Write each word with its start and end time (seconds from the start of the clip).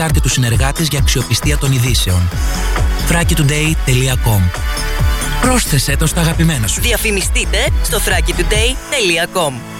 Τάρτε 0.00 0.20
τους 0.20 0.32
συνεργάτες 0.32 0.88
για 0.88 0.98
αξιοπιστία 0.98 1.58
των 1.58 1.72
ειδήσεων. 1.72 2.28
thrakitoday.com 3.08 4.40
Πρόσθεσέ 5.40 5.96
το 5.96 6.06
στα 6.06 6.20
αγαπημένα 6.20 6.66
σου. 6.66 6.80
Διαφημιστείτε 6.80 7.68
στο 7.82 7.98
thrakitoday.com 7.98 9.75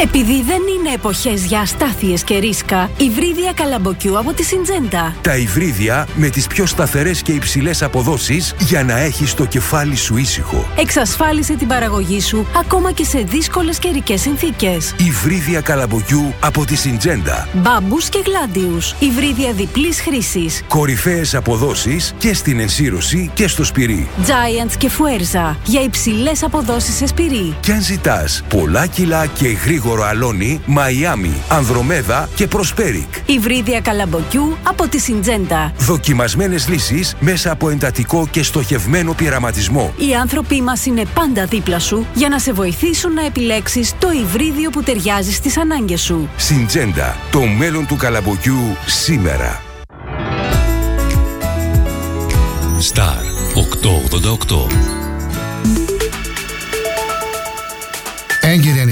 επειδή 0.00 0.42
δεν 0.42 0.60
είναι 0.78 0.94
εποχές 0.94 1.44
για 1.44 1.60
αστάθειες 1.60 2.22
και 2.22 2.38
ρίσκα, 2.38 2.90
υβρίδια 2.98 3.52
καλαμποκιού 3.52 4.18
από 4.18 4.32
τη 4.32 4.44
Συντζέντα. 4.44 5.14
Τα 5.22 5.36
υβρίδια 5.36 6.06
με 6.14 6.28
τις 6.28 6.46
πιο 6.46 6.66
σταθερές 6.66 7.22
και 7.22 7.32
υψηλές 7.32 7.82
αποδόσεις 7.82 8.54
για 8.58 8.84
να 8.84 8.98
έχεις 8.98 9.34
το 9.34 9.44
κεφάλι 9.44 9.96
σου 9.96 10.16
ήσυχο. 10.16 10.66
Εξασφάλισε 10.76 11.54
την 11.54 11.66
παραγωγή 11.66 12.20
σου 12.20 12.46
ακόμα 12.58 12.92
και 12.92 13.04
σε 13.04 13.18
δύσκολες 13.18 13.78
καιρικές 13.78 14.20
συνθήκες. 14.20 14.94
Υβρίδια 15.06 15.60
καλαμποκιού 15.60 16.34
από 16.40 16.64
τη 16.64 16.76
Συντζέντα. 16.76 17.48
Μπάμπους 17.52 18.08
και 18.08 18.22
γλάντιους. 18.26 18.94
Υβρίδια 18.98 19.52
διπλής 19.52 20.00
χρήσης. 20.00 20.62
Κορυφαίες 20.68 21.34
αποδόσεις 21.34 22.14
και 22.18 22.34
στην 22.34 22.60
ενσύρωση 22.60 23.30
και 23.34 23.48
στο 23.48 23.64
σπυρί. 23.64 24.08
Giants 24.26 24.74
και 24.78 24.90
Fuerza 24.98 25.56
για 25.64 25.82
υψηλές 25.82 26.42
αποδόσεις 26.42 26.94
σε 26.94 27.06
σπυρί. 27.06 27.56
Και 27.60 27.72
αν 27.72 27.82
ζητάς 27.82 28.42
πολλά 28.48 28.86
κιλά 28.86 29.26
και 29.26 29.48
γρήγορα 29.48 29.84
γρήγορο 29.86 30.08
αλόνι, 30.08 30.60
Μαϊάμι, 30.66 31.32
Ανδρομέδα 31.48 32.28
και 32.34 32.46
Προσπέρικ. 32.46 33.14
Υβρίδια 33.26 33.80
καλαμποκιού 33.80 34.56
από 34.62 34.88
τη 34.88 34.98
Συντζέντα. 34.98 35.72
Δοκιμασμένες 35.78 36.68
λύσεις 36.68 37.14
μέσα 37.20 37.50
από 37.50 37.70
εντατικό 37.70 38.28
και 38.30 38.42
στοχευμένο 38.42 39.12
πειραματισμό. 39.12 39.94
Οι 39.96 40.14
άνθρωποι 40.14 40.62
μας 40.62 40.86
είναι 40.86 41.02
πάντα 41.14 41.44
δίπλα 41.44 41.78
σου 41.78 42.06
για 42.14 42.28
να 42.28 42.38
σε 42.38 42.52
βοηθήσουν 42.52 43.12
να 43.12 43.24
επιλέξεις 43.24 43.94
το 43.98 44.10
υβρίδιο 44.10 44.70
που 44.70 44.82
ταιριάζει 44.82 45.32
στις 45.32 45.56
ανάγκες 45.56 46.00
σου. 46.00 46.28
Συντζέντα. 46.36 47.16
Το 47.30 47.40
μέλλον 47.40 47.86
του 47.86 47.96
καλαμποκιού 47.96 48.76
σήμερα. 48.86 49.60
Star 52.92 53.22
888 54.50 54.96
Έγκυρη 58.48 58.80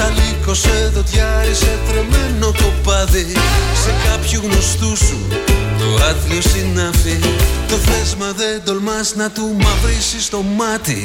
Σαν 0.00 0.14
λύκο 0.14 0.54
σε 0.54 0.90
δοντιάρι 0.94 1.54
σε 1.54 1.78
τρεμένο 1.88 2.52
κοπάδι 2.62 3.26
Σε 3.82 3.92
κάποιου 4.04 4.40
γνωστού 4.44 4.96
σου 4.96 5.18
το 5.78 6.04
άθλιο 6.04 6.40
συνάφι 6.40 7.18
Το 7.68 7.76
θέσμα 7.76 8.32
δεν 8.36 8.62
τολμάς 8.64 9.14
να 9.14 9.30
του 9.30 9.56
μαυρίσεις 9.62 10.28
το 10.28 10.42
μάτι. 10.42 11.04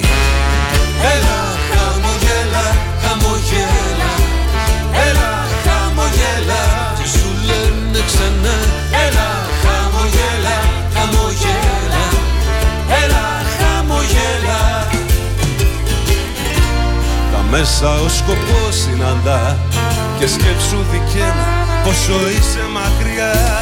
Έλα 1.14 1.40
χαμογέλα, 1.72 2.66
χαμογέλα. 3.02 4.12
Έλα 5.08 5.46
χαμογέλα. 5.66 6.64
Και 6.98 7.08
σου 7.18 7.30
λένε 7.46 8.00
ξανά 8.06 8.65
μέσα 17.58 18.02
ο 18.02 18.10
σκοπός 18.10 18.76
συναντά 18.76 19.58
και 20.20 20.28
σκέψου 20.28 20.78
δικαίνα 20.92 21.48
πόσο 21.84 22.14
είσαι 22.30 22.60
μακριά. 22.74 23.60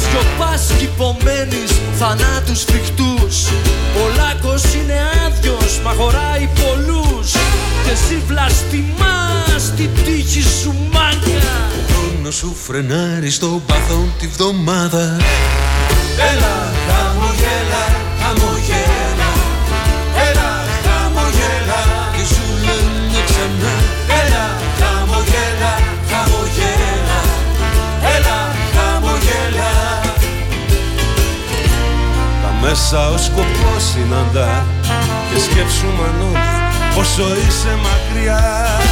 Σιωπάς 0.00 0.72
κυπομένεις 0.78 1.80
θανάτους 1.98 2.64
φρικτούς. 2.64 3.46
Ο 3.96 4.16
λάκκος 4.16 4.74
είναι 4.74 4.98
άδειος 5.26 5.80
μα 5.84 5.90
χωράει 5.90 6.48
πολλούς 6.60 7.32
και 7.86 7.92
εσύ 7.92 8.22
βλαστημάς 8.26 9.72
την 9.76 9.90
τύχη 10.04 10.42
σου 10.42 10.74
μάγκα 10.92 11.54
Μόνο 11.94 12.30
σου 12.30 12.56
φρενάρει 12.64 13.30
στο 13.30 13.62
παθόν 13.66 14.12
τη 14.18 14.26
βδομάδα. 14.26 15.16
Έλα 16.30 16.72
χαμογέλα, 16.88 17.84
χαμογέλα. 18.20 19.30
Έλα 20.28 20.50
χαμογέλα. 20.84 21.80
Και 22.16 22.24
σου 22.34 22.46
λένε 22.66 23.20
ξανά. 23.28 23.74
Έλα 24.22 24.46
χαμογέλα, 24.80 25.72
χαμογέλα. 26.10 27.20
Έλα 28.16 28.38
χαμογέλα. 28.74 29.70
Τα 32.42 32.50
μέσα 32.60 33.10
ο 33.10 33.16
σκοπός 33.16 33.82
συναντά 33.92 34.66
και 35.32 35.40
σκέψου 35.40 35.86
μανώδη 35.98 36.45
όσο 36.98 37.22
είσαι 37.46 37.78
μακριά 37.82 38.85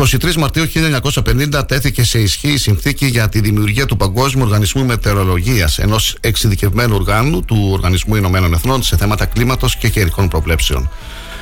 23 0.00 0.34
Μαρτίου 0.34 0.64
1950 1.54 1.68
τέθηκε 1.68 2.04
σε 2.04 2.18
ισχύ 2.18 2.48
η 2.48 2.56
συνθήκη 2.56 3.06
για 3.06 3.28
τη 3.28 3.40
δημιουργία 3.40 3.86
του 3.86 3.96
Παγκόσμιου 3.96 4.44
Οργανισμού 4.44 4.84
Μετεωρολογίας, 4.84 5.78
ενός 5.78 6.16
εξειδικευμένου 6.20 6.94
οργάνου 6.94 7.44
του 7.44 7.68
Οργανισμού 7.72 8.16
Ηνωμένων 8.16 8.52
Εθνών 8.52 8.82
σε 8.82 8.96
θέματα 8.96 9.24
κλίματος 9.26 9.76
και 9.76 9.88
καιρικών 9.88 10.28
προβλέψεων. 10.28 10.90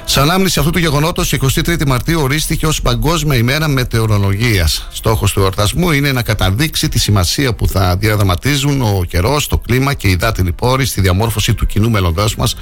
Σαν 0.05 0.22
ανάμνηση 0.22 0.58
αυτού 0.58 0.70
του 0.70 0.78
γεγονότος, 0.78 1.32
η 1.32 1.38
23η 1.43 1.87
Μαρτίου 1.87 2.20
ορίστηκε 2.20 2.66
ως 2.66 2.82
Παγκόσμια 2.82 3.37
ημέρα 3.37 3.69
μετεωρολογίας. 3.69 4.88
Στόχος 4.93 5.32
του 5.32 5.40
εορτασμού 5.40 5.90
είναι 5.90 6.12
να 6.12 6.22
καταδείξει 6.22 6.88
τη 6.88 6.99
σημασία 6.99 7.55
που 7.55 7.69
θα 7.69 7.96
διαδραματίζουν 7.96 8.82
ο 8.82 9.05
καιρός, 9.08 9.46
το 9.46 9.58
κλίμα 9.58 9.94
και 9.94 10.08
οι 10.08 10.16
δάτινοι 10.16 10.52
πόροι 10.52 10.87
στη 10.87 11.00
διαμόρφωση 11.00 11.55
του 11.55 11.66
κοινού 11.66 11.90
μέλλοντός 11.90 12.37
μας, 12.37 12.56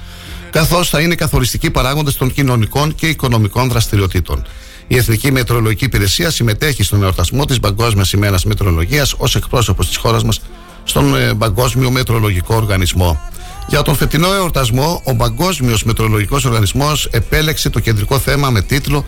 καθώς 0.51 0.89
θα 0.89 1.01
είναι 1.01 1.15
καθοριστικοί 1.15 1.71
παράγοντες 1.71 2.17
των 2.17 2.33
κοινωνικών 2.33 2.95
και 2.95 3.09
οικονομικών 3.09 3.69
δραστηριοτήτων. 3.69 4.47
Η 4.89 4.97
Εθνική 4.97 5.33
Μετεωρολογική 5.33 5.85
Υπηρεσία 5.85 6.31
συμμετέχει 6.31 6.83
στον 6.83 7.03
εορτασμό 7.03 7.45
της 7.45 7.61
Παγκόσμιας 7.61 8.13
ημέρα 8.13 8.39
Μετεωρολογίας 8.45 9.15
ως 9.17 9.35
εκπρόσωπος 9.35 9.87
της 9.87 9.97
χώρας 9.97 10.25
μας 10.25 10.41
στον 10.85 11.17
ε, 11.17 11.35
Παγκόσμιο 11.35 11.91
Μετεωρολογικό 11.91 12.55
Οργανισμό. 12.55 13.21
Για 13.69 13.83
τον 13.83 13.95
φετινό 13.97 14.33
εορτασμό, 14.33 15.01
ο 15.05 15.17
Παγκόσμιος 15.17 15.85
Μετεωρολογικός 15.85 16.45
Οργανισμός 16.45 17.09
επέλεξε 17.11 17.71
το 17.71 17.81
κεντρικό 17.81 18.19
θέμα 18.19 18.51
με 18.51 18.63
τίτλο 18.63 19.05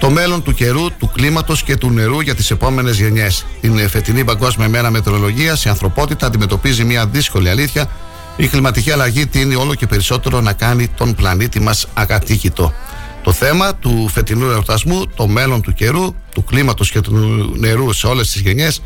Το 0.00 0.10
μέλλον 0.10 0.42
του 0.42 0.54
καιρού, 0.54 0.86
του 0.98 1.10
κλίματος 1.14 1.62
και 1.62 1.76
του 1.76 1.90
νερού 1.90 2.20
για 2.20 2.34
τις 2.34 2.50
επόμενες 2.50 2.98
γενιές. 2.98 3.46
Την 3.60 3.78
ε, 3.78 3.88
φετινή 3.88 4.24
Παγκόσμια 4.24 4.66
ημέρα 4.66 4.90
Μετεωρολογίας, 4.90 5.64
η 5.64 5.68
ανθρωπότητα 5.68 6.26
αντιμετωπίζει 6.26 6.84
μια 6.84 7.06
δύσκολη 7.06 7.48
αλήθεια. 7.48 7.90
Η 8.36 8.46
κλιματική 8.46 8.90
αλλαγή 8.90 9.26
τίνει 9.26 9.54
όλο 9.54 9.74
και 9.74 9.86
περισσότερο 9.86 10.40
να 10.40 10.52
κάνει 10.52 10.88
τον 10.88 11.14
πλανήτη 11.14 11.60
μας 11.60 11.86
ακατοίκητο. 11.94 12.72
Το 13.26 13.32
θέμα 13.32 13.74
του 13.74 14.08
φετινού 14.08 14.50
εορτασμού, 14.50 15.06
το 15.06 15.26
μέλλον 15.26 15.60
του 15.60 15.72
καιρού, 15.72 16.14
του 16.32 16.44
κλίματος 16.44 16.90
και 16.90 17.00
του 17.00 17.12
νερού 17.58 17.92
σε 17.92 18.06
όλες 18.06 18.30
τις 18.30 18.40
γενιές, 18.40 18.80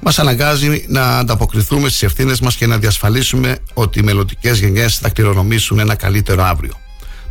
μας 0.00 0.18
αναγκάζει 0.18 0.84
να 0.88 1.18
ανταποκριθούμε 1.18 1.88
στις 1.88 2.02
ευθύνες 2.02 2.40
μας 2.40 2.56
και 2.56 2.66
να 2.66 2.78
διασφαλίσουμε 2.78 3.58
ότι 3.74 3.98
οι 3.98 4.02
μελλοντικές 4.02 4.58
γενιές 4.58 4.96
θα 4.96 5.08
κληρονομήσουν 5.08 5.78
ένα 5.78 5.94
καλύτερο 5.94 6.42
αύριο. 6.42 6.72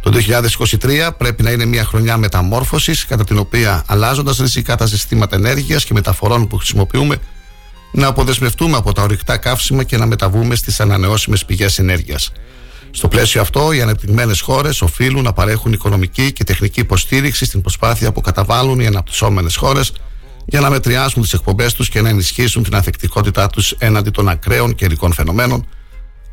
Το 0.02 0.12
2023 0.12 1.12
πρέπει 1.18 1.44
να 1.44 1.52
είναι 1.52 1.66
μια 1.66 1.84
χρονιά 1.84 2.18
μεταμόρφωσης, 2.18 3.06
κατά 3.06 3.24
την 3.24 3.38
οποία 3.38 3.84
αλλάζοντας 3.88 4.38
ριζικά 4.38 4.76
τα 4.76 4.88
συστήματα 4.88 5.36
ενέργειας 5.36 5.86
και 5.86 5.94
μεταφορών 5.94 6.48
που 6.48 6.58
χρησιμοποιούμε, 6.58 7.18
να 7.92 8.08
αποδεσμευτούμε 8.08 8.78
από 8.78 8.94
τα 8.94 9.02
ορυκτά 9.02 9.38
καύσιμα 9.38 9.84
και 9.84 9.98
να 9.98 10.06
μεταβούμε 10.06 10.56
στις 10.56 10.80
ανανεώσιμες 10.80 11.46
πηγές 11.46 11.80
ενέργειας. 11.80 12.32
Στο 12.98 13.08
πλαίσιο 13.08 13.42
αυτό, 13.42 13.72
οι 13.72 13.82
ανεπτυγμένες 13.82 14.42
χώρες 14.42 14.82
οφείλουν 14.82 15.24
να 15.24 15.34
παρέχουν 15.34 15.74
οικονομική 15.74 16.32
και 16.32 16.44
τεχνική 16.44 16.80
υποστήριξη 16.80 17.46
στην 17.46 17.62
προσπάθεια 17.62 18.12
που 18.12 18.22
καταβάλουν 18.22 18.80
οι 18.80 18.88
αναπτυσσόμενες 18.88 19.56
χώρες 19.56 19.94
για 20.46 20.60
να 20.60 20.70
μετριάσουν 20.70 21.22
τις 21.22 21.34
εκπομπές 21.34 21.74
τους 21.74 21.90
και 21.90 22.02
να 22.02 22.10
ενισχύσουν 22.10 22.64
την 22.64 22.76
ανθεκτικότητά 22.76 23.48
τους 23.48 23.72
έναντι 23.72 24.10
των 24.10 24.30
ακραίων 24.30 24.76
καιρικών 24.76 25.14
φαινομένων, 25.14 25.68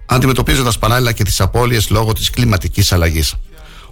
αντιμετωπίζοντας 0.06 0.78
παράλληλα 0.78 1.12
και 1.12 1.24
τις 1.24 1.40
απώλειες 1.40 1.90
λόγω 1.90 2.12
της 2.12 2.30
κλιματικής 2.30 2.92
αλλαγής. 2.92 3.34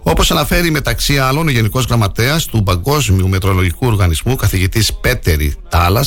Όπως 0.02 0.30
αναφέρει 0.30 0.70
μεταξύ 0.70 1.18
άλλων 1.18 1.46
ο 1.46 1.50
Γενικός 1.50 1.84
Γραμματέας 1.84 2.46
του 2.46 2.62
Παγκόσμιου 2.62 3.28
Μετρολογικού 3.28 3.86
Οργανισμού, 3.86 4.36
καθηγητής 4.36 4.92
Πέτερη 5.00 5.54
Τάλα, 5.68 6.04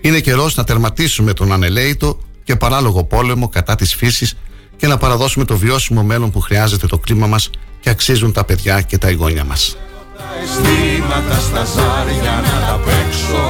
είναι 0.00 0.20
καιρός 0.20 0.54
να 0.54 0.64
τερματίσουμε 0.64 1.32
τον 1.32 1.52
ανελαίητο 1.52 2.18
και 2.44 2.56
παράλογο 2.56 3.04
πόλεμο 3.04 3.48
κατά 3.48 3.74
της 3.74 3.94
φύσης 3.94 4.34
και 4.80 4.86
να 4.86 4.96
παραδώσουμε 4.96 5.44
το 5.44 5.56
βιώσιμο 5.56 6.02
μέλλον 6.02 6.30
που 6.30 6.40
χρειάζεται 6.40 6.86
το 6.86 6.98
κλίμα 6.98 7.26
μας 7.26 7.50
και 7.80 7.90
αξίζουν 7.90 8.32
τα 8.32 8.44
παιδιά 8.44 8.80
και 8.80 8.98
τα 8.98 9.08
εγγόνια 9.08 9.44
μας. 9.44 9.76
Τα 10.16 10.28
αισθήματα 10.42 11.38
στα 11.48 11.64
ζάρια 11.74 12.34
να 12.46 12.56
τα 12.66 12.76
παίξω. 12.84 13.44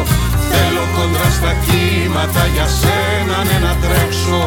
Θέλω 0.50 0.84
κοντρά 0.96 1.30
στα 1.38 1.52
κύματα 1.64 2.46
για 2.54 2.68
σένα 2.80 3.38
ναι 3.48 3.58
να 3.66 3.74
τρέξω. 3.82 4.42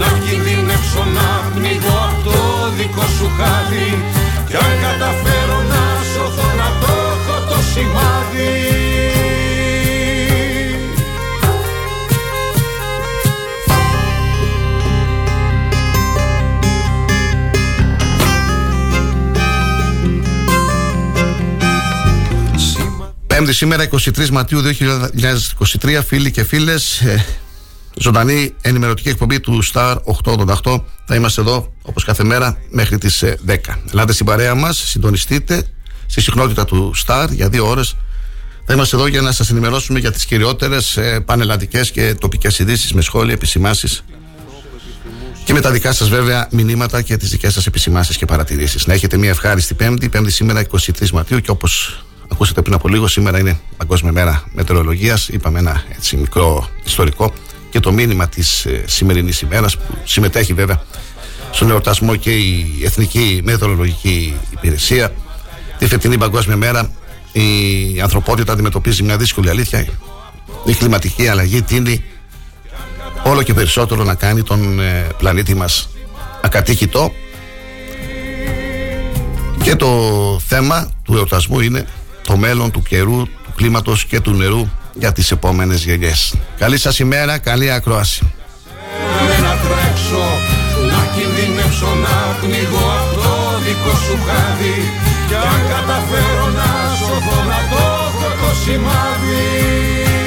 Να 0.00 0.08
κινδυνεύσω 0.24 1.04
να 1.16 1.28
πνιγώ 1.54 1.98
απ' 2.08 2.24
το 2.26 2.38
δικό 2.78 3.06
σου 3.16 3.28
χάδι. 3.36 3.90
Κι 4.48 4.56
αν 4.64 4.72
καταφέρω 4.84 5.58
να 5.72 5.82
σωθώ 6.12 6.48
να 6.60 6.68
το 6.80 6.92
έχω 7.12 7.36
το 7.50 7.58
σημάδι 7.70 8.95
Πέμπτη 23.36 23.52
σήμερα 23.52 23.88
23 23.90 24.28
Μαρτίου 24.28 24.60
2023 25.80 26.00
φίλοι 26.06 26.30
και 26.30 26.44
φίλες 26.44 27.00
ε, 27.00 27.24
Ζωντανή 27.94 28.54
ενημερωτική 28.60 29.08
εκπομπή 29.08 29.40
του 29.40 29.64
Star 29.72 29.96
888 30.24 30.80
Θα 31.04 31.14
είμαστε 31.14 31.40
εδώ 31.40 31.72
όπως 31.82 32.04
κάθε 32.04 32.24
μέρα 32.24 32.58
μέχρι 32.70 32.98
τις 32.98 33.22
ε, 33.22 33.38
10 33.46 33.56
Ελάτε 33.92 34.12
στην 34.12 34.26
παρέα 34.26 34.54
μας, 34.54 34.76
συντονιστείτε 34.76 35.62
Στη 36.06 36.20
συχνότητα 36.20 36.64
του 36.64 36.94
Star 37.06 37.28
για 37.30 37.48
δύο 37.48 37.68
ώρες. 37.68 37.96
Θα 38.64 38.74
είμαστε 38.74 38.96
εδώ 38.96 39.06
για 39.06 39.20
να 39.20 39.32
σας 39.32 39.50
ενημερώσουμε 39.50 39.98
για 39.98 40.12
τις 40.12 40.24
κυριότερες 40.24 40.96
ε, 40.96 41.20
πανελλαδικές 41.20 41.90
και 41.90 42.14
τοπικές 42.20 42.58
ειδήσεις 42.58 42.92
με 42.92 43.00
σχόλια, 43.02 43.34
επισημάσεις 43.34 44.04
και 45.44 45.52
με 45.52 45.60
τα 45.60 45.70
δικά 45.70 45.92
σας 45.92 46.08
βέβαια 46.08 46.48
μηνύματα 46.50 47.02
και 47.02 47.16
τις 47.16 47.30
δικές 47.30 47.52
σας 47.52 47.66
επισημάσεις 47.66 48.16
και 48.16 48.24
παρατηρήσεις. 48.26 48.86
Να 48.86 48.94
έχετε 48.94 49.16
μια 49.16 49.30
ευχάριστη 49.30 49.74
Πέμπτη, 49.74 50.08
Πέμπτη 50.08 50.30
σήμερα 50.30 50.60
23 50.60 51.10
Μαρτίου 51.10 51.40
και 51.40 51.50
όπως 51.50 52.00
ακούσατε 52.32 52.62
πριν 52.62 52.74
από 52.74 52.88
λίγο, 52.88 53.08
σήμερα 53.08 53.38
είναι 53.38 53.58
Παγκόσμια 53.76 54.12
Μέρα 54.12 54.44
Μετεωρολογίας. 54.52 55.28
Είπαμε 55.28 55.58
ένα 55.58 55.82
έτσι 55.96 56.16
μικρό 56.16 56.68
ιστορικό 56.84 57.32
και 57.70 57.80
το 57.80 57.92
μήνυμα 57.92 58.28
της 58.28 58.64
ε, 58.64 58.84
σημερινής 58.86 59.40
ημέρας 59.40 59.76
που 59.76 59.98
συμμετέχει 60.04 60.52
βέβαια 60.52 60.82
στον 61.50 61.70
εορτασμό 61.70 62.16
και 62.16 62.30
η 62.30 62.80
Εθνική 62.84 63.40
Μετεωρολογική 63.44 64.36
Υπηρεσία. 64.50 65.12
Τη 65.78 65.86
φετινή 65.86 66.18
Παγκόσμια 66.18 66.56
Μέρα 66.56 66.90
η 67.32 68.00
ανθρωπότητα 68.00 68.52
αντιμετωπίζει 68.52 69.02
μια 69.02 69.16
δύσκολη 69.16 69.50
αλήθεια. 69.50 69.86
Η 70.64 70.74
κλιματική 70.74 71.28
αλλαγή 71.28 71.62
τίνει 71.62 72.04
όλο 73.24 73.42
και 73.42 73.54
περισσότερο 73.54 74.04
να 74.04 74.14
κάνει 74.14 74.42
τον 74.42 74.80
ε, 74.80 75.06
πλανήτη 75.18 75.54
μας 75.54 75.88
ακατοίκητο 76.42 77.12
και 79.62 79.76
το 79.76 79.90
θέμα 80.46 80.90
του 81.02 81.16
εορτασμού 81.16 81.60
είναι 81.60 81.86
το 82.26 82.36
μέλλον 82.36 82.70
του 82.70 82.82
καιρού, 82.82 83.22
του 83.24 83.52
κλίματος 83.56 84.04
και 84.04 84.20
του 84.20 84.32
νερού 84.32 84.68
για 84.94 85.12
τις 85.12 85.30
επόμενες 85.30 85.84
γενιές. 85.84 86.34
Καλή 86.58 86.78
σας 86.78 86.98
ημέρα, 86.98 87.38
καλή 87.38 87.70
ακρόαση. 87.70 88.32
Να 89.42 89.56
τρέξω, 89.62 90.26
να 90.90 91.00
κινδυνεύσω, 91.14 91.94
να 91.94 92.36
πνιγώ 92.40 92.86
αυτό 93.00 93.46
δικό 93.64 93.94
σου 94.04 94.16
χάδι 94.26 94.76
Κι 95.28 95.34
αν 95.34 95.60
καταφέρω 95.72 96.46
να 96.58 96.70
σωθώ 96.98 97.38
να 97.50 97.60
το 97.70 97.82
έχω 98.06 98.28
το 98.40 98.50
σημάδι 98.62 100.25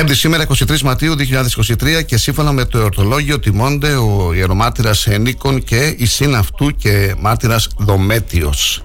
Πέμπτη 0.00 0.14
σήμερα 0.14 0.46
23 0.46 0.80
Μαρτίου 0.80 1.14
2023 1.16 2.04
και 2.06 2.16
σύμφωνα 2.16 2.52
με 2.52 2.64
το 2.64 2.78
εορτολόγιο 2.78 3.40
τιμώνται 3.40 3.94
ο 3.94 4.32
ιερομάτυρας 4.34 5.06
Νίκον 5.20 5.62
και 5.64 5.94
η 5.98 6.06
σύν 6.06 6.34
αυτού 6.34 6.70
και 6.70 7.14
μάρτυρας 7.18 7.68
Δομέτιος. 7.76 8.82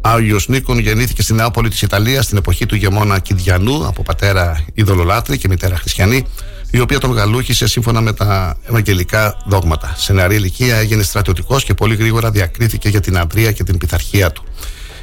Άγιος 0.00 0.48
Νίκον 0.48 0.78
γεννήθηκε 0.78 1.22
στην 1.22 1.36
Νεάπολη 1.36 1.68
της 1.68 1.82
Ιταλίας 1.82 2.24
στην 2.24 2.36
εποχή 2.36 2.66
του 2.66 2.74
γεμόνα 2.74 3.18
Κιδιανού 3.18 3.86
από 3.86 4.02
πατέρα 4.02 4.64
ειδωλολάτρη 4.74 5.38
και 5.38 5.48
μητέρα 5.48 5.76
χριστιανή 5.76 6.24
η 6.70 6.80
οποία 6.80 6.98
τον 6.98 7.12
γαλούχησε 7.12 7.68
σύμφωνα 7.68 8.00
με 8.00 8.12
τα 8.12 8.56
ευαγγελικά 8.68 9.36
δόγματα. 9.46 9.94
Σε 9.96 10.12
νεαρή 10.12 10.34
ηλικία 10.34 10.76
έγινε 10.76 11.02
στρατιωτικός 11.02 11.64
και 11.64 11.74
πολύ 11.74 11.94
γρήγορα 11.94 12.30
διακρίθηκε 12.30 12.88
για 12.88 13.00
την 13.00 13.18
αντρία 13.18 13.52
και 13.52 13.64
την 13.64 13.78
πειθαρχία 13.78 14.32
του. 14.32 14.44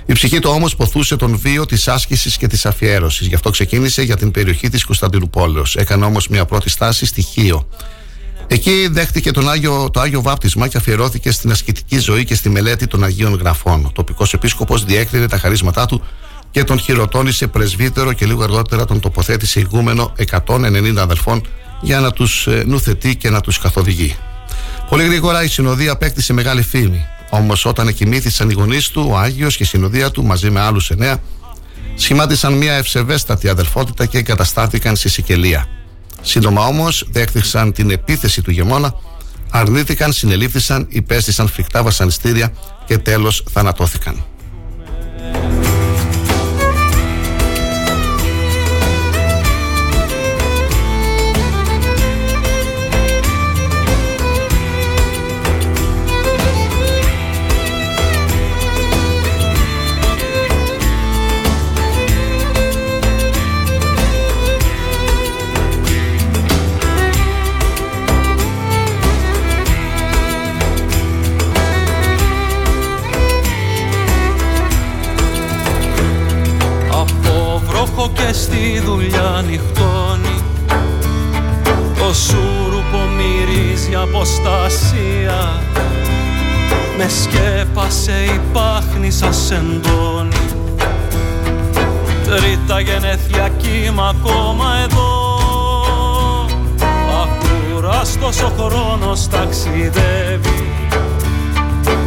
Η 0.06 0.14
ψυχή 0.14 0.40
του 0.40 0.50
όμως 0.54 0.76
ποθούσε 0.76 1.16
τον 1.16 1.38
βίο 1.38 1.66
της 1.66 1.88
άσκησης 1.88 2.38
και 2.38 2.48
της 2.48 2.66
αφιέρωσης. 2.66 3.28
Γι' 3.28 3.36
αυτό 3.36 3.50
ξεκίνησε 3.50 4.02
για 4.02 4.18
την 4.18 4.32
περιοχή 4.32 4.70
της 4.70 4.84
Κωνσταντινούπολεω. 4.84 5.64
Έκανε 5.76 6.06
όμως 6.06 6.28
μια 6.28 6.46
πρώτη 6.46 6.70
στάση 6.70 7.06
στη 7.06 7.22
Χίο. 7.22 7.68
Εκεί 8.48 8.88
δέχτηκε 8.92 9.32
τον 9.32 9.50
Άγιο, 9.50 9.90
το 9.94 10.00
Άγιο 10.00 10.22
Βάπτισμα 10.22 10.68
και 10.68 10.78
αφιερώθηκε 10.78 11.32
στην 11.32 11.52
ασκητική 11.52 12.00
ζωή 12.00 12.26
και 12.26 12.36
στη 12.36 12.50
μελέτη 12.50 12.88
των 12.88 13.04
Αγίων 13.04 13.34
Γραφών. 13.34 13.86
Ο 13.86 13.92
τοπικός 13.94 14.34
επίσκοπος 14.34 14.86
διέκρινε 14.86 15.28
τα 15.28 15.38
χαρίσματά 15.38 15.86
του 15.86 16.02
και 16.52 16.64
τον 16.64 16.80
χειροτώνησε 16.80 17.48
πρεσβύτερο 17.48 18.14
και 18.14 18.26
λίγο 18.26 18.44
αργότερα 18.44 18.86
τον 18.86 19.00
τοποθέτησε 19.00 19.60
ηγούμενο 19.60 20.14
190 20.46 20.96
αδελφών 20.98 21.48
για 21.82 22.00
να 22.00 22.12
τους 22.12 22.48
ε, 22.48 22.64
νουθετεί 22.66 23.16
και 23.16 23.30
να 23.30 23.42
τους 23.42 23.60
καθοδηγεί. 23.60 24.16
Πολύ 24.90 25.04
γρήγορα 25.04 25.44
η 25.44 25.48
συνοδεία 25.48 25.92
απέκτησε 25.92 26.34
μεγάλη 26.34 26.62
φήμη. 26.62 27.06
Όμως, 27.30 27.66
όταν 27.66 27.88
εκοιμήθησαν 27.88 28.50
οι 28.50 28.54
γονείς 28.54 28.90
του, 28.90 29.08
ο 29.10 29.18
Άγιος 29.18 29.58
και 29.58 29.64
η 29.64 29.66
συνοδεία 29.66 30.12
του 30.12 30.24
μαζί 30.24 30.50
με 30.50 30.60
άλλους 30.60 30.90
εννέα 30.90 31.18
σχημάτισαν 31.96 32.54
μια 32.54 32.74
ευσεβέστατη 32.74 33.50
αδελφότητα 33.50 34.06
και 34.06 34.18
εγκαταστάθηκαν 34.18 34.96
στη 34.96 35.10
Σικελία. 35.10 35.66
Σύντομα 36.22 36.66
όμως 36.66 37.08
δέχτηκαν 37.12 37.72
την 37.72 37.92
επίθεση 37.92 38.42
του 38.42 38.52
γεμόνα, 38.52 38.94
αρνήθηκαν, 39.50 40.14
συνελήφθησαν, 40.14 40.86
υπέστησαν 40.90 41.48
φρικτά 41.48 41.84
βασανιστήρια 41.84 42.54
και 42.86 42.98
τέλος 42.98 43.44
θανατώθηκαν. 43.52 44.24
Στη 78.66 78.80
δουλειά 78.80 79.44
νυχτώνει 79.48 80.44
Το 81.98 82.14
σούρουπο 82.14 82.98
μυρίζει 83.18 83.96
αποστασία. 83.96 85.62
Με 86.98 87.08
σκέπασε 87.08 88.12
η 88.12 88.42
πάχνη 88.54 89.12
σας 89.12 89.52
εντώνει 89.52 90.46
Τρίτα 92.24 92.80
γενέθλια 92.80 93.50
κύμα 93.50 94.14
ακόμα 94.20 94.66
εδώ. 94.84 95.40
Ακούραστος 97.24 98.42
ο 98.42 98.52
χρόνος 98.58 99.28
ταξιδεύει. 99.28 100.70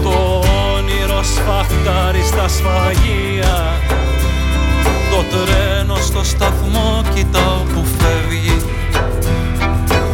Το 0.02 0.40
όνειρο 0.76 1.22
σφαχτάρει 1.22 2.22
στα 2.22 2.48
σφαγεία 2.48 3.78
το 5.18 5.24
τρένο 5.24 5.96
στο 5.96 6.24
σταθμό 6.24 7.04
κοιτάω 7.14 7.62
που 7.62 7.84
φεύγει 7.98 8.56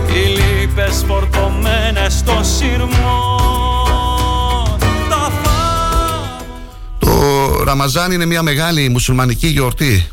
Οι 0.08 0.28
λύπες 0.28 1.04
φορτωμένες 1.06 2.12
στο 2.12 2.40
σειρμό 2.58 3.18
Το 6.98 7.08
Ραμαζάν 7.64 8.12
είναι 8.12 8.26
μια 8.26 8.42
μεγάλη 8.42 8.88
μουσουλμανική 8.88 9.46
γιορτή 9.46 10.08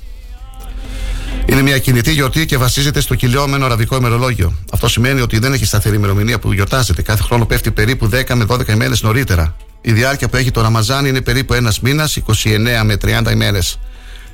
είναι 1.45 1.61
μια 1.61 1.77
κινητή 1.77 2.11
γιορτή 2.11 2.45
και 2.45 2.57
βασίζεται 2.57 3.01
στο 3.01 3.15
κυλιόμενο 3.15 3.65
αραβικό 3.65 3.95
ημερολόγιο. 3.95 4.53
Αυτό 4.71 4.87
σημαίνει 4.87 5.21
ότι 5.21 5.39
δεν 5.39 5.53
έχει 5.53 5.65
σταθερή 5.65 5.95
ημερομηνία 5.95 6.39
που 6.39 6.53
γιορτάζεται. 6.53 7.01
Κάθε 7.01 7.23
χρόνο 7.23 7.45
πέφτει 7.45 7.71
περίπου 7.71 8.09
10 8.13 8.35
με 8.35 8.45
12 8.47 8.67
ημέρες 8.67 9.01
νωρίτερα. 9.01 9.55
Η 9.81 9.91
διάρκεια 9.91 10.27
που 10.29 10.35
έχει 10.35 10.51
το 10.51 10.61
Ραμαζάν 10.61 11.05
είναι 11.05 11.21
περίπου 11.21 11.53
ένας 11.53 11.79
μήνας, 11.79 12.15
29 12.15 12.83
με 12.83 12.97
30 12.97 13.31
ημέρες. 13.31 13.79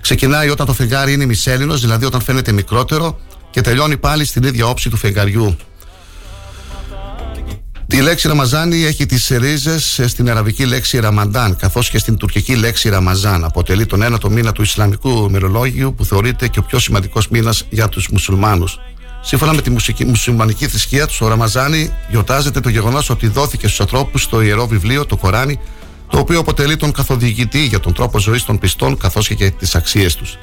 Ξεκινάει 0.02 0.50
όταν 0.50 0.66
το 0.66 0.74
φεγγάρι 0.74 1.14
είναι 1.14 1.26
μισέλινος, 1.26 1.82
δηλαδή 1.82 2.06
όταν 2.06 2.22
φαίνεται 2.22 2.52
μικρότερο, 2.52 3.20
και 3.52 3.62
τελειώνει 3.62 3.98
πάλι 3.98 4.26
στην 4.26 4.44
ίδια 4.44 4.66
όψη 4.68 4.90
του 4.90 4.98
φεγγαριού. 4.98 5.58
Τη 7.88 8.02
λέξη 8.02 8.28
Ραμαζάνι 8.28 8.84
έχει 8.84 9.06
τις 9.06 9.28
ρίζες 9.28 10.02
στην 10.06 10.30
αραβική 10.30 10.66
λέξη 10.66 11.00
Ραμαντάν, 11.00 11.56
καθώς 11.56 11.90
και 11.90 11.98
στην 11.98 12.18
τουρκική 12.18 12.56
λέξη 12.56 12.90
Ραμαζάν. 12.90 13.44
Αποτελεί 13.44 13.86
τον 13.86 14.02
ένατο 14.02 14.30
μήνα 14.30 14.52
του 14.52 14.62
Ισλαμικού 14.62 15.26
ημερολόγιου, 15.30 15.94
που 15.98 16.06
θεωρείται 16.06 16.48
και 16.48 16.60
ο 16.60 16.64
πιο 16.64 16.80
σημαντικός 16.80 17.28
μήνας 17.28 17.66
για 17.70 17.90
τους 17.90 18.08
μουσουλμάνους. 18.08 18.80
Σύμφωνα 19.22 19.54
με 19.54 19.62
τη 19.62 20.06
μουσουλμανική 20.06 20.68
θρησκεία 20.68 21.08
τους, 21.08 21.22
ο 21.22 21.28
Ραμαζάνι 21.28 21.94
γιορτάζεται 22.10 22.60
το 22.60 22.70
γεγονός 22.70 23.10
ότι 23.10 23.28
δόθηκε 23.28 23.68
στους 23.68 23.80
ανθρώπους 23.80 24.30
το 24.30 24.42
ιερό 24.42 24.68
βιβλίο, 24.68 25.06
το 25.06 25.18
Κοράνι, 25.18 25.60
το 26.10 26.20
οποίο 26.20 26.40
αποτελεί 26.40 26.76
τον 26.76 26.92
καθοδηγητή 26.92 27.66
για 27.66 27.80
τον 27.80 27.94
τρόπο 27.94 28.20
ζωής 28.20 28.44
των 28.44 28.60
πιστών 28.60 28.98
καθώς 28.98 29.28
και 29.28 29.34
για 29.34 29.52
τις 29.52 29.76
αξίες 29.76 30.16
τους. 30.16 30.38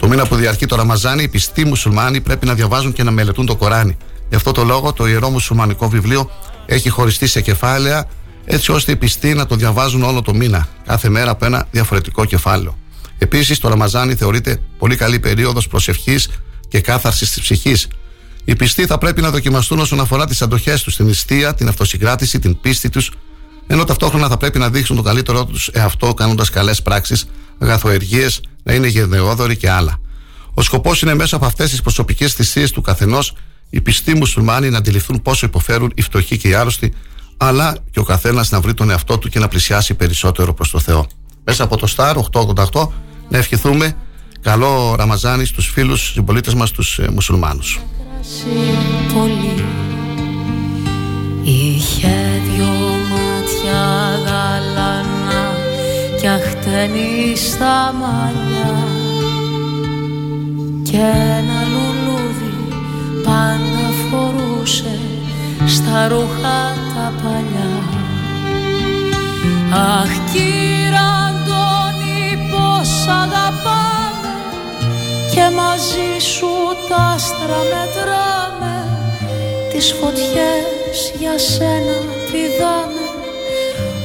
Το 0.00 0.08
μήνα 0.08 0.26
που 0.26 0.36
διαρκεί 0.36 0.66
το 0.66 0.76
Ραμαζάνι, 0.76 1.22
οι 1.22 1.28
πιστοί 1.28 1.64
μουσουλμάνοι 1.64 2.20
πρέπει 2.20 2.46
να 2.46 2.54
διαβάζουν 2.54 2.92
και 2.92 3.02
να 3.02 3.10
μελετούν 3.10 3.46
το 3.46 3.56
Κοράνι. 3.56 3.96
Γι' 4.28 4.36
αυτό 4.36 4.52
το 4.52 4.64
λόγο 4.64 4.92
το 4.92 5.06
ιερό 5.06 5.30
μουσουλμανικό 5.30 5.88
βιβλίο 5.88 6.30
έχει 6.66 6.88
χωριστεί 6.88 7.26
σε 7.26 7.40
κεφάλαια, 7.40 8.08
έτσι 8.44 8.72
ώστε 8.72 8.92
οι 8.92 8.96
πιστοί 8.96 9.34
να 9.34 9.46
το 9.46 9.54
διαβάζουν 9.54 10.02
όλο 10.02 10.22
το 10.22 10.34
μήνα, 10.34 10.68
κάθε 10.86 11.08
μέρα 11.08 11.30
από 11.30 11.44
ένα 11.44 11.66
διαφορετικό 11.70 12.24
κεφάλαιο. 12.24 12.78
Επίσης, 13.18 13.58
το 13.58 13.68
Ραμαζάνι 13.68 14.14
θεωρείται 14.14 14.60
πολύ 14.78 14.96
καλή 14.96 15.20
περίοδος 15.20 15.68
προσευχής 15.68 16.28
και 16.68 16.80
κάθαρσης 16.80 17.30
της 17.30 17.42
ψυχής. 17.42 17.88
Οι 18.44 18.56
πιστοί 18.56 18.86
θα 18.86 18.98
πρέπει 18.98 19.20
να 19.20 19.30
δοκιμαστούν 19.30 19.78
όσον 19.78 20.00
αφορά 20.00 20.26
τις 20.26 20.42
αντοχές 20.42 20.82
τους, 20.82 20.96
την 20.96 21.06
νηστεία, 21.06 21.54
την 21.54 21.68
αυτοσυγκράτηση, 21.68 22.38
την 22.38 22.60
πίστη 22.60 22.88
τους 22.88 23.12
ενώ 23.72 23.84
ταυτόχρονα 23.84 24.28
θα 24.28 24.36
πρέπει 24.36 24.58
να 24.58 24.70
δείξουν 24.70 24.96
το 24.96 25.02
καλύτερό 25.02 25.44
τους 25.44 25.68
εαυτό 25.68 26.14
κάνοντας 26.14 26.50
καλές 26.50 26.82
πράξεις, 26.82 27.26
αγαθοεργίες, 27.58 28.40
να 28.62 28.74
είναι 28.74 28.86
γενναιόδοροι 28.86 29.56
και 29.56 29.70
άλλα. 29.70 30.00
Ο 30.54 30.62
σκοπός 30.62 31.02
είναι 31.02 31.14
μέσα 31.14 31.36
από 31.36 31.46
αυτές 31.46 31.70
τις 31.70 31.82
προσωπικές 31.82 32.32
θυσίες 32.32 32.70
του 32.70 32.80
καθενός 32.80 33.36
οι 33.70 33.80
πιστοί 33.80 34.14
μουσουλμάνοι 34.14 34.70
να 34.70 34.78
αντιληφθούν 34.78 35.22
πόσο 35.22 35.46
υποφέρουν 35.46 35.92
οι 35.94 36.02
φτωχοί 36.02 36.36
και 36.36 36.48
οι 36.48 36.54
άρρωστοι, 36.54 36.92
αλλά 37.36 37.76
και 37.90 37.98
ο 37.98 38.02
καθένας 38.02 38.50
να 38.50 38.60
βρει 38.60 38.74
τον 38.74 38.90
εαυτό 38.90 39.18
του 39.18 39.28
και 39.28 39.38
να 39.38 39.48
πλησιάσει 39.48 39.94
περισσότερο 39.94 40.54
προς 40.54 40.70
το 40.70 40.78
Θεό. 40.78 41.06
Μέσα 41.44 41.64
από 41.64 41.76
το 41.76 41.94
Star 41.96 42.14
888 42.72 42.88
να 43.28 43.38
ευχηθούμε 43.38 43.96
καλό 44.40 44.94
Ραμαζάνι 44.98 45.44
στους 45.44 45.66
φίλους 45.66 46.12
συμπολίτες 46.12 46.54
μας 46.54 46.70
τους 46.70 46.98
ε, 46.98 47.08
μουσουλμάνους. 47.10 47.80
πολύ 49.12 49.64
Είχε 51.44 52.42
δυο 52.54 52.79
μάτια 53.70 54.18
γαλάνα 54.24 55.42
κι 56.20 56.26
αχτενή 56.28 57.36
στα 57.36 57.94
μαλλιά. 58.00 58.78
Και 60.82 60.96
ένα 61.38 61.60
λουλούδι 61.72 62.54
πάντα 63.24 63.86
φορούσε 64.10 64.98
στα 65.66 66.08
ρούχα 66.08 66.60
τα 66.94 67.12
παλιά. 67.22 67.70
Αχ 69.72 70.12
κύρα 70.32 71.08
Αντώνη 71.28 72.48
πως 72.50 73.06
αγαπάμε 73.06 74.34
και 75.34 75.54
μαζί 75.56 76.26
σου 76.34 76.50
τα 76.88 76.96
άστρα 76.96 77.60
μετράμε 77.70 78.76
τις 79.72 79.92
φωτιές 79.92 81.12
για 81.18 81.38
σένα 81.38 81.96
πηδάμε 82.30 82.99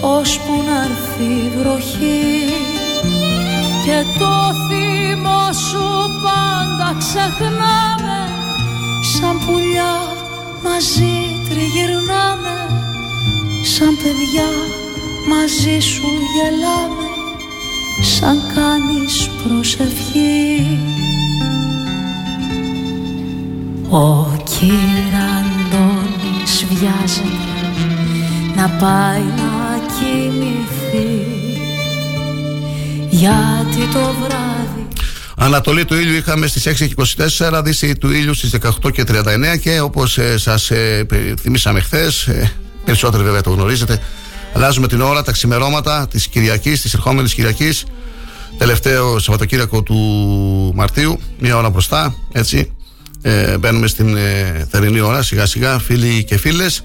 ώσπου 0.06 0.54
να 0.68 0.78
έρθει 0.84 1.24
η 1.24 1.52
βροχή. 1.58 2.24
Και 3.86 3.98
το 4.20 4.36
θυμό 4.68 5.54
σου 5.68 5.86
πάντα 6.24 6.96
ξεχνάμε 6.98 8.20
σαν 9.14 9.36
πουλιά 9.46 9.96
μαζί 10.64 11.16
τριγυρνάμε 11.50 12.58
σαν 13.64 13.98
παιδιά 14.04 14.50
μαζί 15.30 15.80
σου 15.80 16.08
γελάμε 16.34 17.08
σαν 18.02 18.38
κάνεις 18.56 19.30
προσευχή. 19.44 20.80
Ο 23.90 24.26
Αντώνης 25.66 26.66
βιάζεται 26.70 27.56
να 28.56 28.70
πάει 28.70 29.24
να 29.38 29.55
κοιμηθεί 30.00 31.26
γιατί 33.10 33.88
το 33.94 34.00
βράδυ 34.00 34.88
Ανατολή 35.38 35.86
του 35.86 35.96
ήλιου 35.96 36.16
είχαμε 36.16 36.48
στις 36.48 36.68
6 36.68 36.74
και 36.76 36.96
24, 37.50 37.62
δύση 37.64 37.96
του 37.96 38.12
ήλιου 38.12 38.34
στις 38.34 38.56
18 38.84 38.92
και 38.92 39.04
39 39.08 39.60
και 39.62 39.80
όπως 39.80 40.18
ε, 40.18 40.38
σας 40.38 40.72
ε, 40.72 41.06
θυμήσαμε 41.42 41.80
χθες, 41.80 42.28
ε, 42.28 42.52
περισσότεροι 42.86 43.24
βέβαια 43.24 43.42
το 43.42 43.50
γνωρίζετε, 43.50 44.00
αλλάζουμε 44.54 44.88
την 44.88 45.02
ώρα, 45.02 45.24
τα 45.24 45.32
ξημερώματα 45.32 46.08
της 46.08 46.28
Κυριακής, 46.28 46.82
της 46.82 46.94
ερχόμενης 46.94 47.34
Κυριακής, 47.34 47.86
τελευταίο 48.58 49.20
Σαββατοκύριακο 49.20 49.84
του 49.84 49.96
Μαρτίου, 50.76 51.20
μία 51.40 51.58
ώρα 51.58 51.70
μπροστά, 51.70 52.16
έτσι, 52.32 52.72
ε, 53.22 53.58
μπαίνουμε 53.58 53.88
στην 53.88 54.16
ε, 54.16 54.68
θερινή 54.72 55.00
ώρα 55.00 55.22
σιγά 55.22 55.46
σιγά 55.46 55.80
φίλοι 55.80 56.24
και 56.24 56.38
φίλες 56.38 56.84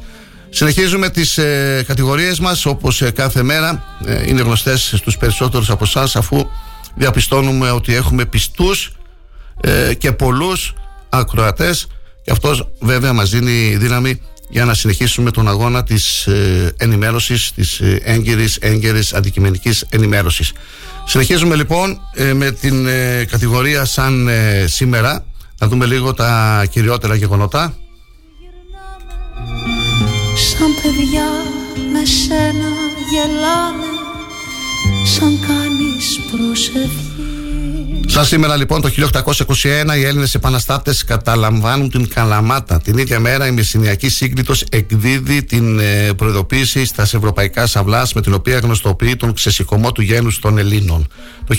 Συνεχίζουμε 0.50 1.10
τις 1.10 1.38
ε, 1.38 1.84
κατηγορίες 1.86 2.40
μας 2.40 2.66
όπως 2.66 3.02
ε, 3.02 3.10
κάθε 3.10 3.42
μέρα 3.42 3.84
ε, 4.04 4.28
είναι 4.28 4.42
γνωστές 4.42 4.94
στους 4.96 5.16
περισσότερους 5.16 5.70
από 5.70 5.84
εσάς 5.84 6.16
αφού 6.16 6.46
διαπιστώνουμε 6.94 7.70
ότι 7.70 7.94
έχουμε 7.94 8.24
πιστούς 8.24 8.92
ε, 9.60 9.94
και 9.94 10.12
πολλούς 10.12 10.74
ακροατές 11.08 11.86
και 12.24 12.30
αυτός 12.30 12.68
βέβαια 12.80 13.12
μας 13.12 13.30
δίνει 13.30 13.76
δύναμη 13.76 14.20
για 14.48 14.64
να 14.64 14.74
συνεχίσουμε 14.74 15.30
τον 15.30 15.48
αγώνα 15.48 15.82
της 15.82 16.26
ε, 16.26 16.74
ενημέρωσης, 16.76 17.52
της 17.52 17.80
ε, 17.80 18.00
έγκυρης, 18.04 18.56
έγκαιρης 18.56 19.12
αντικειμενικής 19.12 19.84
ενημέρωσης. 19.90 20.52
Συνεχίζουμε 21.06 21.54
λοιπόν 21.54 22.00
με 22.34 22.50
την 22.50 22.86
κατηγορία 23.30 23.84
σαν 23.84 24.28
σήμερα 24.66 25.24
να 25.58 25.68
δούμε 25.68 25.86
λίγο 25.86 26.14
τα 26.14 26.62
κυριότερα 26.70 27.14
γεγονότα. 27.14 27.74
Σαν 30.42 30.74
παιδιά 30.82 31.28
με 31.92 32.04
σένα 32.04 32.72
γελάμε 33.10 33.90
Σαν 35.04 35.38
κάνεις 35.46 36.20
προσευχή 36.30 37.09
Σαν 38.10 38.24
σήμερα 38.24 38.56
λοιπόν 38.56 38.80
το 38.80 38.90
1821 38.96 39.96
οι 39.96 40.04
Έλληνες 40.04 40.34
επαναστάτες 40.34 41.04
καταλαμβάνουν 41.04 41.90
την 41.90 42.08
Καλαμάτα. 42.08 42.80
Την 42.80 42.98
ίδια 42.98 43.20
μέρα 43.20 43.46
η 43.46 43.50
Μεσσηνιακή 43.50 44.08
Σύγκριτος 44.08 44.62
εκδίδει 44.70 45.44
την 45.44 45.78
ε, 45.78 46.12
προειδοποίηση 46.16 46.84
στα 46.84 47.02
ευρωπαϊκά 47.02 47.66
σαυλάς 47.66 48.12
με 48.12 48.20
την 48.20 48.34
οποία 48.34 48.58
γνωστοποιεί 48.58 49.16
τον 49.16 49.34
ξεσηκωμό 49.34 49.92
του 49.92 50.02
γένους 50.02 50.38
των 50.38 50.58
Ελλήνων. 50.58 51.06
Το 51.46 51.56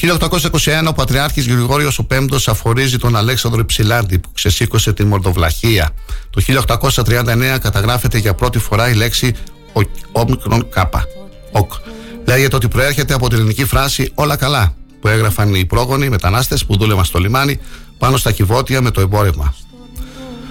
1821 0.61 0.87
ο 0.87 0.93
Πατριάρχης 0.93 1.47
Γρηγόριος 1.47 1.99
ο 1.99 2.03
Πέμπτος 2.03 2.47
αφορίζει 2.47 2.97
τον 2.97 3.15
Αλέξανδρο 3.15 3.59
Υψηλάντη 3.59 4.19
που 4.19 4.31
ξεσήκωσε 4.33 4.93
την 4.93 5.07
Μορδοβλαχία. 5.07 5.89
Το 6.29 6.41
1839 7.05 7.57
καταγράφεται 7.61 8.17
για 8.17 8.33
πρώτη 8.33 8.59
φορά 8.59 8.89
η 8.89 8.93
λέξη 8.93 9.33
όμικρον 10.11 10.69
κάπα. 10.69 11.05
Λέγεται 12.25 12.55
ότι 12.55 12.67
προέρχεται 12.67 13.13
από 13.13 13.29
την 13.29 13.37
ελληνική 13.37 13.65
φράση 13.65 14.11
όλα 14.15 14.35
καλά 14.35 14.75
που 15.01 15.07
έγραφαν 15.07 15.55
οι 15.55 15.65
πρόγονοι 15.65 16.09
μετανάστες 16.09 16.65
που 16.65 16.77
δούλευαν 16.77 17.05
στο 17.05 17.19
λιμάνι 17.19 17.59
πάνω 17.97 18.17
στα 18.17 18.31
κυβότια 18.31 18.81
με 18.81 18.91
το 18.91 19.01
εμπόρευμα. 19.01 19.55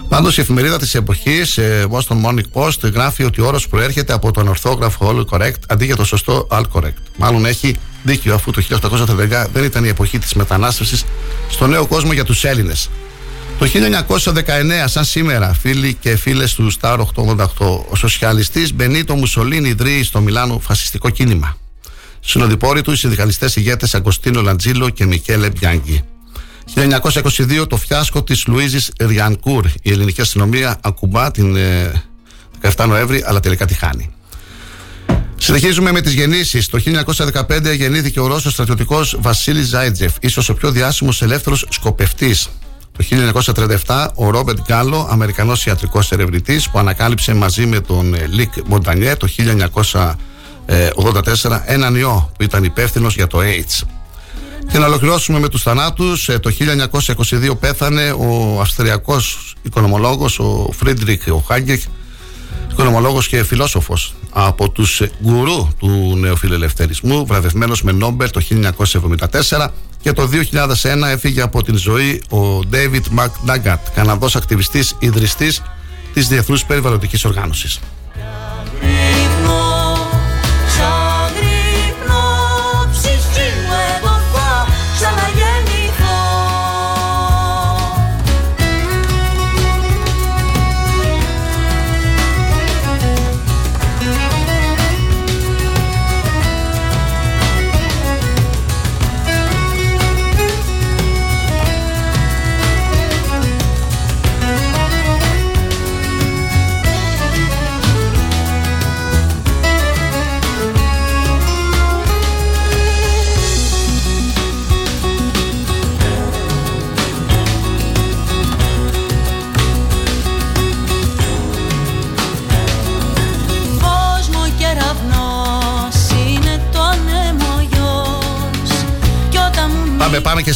Πάντως 0.08 0.36
η 0.38 0.40
εφημερίδα 0.40 0.78
της 0.78 0.94
εποχής, 0.94 1.58
Boston 1.90 2.24
Morning 2.24 2.44
Post, 2.52 2.92
γράφει 2.92 3.24
ότι 3.24 3.40
ο 3.40 3.46
όρος 3.46 3.68
προέρχεται 3.68 4.12
από 4.12 4.32
τον 4.32 4.48
ορθόγραφο 4.48 5.08
All 5.16 5.36
Correct 5.36 5.60
αντί 5.68 5.84
για 5.84 5.96
το 5.96 6.04
σωστό 6.04 6.46
All 6.50 6.62
Correct. 6.72 7.02
Μάλλον 7.16 7.44
έχει 7.46 7.76
δίκιο 8.02 8.34
αφού 8.34 8.50
το 8.50 8.62
1830 8.70 9.46
δεν 9.52 9.64
ήταν 9.64 9.84
η 9.84 9.88
εποχή 9.88 10.18
της 10.18 10.34
μετανάστευσης 10.34 11.04
στο 11.50 11.66
νέο 11.66 11.86
κόσμο 11.86 12.12
για 12.12 12.24
τους 12.24 12.44
Έλληνες. 12.44 12.90
Το 13.58 13.66
1919, 13.66 14.84
σαν 14.84 15.04
σήμερα, 15.04 15.52
φίλοι 15.52 15.94
και 15.94 16.16
φίλες 16.16 16.54
του 16.54 16.72
Star 16.80 16.98
888, 16.98 17.84
ο 17.90 17.96
σοσιαλιστής 17.96 18.74
Μπενίτο 18.74 19.14
Μουσολίνη 19.14 19.68
ιδρύει 19.68 20.02
στο 20.02 20.20
Μιλάνο 20.20 20.58
φασιστικό 20.58 21.10
κίνημα. 21.10 21.56
Συνοδοιπόροι 22.20 22.82
του 22.82 22.90
οι 22.92 22.96
συνδικαλιστές 22.96 23.56
ηγέτες 23.56 23.94
Αγκοστίνο 23.94 24.42
Λαντζίλο 24.42 24.88
και 24.88 25.06
Μικέλε 25.06 25.50
Μπιάνγκη. 25.50 26.04
1922 26.74 27.68
το 27.68 27.76
φιάσκο 27.76 28.22
της 28.22 28.46
Λουίζης 28.46 28.92
Ριανκούρ. 29.00 29.66
Η 29.82 29.90
ελληνική 29.90 30.20
αστυνομία 30.20 30.78
ακουμπά 30.82 31.30
την 31.30 31.56
17 32.62 32.72
ε, 32.78 32.86
Νοέμβρη, 32.86 33.22
αλλά 33.26 33.40
τελικά 33.40 33.66
τη 33.66 33.74
χάνει. 33.74 34.14
Συνεχίζουμε 35.36 35.92
με 35.92 36.00
τις 36.00 36.12
γεννήσεις. 36.12 36.68
Το 36.68 36.80
1915 37.16 37.76
γεννήθηκε 37.76 38.20
ο 38.20 38.26
Ρώσος 38.26 38.52
στρατιωτικός 38.52 39.16
Βασίλι 39.20 39.66
Ζάιτσεφ, 39.66 40.12
ίσως 40.20 40.48
ο 40.48 40.54
πιο 40.54 40.70
διάσημος 40.70 41.22
ελεύθερος 41.22 41.66
σκοπευτής. 41.68 42.48
Το 42.92 43.04
1937 43.84 44.06
ο 44.14 44.30
Ρόμπερτ 44.30 44.58
Γκάλο, 44.60 45.08
Αμερικανός 45.10 45.66
ιατρικός 45.66 46.12
ερευνητής, 46.12 46.70
που 46.70 46.78
ανακάλυψε 46.78 47.34
μαζί 47.34 47.66
με 47.66 47.80
τον 47.80 48.14
ε, 48.14 48.26
Λυκ 48.26 48.52
Μοντανιέ 48.66 49.16
το 49.16 49.28
1984 50.70 51.60
έναν 51.64 51.94
ιό 51.94 52.30
που 52.36 52.42
ήταν 52.42 52.64
υπεύθυνος 52.64 53.14
για 53.14 53.26
το 53.26 53.38
AIDS. 53.38 53.86
Και 54.72 54.78
να 54.78 54.86
ολοκληρώσουμε 54.86 55.38
με 55.38 55.48
τους 55.48 55.62
θανάτους. 55.62 56.28
Ε, 56.28 56.38
το 56.38 56.50
1922 56.50 57.54
πέθανε 57.60 58.10
ο 58.10 58.60
αυστριακός 58.60 59.54
οικονομολόγος, 59.62 60.38
ο 60.38 60.70
Φρίντριχ 60.72 61.22
Χάγιεκ, 61.28 61.82
οικονομολόγος 62.70 63.28
και 63.28 63.44
φιλόσοφος 63.44 64.14
από 64.30 64.70
τους 64.70 65.02
γκουρού 65.22 65.68
του 65.78 66.16
νεοφιλελευθερισμού, 66.16 67.26
βραβευμένος 67.26 67.82
με 67.82 67.92
Νόμπελ 67.92 68.30
το 68.30 68.40
1974 68.40 69.72
και 70.00 70.12
το 70.12 70.26
2001 70.26 71.08
έφυγε 71.08 71.40
από 71.40 71.62
την 71.62 71.76
ζωή 71.76 72.22
ο 72.28 72.64
Ντέιβιντ 72.64 73.06
Μακ 73.06 73.32
Καναδός 73.94 74.36
ακτιβιστής 74.36 74.96
ιδρυστής 74.98 75.62
της 76.12 76.28
Διεθνούς 76.28 76.64
Περιβαλλοντικής 76.64 77.24
Οργάνωσης. 77.24 77.80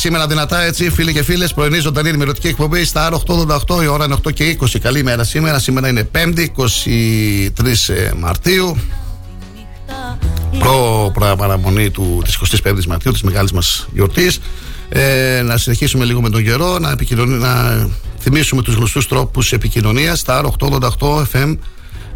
Σήμερα 0.04 0.26
δυνατά 0.26 0.62
έτσι, 0.62 0.90
φίλοι 0.90 1.12
και 1.12 1.22
φίλες. 1.22 1.54
Πρωινή 1.54 1.78
ζωντανή 1.78 2.08
ενημερωτική 2.08 2.46
εκπομπή 2.46 2.84
στα 2.84 3.10
888, 3.26 3.82
η 3.82 3.86
ώρα 3.86 4.04
είναι 4.04 4.16
8 4.24 4.32
και 4.32 4.58
20. 4.60 4.78
Καλή 4.78 5.02
μέρα 5.02 5.24
σήμερα. 5.24 5.58
Σήμερα 5.58 5.88
είναι 5.88 6.08
5η, 6.12 6.46
23 6.48 8.12
Μαρτίου. 8.16 8.76
Προ 10.58 11.12
παραμονή 11.38 11.90
του, 11.90 12.22
της 12.24 12.38
25ης 12.64 12.84
Μαρτίου, 12.86 13.12
της 13.12 13.22
μεγάλης 13.22 13.52
μας 13.52 13.88
γιορτής. 13.92 14.40
Ε, 14.88 15.42
να 15.44 15.56
συνεχίσουμε 15.56 16.04
λίγο 16.04 16.20
με 16.20 16.30
τον 16.30 16.44
καιρό, 16.44 16.78
να, 16.78 16.96
να 17.26 17.88
θυμίσουμε 18.20 18.62
τους 18.62 18.74
γνωστούς 18.74 19.08
τρόπους 19.08 19.52
επικοινωνίας 19.52 20.18
στα 20.18 20.42
888 20.58 21.22
FM 21.32 21.56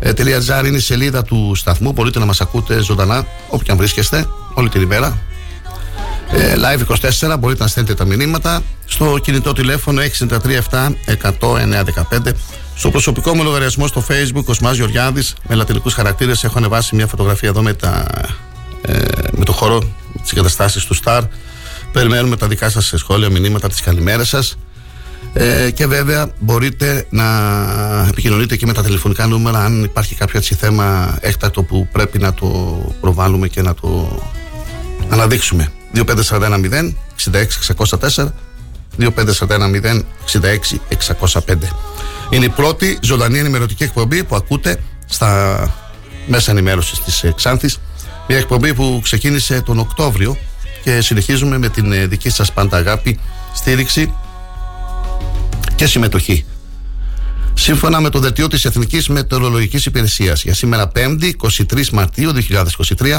.gr 0.03 0.67
είναι 0.67 0.77
η 0.77 0.81
σελίδα 0.81 1.23
του 1.23 1.53
σταθμού. 1.55 1.93
Μπορείτε 1.93 2.19
να 2.19 2.25
μας 2.25 2.41
ακούτε 2.41 2.83
ζωντανά 2.83 3.27
όπου 3.49 3.65
και 3.65 3.71
αν 3.71 3.77
βρίσκεστε 3.77 4.27
όλη 4.55 4.69
την 4.69 4.81
ημέρα. 4.83 5.19
Ε, 6.33 6.55
live 6.57 6.81
24 7.31 7.39
μπορείτε 7.39 7.63
να 7.63 7.69
στέλνετε 7.69 7.95
τα 7.95 8.05
μηνύματα 8.05 8.63
στο 8.85 9.19
κινητό 9.23 9.53
τηλέφωνο 9.53 10.03
637 10.71 10.91
Στο 12.77 12.91
προσωπικό 12.91 13.35
μου 13.35 13.43
λογαριασμό 13.43 13.87
στο 13.87 14.05
facebook 14.09 14.45
ο 14.45 14.53
Σμάς 14.53 14.77
Γεωργιάδης. 14.77 15.35
Με 15.49 15.55
λατινικούς 15.55 15.95
χαρακτήρες 15.95 16.45
έχω 16.45 16.59
ανεβάσει 16.59 16.95
μια 16.95 17.07
φωτογραφία 17.07 17.49
εδώ 17.49 17.63
με, 17.63 17.73
τα, 17.73 18.07
ε, 18.83 18.99
με 19.31 19.45
το 19.45 19.53
χώρο 19.53 19.83
τις 20.23 20.33
εγκαταστάσεις 20.33 20.85
του 20.85 20.97
Star 21.05 21.23
περιμένουμε 21.93 22.37
τα 22.37 22.47
δικά 22.47 22.71
σας 22.71 22.93
σχόλια, 22.97 23.31
μηνύματα, 23.31 23.69
τις 23.69 23.81
καλημέρες 23.81 24.29
σας. 24.29 24.59
Ε, 25.33 25.71
και 25.71 25.87
βέβαια 25.87 26.31
μπορείτε 26.39 27.07
να 27.11 27.25
επικοινωνείτε 28.09 28.57
και 28.57 28.67
με 28.67 28.73
τα 28.73 28.83
τηλεφωνικά 28.83 29.27
νούμερα 29.27 29.65
αν 29.65 29.83
υπάρχει 29.83 30.15
κάποιο 30.15 30.39
έτσι 30.39 30.55
θέμα 30.55 31.19
έκτακτο 31.21 31.63
που 31.63 31.89
πρέπει 31.93 32.19
να 32.19 32.35
το 32.35 32.47
προβάλλουμε 33.01 33.49
και 33.49 33.63
να 33.63 33.75
το 33.75 34.23
αναδείξουμε. 35.09 35.73
2541 36.07 36.93
66 37.33 37.47
604 37.77 38.27
2541 38.99 39.81
Είναι 42.31 42.45
η 42.45 42.49
πρώτη 42.49 42.99
ζωντανή 43.03 43.39
ενημερωτική 43.39 43.83
εκπομπή 43.83 44.25
που 44.25 44.37
ακούτε 44.37 44.83
στα 45.07 45.61
μέσα 46.27 46.51
ενημέρωσης 46.51 47.01
της 47.01 47.25
Ξάνθης. 47.35 47.81
Μια 48.29 48.39
εκπομπή 48.39 48.75
που 48.75 49.01
ξεκίνησε 49.03 49.61
τον 49.63 49.79
Οκτώβριο 49.79 50.37
και 50.83 51.01
συνεχίζουμε 51.01 51.59
με 51.59 51.69
την 51.69 51.93
ε, 51.93 52.07
δική 52.07 52.31
σας 52.31 52.53
πάντα 52.53 52.77
αγάπη, 52.77 53.19
στήριξη 53.55 54.15
και 55.75 55.87
συμμετοχή. 55.87 56.45
Σύμφωνα 57.55 58.01
με 58.01 58.09
το 58.09 58.19
δελτίο 58.19 58.47
της 58.47 58.65
Εθνικής 58.65 59.09
Μετεωρολογικής 59.09 59.87
Υπηρεσίας 59.87 60.43
για 60.43 60.55
σήμερα 60.55 60.93
5η 60.95 61.31
23 61.73 61.89
Μαρτίου 61.89 62.33
2023 62.99 63.19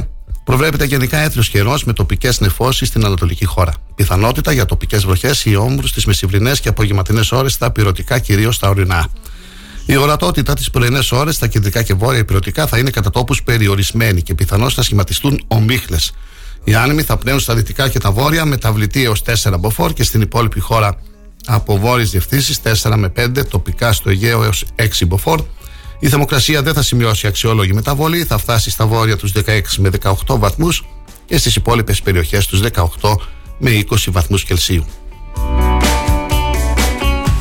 προβλέπεται 0.50 0.86
γενικά 0.86 1.18
έθριο 1.18 1.44
καιρός 1.44 1.84
με 1.84 1.94
τοπικές 1.94 2.40
νεφώσεις 2.40 2.88
στην 2.88 3.06
Ανατολική 3.06 3.46
χώρα. 3.46 3.74
Πιθανότητα 3.96 4.52
για 4.52 4.66
τοπικές 4.66 5.06
βροχές 5.06 5.46
ή 5.46 5.56
όμβρου 5.56 5.88
στις 5.88 6.06
μεσημβρινέ 6.06 6.52
και 6.62 6.70
απογευματινές 6.70 7.32
ώρες 7.32 7.54
στα 7.54 7.72
πυρωτικά, 7.72 8.20
κυρίως 8.20 8.56
στα 8.56 8.70
ορεινά. 8.70 9.08
Η 9.86 9.96
ορατότητα 9.96 10.54
τις 10.54 10.70
πρωινές 10.70 11.12
ώρες 11.12 11.36
στα 11.36 11.48
κεντρικά 11.48 11.84
και 11.84 11.94
βόρεια 11.94 12.20
υπηρετικά 12.20 12.68
θα 12.68 12.78
είναι 12.78 12.90
κατά 12.90 13.10
τόπους 13.10 13.44
περιορισμένη 13.44 14.22
και 14.22 14.36
πιθανώς 14.36 14.74
θα 14.74 14.82
σχηματιστούν 14.82 15.44
ομίχλες. 15.48 16.12
Οι 16.64 16.76
άνεμοι 16.76 17.02
θα 17.02 17.18
πνέουν 17.18 17.40
στα 17.40 17.56
δυτικά 17.56 17.90
και 17.90 18.00
τα 18.00 18.12
βόρεια 18.12 18.46
με 18.46 18.58
ταυλιτή 18.58 19.04
έως 19.04 19.22
4 19.22 19.60
μποφόρ 19.60 19.94
και 19.94 20.04
στην 20.04 20.22
υπόλοιπη 20.22 20.60
χώρα 20.60 21.02
από 21.46 21.78
βόρειες 21.78 22.10
διευθύνσεις 22.10 22.60
4 22.84 22.94
με 22.98 23.12
5, 23.16 23.46
τοπικά 23.50 23.94
στο 23.94 24.10
Αιγαίο 24.10 24.44
έως 24.44 24.66
6 24.76 25.06
μποφόρ. 25.08 25.42
Η 26.00 26.08
θερμοκρασία 26.08 26.62
δεν 26.62 26.74
θα 26.74 26.82
σημειώσει 26.82 27.28
αξιόλογη 27.28 27.74
μεταβολή, 27.74 28.24
θα 28.24 28.38
φτάσει 28.38 28.70
στα 28.70 28.86
βόρεια 28.86 29.18
τους 29.18 29.32
16 29.36 29.62
με 29.78 29.90
18 30.04 30.38
βαθμούς 30.38 30.86
και 31.26 31.38
στις 31.38 31.56
υπόλοιπες 31.56 32.02
περιοχές 32.02 32.46
τους 32.46 32.62
18 33.02 33.16
με 33.58 33.72
20 33.90 33.96
βαθμούς 34.12 34.44
Κελσίου. 34.44 34.86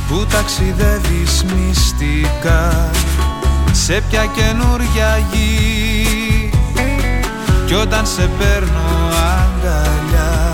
Που 0.07 0.25
ταξιδεύεις 0.29 1.43
μυστικά 1.43 2.91
σε 3.71 4.03
ποια 4.09 4.25
καινούρια 4.25 5.27
γη; 5.31 6.49
Κι 7.65 7.73
όταν 7.73 8.05
σε 8.05 8.29
παίρνω 8.39 9.09
αγκαλιά 9.13 10.53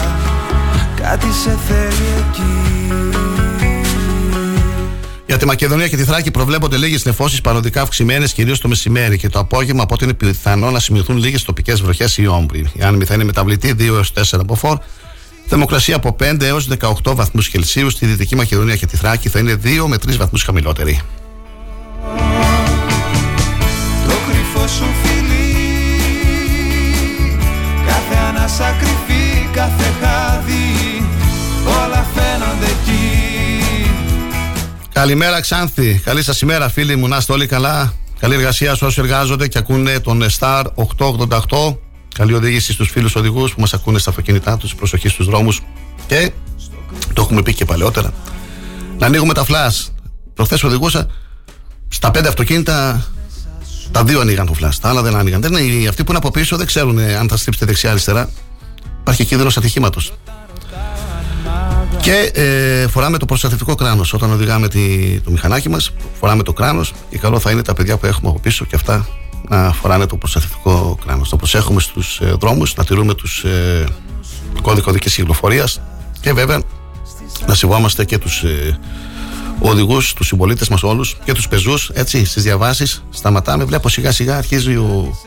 κάτι 1.02 1.32
σε 1.44 1.58
θέλει 1.68 2.08
εκεί 2.18 3.35
για 5.26 5.38
τη 5.38 5.46
Μακεδονία 5.46 5.88
και 5.88 5.96
τη 5.96 6.04
Θράκη 6.04 6.32
προβλέπονται 6.32 6.78
λίγες 6.78 7.06
νεφώσεις 7.06 7.42
παροδικά 7.42 7.82
αυξημένες 7.82 8.34
κυρίως 8.34 8.60
το 8.60 8.68
μεσημέρι 8.68 9.18
και 9.18 9.30
το 9.30 9.40
απόγευμα, 9.40 9.84
από 9.84 9.94
ό,τι 9.94 10.04
είναι 10.04 10.14
πιθανό 10.14 10.72
να 10.72 10.80
σημειωθούν 10.80 11.18
λίγες 11.18 11.44
τοπικές 11.44 11.82
βροχές 11.82 12.18
ή 12.18 12.28
όμπρι. 12.28 12.72
Η 12.74 12.82
άνεμη 12.84 13.06
θα 13.06 13.14
είναι 13.14 13.24
μεταβλητή 13.24 13.76
2 13.80 13.86
έως 13.86 14.14
4 14.14 14.22
από 14.40 14.56
φόρ. 14.56 14.78
Θερμοκρασία 15.48 15.96
από 15.96 16.16
5 16.20 16.42
έως 16.42 16.68
18 17.04 17.16
βαθμούς 17.16 17.50
Κελσίου. 17.50 17.90
Στη 17.90 18.06
Δυτική 18.06 18.36
Μακεδονία 18.36 18.76
και 18.76 18.86
τη 18.86 18.98
Θράκη 18.98 19.30
θα 19.30 19.40
είναι 19.40 19.60
2 19.64 19.86
με 19.88 19.96
3 19.96 20.18
βαθμούς 20.18 20.44
χαμηλότερη. 20.44 21.02
Το 24.08 24.14
κρυφό 24.28 24.68
σου 24.68 24.86
φιλί, 25.04 25.56
κάθε 27.88 28.16
ανάσα 28.30 28.76
κρυφή, 28.80 29.50
κάθε 29.54 29.94
χάδι, 30.02 30.35
Καλημέρα 34.96 35.40
Ξάνθη, 35.40 36.02
καλή 36.04 36.24
σας 36.24 36.42
ημέρα 36.42 36.70
φίλοι 36.70 36.96
μου, 36.96 37.08
να 37.08 37.18
είστε 37.18 37.32
όλοι 37.32 37.48
καλά. 37.48 37.94
Καλή 38.20 38.34
εργασία 38.34 38.76
σε 38.76 38.86
όσοι 38.86 39.00
εργάζονται 39.02 39.48
και 39.48 39.58
ακούνε 39.58 40.00
τον 40.00 40.24
Star 40.40 40.64
888 40.98 41.78
Καλή 42.16 42.34
οδήγηση 42.34 42.74
στους 42.74 42.90
φίλους 42.90 43.16
οδηγούς 43.16 43.54
που 43.54 43.62
μας 43.62 43.74
ακούνε 43.74 44.00
στα 44.00 44.10
αυτοκίνητά 44.10 44.58
τους, 44.58 44.76
προσοχή 44.76 45.08
στους 45.10 45.26
δρόμους. 45.26 45.62
Και 46.08 46.32
το 47.14 47.22
έχουμε 47.22 47.42
πει 47.42 47.54
και 47.54 47.66
παλαιότερα. 47.66 48.14
Να 48.98 49.06
ανοίγουμε 49.06 49.34
τα 49.34 49.44
φλάς 49.44 49.94
Προχθές 50.34 50.64
οδηγούσα 50.64 51.08
στα 51.88 52.12
πέντε 52.12 52.28
αυτοκίνητα. 52.28 53.06
Τα 53.92 54.04
δύο 54.04 54.20
ανοίγαν 54.20 54.46
το 54.46 54.54
φλάς, 54.54 54.80
τα 54.80 54.90
άλλα 54.90 55.02
δεν 55.02 55.16
άνοιγαν. 55.16 55.42
Δεν 55.42 55.54
είναι, 55.54 55.88
αυτοί 55.88 56.04
που 56.04 56.10
είναι 56.10 56.18
από 56.18 56.32
πίσω 56.32 56.58
δεν 56.58 56.66
ξέρουν 56.66 57.00
αν 57.00 57.28
θα 57.30 57.38
στρίψετε 57.38 57.66
δεξιά-αριστερά. 57.66 58.30
Υπάρχει 59.00 59.26
κίνδυνος 59.26 59.58
ατυχήματος. 59.58 60.14
Και 62.06 62.32
ε, 62.34 62.88
φοράμε 62.88 63.18
το 63.18 63.26
προστατευτικό 63.26 63.76
κράνος. 63.76 64.14
Όταν 64.14 64.32
οδηγάμε 64.32 64.68
τη, 64.68 65.20
το 65.20 65.32
μηχανάκι 65.32 65.70
μας, 65.70 65.92
φοράμε 66.20 66.44
το 66.44 66.54
κράνος 66.54 66.94
και 67.10 67.18
καλό 67.18 67.40
θα 67.40 67.52
είναι 67.52 67.62
τα 67.62 67.74
παιδιά 67.74 67.98
που 67.98 68.06
έχουμε 68.06 68.30
από 68.30 68.40
πίσω 68.40 68.66
και 68.66 68.76
αυτά 68.76 69.08
να 69.50 69.72
φοράνε 69.72 70.06
το 70.06 70.18
προστατευτικό 70.18 70.98
κράνος. 71.06 71.30
Το 71.30 71.36
προσέχουμε 71.36 71.82
στους 71.82 72.20
ε, 72.20 72.36
δρόμους, 72.40 72.76
να 72.76 72.86
τηρούμε 72.86 73.14
τους 73.14 73.44
ε, 73.44 73.86
κώδικο 74.62 74.90
οδική 74.90 75.10
κυκλοφορίας 75.10 75.82
και 76.20 76.34
βέβαια 76.34 76.62
να 77.48 77.54
σεβόμαστε 77.54 78.06
και 78.06 78.18
τους 78.18 78.44
ε, 78.44 78.80
οδηγούς, 79.60 80.14
τους 80.14 80.28
συμπολίτες 80.28 80.70
μας 80.70 80.84
όλους 80.84 81.18
και 81.24 81.34
τους 81.34 81.48
πεζούς. 81.48 81.90
Έτσι, 81.94 82.26
στις 82.26 82.44
διαβάσεις 82.44 83.04
σταματάμε. 83.10 83.64
Βλέπω 83.64 83.90
σιγά 83.90 84.12
σιγά 84.12 84.38
αρχίζει 84.38 84.76
ο 84.76 85.18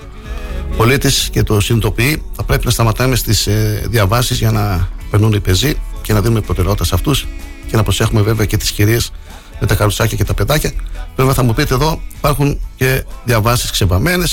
πολίτης 0.77 1.29
και 1.33 1.43
το 1.43 1.61
συνειδητοποιεί. 1.61 2.23
Θα 2.33 2.43
πρέπει 2.43 2.65
να 2.65 2.71
σταματάμε 2.71 3.17
στις 3.17 3.47
ε, 3.47 3.87
διαβάσεις 3.89 4.39
για 4.39 4.51
να 4.51 4.89
περνούν 5.11 5.33
οι 5.33 5.41
πεζοί 5.41 5.77
και 6.09 6.15
να 6.15 6.21
δίνουμε 6.21 6.41
προτεραιότητα 6.41 6.85
σε 6.85 6.95
αυτούς 6.95 7.27
και 7.67 7.77
να 7.77 7.83
προσέχουμε 7.83 8.23
βέβαια 8.23 8.47
και 8.47 8.57
τις 8.57 8.71
κυρίες 8.71 9.13
με 9.61 9.67
τα 9.67 9.75
καρουτσάκια 9.75 10.17
και 10.17 10.25
τα 10.25 10.35
παιδάκια. 10.35 10.73
Βέβαια 11.17 11.35
θα 11.35 11.43
μου 11.43 11.55
πείτε 11.55 11.75
εδώ 11.75 12.01
υπάρχουν 12.17 12.61
και 12.77 13.05
διαβάσεις 13.25 13.71
ξεπαμένε, 13.71 14.25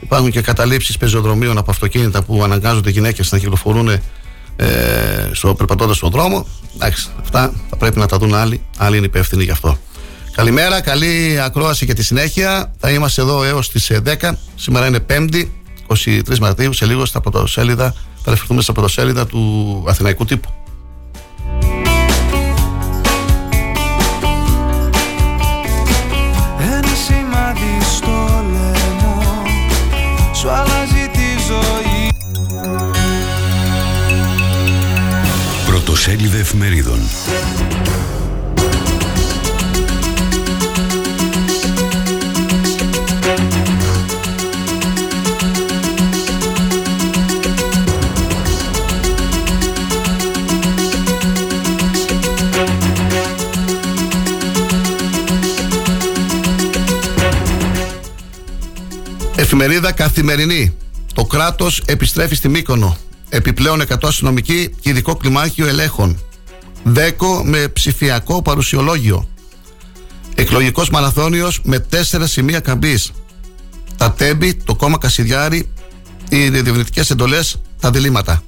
υπάρχουν 0.00 0.30
και 0.30 0.40
καταλήψεις 0.40 0.96
πεζοδρομίων 0.96 1.58
από 1.58 1.70
αυτοκίνητα 1.70 2.22
που 2.22 2.42
αναγκάζονται 2.44 2.90
γυναίκες 2.90 3.32
να 3.32 3.38
κυκλοφορούν 3.38 3.88
ε, 3.88 4.00
στο 5.32 5.54
περπατώντας 5.54 5.96
στον 5.96 6.10
δρόμο. 6.10 6.46
Εντάξει, 6.74 7.08
αυτά 7.20 7.52
θα 7.70 7.76
πρέπει 7.76 7.98
να 7.98 8.06
τα 8.06 8.18
δουν 8.18 8.34
άλλοι. 8.34 8.60
Άλλοι 8.76 8.96
είναι 8.96 9.06
υπεύθυνοι 9.06 9.44
γι' 9.44 9.50
αυτό. 9.50 9.78
Καλημέρα, 10.32 10.80
καλή 10.80 11.40
ακρόαση 11.40 11.86
και 11.86 11.94
τη 11.94 12.04
συνέχεια. 12.04 12.74
Θα 12.78 12.90
είμαστε 12.90 13.22
εδώ 13.22 13.44
έως 13.44 13.70
τις 13.70 13.90
10. 14.04 14.32
Σήμερα 14.54 14.86
είναι 14.86 14.98
5η, 15.08 15.48
23 15.86 16.38
Μαρτίου. 16.38 16.72
Σε 16.72 16.86
λίγο 16.86 17.04
στα 17.04 17.20
πρωτοσέλιδα 17.20 17.94
θα 18.22 18.30
ρεφερθούμε 18.30 18.62
στα 18.62 18.72
πρωτοσέλιδα 18.72 19.26
του 19.26 19.84
Αθηναϊκού 19.88 20.24
τύπου. 20.24 20.65
Πρωτοσέλιδα 35.66 36.38
εφημερίδων. 36.38 36.98
Εφημερίδα 59.46 59.92
Καθημερινή. 59.92 60.76
Το 61.14 61.24
κράτος 61.24 61.82
επιστρέφει 61.86 62.34
στη 62.34 62.48
Μύκονο. 62.48 62.96
Επιπλέον 63.28 63.80
100 63.80 63.94
αστυνομικοί 64.02 64.74
και 64.80 64.88
ειδικό 64.88 65.16
κλιμάκιο 65.16 65.66
ελέγχων. 65.66 66.18
Δέκο 66.82 67.44
με 67.44 67.68
ψηφιακό 67.68 68.42
παρουσιολόγιο. 68.42 69.28
Εκλογικός 70.34 70.90
μαραθώνιος 70.90 71.60
με 71.62 71.78
τέσσερα 71.78 72.26
σημεία 72.26 72.60
καμπής. 72.60 73.12
Τα 73.96 74.12
τέμπη, 74.12 74.54
το 74.54 74.74
κόμμα 74.74 74.98
Κασιδιάρη, 74.98 75.68
οι 76.28 76.48
διευρυντικές 76.48 77.10
εντολές, 77.10 77.60
τα 77.80 77.90
διλήμματα. 77.90 78.42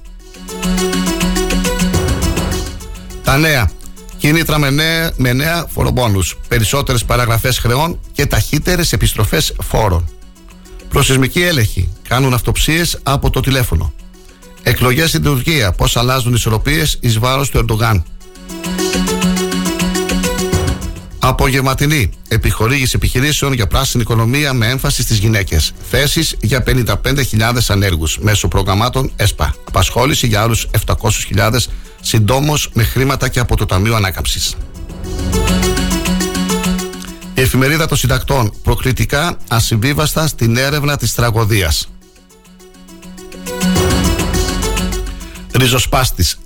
Τα 3.23 3.37
νέα. 3.37 3.71
Κίνητρα 4.17 4.57
με 4.57 4.69
νέα, 4.69 5.11
με 5.15 5.33
νέα 5.33 5.65
φορομπόνους. 5.73 6.37
Περισσότερες 6.47 7.05
παραγραφές 7.05 7.57
χρεών 7.57 7.99
και 8.11 8.25
ταχύτερες 8.25 8.93
επιστροφές 8.93 9.53
φόρων. 9.61 10.09
Προσυσμική 10.89 11.41
έλεγχη. 11.41 11.89
Κάνουν 12.07 12.33
αυτοψίες 12.33 12.99
από 13.03 13.29
το 13.29 13.39
τηλέφωνο. 13.39 13.93
Εκλογές 14.63 15.09
στην 15.09 15.23
Τουρκία. 15.23 15.71
Πώς 15.71 15.97
αλλάζουν 15.97 16.31
οι 16.31 16.35
ισορροπίες 16.37 16.97
εις 17.01 17.19
βάρος 17.19 17.49
του 17.49 17.57
Ερντογάν. 17.57 18.03
Απογευματινή. 21.19 22.09
Επιχορήγηση 22.27 22.91
επιχειρήσεων 22.95 23.53
για 23.53 23.67
πράσινη 23.67 24.03
οικονομία 24.03 24.53
με 24.53 24.67
έμφαση 24.67 25.01
στις 25.01 25.17
γυναίκες. 25.17 25.71
Θέσεις 25.89 26.35
για 26.41 26.63
55.000 26.63 27.69
ανέργους 27.69 28.17
μέσω 28.21 28.47
προγραμμάτων 28.47 29.11
ΕΣΠΑ. 29.15 29.55
Απασχόληση 29.67 30.27
για 30.27 30.41
άλλους 30.41 30.67
700.000 30.85 31.69
συντόμως 32.01 32.69
με 32.73 32.83
χρήματα 32.83 33.27
και 33.27 33.39
από 33.39 33.55
το 33.55 33.65
Ταμείο 33.65 33.95
Ανάκαμψης. 33.95 34.55
Η 37.39 37.41
εφημερίδα 37.41 37.85
των 37.87 37.97
συντακτών 37.97 38.53
προκλητικά 38.63 39.37
ασυμβίβαστα 39.47 40.27
στην 40.27 40.57
έρευνα 40.57 40.97
της 40.97 41.13
τραγωδίας. 41.13 41.89
Ριζοσπάστης. 45.51 46.37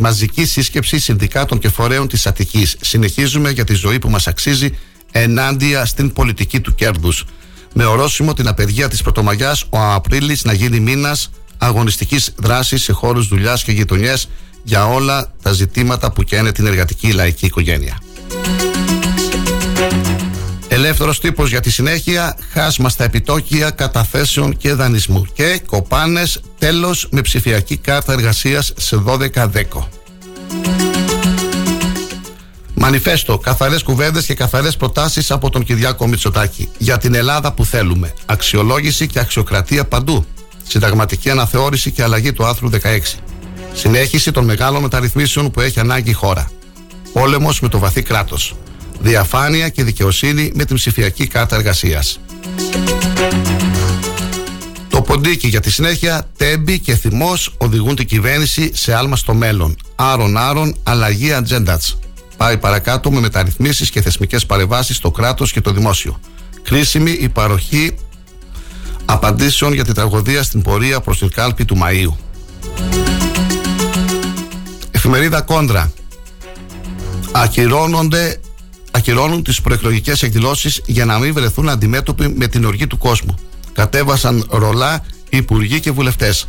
Μαζική 0.00 0.46
σύσκεψη 0.46 0.98
συνδικάτων 0.98 1.58
και 1.58 1.68
φορέων 1.68 2.08
της 2.08 2.26
Αττικής. 2.26 2.76
Συνεχίζουμε 2.80 3.50
για 3.50 3.64
τη 3.64 3.74
ζωή 3.74 3.98
που 3.98 4.10
μας 4.10 4.26
αξίζει 4.26 4.78
ενάντια 5.12 5.84
στην 5.84 6.12
πολιτική 6.12 6.60
του 6.60 6.74
κέρδους. 6.74 7.24
Με 7.72 7.84
ορόσημο 7.84 8.32
την 8.32 8.48
απεργία 8.48 8.88
της 8.88 9.02
Πρωτομαγιάς 9.02 9.64
ο 9.70 9.78
Απρίλης 9.78 10.44
να 10.44 10.52
γίνει 10.52 10.80
μήνας 10.80 11.30
αγωνιστικής 11.58 12.32
δράσης 12.36 12.82
σε 12.82 12.92
χώρους 12.92 13.28
δουλειάς 13.28 13.64
και 13.64 13.72
γειτονιές 13.72 14.28
για 14.62 14.86
όλα 14.86 15.32
τα 15.42 15.52
ζητήματα 15.52 16.12
που 16.12 16.22
καίνε 16.22 16.52
την 16.52 16.66
εργατική 16.66 17.12
λαϊκή 17.12 17.46
οικογένεια. 17.46 17.98
Ελεύθερος 20.68 21.20
τύπος 21.20 21.50
για 21.50 21.60
τη 21.60 21.70
συνέχεια, 21.70 22.36
χάσμα 22.52 22.88
στα 22.88 23.04
επιτόκια 23.04 23.70
καταθέσεων 23.70 24.56
και 24.56 24.72
δανεισμού. 24.72 25.26
Και 25.32 25.60
κοπάνες 25.66 26.40
τέλος 26.58 27.08
με 27.10 27.20
ψηφιακή 27.20 27.76
κάρτα 27.76 28.12
εργασίας 28.12 28.72
σε 28.76 28.96
12 28.96 29.48
δέκο. 29.48 29.88
Μανιφέστο, 32.74 33.38
καθαρές 33.38 33.82
κουβέντες 33.82 34.24
και 34.24 34.34
καθαρές 34.34 34.76
προτάσεις 34.76 35.30
από 35.30 35.50
τον 35.50 35.64
Κυριάκο 35.64 36.06
Μητσοτάκη. 36.06 36.68
Για 36.78 36.98
την 36.98 37.14
Ελλάδα 37.14 37.52
που 37.52 37.64
θέλουμε. 37.64 38.12
Αξιολόγηση 38.26 39.06
και 39.06 39.18
αξιοκρατία 39.18 39.84
παντού. 39.84 40.26
Συνταγματική 40.66 41.30
αναθεώρηση 41.30 41.90
και 41.90 42.02
αλλαγή 42.02 42.32
του 42.32 42.44
άρθρου 42.44 42.68
16. 42.68 43.18
Συνέχιση 43.72 44.32
των 44.32 44.44
μεγάλων 44.44 44.82
μεταρρυθμίσεων 44.82 45.50
που 45.50 45.60
έχει 45.60 45.80
ανάγκη 45.80 46.10
η 46.10 46.12
χώρα. 46.12 46.50
Πόλεμος 47.12 47.60
με 47.60 47.68
το 47.68 47.78
βαθύ 47.78 48.02
κράτος 48.02 48.56
διαφάνεια 49.00 49.68
και 49.68 49.84
δικαιοσύνη 49.84 50.52
με 50.54 50.64
την 50.64 50.76
ψηφιακή 50.76 51.26
κάρτα 51.26 51.56
εργασίας. 51.56 52.20
Το 54.88 55.02
ποντίκι 55.02 55.48
για 55.48 55.60
τη 55.60 55.70
συνέχεια, 55.70 56.28
τέμπη 56.36 56.78
και 56.78 56.94
θυμός 56.96 57.54
οδηγούν 57.58 57.96
την 57.96 58.06
κυβέρνηση 58.06 58.70
σε 58.74 58.94
άλμα 58.94 59.16
στο 59.16 59.34
μέλλον. 59.34 59.76
Άρον-άρον, 59.94 60.76
αλλαγή 60.82 61.32
ατζέντα. 61.32 61.80
Πάει 62.36 62.58
παρακάτω 62.58 63.10
με 63.10 63.20
μεταρρυθμίσεις 63.20 63.90
και 63.90 64.02
θεσμικές 64.02 64.46
παρεμβάσεις 64.46 64.96
στο 64.96 65.10
κράτος 65.10 65.52
και 65.52 65.60
το 65.60 65.72
δημόσιο. 65.72 66.20
Κρίσιμη 66.62 67.10
η 67.10 67.28
παροχή 67.28 67.94
απαντήσεων 69.04 69.72
για 69.72 69.84
την 69.84 69.94
τραγωδία 69.94 70.42
στην 70.42 70.62
πορεία 70.62 71.00
προς 71.00 71.18
την 71.18 71.30
κάλπη 71.30 71.64
του 71.64 71.78
Μαΐου. 71.82 72.14
Εφημερίδα 74.90 75.40
Κόντρα. 75.40 75.92
Ακυρώνονται 77.32 78.40
ακυρώνουν 78.96 79.42
τις 79.42 79.60
προεκλογικές 79.60 80.22
εκδηλώσεις 80.22 80.82
για 80.86 81.04
να 81.04 81.18
μην 81.18 81.32
βρεθούν 81.32 81.68
αντιμέτωποι 81.68 82.28
με 82.28 82.46
την 82.46 82.64
οργή 82.64 82.86
του 82.86 82.98
κόσμου. 82.98 83.34
Κατέβασαν 83.72 84.46
ρολά 84.50 85.04
υπουργοί 85.28 85.80
και 85.80 85.90
βουλευτές. 85.90 86.46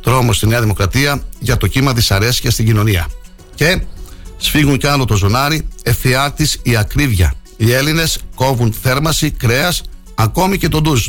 Τρόμος 0.00 0.36
στη 0.36 0.46
Νέα 0.46 0.60
Δημοκρατία 0.60 1.22
για 1.38 1.56
το 1.56 1.66
κύμα 1.66 1.92
δυσαρέσκεια 1.92 2.50
στην 2.50 2.66
κοινωνία. 2.66 3.08
Και 3.54 3.82
σφίγγουν 4.36 4.78
κι 4.78 4.86
άλλο 4.86 5.04
το 5.04 5.16
ζωνάρι, 5.16 5.68
ευθιάτη 5.82 6.48
η 6.62 6.76
ακρίβεια. 6.76 7.34
Οι 7.56 7.72
Έλληνες 7.72 8.18
κόβουν 8.34 8.74
θέρμαση, 8.82 9.30
κρέας, 9.30 9.82
ακόμη 10.14 10.58
και 10.58 10.68
τον 10.68 10.82
ντουζ. 10.82 11.06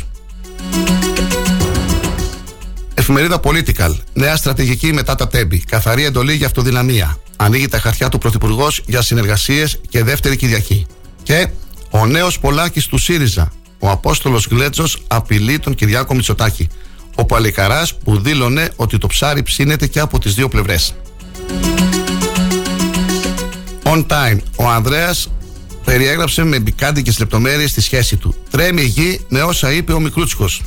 Εφημερίδα 2.94 3.40
Political. 3.44 3.96
Νέα 4.12 4.36
στρατηγική 4.36 4.92
μετά 4.92 5.14
τα 5.14 5.28
τέμπη. 5.28 5.58
Καθαρή 5.58 6.04
εντολή 6.04 6.34
για 6.34 6.46
αυτοδυναμία. 6.46 7.16
Ανοίγει 7.42 7.68
τα 7.68 7.78
χαρτιά 7.78 8.08
του 8.08 8.18
Πρωθυπουργός 8.18 8.82
για 8.86 9.02
συνεργασίες 9.02 9.80
και 9.88 10.04
δεύτερη 10.04 10.36
Κυριακή. 10.36 10.86
Και 11.22 11.48
ο 11.90 12.06
νέος 12.06 12.38
Πολάκης 12.38 12.86
του 12.86 12.98
ΣΥΡΙΖΑ. 12.98 13.52
Ο 13.78 13.90
Απόστολος 13.90 14.46
Γλέτζο 14.50 14.84
απειλεί 15.06 15.58
τον 15.58 15.74
Κυριάκο 15.74 16.14
Μητσοτάκη. 16.14 16.68
Ο 17.14 17.24
Παλικαράς 17.24 17.94
που 17.94 18.20
δήλωνε 18.20 18.70
ότι 18.76 18.98
το 18.98 19.06
ψάρι 19.06 19.42
ψήνεται 19.42 19.86
και 19.86 20.00
από 20.00 20.18
τις 20.18 20.34
δύο 20.34 20.48
πλευρές. 20.48 20.94
On 23.82 24.06
time. 24.06 24.38
Ο 24.56 24.68
Ανδρέας 24.68 25.30
περιέγραψε 25.84 26.44
με 26.44 26.58
μπικάντικες 26.58 27.18
λεπτομέρειες 27.18 27.72
τη 27.72 27.80
σχέση 27.80 28.16
του. 28.16 28.34
Τρέμει 28.50 28.82
η 28.82 28.86
γη 28.86 29.20
με 29.28 29.42
όσα 29.42 29.72
είπε 29.72 29.92
ο 29.92 30.00
Μικρούτσικος. 30.00 30.62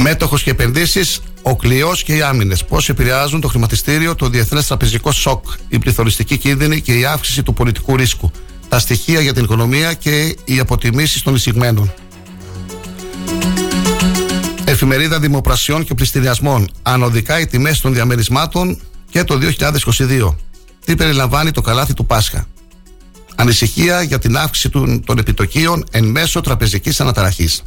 Μέτοχος 0.00 0.42
και 0.42 0.50
επενδύσεις, 0.50 1.20
ο 1.42 1.56
κλειός 1.56 2.02
και 2.02 2.16
οι 2.16 2.22
άμυνες. 2.22 2.64
Πώς 2.64 2.88
επηρεάζουν 2.88 3.40
το 3.40 3.48
χρηματιστήριο, 3.48 4.14
το 4.14 4.28
διεθνές 4.28 4.66
τραπεζικό 4.66 5.12
σοκ, 5.12 5.46
η 5.68 5.78
πληθωριστική 5.78 6.36
κίνδυνη 6.36 6.80
και 6.80 6.98
η 6.98 7.04
αύξηση 7.04 7.42
του 7.42 7.52
πολιτικού 7.54 7.96
ρίσκου. 7.96 8.30
Τα 8.68 8.78
στοιχεία 8.78 9.20
για 9.20 9.34
την 9.34 9.44
οικονομία 9.44 9.94
και 9.94 10.36
οι 10.44 10.58
αποτιμήσεις 10.58 11.22
των 11.22 11.34
εισηγμένων. 11.34 11.92
Εφημερίδα 14.64 15.18
Δημοπρασιών 15.18 15.84
και 15.84 15.94
Πληστηριασμών. 15.94 16.70
Ανωδικά 16.82 17.40
οι 17.40 17.46
τιμές 17.46 17.80
των 17.80 17.94
διαμερισμάτων 17.94 18.80
και 19.10 19.24
το 19.24 19.38
2022. 19.38 20.36
Τι 20.84 20.96
περιλαμβάνει 20.96 21.50
το 21.50 21.60
καλάθι 21.60 21.94
του 21.94 22.06
Πάσχα; 22.06 22.46
Ανησυχία 23.34 24.02
για 24.02 24.18
την 24.18 24.36
αύξηση 24.36 24.68
των 25.04 25.18
επιτοκίων 25.18 25.84
εν 25.90 26.04
μέσω 26.04 26.40
τραπεζικής 26.40 27.00
αναταραχής. 27.00 27.62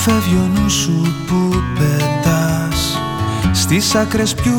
Φεύγει 0.00 0.36
ο 0.36 0.50
νους 0.54 0.72
σου 0.72 1.14
που 1.26 1.50
πετάς 1.74 2.98
Στις 3.52 3.94
άκρες 3.94 4.34
πιου 4.34 4.58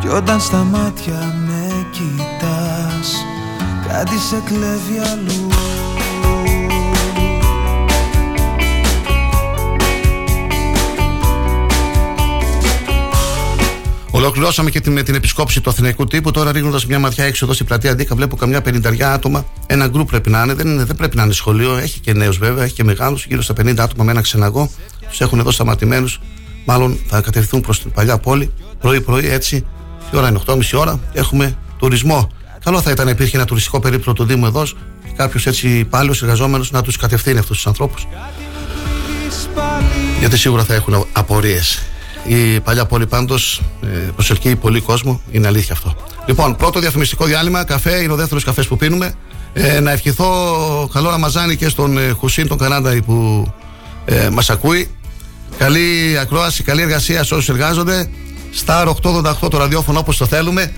Κι 0.00 0.08
όταν 0.08 0.40
στα 0.40 0.64
μάτια 0.64 1.34
με 1.46 1.86
κοιτάς 1.90 3.14
Κάτι 3.88 4.18
σε 4.18 4.42
κλέβει 4.44 4.98
αλλού 5.12 5.55
Ολοκληρώσαμε 14.16 14.70
και 14.70 14.80
την, 14.80 14.92
με 14.92 15.02
την 15.02 15.14
επισκόψη 15.14 15.60
του 15.60 15.70
Αθηναϊκού 15.70 16.06
τύπου. 16.06 16.30
Τώρα 16.30 16.52
ρίχνοντας 16.52 16.86
μια 16.86 16.98
ματιά 16.98 17.24
έξω 17.24 17.44
εδώ 17.44 17.54
στην 17.54 17.66
πλατεία 17.66 17.90
Αντίκα, 17.90 18.14
βλέπω 18.14 18.36
καμιά 18.36 18.62
πενηνταριά 18.62 19.12
άτομα. 19.12 19.46
Ένα 19.66 19.86
γκρουπ 19.86 20.08
πρέπει 20.08 20.30
να 20.30 20.42
είναι. 20.42 20.54
Δεν, 20.54 20.86
δεν 20.86 20.96
πρέπει 20.96 21.16
να 21.16 21.22
είναι 21.22 21.32
σχολείο. 21.32 21.76
Έχει 21.76 22.00
και 22.00 22.12
νέους 22.12 22.38
βέβαια, 22.38 22.64
έχει 22.64 22.74
και 22.74 22.84
μεγάλους. 22.84 23.26
Γύρω 23.26 23.42
στα 23.42 23.54
50 23.60 23.78
άτομα 23.78 24.04
με 24.04 24.10
ένα 24.10 24.20
ξεναγό. 24.20 24.70
Τους 25.08 25.20
έχουν 25.20 25.38
εδώ 25.38 25.50
σταματημένους. 25.50 26.20
Μάλλον 26.64 26.98
θα 27.06 27.20
κατευθυνθούν 27.20 27.60
προς 27.60 27.80
την 27.82 27.90
παλιά 27.90 28.18
πόλη. 28.18 28.52
Πρωί-πρωί 28.80 29.28
έτσι. 29.28 29.56
Η 30.12 30.16
ώρα 30.16 30.28
είναι 30.28 30.40
8.30 30.46 30.60
ώρα. 30.74 31.00
Έχουμε 31.12 31.56
τουρισμό. 31.78 32.30
Καλό 32.64 32.80
θα 32.80 32.90
ήταν 32.90 33.04
να 33.04 33.10
υπήρχε 33.10 33.36
ένα 33.36 33.46
τουριστικό 33.46 33.80
περίπτωμα 33.80 34.16
του 34.16 34.24
Δήμου 34.24 34.46
εδώ. 34.46 34.66
Κάποιος 35.16 35.46
έτσι 35.46 35.68
υπάλληλος 35.68 36.22
εργαζόμενος 36.22 36.70
να 36.70 36.82
τους 36.82 36.96
κατευθύνει 36.96 37.38
αυτούς 37.38 37.56
τους 37.56 37.66
ανθρώπους. 37.66 38.06
Γιατί 40.18 40.38
σίγουρα 40.38 40.64
θα 40.64 40.74
έχουν 40.74 41.06
απορίες. 41.12 41.82
Η 42.26 42.60
παλιά 42.60 42.86
πόλη 42.86 43.06
πάντως 43.06 43.62
ε, 43.82 43.86
προσελκύει 43.86 44.56
πολύ 44.56 44.80
κόσμο, 44.80 45.20
είναι 45.30 45.46
αλήθεια 45.46 45.72
αυτό. 45.74 45.96
Λοιπόν, 46.26 46.56
πρώτο 46.56 46.80
διαφημιστικό 46.80 47.24
διάλειμμα, 47.24 47.64
καφέ, 47.64 48.02
είναι 48.02 48.12
ο 48.12 48.16
δεύτερος 48.16 48.44
καφές 48.44 48.66
που 48.66 48.76
πίνουμε. 48.76 49.14
Ε, 49.52 49.80
να 49.80 49.90
ευχηθώ 49.90 50.30
καλό 50.92 51.10
Ραμαζάνι 51.10 51.56
και 51.56 51.68
στον 51.68 51.98
ε, 51.98 52.10
Χουσίν 52.10 52.48
τον 52.48 52.58
Κανάντα 52.58 53.02
που 53.06 53.46
ε, 54.04 54.28
μας 54.30 54.50
ακούει. 54.50 54.90
Καλή 55.58 56.18
ακρόαση, 56.20 56.62
καλή 56.62 56.82
εργασία 56.82 57.24
σε 57.24 57.34
όσους 57.34 57.48
εργάζονται. 57.48 58.08
Star 58.66 58.86
888 59.02 59.50
το 59.50 59.58
ραδιόφωνο 59.58 59.98
όπως 59.98 60.16
το 60.16 60.26
θέλουμε. 60.26 60.72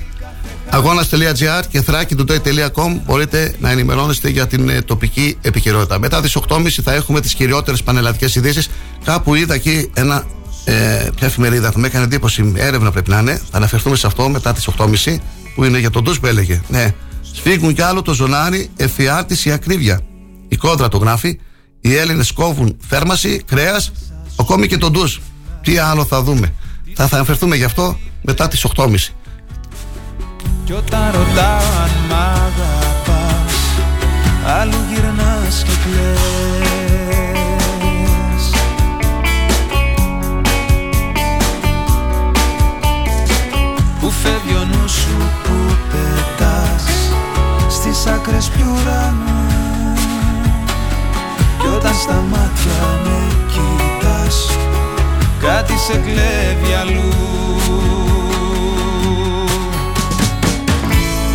Αγώνα.gr 0.69 1.63
και 1.69 1.83
thrakitoday.com 1.87 3.01
μπορείτε 3.07 3.55
να 3.61 3.71
ενημερώνεστε 3.71 4.29
για 4.29 4.47
την 4.47 4.69
ε, 4.69 4.83
τοπική 4.83 5.39
επικαιρότητα. 5.41 5.99
Μετά 5.99 6.21
τις 6.21 6.37
8.30 6.49 6.69
θα 6.83 6.93
έχουμε 6.93 7.21
τις 7.21 7.35
κυριότερες 7.35 7.83
πανελλαδικές 7.83 8.35
ειδήσεις. 8.35 8.71
Κάπου 9.05 9.35
είδα 9.35 9.55
εκεί 9.55 9.91
ένα. 9.95 10.25
Ε, 10.71 11.11
ποια 11.17 11.27
εφημερίδα 11.27 11.71
θα 11.71 11.79
με 11.79 11.87
έκανε 11.87 12.05
εντύπωση, 12.05 12.53
έρευνα 12.57 12.91
πρέπει 12.91 13.11
να 13.11 13.19
είναι. 13.19 13.41
Θα 13.51 13.57
αναφερθούμε 13.57 13.97
σε 13.97 14.07
αυτό 14.07 14.29
μετά 14.29 14.53
τις 14.53 14.69
8.30 14.77 15.17
που 15.55 15.65
είναι 15.65 15.79
για 15.79 15.91
τον 15.91 16.03
Ντου 16.03 16.15
που 16.15 16.27
έλεγε. 16.27 16.61
Ναι, 16.69 16.95
σφίγγουν 17.33 17.75
κι 17.75 17.83
άλλο 17.83 18.03
το 18.03 18.13
ζωνάρι, 18.13 18.71
εφιάρτηση, 18.77 19.53
ακρίβεια. 19.53 20.01
Η 20.49 20.57
κόντρα 20.57 20.89
το 20.89 20.97
γράφει. 20.97 21.41
Οι 21.81 21.95
Έλληνες 21.95 22.33
κόβουν 22.33 22.77
θέρμαση, 22.89 23.43
κρέας, 23.47 23.93
ακόμη 24.37 24.67
και 24.67 24.79
τον 24.79 24.93
Ντου. 24.93 25.13
Τι 25.63 25.79
άλλο 25.79 26.05
θα 26.05 26.23
δούμε. 26.23 26.55
Θα, 26.95 27.07
θα 27.07 27.17
αναφερθούμε 27.17 27.57
γι' 27.57 27.65
αυτό 27.65 27.99
μετά 28.23 28.49
τις 28.49 28.67
8.30. 28.77 28.95
Κι 30.65 30.73
όταν 30.73 31.05
ρωτάω 31.05 31.83
αν 31.83 31.91
μ' 32.09 32.13
αγαπάς 32.13 33.55
Αλλού 34.45 34.79
γυρνάς 34.93 35.63
και 35.63 35.73
κλαις 35.85 36.48
Που 44.29 44.35
φεύγει 44.35 44.57
ο 44.57 44.65
νους 44.65 44.93
σου 44.93 45.17
που 45.43 45.77
πετάς 45.91 46.85
Στις 47.69 48.07
άκρες 48.07 48.49
πιου 48.49 48.67
ουρανού. 48.73 49.95
Κι 51.59 51.67
όταν 51.77 51.95
στα 51.95 52.25
μάτια 52.31 53.01
με 53.05 53.19
κοιτάς 53.53 54.51
Κάτι 55.41 55.79
σε 55.79 55.93
κλέβει 55.93 56.73
αλλού. 56.81 57.13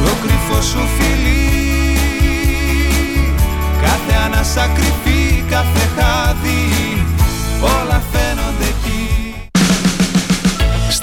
Το 0.05 0.11
κρυφό 0.21 0.61
σου 0.61 0.79
φιλί 0.97 1.97
Κάθε 3.81 4.23
ανάσα 4.25 4.67
κρυφή, 4.75 5.43
κάθε 5.49 5.89
χάδι 5.95 6.32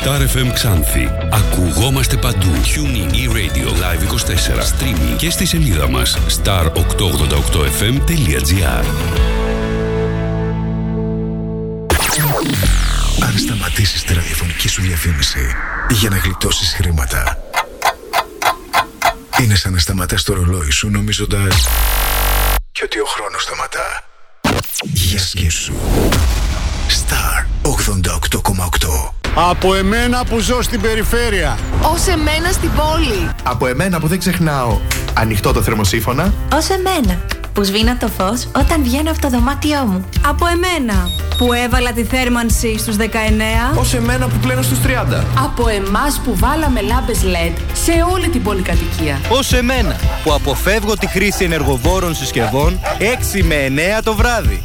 Star 0.02 0.20
FM 0.20 0.52
Ξάνθη. 0.52 1.10
Ακουγόμαστε 1.32 2.16
παντού. 2.16 2.52
Tuning 2.74 3.14
e-radio 3.14 3.68
live 3.68 4.02
24. 4.02 4.62
Streaming 4.62 5.16
και 5.16 5.30
στη 5.30 5.46
σελίδα 5.46 5.88
μας 5.88 6.18
star888fm.gr 6.18 8.84
Αν 13.22 13.38
σταματήσεις 13.38 14.02
τη 14.02 14.14
ραδιοφωνική 14.14 14.68
σου 14.68 14.82
διαφήμιση 14.82 15.54
για 15.90 16.10
να 16.10 16.16
γλιτώσεις 16.16 16.72
χρήματα 16.72 17.38
είναι 19.42 19.54
σαν 19.54 19.72
να 19.72 19.78
σταματάς 19.78 20.22
το 20.22 20.34
ρολόι 20.34 20.70
σου 20.70 20.90
νομίζοντας 20.90 21.66
και 22.72 22.82
ότι 22.84 22.98
ο 22.98 23.04
χρόνος 23.04 23.42
σταματά. 23.42 24.04
Για 24.82 25.18
σκέψου. 25.18 25.72
Star 26.88 27.44
88,8 27.62 29.19
Από 29.34 29.74
εμένα 29.74 30.24
που 30.24 30.38
ζω 30.38 30.62
στην 30.62 30.80
περιφέρεια. 30.80 31.58
Ως 31.82 32.06
εμένα 32.06 32.52
στην 32.52 32.70
πόλη. 32.72 33.30
Από 33.42 33.66
εμένα 33.66 34.00
που 34.00 34.06
δεν 34.06 34.18
ξεχνάω 34.18 34.78
ανοιχτό 35.14 35.52
το 35.52 35.62
θερμοσύφωνα. 35.62 36.32
Ως 36.54 36.68
εμένα 36.68 37.20
που 37.52 37.62
σβήνω 37.62 37.96
το 37.96 38.08
φως 38.08 38.48
όταν 38.56 38.82
βγαίνω 38.82 39.10
από 39.10 39.20
το 39.20 39.28
δωμάτιό 39.28 39.84
μου. 39.84 40.04
Από 40.26 40.46
εμένα 40.46 41.10
που 41.38 41.52
έβαλα 41.52 41.92
τη 41.92 42.04
θέρμανση 42.04 42.78
στους 42.78 42.96
19. 42.96 43.02
Ως 43.78 43.94
εμένα 43.94 44.26
που 44.26 44.36
πλένω 44.42 44.62
στους 44.62 44.78
30. 44.78 45.24
Από 45.44 45.68
εμάς 45.68 46.20
που 46.24 46.36
βάλαμε 46.36 46.80
λάμπες 46.80 47.20
LED 47.22 47.58
σε 47.72 47.92
όλη 48.12 48.28
την 48.28 48.42
πολυκατοικία. 48.42 49.20
Ως 49.28 49.52
εμένα 49.52 49.96
που 50.24 50.32
αποφεύγω 50.32 50.96
τη 50.96 51.06
χρήση 51.06 51.44
ενεργοβόρων 51.44 52.14
συσκευών 52.14 52.80
6 52.98 53.42
με 53.42 53.54
9 53.98 54.02
το 54.02 54.14
βράδυ. 54.14 54.62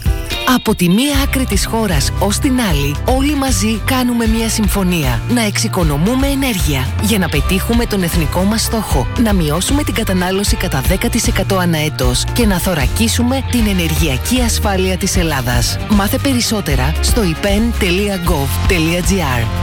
Από 0.47 0.75
τη 0.75 0.89
μία 0.89 1.19
άκρη 1.23 1.45
της 1.45 1.65
χώρας 1.65 2.11
ως 2.19 2.37
την 2.37 2.59
άλλη, 2.59 2.95
όλοι 3.05 3.35
μαζί 3.35 3.81
κάνουμε 3.85 4.27
μία 4.27 4.49
συμφωνία. 4.49 5.21
Να 5.29 5.41
εξοικονομούμε 5.41 6.27
ενέργεια 6.27 6.87
για 7.01 7.17
να 7.17 7.29
πετύχουμε 7.29 7.85
τον 7.85 8.03
εθνικό 8.03 8.43
μας 8.43 8.61
στόχο. 8.61 9.07
Να 9.23 9.33
μειώσουμε 9.33 9.83
την 9.83 9.93
κατανάλωση 9.93 10.55
κατά 10.55 10.81
10% 10.81 11.57
ανά 11.59 11.77
έτος 11.77 12.23
και 12.33 12.45
να 12.45 12.59
θωρακίσουμε 12.59 13.43
την 13.51 13.67
ενεργειακή 13.67 14.41
ασφάλεια 14.41 14.97
της 14.97 15.17
Ελλάδας. 15.17 15.77
Μάθε 15.89 16.17
περισσότερα 16.17 16.93
στο 17.01 17.21
ipen.gov.gr 17.21 17.85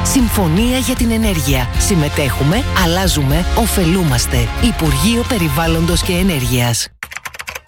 Συμφωνία 0.03 0.79
για 0.79 0.95
την 0.95 1.11
ενέργεια. 1.11 1.69
Συμμετέχουμε, 1.79 2.65
αλλάζουμε, 2.85 3.45
ωφελούμαστε. 3.59 4.49
Υπουργείο 4.63 5.25
Περιβάλλοντος 5.29 6.03
και 6.03 6.13
Ενέργειας. 6.13 6.89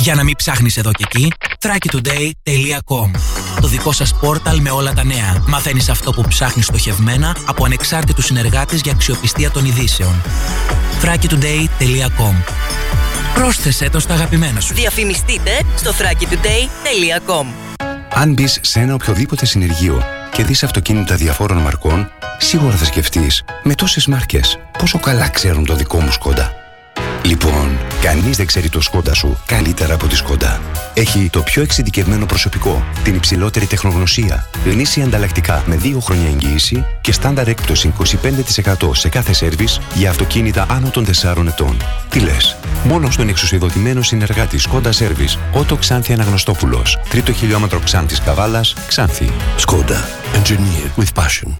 Για 0.00 0.14
να 0.14 0.24
μην 0.24 0.36
ψάχνεις 0.36 0.76
εδώ 0.76 0.90
και 0.92 1.04
εκεί, 1.06 1.32
thrakitoday.com 1.60 3.10
Το 3.60 3.68
δικό 3.68 3.92
σας 3.92 4.14
πόρταλ 4.14 4.60
με 4.60 4.70
όλα 4.70 4.92
τα 4.92 5.04
νέα. 5.04 5.44
Μαθαίνεις 5.46 5.88
αυτό 5.88 6.12
που 6.12 6.22
ψάχνεις 6.28 6.66
στοχευμένα 6.66 7.36
από 7.46 7.64
ανεξάρτητους 7.64 8.24
συνεργάτες 8.24 8.80
για 8.80 8.92
αξιοπιστία 8.92 9.50
των 9.50 9.64
ειδήσεων. 9.64 10.22
thrakitoday.com 11.02 12.34
Πρόσθεσέ 13.34 13.90
το 13.90 14.00
στα 14.00 14.14
αγαπημένα 14.14 14.60
σου. 14.60 14.74
Διαφημιστείτε 14.74 15.50
στο 15.76 15.90
thrakitoday.com 15.90 17.46
Αν 18.14 18.32
μπεις 18.32 18.58
σε 18.62 18.80
ένα 18.80 18.94
οποιοδήποτε 18.94 19.46
συνεργείο 19.46 20.02
και 20.32 20.44
δεις 20.44 20.62
αυτοκίνητα 20.62 21.14
διαφόρων 21.14 21.58
μαρκών, 21.58 22.10
σίγουρα 22.38 22.76
θα 22.76 22.84
σκεφτείς 22.84 23.44
με 23.62 23.74
τόσες 23.74 24.06
μάρκες 24.06 24.58
πόσο 24.78 24.98
καλά 24.98 25.28
ξέρουν 25.28 25.64
το 25.64 25.74
δικό 25.74 26.00
μου 26.00 26.10
σκόντα. 26.10 26.59
Λοιπόν, 27.22 27.78
κανείς 28.02 28.36
δεν 28.36 28.46
ξέρει 28.46 28.68
το 28.68 28.80
σκόντα 28.80 29.14
σου 29.14 29.38
καλύτερα 29.46 29.94
από 29.94 30.06
τη 30.06 30.16
σκόντα. 30.16 30.60
Έχει 30.94 31.28
το 31.32 31.40
πιο 31.40 31.62
εξειδικευμένο 31.62 32.26
προσωπικό, 32.26 32.84
την 33.04 33.14
υψηλότερη 33.14 33.66
τεχνογνωσία, 33.66 34.46
γνήσια 34.64 35.04
ανταλλακτικά 35.04 35.62
με 35.66 35.78
2 35.82 36.00
χρόνια 36.00 36.26
εγγύηση 36.26 36.84
και 37.00 37.12
στάνταρ 37.12 37.48
έκπτωση 37.48 37.92
25% 38.82 38.90
σε 38.92 39.08
κάθε 39.08 39.32
σέρβις 39.32 39.80
για 39.94 40.10
αυτοκίνητα 40.10 40.66
άνω 40.70 40.88
των 40.88 41.04
4 41.04 41.46
ετών. 41.46 41.76
Τι 42.10 42.20
λες, 42.20 42.56
μόνο 42.84 43.10
στον 43.10 43.28
εξουσιοδοτημένο 43.28 44.02
συνεργάτη 44.02 44.58
Σκόντα 44.58 44.92
Σέρβις, 44.92 45.38
Ότο 45.52 45.76
Ξάνθη 45.76 46.12
Αναγνωστόπουλος, 46.12 46.98
τρίτο 47.08 47.32
χιλιόμετρο 47.32 47.78
Ξάνθης 47.78 48.20
Καβάλας, 48.20 48.74
Ξάνθη. 48.88 49.30
Σκόντα. 49.56 50.08
Engineer 50.34 51.00
with 51.00 51.22
passion. 51.22 51.56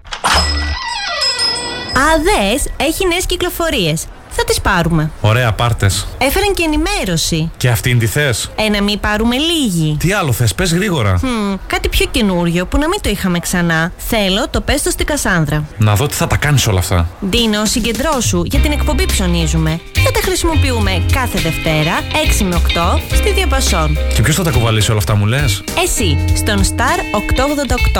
ΑΔΕΣ 2.14 2.64
έχει 2.76 3.06
νέες 3.06 3.26
κυκλοφορίες. 3.26 4.06
Θα 4.42 4.46
τις 4.46 4.60
πάρουμε. 4.60 5.10
Ωραία, 5.20 5.52
πάρτες. 5.52 6.06
Έφεραν 6.18 6.54
και 6.54 6.62
ενημέρωση. 6.64 7.50
Και 7.56 7.68
αυτήν 7.68 7.98
τη 7.98 8.06
θες; 8.06 8.50
Ε, 8.56 8.68
να 8.68 8.82
μην 8.82 9.00
πάρουμε 9.00 9.36
λίγη. 9.36 9.96
Τι 9.98 10.12
άλλο 10.12 10.32
θες, 10.32 10.54
πες 10.54 10.74
γρήγορα. 10.74 11.16
Χμ, 11.18 11.54
κάτι 11.66 11.88
πιο 11.88 12.06
καινούριο 12.10 12.66
που 12.66 12.78
να 12.78 12.88
μην 12.88 13.00
το 13.00 13.08
είχαμε 13.08 13.38
ξανά. 13.38 13.92
Θέλω 13.96 14.48
το 14.50 14.60
πέστο 14.60 14.90
στην 14.90 15.06
Κασάνδρα. 15.06 15.64
Να 15.78 15.94
δω 15.94 16.06
τι 16.06 16.14
θα 16.14 16.26
τα 16.26 16.36
κάνεις 16.36 16.66
όλα 16.66 16.78
αυτά. 16.78 17.08
Ντίνο, 17.28 17.64
συγκεντρώσου 17.64 18.42
για 18.44 18.60
την 18.60 18.72
εκπομπή 18.72 19.06
ψωνίζουμε. 19.06 19.80
Θα 20.04 20.10
τα 20.10 20.20
χρησιμοποιούμε 20.22 21.02
κάθε 21.12 21.38
Δευτέρα 21.38 21.92
6 22.40 22.44
με 22.44 22.54
8 22.54 23.00
στη 23.14 23.32
Διαπασόν. 23.32 23.98
Και 24.14 24.22
ποιος 24.22 24.36
θα 24.36 24.42
τα 24.42 24.50
κουβαλήσει 24.50 24.90
όλα 24.90 24.98
αυτά, 24.98 25.14
μου 25.16 25.26
λες; 25.26 25.62
Εσύ, 25.84 26.18
στον 26.36 26.64
Star 26.64 26.98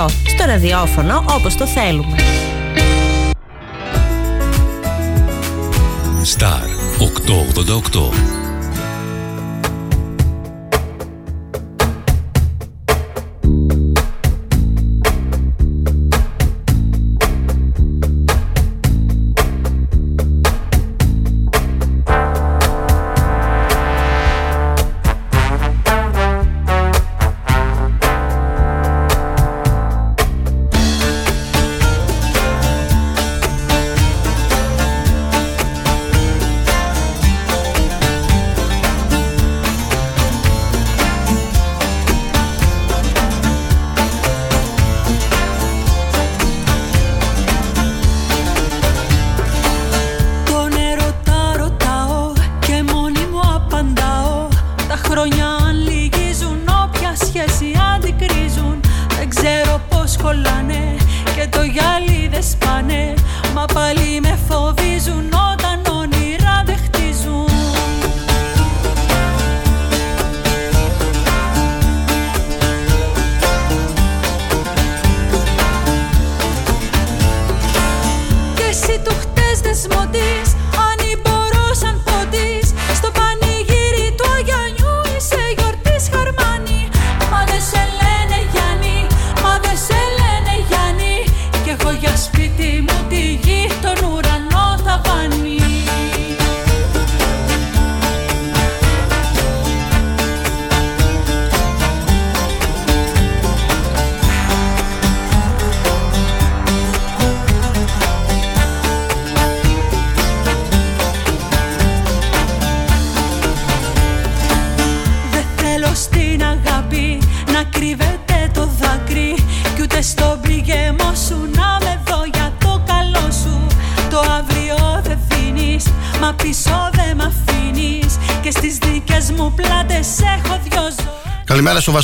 888, 0.01 0.05
στο 0.27 0.45
ραδιόφωνο 0.45 1.23
όπως 1.27 1.55
το 1.55 1.67
θέλουμε. 1.67 2.15
Star 6.25 6.67
888. 6.99 8.40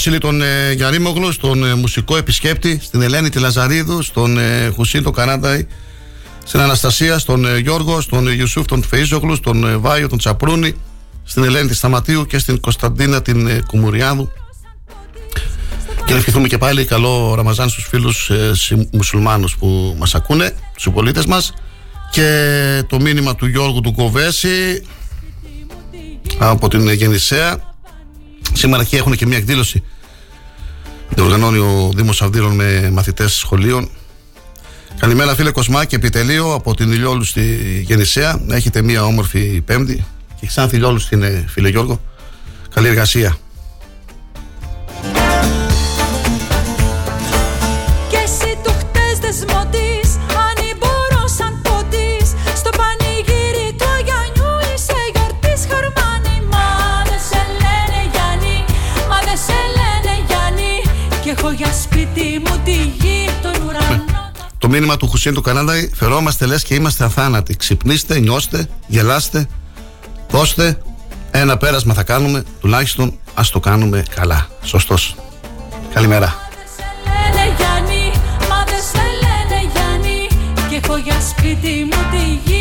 Βασίλη 0.10 0.26
τον 0.26 0.42
ε, 0.42 0.72
Γιαρίμογλου, 0.72 1.32
στον 1.32 1.66
ε, 1.66 1.74
μουσικό 1.76 2.18
επισκέπτη, 2.18 2.80
στην 2.84 3.02
Ελένη 3.02 3.30
τη 3.30 3.40
Λαζαρίδου, 3.40 4.02
στον 4.02 4.38
ε, 4.38 4.72
Χουσίν 4.76 5.04
τον 5.04 5.14
Κανάνταϊ, 5.14 5.68
στην 6.44 6.60
Αναστασία, 6.60 7.20
στον 7.20 7.46
ε, 7.46 7.58
Γιώργο, 7.58 8.02
στον 8.02 8.28
ε, 8.28 8.32
Ιουσούφ 8.32 8.66
τον 8.66 8.84
Φεΐζογλου, 8.92 9.36
στον 9.36 9.68
ε, 9.68 9.78
Βάιο 9.78 10.10
τον 10.10 10.18
Τσαπρούνη, 10.18 10.76
στην 11.24 11.44
Ελένη 11.44 11.68
τη 11.68 11.76
Σταματίου 11.76 12.26
και 12.26 12.38
στην 12.38 12.60
Κωνσταντίνα 12.60 13.22
την 13.22 13.48
ε, 13.48 13.62
Κουμουριάδου. 13.68 14.32
Και 16.06 16.14
να 16.14 16.18
ευχηθούμε 16.18 16.48
και 16.48 16.58
πάλι 16.58 16.86
καλό 16.86 17.34
Ραμαζάν 17.36 17.70
στους 17.70 17.88
φίλους 17.90 18.30
ε, 18.30 18.52
συ- 18.56 18.88
μουσουλμάνους 18.92 19.56
που 19.58 19.96
μας 20.00 20.16
ακούνε, 20.16 20.52
στους 20.76 20.94
πολίτες 20.94 21.26
μας. 21.26 21.54
Και 22.12 22.84
το 22.90 23.00
μήνυμα 23.00 23.36
του 23.36 23.48
Γιώργου 23.48 23.82
του 23.82 23.94
Κοβέση 23.94 24.84
από 26.38 26.68
την 26.68 26.88
ε, 26.88 26.94
Γεννησέα. 26.94 27.76
Σήμερα 28.54 28.82
εκεί 28.82 28.96
έχουν 28.96 29.16
και 29.16 29.26
μια 29.26 29.38
εκδήλωση. 29.38 29.84
Το 31.16 31.24
οργανώνει 31.24 31.58
ο 31.58 31.92
Δήμος 31.96 32.22
Αυδείρων 32.22 32.56
με 32.56 32.90
μαθητές 32.94 33.34
σχολείων. 33.34 33.90
Καλημέρα 35.00 35.36
φίλε 35.36 35.52
Κοσμάκη, 35.52 35.96
επιτελείο 35.96 36.54
από 36.54 36.76
την 36.76 36.92
Ηλιόλου 36.92 37.24
στη 37.24 37.42
Γεννησέα. 37.88 38.40
Να 38.46 38.56
έχετε 38.56 38.82
μια 38.82 39.04
όμορφη 39.04 39.62
Πέμπτη. 39.66 40.06
Και 40.40 40.48
ξανά 40.48 40.70
Ηλιόλου 40.74 41.00
στην 41.00 41.24
ε, 41.24 41.46
φίλε 41.48 41.70
Γιώργο. 41.70 42.02
Καλή 42.74 42.88
εργασία. 42.88 43.38
Το 64.68 64.74
μήνυμα 64.74 64.98
του 64.98 65.08
Χουσίν 65.08 65.34
του 65.34 65.42
Κανάδα 65.42 65.74
φερόμαστε 65.94 66.46
λες 66.46 66.64
και 66.64 66.76
είμαστε 66.76 67.04
αθάνατοι. 67.04 67.56
Ξυπνήστε, 67.56 68.20
νιώστε, 68.20 68.70
γελάστε, 68.88 69.48
δώστε. 70.30 70.78
Ένα 71.32 71.58
πέρασμα 71.58 71.94
θα 71.94 72.04
κάνουμε, 72.04 72.44
τουλάχιστον 72.60 73.14
ας 73.34 73.50
το 73.50 73.60
κάνουμε 73.60 74.04
καλά. 74.16 74.48
Σωστός. 74.64 75.16
Καλημέρα. 75.94 76.36
λένε 77.06 77.56
Γιάννη 77.58 78.12
Μα 78.50 78.64
δεν 78.64 78.82
σε 78.92 79.04
λένε 79.22 79.72
Γιάννη 79.74 80.28
Κι 80.70 80.80
έχω 80.84 80.98
για 80.98 81.20
σπίτι 81.22 81.88
μου 81.92 82.02
τη 82.12 82.50
γη 82.50 82.57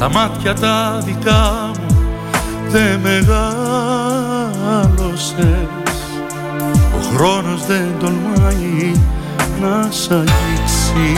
Στα 0.00 0.10
μάτια 0.10 0.54
τα 0.54 1.00
δικά 1.04 1.70
μου 1.78 1.86
δεν 2.68 3.00
μεγάλωσες. 3.00 3.28
Ο 6.96 6.98
χρόνος 7.14 7.66
δεν 7.66 7.88
τολμάει 7.98 8.92
να 9.60 9.88
σ' 9.90 10.10
αγγίξει. 10.10 11.16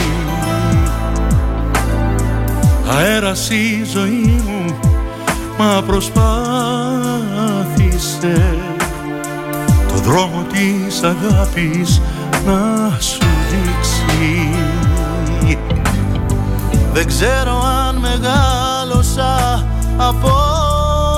Αέρας 2.89 3.49
η 3.49 3.83
ζωή 3.93 4.41
μου 4.47 4.79
μα 5.57 5.83
προσπάθησε. 5.85 6.17
Το 9.87 9.95
δρόμο 9.95 10.45
της 10.51 11.03
αγάπης 11.03 12.01
να 12.45 12.91
σου 12.99 13.27
δείξει. 13.49 14.49
Δεν 16.93 17.07
ξέρω 17.07 17.63
αν 17.87 17.95
μεγάλωσα 19.15 19.65
απότομα 19.97 21.13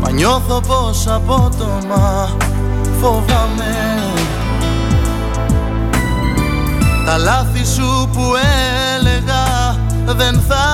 Μα. 0.00 0.10
Νιώθω 0.10 0.60
πως 0.60 1.06
απότομα 1.06 2.28
φοβάμαι. 3.00 3.74
Τα 7.06 7.16
λάθη 7.18 7.66
σου 7.66 8.08
που 8.12 8.22
έλεγα 8.96 9.76
δεν 10.16 10.40
θα 10.48 10.64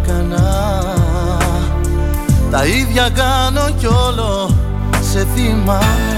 έκανα. 0.00 0.82
Τα 2.50 2.66
ίδια 2.66 3.08
κάνω 3.08 3.70
κι 3.78 3.86
όλο 3.86 4.50
σε 5.12 5.26
θυμάμαι. 5.34 6.16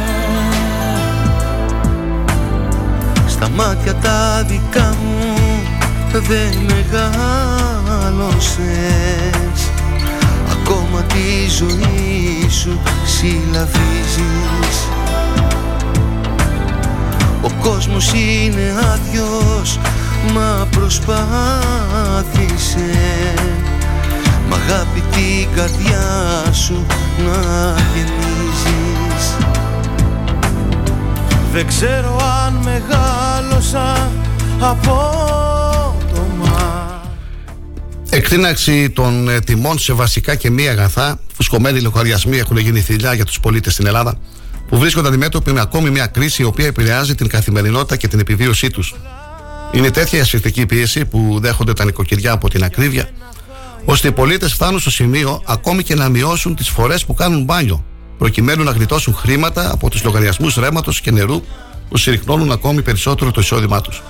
Στα 3.26 3.48
μάτια 3.48 3.94
τα 3.94 4.44
δικά 4.46 4.94
μου 5.02 5.23
δεν 6.20 6.54
μεγάλωσες. 6.66 7.70
Ακόμα 10.50 11.02
τη 11.02 11.48
ζωή 11.58 12.48
σου 12.50 12.80
συλλαβίζεις. 13.04 14.88
Ο 17.42 17.50
κόσμος 17.60 18.12
είναι 18.12 18.74
άδειος 18.92 19.78
μα 20.34 20.66
προσπάθησε. 20.70 21.28
Μ' 24.48 24.52
αγάπη 24.52 25.02
την 25.10 25.48
καρδιά 25.54 26.52
σου 26.52 26.86
να 27.24 27.38
γεμίζεις. 27.94 29.36
Δεν 31.52 31.66
ξέρω 31.66 32.16
αν 32.46 32.54
μεγάλωσα 32.64 34.10
απότομα 34.60 35.53
Εκτείναξη 38.14 38.90
των 38.90 39.28
ε, 39.28 39.40
τιμών 39.40 39.78
σε 39.78 39.92
βασικά 39.92 40.34
και 40.34 40.50
μη 40.50 40.68
αγαθά, 40.68 41.20
φουσκωμένοι 41.34 41.80
λογαριασμοί 41.80 42.38
έχουν 42.38 42.56
γίνει 42.56 42.80
θηλιά 42.80 43.14
για 43.14 43.24
τους 43.24 43.40
πολίτες 43.40 43.72
στην 43.72 43.86
Ελλάδα, 43.86 44.14
που 44.68 44.78
βρίσκονται 44.78 45.08
αντιμέτωποι 45.08 45.52
με 45.52 45.60
ακόμη 45.60 45.90
μια 45.90 46.06
κρίση 46.06 46.42
η 46.42 46.44
οποία 46.44 46.66
επηρεάζει 46.66 47.14
την 47.14 47.28
καθημερινότητα 47.28 47.96
και 47.96 48.08
την 48.08 48.18
επιβίωσή 48.18 48.70
τους. 48.70 48.94
Είναι 49.72 49.90
τέτοια 49.90 50.18
η 50.18 50.20
ασφυκτική 50.20 50.66
πίεση 50.66 51.04
που 51.04 51.38
δέχονται 51.40 51.72
τα 51.72 51.84
νοικοκυριά 51.84 52.32
από 52.32 52.48
την 52.48 52.64
ακρίβεια, 52.64 53.08
ώστε 53.84 54.08
οι 54.08 54.12
πολίτες 54.12 54.52
φτάνουν 54.52 54.80
στο 54.80 54.90
σημείο 54.90 55.42
ακόμη 55.44 55.82
και 55.82 55.94
να 55.94 56.08
μειώσουν 56.08 56.54
τις 56.54 56.68
φορές 56.68 57.04
που 57.04 57.14
κάνουν 57.14 57.44
μπάνιο, 57.44 57.84
προκειμένου 58.18 58.64
να 58.64 58.70
γλιτώσουν 58.70 59.14
χρήματα 59.14 59.72
από 59.72 59.90
τους 59.90 60.04
λογαριασμούς 60.04 60.54
ρεύματος 60.54 61.00
και 61.00 61.10
νερού 61.10 61.42
που 61.88 61.96
συρρυκνώνουν 61.96 62.52
ακόμη 62.52 62.82
περισσότερο 62.82 63.30
το 63.30 63.40
εισόδημά 63.40 63.80
τους. 63.80 64.02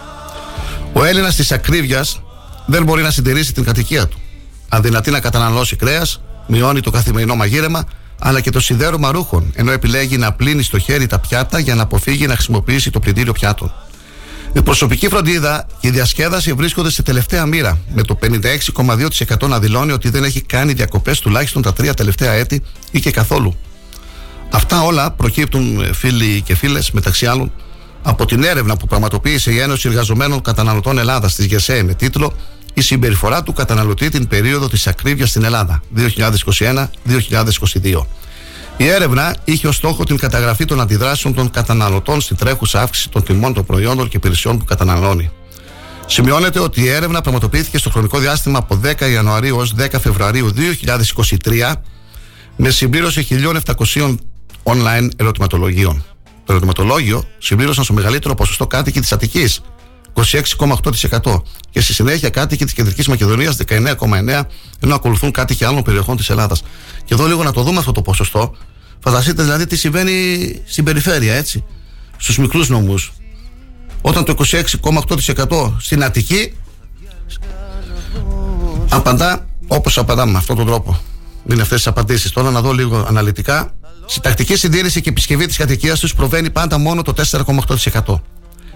Ο 0.93 1.05
Έλληνας 1.05 1.37
της 1.37 1.53
ακρίβειας 1.53 2.24
δεν 2.67 2.85
μπορεί 2.85 3.03
να 3.03 3.11
συντηρήσει 3.11 3.53
την 3.53 3.65
κατοικία 3.65 4.09
του. 4.09 4.19
Αδυνατεί 4.69 5.11
να 5.11 5.21
καταναλώσει 5.21 5.77
κρέας, 5.77 6.21
μειώνει 6.47 6.81
το 6.81 6.91
καθημερινό 6.91 7.35
μαγείρεμα, 7.35 7.85
αλλά 8.19 8.41
και 8.41 8.51
το 8.51 8.61
σιδέρωμα 8.61 9.13
ρούχων, 9.13 9.53
ενώ 9.55 9.71
επιλέγει 9.71 10.17
να 10.17 10.33
πλύνει 10.33 10.63
στο 10.63 10.79
χέρι 10.79 11.07
τα 11.07 11.19
πιάτα 11.19 11.59
για 11.59 11.75
να 11.75 11.83
αποφύγει 11.83 12.27
να 12.27 12.35
χρησιμοποιήσει 12.35 12.91
το 12.91 13.01
πλυντήριο 13.01 13.33
πιάτων. 13.33 13.73
Η 14.53 14.63
προσωπική 14.63 15.09
φροντίδα 15.09 15.67
και 15.81 15.87
η 15.87 15.91
διασκέδαση 15.91 16.53
βρίσκονται 16.53 16.91
σε 16.91 17.03
τελευταία 17.03 17.47
μοίρα, 17.47 17.79
με 17.95 18.03
το 18.03 18.19
56,2% 18.23 19.49
να 19.49 19.59
δηλώνει 19.59 19.93
ότι 19.93 20.09
δεν 20.09 20.25
έχει 20.25 20.41
κάνει 20.43 20.73
διακοπές 20.73 21.21
τουλάχιστον 21.21 21.63
τα 21.63 21.73
τρία 21.73 21.95
τελευταία 21.95 22.33
έτη 22.33 22.63
ή 22.91 23.01
και 23.01 23.11
καθόλου. 23.11 23.57
Αυτά 24.51 24.83
όλα 24.83 25.11
προκύπτουν, 25.11 25.81
ε, 25.81 25.93
φίλοι 25.93 26.41
και 26.41 26.55
φίλες, 26.55 26.91
μεταξύ 26.91 27.27
άλλων, 27.27 27.53
από 28.03 28.27
την 28.27 28.43
έρευνα 28.43 28.77
που 28.77 28.87
πραγματοποίησε 28.87 29.53
η 29.53 29.59
Ένωση 29.59 29.89
Εργαζομένων 29.89 30.43
Καταναλωτών 30.43 30.99
Ελλάδας 30.99 31.35
της 31.35 31.47
ΓΕΣΕ 31.47 31.83
με 31.83 31.95
τίτλο 31.95 32.33
Η 32.75 32.81
συμπεριφορά 32.81 33.43
του 33.43 33.53
καταναλωτή 33.53 34.09
την 34.09 34.29
περίοδο 34.29 34.69
της 34.69 34.87
ακρίβειας 34.87 35.29
στην 35.29 35.45
Ελλάδα 35.45 35.83
2021-2022. 35.97 38.07
Η 38.77 38.87
έρευνα 38.87 39.37
είχε 39.45 39.69
ως 39.69 39.77
στόχο 39.77 40.05
την 40.05 40.17
καταγραφή 40.17 40.65
των 40.65 40.81
αντιδράσεων 40.81 41.35
των 41.35 41.51
καταναλωτών 41.51 42.21
στη 42.21 42.35
τρέχουσα 42.35 42.81
αύξηση 42.81 43.09
των 43.09 43.25
τιμών 43.25 43.55
των 43.55 43.65
προϊόντων 43.65 44.09
και 44.09 44.17
υπηρεσιών 44.17 44.59
που 44.59 44.65
καταναλώνει. 44.65 45.31
Σημειώνεται 46.07 46.59
ότι 46.59 46.81
η 46.81 46.89
έρευνα 46.89 47.21
πραγματοποιήθηκε 47.21 47.79
στο 47.79 47.91
χρονικό 47.91 48.19
διάστημα 48.19 48.59
από 48.59 48.81
10 48.85 49.11
Ιανουαρίου 49.13 49.59
έως 49.59 49.75
10 49.79 49.87
Φεβρουαρίου 50.01 50.51
2023 51.45 51.73
με 52.57 52.71
συμπλήρωση 52.71 53.27
1.700 53.95 54.15
online 54.63 55.09
ερωτηματολογίων. 55.17 56.05
Το 56.45 56.53
ερωτηματολόγιο 56.53 57.25
συμπλήρωσαν 57.39 57.85
στο 57.85 57.93
μεγαλύτερο 57.93 58.35
ποσοστό 58.35 58.67
κάτοικοι 58.67 59.01
της 59.01 59.13
Αττικής, 59.13 59.61
26,8% 60.15 61.43
και 61.71 61.81
στη 61.81 61.93
συνέχεια 61.95 62.31
κάτοικοι 62.31 62.65
της 62.65 62.75
Κεντρικής 62.75 63.09
Μακεδονίας 63.09 63.57
19,9% 63.69 64.43
ενώ 64.81 64.95
ακολουθούν 64.95 65.31
κάτοικοι 65.31 65.65
άλλων 65.65 65.83
περιοχών 65.83 66.17
της 66.17 66.31
Ελλάδας. 66.31 66.63
Και 67.05 67.15
εδώ 67.15 67.27
λίγο 67.27 67.43
να 67.43 67.53
το 67.53 67.63
δούμε 67.63 67.79
αυτό 67.79 67.93
το 67.93 68.03
ποσοστό. 68.03 68.55
Φανταστείτε 68.99 69.43
δηλαδή 69.43 69.67
τι 69.67 69.77
συμβαίνει 69.77 70.15
στην 70.67 70.85
περιφέρεια, 70.85 71.35
έτσι. 71.35 71.65
Στους 72.17 72.39
μικρούς 72.39 72.69
νομούς. 72.69 73.13
Όταν 74.01 74.25
το 74.25 74.35
26,8% 74.39 75.77
στην 75.79 76.05
Αττική 76.05 76.53
απαντά 78.89 79.47
όπως 79.67 79.99
απαντάμε 79.99 80.33
με 80.33 80.39
αυτόν 80.39 80.57
τον 80.57 80.67
τρόπο. 80.67 81.01
Είναι 81.51 81.63
αυτές 81.63 81.77
τις 81.77 81.87
απαντήσεις. 81.87 82.31
Τώρα 82.31 82.51
να 82.51 82.61
δω 82.61 82.73
λίγο 82.73 83.05
αναλυτικά. 83.09 83.75
Στη 84.07 84.21
τακτική 84.21 84.57
συντήρηση 84.57 85.01
και 85.01 85.09
επισκευή 85.09 85.47
της 85.47 85.57
κατοικίας 85.57 86.01
τους 86.01 86.15
προβαίνει 86.15 86.51
πάντα 86.51 86.79
μόνο 86.79 87.03
το 87.03 87.13
4,8%. 87.13 88.21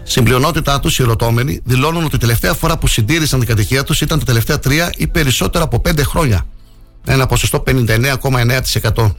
Στην 0.08 0.24
πλειονότητά 0.24 0.80
τους, 0.80 0.98
οι 0.98 1.02
ερωτώμενοι 1.02 1.60
δηλώνουν 1.64 2.04
ότι 2.04 2.16
η 2.16 2.18
τελευταία 2.18 2.54
φορά 2.54 2.78
που 2.78 2.86
συντήρησαν 2.86 3.38
την 3.38 3.48
κατοικία 3.48 3.84
τους 3.84 4.00
ήταν 4.00 4.18
τα 4.18 4.24
τελευταία 4.24 4.58
τρία 4.58 4.92
ή 4.96 5.06
περισσότερα 5.06 5.64
από 5.64 5.80
πέντε 5.80 6.02
χρόνια. 6.02 6.46
Ένα 7.06 7.26
ποσοστό 7.26 7.62
59,9%. 7.66 9.14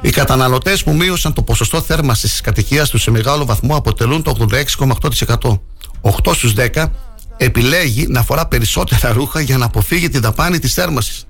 Οι 0.00 0.10
καταναλωτές 0.10 0.82
που 0.82 0.92
μείωσαν 0.92 1.32
το 1.32 1.42
ποσοστό 1.42 1.80
θέρμανσης 1.80 2.30
της 2.30 2.40
κατοικίας 2.40 2.90
τους 2.90 3.02
σε 3.02 3.10
μεγάλο 3.10 3.44
βαθμό 3.44 3.76
αποτελούν 3.76 4.22
το 4.22 4.36
86,8%. 4.50 5.60
8 6.00 6.34
στους 6.34 6.54
10 6.54 6.90
επιλέγει 7.36 8.06
να 8.06 8.22
φορά 8.22 8.46
περισσότερα 8.46 9.12
ρούχα 9.12 9.40
για 9.40 9.58
να 9.58 9.64
αποφύγει 9.64 10.08
τη 10.08 10.18
δαπάνη 10.18 10.58
της 10.58 10.74
θέρμανσης. 10.74 11.26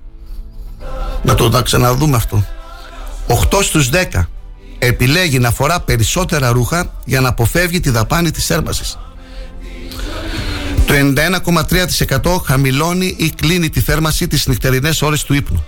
Να 1.23 1.35
το 1.35 1.49
να 1.49 1.61
ξαναδούμε 1.61 2.15
αυτό. 2.15 2.45
8 3.27 3.61
στους 3.61 3.89
10 3.89 4.27
επιλέγει 4.85 5.39
να 5.39 5.51
φορά 5.51 5.79
περισσότερα 5.79 6.51
ρούχα 6.51 6.93
για 7.05 7.21
να 7.21 7.29
αποφεύγει 7.29 7.79
τη 7.79 7.89
δαπάνη 7.89 8.31
της 8.31 8.45
θέρμασης. 8.45 8.97
Το 10.85 10.93
91,3% 10.93 12.41
χαμηλώνει 12.45 13.15
ή 13.17 13.29
κλείνει 13.29 13.69
τη 13.69 13.81
θέρμαση 13.81 14.27
τις 14.27 14.47
νυχτερινές 14.47 15.01
ώρες 15.01 15.23
του 15.23 15.33
ύπνου. 15.33 15.63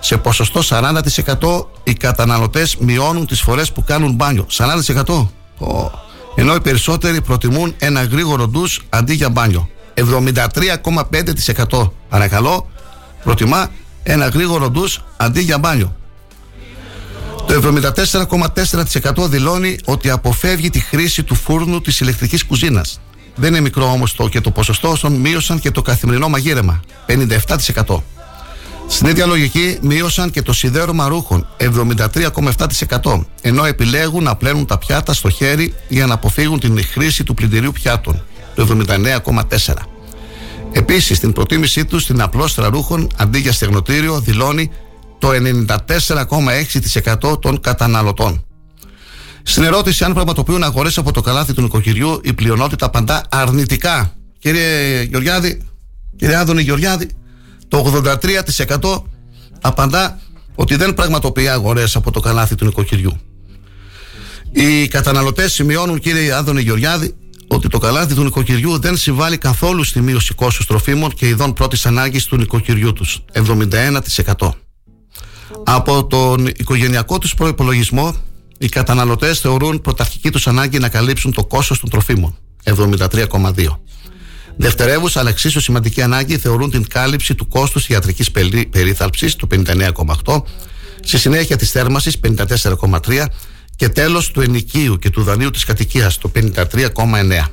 Σε 0.00 0.16
ποσοστό 0.16 0.60
40% 0.62 1.66
οι 1.82 1.92
καταναλωτές 1.92 2.76
μειώνουν 2.76 3.26
τις 3.26 3.40
φορές 3.40 3.72
που 3.72 3.84
κάνουν 3.84 4.14
μπάνιο. 4.14 4.46
40%! 4.50 5.28
Ενώ 6.34 6.54
οι 6.54 6.60
περισσότεροι 6.60 7.20
προτιμούν 7.20 7.74
ένα 7.78 8.04
γρήγορο 8.04 8.48
ντους 8.48 8.80
αντί 8.88 9.14
για 9.14 9.28
μπάνιο. 9.28 9.68
73,5% 9.94 11.90
παρακαλώ 12.08 12.70
προτιμά 13.24 13.70
ένα 14.02 14.28
γρήγορο 14.28 14.70
ντους 14.70 15.04
αντί 15.16 15.40
για 15.40 15.58
μπάνιο. 15.58 15.96
Το 17.48 17.54
74,4% 17.54 19.28
δηλώνει 19.28 19.78
ότι 19.84 20.10
αποφεύγει 20.10 20.70
τη 20.70 20.80
χρήση 20.80 21.22
του 21.22 21.34
φούρνου 21.34 21.80
της 21.80 22.00
ηλεκτρικής 22.00 22.44
κουζίνας. 22.44 23.00
Δεν 23.34 23.48
είναι 23.48 23.60
μικρό 23.60 23.90
όμως 23.90 24.14
το 24.14 24.28
και 24.28 24.40
το 24.40 24.50
ποσοστό 24.50 24.90
όσων 24.90 25.12
μείωσαν 25.12 25.58
και 25.58 25.70
το 25.70 25.82
καθημερινό 25.82 26.28
μαγείρεμα. 26.28 26.80
57%. 27.06 28.02
Στην 28.86 29.06
ίδια 29.06 29.26
λογική 29.26 29.78
μείωσαν 29.82 30.30
και 30.30 30.42
το 30.42 30.52
σιδέρωμα 30.52 31.08
ρούχων 31.08 31.46
73,7% 31.58 33.24
ενώ 33.40 33.64
επιλέγουν 33.64 34.22
να 34.22 34.36
πλένουν 34.36 34.66
τα 34.66 34.78
πιάτα 34.78 35.12
στο 35.12 35.30
χέρι 35.30 35.74
για 35.88 36.06
να 36.06 36.14
αποφύγουν 36.14 36.60
την 36.60 36.84
χρήση 36.84 37.24
του 37.24 37.34
πλυντηρίου 37.34 37.72
πιάτων 37.72 38.22
το 38.54 38.84
79,4%. 38.88 39.74
Επίσης 40.72 41.16
στην 41.16 41.32
προτίμησή 41.32 41.84
τους 41.84 42.02
στην 42.02 42.20
απλώστρα 42.20 42.68
ρούχων 42.68 43.10
αντί 43.16 43.38
για 43.38 43.52
στεγνοτήριο 43.52 44.20
δηλώνει 44.20 44.70
το 45.18 45.28
94,6% 47.22 47.40
των 47.40 47.60
καταναλωτών. 47.60 48.42
Στην 49.42 49.62
ερώτηση 49.62 50.04
αν 50.04 50.12
πραγματοποιούν 50.12 50.62
αγορές 50.62 50.98
από 50.98 51.12
το 51.12 51.20
καλάθι 51.20 51.54
του 51.54 51.62
νοικοκυριού, 51.62 52.20
η 52.24 52.32
πλειονότητα 52.32 52.86
απαντά 52.86 53.24
αρνητικά. 53.28 54.12
Κύριε 54.38 55.02
Γεωργιάδη, 55.02 55.62
κύριε 56.16 56.36
Άδωνη 56.36 56.62
Γεωργιάδη, 56.62 57.08
το 57.68 58.02
83% 58.80 59.02
απαντά 59.60 60.20
ότι 60.54 60.76
δεν 60.76 60.94
πραγματοποιεί 60.94 61.48
αγορές 61.48 61.96
από 61.96 62.10
το 62.10 62.20
καλάθι 62.20 62.54
του 62.54 62.64
νοικοκυριού. 62.64 63.20
Οι 64.52 64.88
καταναλωτές 64.88 65.52
σημειώνουν, 65.52 65.98
κύριε 65.98 66.32
Άδωνη 66.32 66.60
Γεωργιάδη, 66.60 67.14
ότι 67.48 67.68
το 67.68 67.78
καλάθι 67.78 68.14
του 68.14 68.22
νοικοκυριού 68.24 68.78
δεν 68.78 68.96
συμβάλλει 68.96 69.38
καθόλου 69.38 69.84
στη 69.84 70.00
μείωση 70.00 70.34
κόστους 70.34 70.66
τροφίμων 70.66 71.14
και 71.14 71.28
ειδών 71.28 71.52
πρώτης 71.52 71.86
ανάγκης 71.86 72.24
του 72.24 72.36
νοικοκυριού 72.36 72.92
τους. 72.92 73.24
71%. 73.32 74.67
Από 75.64 76.06
τον 76.06 76.46
οικογενειακό 76.46 77.18
τους 77.18 77.34
προπολογισμό, 77.34 78.14
οι 78.58 78.68
καταναλωτές 78.68 79.40
θεωρούν 79.40 79.80
πρωταρχική 79.80 80.30
τους 80.30 80.46
ανάγκη 80.46 80.78
να 80.78 80.88
καλύψουν 80.88 81.32
το 81.32 81.44
κόστος 81.44 81.80
των 81.80 81.90
τροφίμων. 81.90 82.36
73,2. 82.62 83.80
Δευτερεύουσα, 84.56 85.20
αλλά 85.20 85.28
εξίσου 85.28 85.60
σημαντική 85.60 86.02
ανάγκη 86.02 86.38
θεωρούν 86.38 86.70
την 86.70 86.88
κάλυψη 86.88 87.34
του 87.34 87.48
κόστους 87.48 87.88
ιατρικής 87.88 88.30
περίθαλψης, 88.70 89.36
το 89.36 89.46
59,8. 89.46 90.44
Στη 91.00 91.18
συνέχεια 91.18 91.56
της 91.56 91.70
θέρμανσης, 91.70 92.18
54,3. 92.18 93.28
Και 93.76 93.88
τέλος 93.88 94.30
του 94.30 94.40
ενοικίου 94.40 94.98
και 94.98 95.10
του 95.10 95.22
δανείου 95.22 95.50
της 95.50 95.64
κατοικίας, 95.64 96.18
το 96.18 96.28
53,9. 96.28 97.48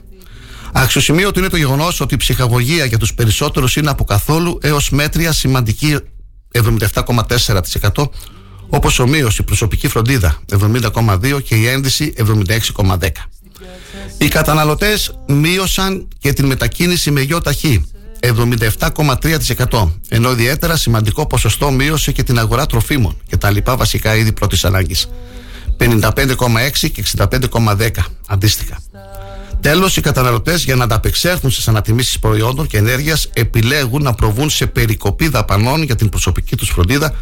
Αξιοσημείωτο 0.74 1.40
είναι 1.40 1.50
το 1.50 1.58
γεγονός 1.58 2.00
ότι 2.00 2.14
η 2.14 2.18
ψυχαγωγία 2.18 2.86
για 2.86 2.98
τους 2.98 3.14
περισσότερους 3.14 3.76
είναι 3.76 3.90
από 3.90 4.04
καθόλου 4.04 4.58
έως 4.62 4.90
μέτρια 4.90 5.32
σημαντική 5.32 5.98
77,4% 6.56 8.10
όπως 8.70 9.00
ομοίως 9.00 9.38
η 9.38 9.44
προσωπική 9.44 9.88
φροντίδα 9.88 10.38
70,2% 10.60 11.42
και 11.44 11.56
η 11.56 11.68
ένδυση 11.68 12.14
76,10%. 12.18 13.10
Οι 14.18 14.28
καταναλωτές 14.28 15.20
μείωσαν 15.28 16.08
και 16.20 16.34
την 16.34 16.46
μετακίνηση 16.46 17.12
με 17.12 17.22
γιο 17.22 17.42
ταχύ 17.42 17.86
77,3% 18.20 19.92
ενώ 20.10 20.32
ιδιαίτερα 20.32 20.76
σημαντικό 20.76 21.28
ποσοστό 21.28 21.72
μείωσε 21.72 22.12
και 22.12 22.24
την 22.24 22.40
αγορά 22.40 22.66
τροφίμων 22.66 23.18
και 23.28 23.38
τα 23.38 23.50
λοιπά 23.50 23.76
βασικά 23.76 24.16
είδη 24.16 24.32
πρώτης 24.32 24.66
ανάγκης 24.66 25.08
55,6% 25.80 26.92
και 26.92 27.04
65,10% 27.18 27.90
αντίστοιχα. 28.28 28.78
Τέλος, 29.66 29.98
οι 29.98 30.02
καταναλωτές 30.02 30.64
για 30.64 30.76
να 30.76 30.84
ανταπεξέλθουν 30.84 31.52
στις 31.52 31.68
ανατιμήσεις 31.68 32.20
προϊόντων 32.20 32.68
και 32.68 32.78
ενέργειας 32.78 33.30
επιλέγουν 33.34 34.04
να 34.04 34.14
προβούν 34.14 34.50
σε 34.50 34.66
περικοπή 34.66 35.28
δαπανών 35.28 35.84
για 35.84 35.96
την 35.96 36.10
προσωπική 36.10 36.56
τους 36.56 36.70
φροντίδα 36.70 37.14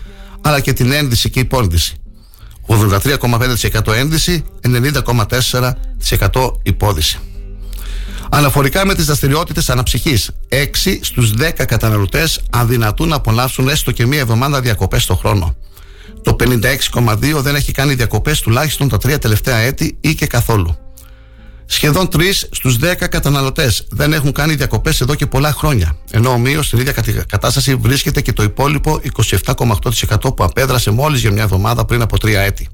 αλλά 0.42 0.60
και 0.60 0.74
την 0.74 0.92
ένδυση 0.92 1.30
και 1.30 1.40
υπόνδυση. 1.40 1.96
83,5% 2.68 3.94
ένδυση, 3.94 4.44
90,4% 4.62 6.52
υπόδυση. 6.64 7.20
Αναφορικά 8.30 8.86
με 8.86 8.96
τις 8.96 9.06
δραστηριότητες 9.06 9.70
αναψυχής, 9.70 10.32
6 10.50 11.00
στους 11.02 11.32
10 11.32 11.66
καταναλωτές 11.66 12.40
αδυνατούν 12.50 13.08
να 13.08 13.16
απολαύσουν 13.16 13.68
έστω 13.68 13.92
και 13.92 14.06
μία 14.06 14.20
εβδομάδα 14.20 14.62
διακοπές 14.62 15.06
το 15.06 15.16
χρόνο. 15.16 15.56
Το 16.22 16.36
56,2 16.40 17.42
δεν 17.42 17.56
έχει 17.56 17.72
κάνει 17.72 17.94
διακοπές 17.94 18.42
τουλάχιστον 18.42 18.90
τα 18.90 18.98
τρία 18.98 19.20
τελευταία 19.20 19.58
έτη 19.58 19.98
ή 20.02 20.16
και 20.16 20.28
καθόλου. 20.28 20.83
Σχεδόν 21.74 22.08
3 22.12 22.22
στους 22.52 22.78
10 22.82 23.08
καταναλωτές 23.10 23.86
δεν 23.90 24.14
έχουν 24.14 24.32
κάνει 24.32 24.54
διακοπές 24.56 25.02
εδώ 25.02 25.16
και 25.16 25.26
πολλά 25.26 25.52
χρόνια. 25.52 25.98
Ενώ 26.12 26.30
ομοίω 26.30 26.62
στην 26.62 26.80
ίδια 26.80 26.94
κατάσταση 27.28 27.76
βρίσκεται 27.76 28.22
και 28.22 28.34
το 28.34 28.44
υπόλοιπο 28.44 29.00
27,8% 29.46 30.36
που 30.36 30.44
απέδρασε 30.44 30.92
μόλις 30.92 31.22
για 31.22 31.32
μια 31.32 31.44
εβδομάδα 31.44 31.86
πριν 31.86 32.02
από 32.02 32.16
3 32.22 32.28
έτη. 32.28 32.68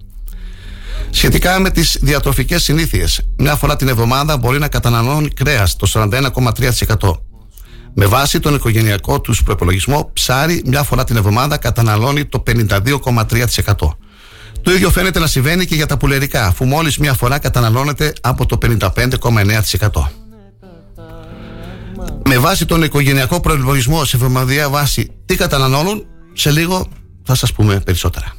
Σχετικά 1.09 1.59
με 1.59 1.69
τις 1.69 1.97
διατροφικές 2.01 2.63
συνήθειες, 2.63 3.21
μια 3.37 3.55
φορά 3.55 3.75
την 3.75 3.87
εβδομάδα 3.87 4.37
μπορεί 4.37 4.59
να 4.59 4.67
καταναλώνει 4.67 5.29
κρέας 5.29 5.75
το 5.75 5.87
41,3%. 5.87 7.21
Με 7.93 8.05
βάση 8.05 8.39
τον 8.39 8.55
οικογενειακό 8.55 9.21
τους 9.21 9.43
προπολογισμό, 9.43 10.09
ψάρι 10.13 10.61
μια 10.65 10.83
φορά 10.83 11.03
την 11.03 11.15
εβδομάδα 11.15 11.57
καταναλώνει 11.57 12.25
το 12.25 12.43
52,3%. 12.47 13.97
Το 14.61 14.71
ίδιο 14.71 14.89
φαίνεται 14.89 15.19
να 15.19 15.27
συμβαίνει 15.27 15.65
και 15.65 15.75
για 15.75 15.85
τα 15.85 15.97
πουλερικά, 15.97 16.45
αφού 16.45 16.65
μόλις 16.65 16.97
μία 16.97 17.13
φορά 17.13 17.39
καταναλώνεται 17.39 18.13
από 18.21 18.45
το 18.45 18.57
55,9%. 18.61 20.09
Με 22.25 22.37
βάση 22.37 22.65
τον 22.65 22.83
οικογενειακό 22.83 23.39
προϋπολογισμό 23.39 24.05
σε 24.05 24.15
εβδομαδιαία 24.15 24.69
βάση 24.69 25.11
τι 25.25 25.35
καταναλώνουν, 25.35 26.05
σε 26.33 26.51
λίγο 26.51 26.87
θα 27.23 27.35
σας 27.35 27.53
πούμε 27.53 27.79
περισσότερα. 27.79 28.33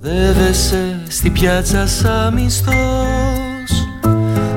Δεύεσαι 0.00 1.00
στη 1.08 1.30
πιάτσα 1.30 1.86
σαν 1.86 2.34
μισθός 2.34 3.88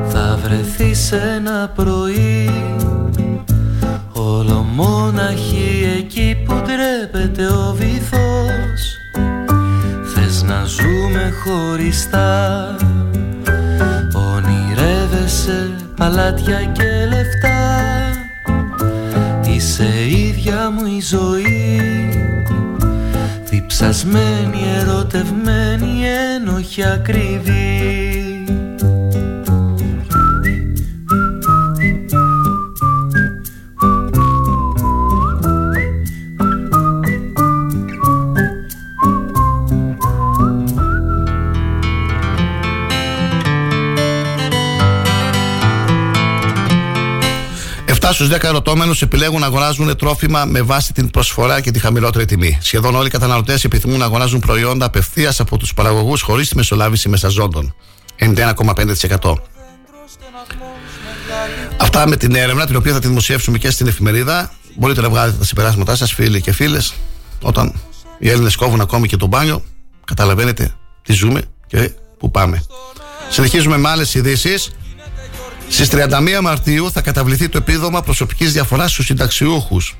Θα 0.09 0.39
βρεθείς 0.43 1.11
ένα 1.11 1.71
πρωί 1.75 2.49
Όλο 4.11 4.65
μόναχη 4.73 5.93
εκεί 5.97 6.37
που 6.45 6.53
ντρέπεται 6.53 7.45
ο 7.45 7.75
βυθός 7.77 9.00
να 10.43 10.63
ζούμε 10.63 11.33
χωριστά. 11.43 12.75
Ονειρεύεσαι 14.13 15.71
παλάτια 15.95 16.63
και 16.63 17.05
λεφτά. 17.09 17.79
Είσαι 19.55 20.09
ίδια 20.09 20.69
μου 20.69 20.85
η 20.85 21.01
ζωή. 21.01 21.79
Διψασμένη, 23.49 24.59
ερωτευμένη, 24.79 26.03
ένοχη 26.35 26.83
ακριβή 26.85 28.00
στους 48.13 48.27
10 48.27 48.43
ερωτώμενους 48.43 49.01
επιλέγουν 49.01 49.39
να 49.39 49.45
αγοράζουν 49.45 49.97
τρόφιμα 49.97 50.45
με 50.45 50.61
βάση 50.61 50.93
την 50.93 51.09
προσφορά 51.09 51.61
και 51.61 51.71
τη 51.71 51.79
χαμηλότερη 51.79 52.25
τιμή. 52.25 52.57
Σχεδόν 52.61 52.95
όλοι 52.95 53.07
οι 53.07 53.09
καταναλωτές 53.09 53.63
επιθυμούν 53.63 53.99
να 53.99 54.05
αγοράζουν 54.05 54.39
προϊόντα 54.39 54.85
απευθείας 54.85 55.39
από 55.39 55.57
τους 55.57 55.73
παραγωγούς 55.73 56.21
χωρίς 56.21 56.49
τη 56.49 56.55
μεσολάβηση 56.55 57.09
μεσαζόντων. 57.09 57.75
91,5%. 58.19 59.33
Αυτά 61.77 62.07
με 62.07 62.15
την 62.15 62.35
έρευνα, 62.35 62.65
την 62.65 62.75
οποία 62.75 62.93
θα 62.93 62.99
τη 62.99 63.07
δημοσιεύσουμε 63.07 63.57
και 63.57 63.69
στην 63.69 63.87
εφημερίδα. 63.87 64.51
Μπορείτε 64.75 65.01
να 65.01 65.09
βγάλετε 65.09 65.37
τα 65.37 65.45
συμπεράσματά 65.45 65.95
σας, 65.95 66.13
φίλοι 66.13 66.41
και 66.41 66.51
φίλες. 66.51 66.93
Όταν 67.41 67.73
οι 68.19 68.29
Έλληνες 68.29 68.55
κόβουν 68.55 68.81
ακόμη 68.81 69.07
και 69.07 69.17
το 69.17 69.27
μπάνιο, 69.27 69.63
καταλαβαίνετε 70.05 70.75
τι 71.01 71.13
ζούμε 71.13 71.41
και 71.67 71.91
πού 72.17 72.31
πάμε. 72.31 72.63
Συνεχίζουμε 73.29 73.77
με 73.77 73.89
άλλες 73.89 74.13
ειδήσεις. 74.13 74.71
Στις 75.71 75.89
31 75.91 76.41
Μαρτίου 76.41 76.91
θα 76.91 77.01
καταβληθεί 77.01 77.49
το 77.49 77.57
επίδομα 77.57 78.01
προσωπικής 78.01 78.53
διαφοράς 78.53 78.91
στους 78.91 79.05
συνταξιούχους. 79.05 79.95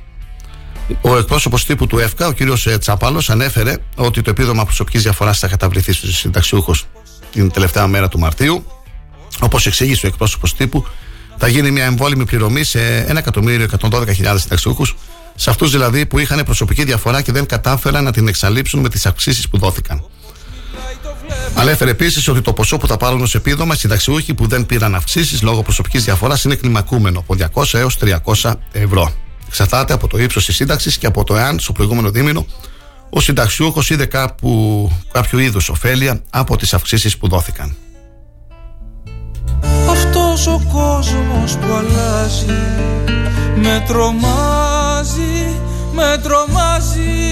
Ο 1.01 1.17
εκπρόσωπος 1.17 1.65
τύπου 1.65 1.87
του 1.87 1.99
ΕΦΚΑ, 1.99 2.27
ο 2.27 2.33
κ. 2.33 2.37
Τσάπαλος, 2.79 3.29
ανέφερε 3.29 3.77
ότι 3.95 4.21
το 4.21 4.29
επίδομα 4.29 4.63
προσωπικής 4.63 5.01
διαφοράς 5.01 5.39
θα 5.39 5.47
καταβληθεί 5.47 5.93
στους 5.93 6.17
συνταξιούχους 6.17 6.85
την 7.31 7.51
τελευταία 7.51 7.87
μέρα 7.87 8.07
του 8.07 8.19
Μαρτίου. 8.19 8.65
Όπως 9.39 9.65
εξήγησε 9.65 10.05
ο 10.05 10.09
εκπρόσωπος 10.09 10.55
τύπου, 10.55 10.85
θα 11.37 11.47
γίνει 11.47 11.71
μια 11.71 11.85
εμβόλυμη 11.85 12.25
πληρωμή 12.25 12.63
σε 12.63 13.05
1.112.000 13.79 14.39
συνταξιούχους, 14.39 14.95
σε 15.35 15.49
αυτούς 15.49 15.71
δηλαδή 15.71 16.05
που 16.05 16.19
είχαν 16.19 16.43
προσωπική 16.45 16.83
διαφορά 16.83 17.21
και 17.21 17.31
δεν 17.31 17.45
κατάφεραν 17.45 18.03
να 18.03 18.11
την 18.11 18.27
εξαλείψουν 18.27 18.79
με 18.79 18.89
τις 18.89 19.05
αυξήσεις 19.05 19.49
που 19.49 19.57
δόθηκαν. 19.57 20.03
Ανέφερε 21.55 21.91
επίσης 21.91 22.27
ότι 22.27 22.41
το 22.41 22.53
ποσό 22.53 22.77
που 22.77 22.87
θα 22.87 22.97
πάρουν 22.97 23.21
ως 23.21 23.35
επίδομα 23.35 23.73
οι 23.73 23.77
συνταξιούχοι 23.77 24.33
που 24.33 24.47
δεν 24.47 24.65
πήραν 24.65 24.95
αυξήσεις 24.95 25.41
λόγω 25.41 25.61
προσωπικής 25.61 26.03
διαφοράς 26.03 26.43
είναι 26.43 26.55
κλιμακούμενο 26.55 27.19
από 27.19 27.35
200 27.53 27.73
έως 27.73 27.97
300 28.41 28.53
ευρώ. 28.71 29.11
Εξαρτάται 29.47 29.93
από 29.93 30.07
το 30.07 30.17
ύψος 30.17 30.45
της 30.45 30.55
σύνταξης 30.55 30.97
και 30.97 31.05
από 31.05 31.23
το 31.23 31.35
εάν 31.35 31.59
στο 31.59 31.71
προηγούμενο 31.71 32.11
δίμηνο 32.11 32.45
ο 33.13 33.19
συνταξιούχος 33.19 33.89
είδε 33.89 34.05
κάπου, 34.05 34.91
κάποιο 35.11 35.39
είδους 35.39 35.69
ωφέλεια 35.69 36.21
από 36.29 36.57
τις 36.57 36.73
αυξήσεις 36.73 37.17
που 37.17 37.27
δόθηκαν. 37.27 37.75
Αυτός 39.89 40.47
ο 40.47 40.61
κόσμος 40.71 41.57
που 41.57 41.73
αλλάζει 41.73 42.45
Με 43.55 43.83
τρομάζει, 43.87 45.59
με 45.93 46.19
τρομάζει 46.23 47.30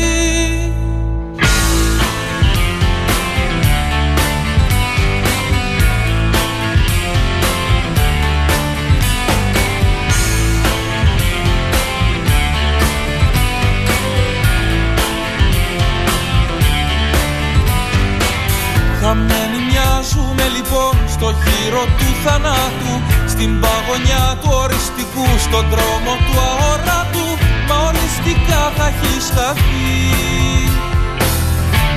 Χαμένοι 19.12 19.60
μοιάζουμε 19.70 20.46
λοιπόν 20.56 20.94
στο 21.16 21.28
χείρο 21.42 21.84
του 21.98 22.10
θανάτου 22.24 22.94
Στην 23.34 23.52
παγωνιά 23.62 24.26
του 24.42 24.50
οριστικού, 24.64 25.28
στον 25.46 25.66
δρόμο 25.74 26.14
του 26.26 26.34
αόρατου 26.50 27.28
Μα 27.68 27.76
οριστικά 27.90 28.62
θα 28.78 28.86
έχει 28.92 29.14
χαθεί 29.36 30.00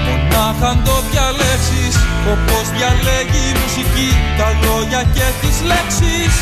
Μονάχα 0.07 0.69
αν 0.73 0.79
το 0.87 0.97
διαλέξεις 1.09 1.95
Όπως 2.33 2.65
διαλέγει 2.77 3.43
η 3.53 3.55
μουσική 3.61 4.11
Τα 4.39 4.49
λόγια 4.65 5.03
και 5.15 5.27
τις 5.41 5.57
λέξεις 5.71 6.33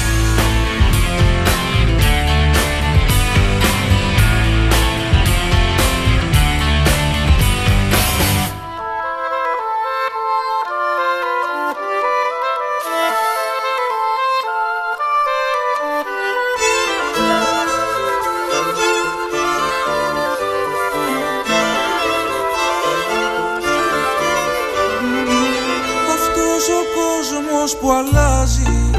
κόσμος 27.61 27.77
που 27.81 27.91
αλλάζει 27.93 28.91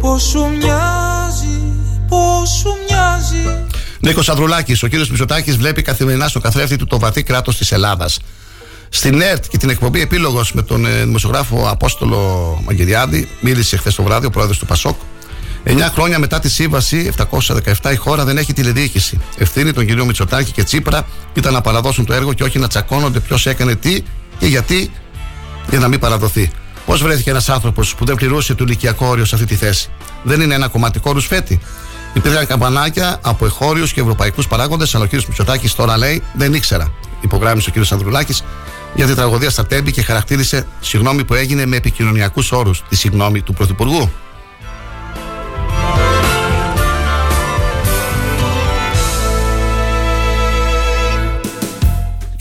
Πώς 0.00 0.22
σου 0.22 0.38
μοιάζει, 0.38 1.62
πώς 2.08 2.48
σου 2.48 2.68
μοιάζει 2.88 3.66
Νίκος 4.00 4.28
Ανδρουλάκης, 4.28 4.82
ο 4.82 4.86
κύριος 4.86 5.08
Μητσοτάκης 5.08 5.56
βλέπει 5.56 5.82
καθημερινά 5.82 6.28
στο 6.28 6.40
καθρέφτη 6.40 6.76
του 6.76 6.86
το 6.86 6.98
βαθύ 6.98 7.22
κράτος 7.22 7.56
της 7.56 7.72
Ελλάδας. 7.72 8.18
Στην 8.88 9.20
ΕΡΤ 9.20 9.44
και 9.48 9.58
την 9.58 9.68
εκπομπή 9.68 10.00
Επίλογος 10.00 10.52
με 10.52 10.62
τον 10.62 10.86
ε, 10.86 11.04
δημοσιογράφο 11.04 11.68
Απόστολο 11.68 12.18
Μαγκυριάδη, 12.66 13.28
μίλησε 13.40 13.76
χθες 13.76 13.94
το 13.94 14.02
βράδυ 14.02 14.26
ο 14.26 14.30
πρόεδρος 14.30 14.58
του 14.58 14.66
Πασόκ. 14.66 14.96
9 15.64 15.80
χρόνια 15.92 16.18
μετά 16.18 16.38
τη 16.40 16.50
σύμβαση 16.50 17.12
717 17.82 17.92
η 17.92 17.96
χώρα 17.96 18.24
δεν 18.24 18.38
έχει 18.38 18.52
τηλεδιοίκηση. 18.52 19.20
Ευθύνη 19.38 19.72
των 19.72 19.86
κυρίων 19.86 20.06
Μητσοτάκη 20.06 20.52
και 20.52 20.62
Τσίπρα 20.62 21.06
ήταν 21.34 21.52
να 21.52 21.60
παραδώσουν 21.60 22.04
το 22.04 22.12
έργο 22.12 22.32
και 22.32 22.42
όχι 22.42 22.58
να 22.58 22.68
τσακώνονται 22.68 23.20
ποιος 23.20 23.46
έκανε 23.46 23.74
τι 23.74 24.02
και 24.38 24.46
γιατί 24.46 24.90
για 25.70 25.78
να 25.78 25.88
μην 25.88 25.98
παραδοθεί. 25.98 26.50
Πώς 26.86 27.02
βρέθηκε 27.02 27.30
ένας 27.30 27.48
άνθρωπος 27.48 27.94
που 27.94 28.04
δεν 28.04 28.14
πληρούσε 28.14 28.54
το 28.54 28.64
ηλικιακό 28.64 29.06
όριο 29.06 29.24
σε 29.24 29.34
αυτή 29.34 29.46
τη 29.46 29.54
θέση; 29.54 29.90
Δεν 30.22 30.40
είναι 30.40 30.54
ένα 30.54 30.68
κομματικό 30.68 31.12
ρουσφέτη. 31.12 31.60
Υπήρχαν 32.14 32.46
καμπανάκια 32.46 33.18
από 33.22 33.46
εχώριους 33.46 33.92
και 33.92 34.00
ευρωπαϊκούς 34.00 34.46
παράγοντες, 34.46 34.94
αλλά 34.94 35.04
ο 35.04 35.06
κ. 35.06 35.12
Μητσοτάκης 35.12 35.74
τώρα 35.74 35.96
λέει 35.96 36.22
δεν 36.34 36.54
ήξερα. 36.54 36.92
Υπογράμμισε 37.20 37.70
ο 37.76 37.80
κ. 37.80 37.92
Ανδρουλάκης 37.92 38.42
για 38.94 39.06
την 39.06 39.14
τραγωδία 39.14 39.50
στα 39.50 39.66
Τέμπη 39.66 39.92
και 39.92 40.02
χαρακτήρισε 40.02 40.66
συγγνώμη 40.80 41.24
που 41.24 41.34
έγινε 41.34 41.66
με 41.66 41.76
επικοινωνιακούς 41.76 42.52
όρους 42.52 42.82
τη 42.88 42.96
συγγνώμη 42.96 43.42
του 43.42 43.52
Πρωθυπουργού. 43.52 44.10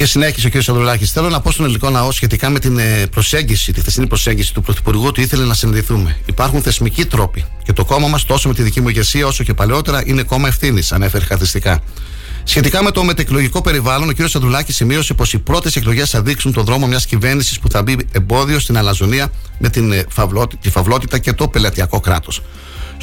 Και 0.03 0.09
συνέχισε 0.09 0.47
ο 0.47 0.49
κ. 0.49 0.55
Ανδρουλάκη. 0.55 1.05
Θέλω 1.05 1.29
να 1.29 1.41
πω 1.41 1.51
στον 1.51 1.65
ελληνικό 1.65 1.89
λαό 1.89 2.11
σχετικά 2.11 2.49
με 2.49 2.59
την 2.59 2.77
ε, 2.77 3.05
προσέγγιση, 3.11 3.73
τη 3.73 3.79
χθεσινή 3.79 4.07
προσέγγιση 4.07 4.53
του 4.53 4.61
Πρωθυπουργού 4.61 5.05
ότι 5.05 5.21
ήθελε 5.21 5.45
να 5.45 5.53
συνδεθούμε. 5.53 6.17
Υπάρχουν 6.25 6.61
θεσμικοί 6.61 7.05
τρόποι. 7.05 7.45
Και 7.63 7.73
το 7.73 7.85
κόμμα 7.85 8.07
μας, 8.07 8.25
τόσο 8.25 8.47
με 8.47 8.53
τη 8.53 8.61
δική 8.63 8.81
μου 8.81 8.87
ηγεσία 8.89 9.27
όσο 9.27 9.43
και 9.43 9.53
παλαιότερα, 9.53 10.01
είναι 10.05 10.23
κόμμα 10.23 10.47
ευθύνης, 10.47 10.91
ανέφερε 10.91 11.23
χαρακτηριστικά. 11.23 11.79
Σχετικά 12.43 12.83
με 12.83 12.91
το 12.91 13.03
μετεκλογικό 13.03 13.61
περιβάλλον, 13.61 14.09
ο 14.09 14.13
κ. 14.13 14.27
Σαντουλάκης 14.27 14.75
σημείωσε 14.75 15.13
πως 15.13 15.33
οι 15.33 15.37
πρώτες 15.39 15.75
εκλογές 15.75 16.09
θα 16.09 16.21
δείξουν 16.21 16.53
τον 16.53 16.63
δρόμο 16.63 16.87
μιας 16.87 17.05
κυβέρνησης 17.05 17.59
που 17.59 17.69
θα 17.69 17.81
μπει 17.81 17.97
εμπόδιο 18.11 18.59
στην 18.59 18.77
αλαζονία 18.77 19.31
με 19.59 19.69
την 19.69 19.91
ε, 19.91 20.05
φαυλότη- 20.09 20.57
τη 20.61 20.69
φαυλότητα 20.69 21.17
και 21.17 21.33
το 21.33 21.47
πελατειακό 21.47 21.99
κράτος. 21.99 22.41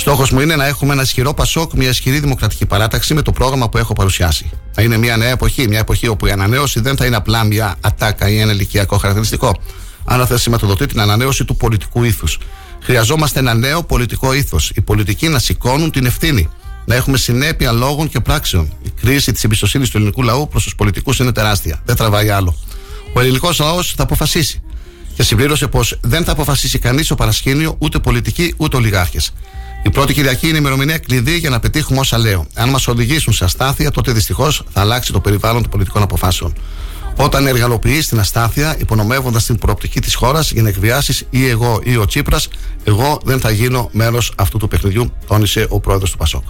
Στόχος 0.01 0.31
μου 0.31 0.41
είναι 0.41 0.57
να 0.57 0.67
έχουμε 0.67 0.93
ένα 0.93 1.03
ισχυρό 1.03 1.35
Πασόκ, 1.35 1.73
μια 1.73 1.89
ισχυρή 1.89 2.19
δημοκρατική 2.19 2.67
παράταξη 2.67 3.15
με 3.15 3.23
το 3.23 3.33
πρόγραμμα 3.33 3.69
που 3.69 3.79
έχω 3.79 3.93
παρουσιάσει. 3.93 4.51
Θα 4.73 4.83
είναι 4.83 4.97
μια 4.97 5.17
νέα 5.17 5.29
εποχή, 5.29 5.69
μια 5.69 5.79
εποχή 5.79 6.09
όπου 6.09 6.27
η 6.27 6.31
ανανέωση 6.31 6.81
δεν 6.81 6.97
θα 6.97 7.07
είναι 7.07 7.17
απλά 7.17 7.45
μια 7.45 7.77
ατάκα 7.81 8.29
ή 8.29 8.39
ένα 8.39 8.53
ηλικιακό 8.53 8.97
χαρακτηριστικό, 8.97 9.57
αλλά 10.05 10.27
θα 10.27 10.39
σηματοδοτεί 10.39 10.87
την 10.87 11.01
ανανέωση 11.01 11.45
του 11.45 11.57
πολιτικού 11.57 12.05
ήθους. 12.05 12.39
Χρειαζόμαστε 12.83 13.39
ένα 13.39 13.55
νέο 13.55 13.83
πολιτικό 13.83 14.33
ήθος. 14.33 14.73
Οι 14.75 14.81
πολιτικοί 14.81 15.29
να 15.29 15.39
σηκώνουν 15.39 15.91
την 15.91 16.07
ευθύνη. 16.07 16.49
Να 16.85 16.95
έχουμε 16.95 17.17
συνέπεια 17.17 17.73
λόγων 17.73 18.09
και 18.09 18.21
πράξεων. 18.21 18.73
Η 18.83 18.91
κρίση 19.01 19.33
της 19.33 19.45
εμπιστοσύνης 19.45 19.91
του 19.91 19.97
ελληνικού 19.97 20.23
λαού 20.23 20.49
προς 20.49 20.63
τους 20.63 20.75
πολιτικούς 20.75 21.19
είναι 21.19 21.33
τεράστια. 21.33 21.83
Δεν 21.85 21.97
τραβάει 21.97 22.29
άλλο. 22.29 22.57
Ο 23.13 23.21
ελληνικός 23.21 23.59
λαός 23.59 23.95
θα 23.97 24.03
αποφασίσει. 24.03 24.63
Και 25.15 25.23
συμπλήρωσε 25.23 25.67
πως 25.67 25.99
δεν 26.01 26.25
θα 26.25 26.33
αποφασίσει 26.33 26.79
κανείς 26.79 27.05
στο 27.05 27.15
παρασκήνιο, 27.15 27.77
ούτε 27.79 27.99
πολιτικοί 27.99 28.55
ούτε 28.57 28.77
ολιγάρχες. 28.77 29.33
Η 29.83 29.91
πρώτη 29.91 30.13
Κυριακή 30.13 30.47
είναι 30.47 30.57
η 30.57 30.61
ημερομηνία 30.61 30.99
κλειδί 30.99 31.37
για 31.37 31.51
να 31.51 31.61
πετύχουμε 31.61 32.01
όσα 32.01 32.19
λέω. 32.19 32.47
Αν 32.55 32.69
μας 32.69 32.89
οδηγήσουν 32.89 33.33
σε 33.33 33.45
αστάθεια, 33.45 33.91
τότε 33.91 34.13
δυστυχώς 34.13 34.63
θα 34.73 34.81
αλλάξει 34.81 35.13
το 35.13 35.21
περιβάλλον 35.21 35.63
των 35.63 35.71
πολιτικών 35.71 36.03
αποφάσεων. 36.03 36.53
Όταν 37.17 37.47
εργαλοποιείς 37.47 38.09
την 38.09 38.19
αστάθεια, 38.19 38.77
υπονομεύοντας 38.79 39.45
την 39.45 39.59
προοπτική 39.59 40.01
της 40.01 40.15
χώρας 40.15 40.51
για 40.51 40.63
να 40.63 40.69
εκβιάσεις 40.69 41.27
ή 41.31 41.49
εγώ 41.49 41.81
ή 41.83 41.97
ο 41.97 42.05
Τσίπρας, 42.07 42.49
εγώ 42.85 43.21
δεν 43.25 43.41
θα 43.41 43.51
γίνω 43.51 43.89
μέρος 43.93 44.33
αυτού 44.37 44.59
του 44.59 44.69
παιχνιδιού, 44.69 45.13
τόνισε 45.27 45.67
ο 45.69 45.81
πρόεδρος 45.81 46.11
του 46.11 46.17
Πασόκ. 46.17 46.45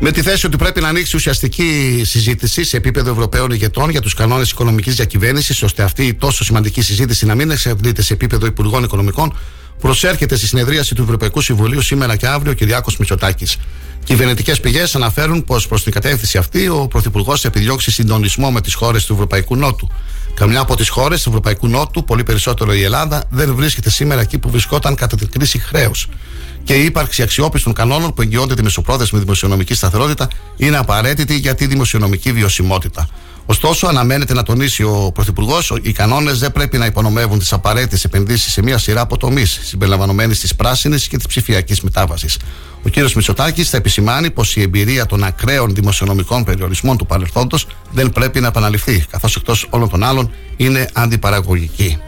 Με 0.00 0.10
τη 0.10 0.22
θέση 0.22 0.46
ότι 0.46 0.56
πρέπει 0.56 0.80
να 0.80 0.88
ανοίξει 0.88 1.16
ουσιαστική 1.16 2.02
συζήτηση 2.04 2.64
σε 2.64 2.76
επίπεδο 2.76 3.10
Ευρωπαίων 3.10 3.50
ηγετών 3.50 3.90
για 3.90 4.00
τους 4.00 4.14
κανόνες 4.14 4.50
οικονομικής 4.50 4.94
διακυβέρνησης, 4.94 5.62
ώστε 5.62 5.82
αυτή 5.82 6.06
η 6.06 6.14
τόσο 6.14 6.44
σημαντική 6.44 6.82
συζήτηση 6.82 7.26
να 7.26 7.34
μην 7.34 7.50
εξαρτείται 7.50 8.02
σε 8.02 8.12
επίπεδο 8.12 8.46
Υπουργών 8.46 8.84
Οικονομικών, 8.84 9.38
προσέρχεται 9.80 10.36
στη 10.36 10.46
συνεδρίαση 10.46 10.94
του 10.94 11.02
Ευρωπαϊκού 11.02 11.40
Συμβουλίου 11.40 11.80
σήμερα 11.80 12.16
και 12.16 12.26
αύριο 12.26 12.52
ο 12.52 12.54
Κυριάκος 12.54 12.96
Μητσοτάκης. 12.96 13.56
Κυβερνητικές 14.04 14.60
πηγές 14.60 14.94
αναφέρουν 14.94 15.44
πως 15.44 15.66
προς 15.68 15.82
την 15.82 15.92
κατεύθυνση 15.92 16.38
αυτή 16.38 16.68
ο 16.68 16.86
Πρωθυπουργός 16.90 17.40
θα 17.40 17.48
επιδιώξει 17.48 17.90
συντονισμό 17.90 18.50
με 18.50 18.60
τις 18.60 18.74
χώρες 18.74 19.04
του 19.06 19.12
Ευρωπαϊκού 19.12 19.56
Νότου. 19.56 19.88
Καμιά 20.34 20.60
από 20.60 20.76
τις 20.76 20.88
χώρες 20.88 21.22
του 21.22 21.28
Ευρωπαϊκού 21.28 21.68
Νότου, 21.68 22.04
πολύ 22.04 22.22
περισσότερο 22.22 22.74
η 22.74 22.82
Ελλάδα, 22.82 23.24
δεν 23.30 23.54
βρίσκεται 23.54 23.90
σήμερα 23.90 24.20
εκεί 24.20 24.38
που 24.38 24.50
βρισκόταν 24.50 24.94
κατά 24.94 25.16
την 25.16 25.30
κρίση 25.30 25.58
χρέους. 25.58 26.08
Και 26.68 26.74
η 26.74 26.84
ύπαρξη 26.84 27.22
αξιόπιστων 27.22 27.72
κανόνων 27.72 28.14
που 28.14 28.22
εγγυώνται 28.22 28.54
τη 28.54 28.62
μεσοπρόθεσμη 28.62 29.18
δημοσιονομική 29.18 29.74
σταθερότητα 29.74 30.28
είναι 30.56 30.76
απαραίτητη 30.76 31.34
για 31.36 31.54
τη 31.54 31.66
δημοσιονομική 31.66 32.32
βιωσιμότητα. 32.32 33.08
Ωστόσο, 33.46 33.86
αναμένεται 33.86 34.34
να 34.34 34.42
τονίσει 34.42 34.82
ο 34.82 35.10
Πρωθυπουργός, 35.14 35.72
οι 35.82 35.92
κανόνες 35.92 36.38
δεν 36.38 36.52
πρέπει 36.52 36.78
να 36.78 36.86
υπονομεύουν 36.86 37.38
τις 37.38 37.52
απαραίτητες 37.52 38.04
επενδύσεις 38.04 38.52
σε 38.52 38.62
μια 38.62 38.78
σειρά 38.78 39.00
από 39.00 39.16
τομείς, 39.16 39.60
συμπεριλαμβανομένης 39.62 40.40
της 40.40 40.54
πράσινης 40.54 41.08
και 41.08 41.16
της 41.16 41.26
ψηφιακής 41.26 41.80
μετάβασης. 41.80 42.36
Ο 42.84 42.88
κ. 42.90 42.96
Μητσοτάκης 43.14 43.70
θα 43.70 43.76
επισημάνει 43.76 44.30
πως 44.30 44.56
η 44.56 44.62
εμπειρία 44.62 45.06
των 45.06 45.24
ακραίων 45.24 45.74
δημοσιονομικών 45.74 46.44
περιορισμών 46.44 46.96
του 46.96 47.06
παρελθόντος 47.06 47.66
δεν 47.90 48.10
πρέπει 48.10 48.40
να 48.40 48.46
επαναληφθεί, 48.46 49.04
καθώς 49.10 49.36
εκτός 49.36 49.66
όλων 49.70 49.88
των 49.88 50.04
άλλων 50.04 50.30
είναι 50.56 50.88
αντιπαραγωγική. 50.92 51.98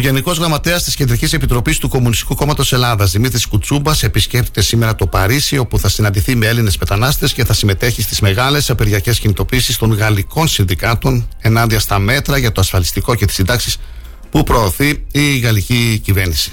Γενικός 0.00 0.38
Γραμματέας 0.38 0.82
της 0.84 0.94
Κεντρικής 0.94 1.32
Επιτροπής 1.32 1.78
του 1.78 1.88
Κομμουνιστικού 1.88 2.34
Κόμματος 2.34 2.72
Ελλάδας, 2.72 3.10
Δημήτρης 3.10 3.46
Κουτσούμπας, 3.46 4.02
επισκέπτεται 4.02 4.60
σήμερα 4.60 4.94
το 4.94 5.06
Παρίσι, 5.06 5.58
όπου 5.58 5.78
θα 5.78 5.88
συναντηθεί 5.88 6.34
με 6.34 6.46
Έλληνες 6.46 6.76
μετανάστες 6.76 7.32
και 7.32 7.44
θα 7.44 7.52
συμμετέχει 7.52 8.02
στις 8.02 8.20
μεγάλες 8.20 8.70
απεργιακές 8.70 9.18
κινητοποίησεις 9.18 9.76
των 9.76 9.92
γαλλικών 9.92 10.48
συνδικάτων 10.48 11.28
ενάντια 11.38 11.80
στα 11.80 11.98
μέτρα 11.98 12.38
για 12.38 12.52
το 12.52 12.60
ασφαλιστικό 12.60 13.14
και 13.14 13.26
τις 13.26 13.34
συντάξεις 13.34 13.76
που 14.30 14.42
προωθεί 14.42 15.06
η 15.12 15.38
γαλλική 15.38 16.00
κυβέρνηση. 16.04 16.52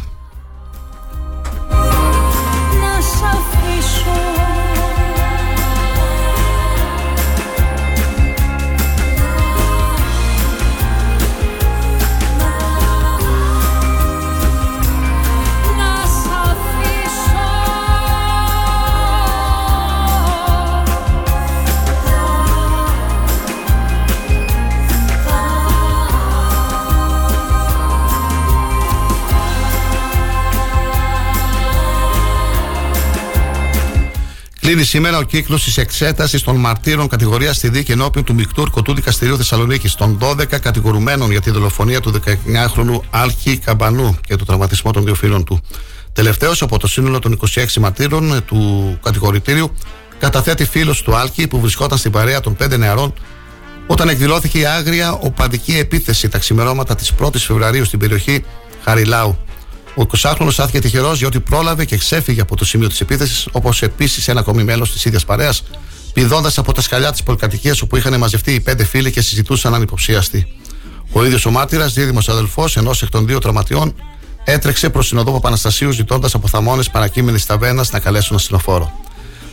Κλείνει 34.67 34.83
σήμερα 34.83 35.17
ο 35.17 35.21
κύκλος 35.21 35.63
της 35.63 35.77
εξέτασης 35.77 36.43
των 36.43 36.55
μαρτύρων 36.55 37.07
κατηγορίας 37.07 37.55
στη 37.55 37.69
δίκη 37.69 37.91
ενώπιον 37.91 38.23
του 38.23 38.33
Μικτού 38.33 38.61
Ορκωτού 38.61 38.93
Δικαστηρίου 38.93 39.37
Θεσσαλονίκης 39.37 39.95
των 39.95 40.19
12 40.21 40.59
κατηγορουμένων 40.59 41.31
για 41.31 41.41
τη 41.41 41.51
δολοφονία 41.51 42.01
του 42.01 42.11
19χρονου 42.11 42.99
Άλκη 43.09 43.57
Καμπανού 43.57 44.17
και 44.27 44.35
το 44.35 44.45
τραυματισμό 44.45 44.91
των 44.91 45.03
δύο 45.03 45.15
φίλων 45.15 45.43
του. 45.43 45.61
Τελευταίος 46.13 46.61
από 46.61 46.79
το 46.79 46.87
σύνολο 46.87 47.19
των 47.19 47.39
26 47.55 47.65
μαρτύρων 47.79 48.33
ε, 48.33 48.41
του 48.41 48.99
κατηγορητήριου 49.03 49.73
καταθέτει 50.19 50.65
φίλος 50.65 51.01
του 51.01 51.15
Άλκη 51.15 51.47
που 51.47 51.59
βρισκόταν 51.59 51.97
στην 51.97 52.11
παρέα 52.11 52.39
των 52.39 52.57
5 52.63 52.77
νεαρών 52.77 53.13
όταν 53.87 54.09
εκδηλώθηκε 54.09 54.59
η 54.59 54.65
άγρια 54.65 55.11
οπαδική 55.11 55.77
επίθεση 55.77 56.29
τα 56.29 56.37
ξημερώματα 56.37 56.95
της 56.95 57.13
1η 57.19 57.37
Φεβρουαρίου 57.37 57.85
στην 57.85 57.99
περιοχή 57.99 58.43
Χαριλάου. 58.83 59.37
Ο 59.97 60.05
20χρονο 60.17 60.49
άθηκε 60.57 60.79
τυχερός 60.79 61.19
διότι 61.19 61.39
πρόλαβε 61.39 61.85
και 61.85 61.97
ξέφυγε 61.97 62.41
από 62.41 62.55
το 62.55 62.65
σημείο 62.65 62.87
της 62.87 63.01
επίθεσης, 63.01 63.47
όπως 63.51 63.81
επίσης 63.81 64.27
ένα 64.27 64.39
ακόμη 64.39 64.63
μέλος 64.63 64.91
της 64.91 65.05
ίδιας 65.05 65.25
παρέας, 65.25 65.63
πηδώντας 66.13 66.57
από 66.57 66.71
τα 66.73 66.81
σκαλιά 66.81 67.11
της 67.11 67.23
πολυκατοικίας 67.23 67.81
όπου 67.81 67.95
είχαν 67.95 68.17
μαζευτεί 68.17 68.53
οι 68.53 68.59
πέντε 68.59 68.83
φίλοι 68.83 69.11
και 69.11 69.21
συζητούσαν 69.21 69.73
ανυποψίαστοι. 69.73 70.47
Ο 71.11 71.25
ίδιος 71.25 71.45
ο 71.45 71.51
μάρτυρας, 71.51 71.93
δίδυμος 71.93 72.29
αδελφός 72.29 72.77
ενός 72.77 73.01
εκ 73.01 73.09
των 73.09 73.25
δύο 73.25 73.39
τραυματιών, 73.39 73.95
έτρεξε 74.43 74.89
προς 74.89 75.09
την 75.09 75.17
οδό 75.17 75.31
Παπαναστασίου 75.31 75.91
ζητώντας 75.91 76.33
από 76.33 76.47
θαμώνες 76.47 76.89
παρακείμενης 76.89 77.45
ταβέρνα 77.45 77.85
να 77.91 77.99
καλέσουν 77.99 78.35
ασθενοφόρο. 78.35 78.91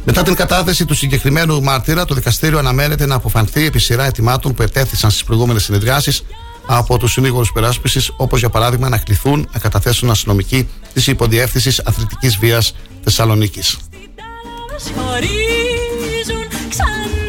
Μετά 0.05 0.23
την 0.23 0.35
κατάθεση 0.35 0.85
του 0.85 0.95
συγκεκριμένου 0.95 1.63
μάρτυρα, 1.63 2.05
το 2.05 2.15
δικαστήριο 2.15 2.59
αναμένεται 2.59 3.07
να 3.07 3.15
αποφανθεί 3.15 3.67
επί 3.67 3.79
σειρά 3.79 4.05
ετοιμάτων 4.05 4.55
που 4.55 4.63
ετέθησαν 4.63 5.11
στις 5.11 5.25
προηγούμενες 5.25 5.65
συνεδριάσεις 5.65 6.25
από 6.67 6.99
τους 6.99 7.13
συνήγορους 7.13 7.53
περάσπισης, 7.53 8.13
όπως 8.17 8.39
για 8.39 8.51
παράδειγμα 8.51 8.89
να 8.89 8.99
κληθούν 8.99 9.49
να 9.53 9.59
καταθέσουν 9.59 10.11
αστυνομικοί 10.11 10.69
τη 10.95 11.11
υποδιεύθυνση 11.11 11.83
αθλητικής 11.85 12.37
βίας 12.37 12.75
Θεσσαλονίκης. 13.03 13.79
Μας 14.73 14.93
χωρίζουν 14.97 16.49
ξανά 16.69 17.24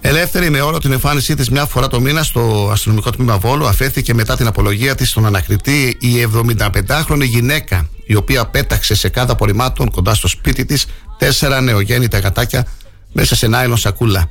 Ελεύθερη 0.00 0.50
με 0.50 0.60
όλο 0.60 0.78
την 0.78 0.92
εμφάνισή 0.92 1.34
της 1.34 1.50
μια 1.50 1.66
φορά 1.66 1.88
το 1.88 2.00
μήνα 2.00 2.22
στο 2.22 2.68
αστυνομικό 2.72 3.10
τμήμα 3.10 3.38
Βόλου, 3.38 3.66
αφέθηκε 3.66 4.14
μετά 4.14 4.36
την 4.36 4.46
απολογία 4.46 4.94
της 4.94 5.10
στον 5.10 5.26
ανακριτή 5.26 5.96
η 6.00 6.28
75χρονη 6.34 7.22
γυναίκα, 7.22 7.88
η 8.06 8.14
οποία 8.14 8.46
πέταξε 8.46 8.94
σε 8.94 9.08
κάθε 9.08 9.32
απορριμμάτων 9.32 9.90
κοντά 9.90 10.14
στο 10.14 10.28
σπίτι 10.28 10.64
της 10.64 10.86
τέσσερα 11.18 11.60
νεογέννητα 11.60 12.18
γατάκια 12.18 12.66
μέσα 13.12 13.34
σε 13.36 13.46
νάιλον 13.46 13.76
σακούλα. 13.76 14.30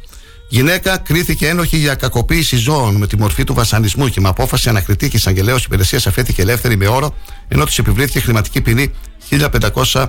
Γυναίκα 0.49 0.97
κρίθηκε 0.97 1.47
ένοχη 1.47 1.77
για 1.77 1.95
κακοποίηση 1.95 2.55
ζώων 2.55 2.95
με 2.95 3.07
τη 3.07 3.17
μορφή 3.17 3.43
του 3.43 3.53
βασανισμού 3.53 4.07
και 4.07 4.21
με 4.21 4.27
απόφαση 4.27 4.69
ανακριτή 4.69 5.09
και 5.09 5.17
εισαγγελέως 5.17 5.65
υπηρεσίας 5.65 6.07
αφέθηκε 6.07 6.41
ελεύθερη 6.41 6.77
με 6.77 6.87
όρο, 6.87 7.15
ενώ 7.47 7.65
της 7.65 7.77
επιβλήθηκε 7.77 8.19
χρηματική 8.19 8.61
ποινή 8.61 8.91
1500 9.29 10.05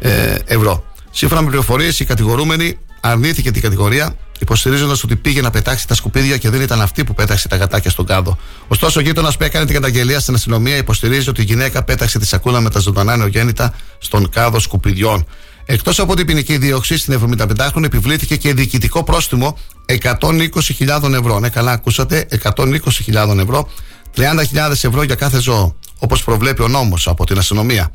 ε, 0.00 0.34
ευρώ. 0.44 0.84
Σύμφωνα 1.10 1.40
με 1.40 1.46
πληροφορίες, 1.48 2.00
η 2.00 2.04
κατηγορούμενη 2.04 2.78
αρνήθηκε 3.00 3.50
την 3.50 3.62
κατηγορία, 3.62 4.14
υποστηρίζοντας 4.38 5.02
ότι 5.02 5.16
πήγε 5.16 5.40
να 5.40 5.50
πετάξει 5.50 5.88
τα 5.88 5.94
σκουπίδια 5.94 6.36
και 6.36 6.50
δεν 6.50 6.60
ήταν 6.60 6.80
αυτή 6.80 7.04
που 7.04 7.14
πέταξε 7.14 7.48
τα 7.48 7.56
γατάκια 7.56 7.90
στον 7.90 8.06
κάδο. 8.06 8.38
Ωστόσο, 8.68 9.00
ο 9.00 9.02
γείτονας 9.02 9.36
που 9.36 9.44
έκανε 9.44 9.64
την 9.64 9.74
καταγγελία 9.74 10.20
στην 10.20 10.34
αστυνομία 10.34 10.76
υποστηρίζει 10.76 11.28
ότι 11.28 11.40
η 11.40 11.44
γυναίκα 11.44 11.82
πέταξε 11.82 12.18
τη 12.18 12.26
σακούλα 12.26 12.60
με 12.60 12.70
τα 12.70 12.78
ζωντανά 12.78 13.16
νεογέννητα 13.16 13.74
στον 13.98 14.28
κάδο 14.30 14.58
σκουπιδιών. 14.58 15.26
Εκτός 15.64 15.98
από 15.98 16.16
την 16.16 16.26
ποινική 16.26 16.56
δίωξη, 16.56 16.98
στην 16.98 17.36
75χρονη 17.38 17.84
επιβλήθηκε 17.84 18.36
και 18.36 18.54
διοικητικό 18.54 19.04
πρόστιμο 19.04 19.58
120.000 19.86 21.12
ευρώ. 21.12 21.38
Ναι, 21.38 21.48
καλά, 21.48 21.72
ακούσατε, 21.72 22.26
120.000 22.42 23.38
ευρώ, 23.38 23.68
30.000 24.16 24.70
ευρώ 24.70 25.02
για 25.02 25.14
κάθε 25.14 25.40
ζώο, 25.40 25.76
όπως 25.98 26.24
προβλέπει 26.24 26.62
ο 26.62 26.68
νόμος 26.68 27.08
από 27.08 27.26
την 27.26 27.38
αστυνομία. 27.38 27.92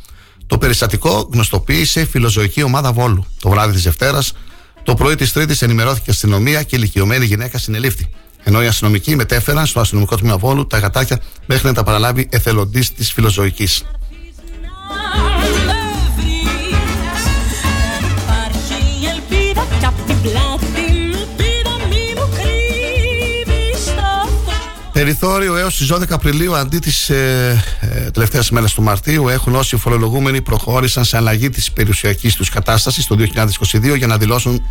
Το 0.48 0.58
περιστατικό 0.58 1.30
γνωστοποίησε 1.34 2.06
φιλοζωική 2.06 2.64
ομάδα 2.64 2.94
Βόλου. 2.94 3.26
Το 3.40 3.50
βράδυ 3.50 3.74
της 3.74 3.84
Δευτέρας, 3.84 4.34
το 4.86 4.94
πρωί 4.94 5.16
της 5.16 5.32
Τρίτης 5.32 5.62
ενημερώθηκε 5.62 6.06
η 6.08 6.12
αστυνομία 6.12 6.64
και 6.64 6.76
η 6.76 6.80
ηλικιωμένη 6.82 7.26
γυναίκα 7.26 7.58
συνελήφθη. 7.58 8.10
Ενώ 8.44 8.64
οι 8.64 8.68
αστυνομικοί 8.68 9.16
μετέφεραν 9.16 9.66
στο 9.66 9.80
αστυνομικό 9.80 10.16
τμήμα 10.16 10.38
Βόλου 10.38 10.68
τα 10.68 10.78
γατάκια 10.78 11.20
μέχρι 11.46 11.68
να 11.68 11.74
τα 11.74 11.84
παραλάβει 11.84 12.28
εθελοντής 12.32 12.94
της 12.94 13.14
φιλοζωικής. 13.14 13.84
Περιθώριο 25.06 25.56
έως 25.58 25.78
τις 25.78 25.92
12 25.92 26.04
Απριλίου 26.10 26.56
αντί 26.56 26.80
τις 26.80 27.10
ε, 27.10 27.64
ε, 27.80 28.12
τελευταίες 28.12 28.50
μέρες 28.50 28.74
του 28.74 28.82
Μαρτίου 28.82 29.28
έχουν 29.28 29.56
όσοι 29.56 29.78
φορολογούμενοι 29.78 30.42
προχώρησαν 30.42 31.06
σε 31.06 31.18
αλλαγή 31.18 31.50
της 31.50 31.72
περιουσιακής 31.72 32.36
τους 32.36 32.50
κατάστασης 32.50 33.06
το 33.08 33.16
2022 33.20 33.98
για 33.98 34.08
να 34.08 34.18
δηλώσουν 34.18 34.62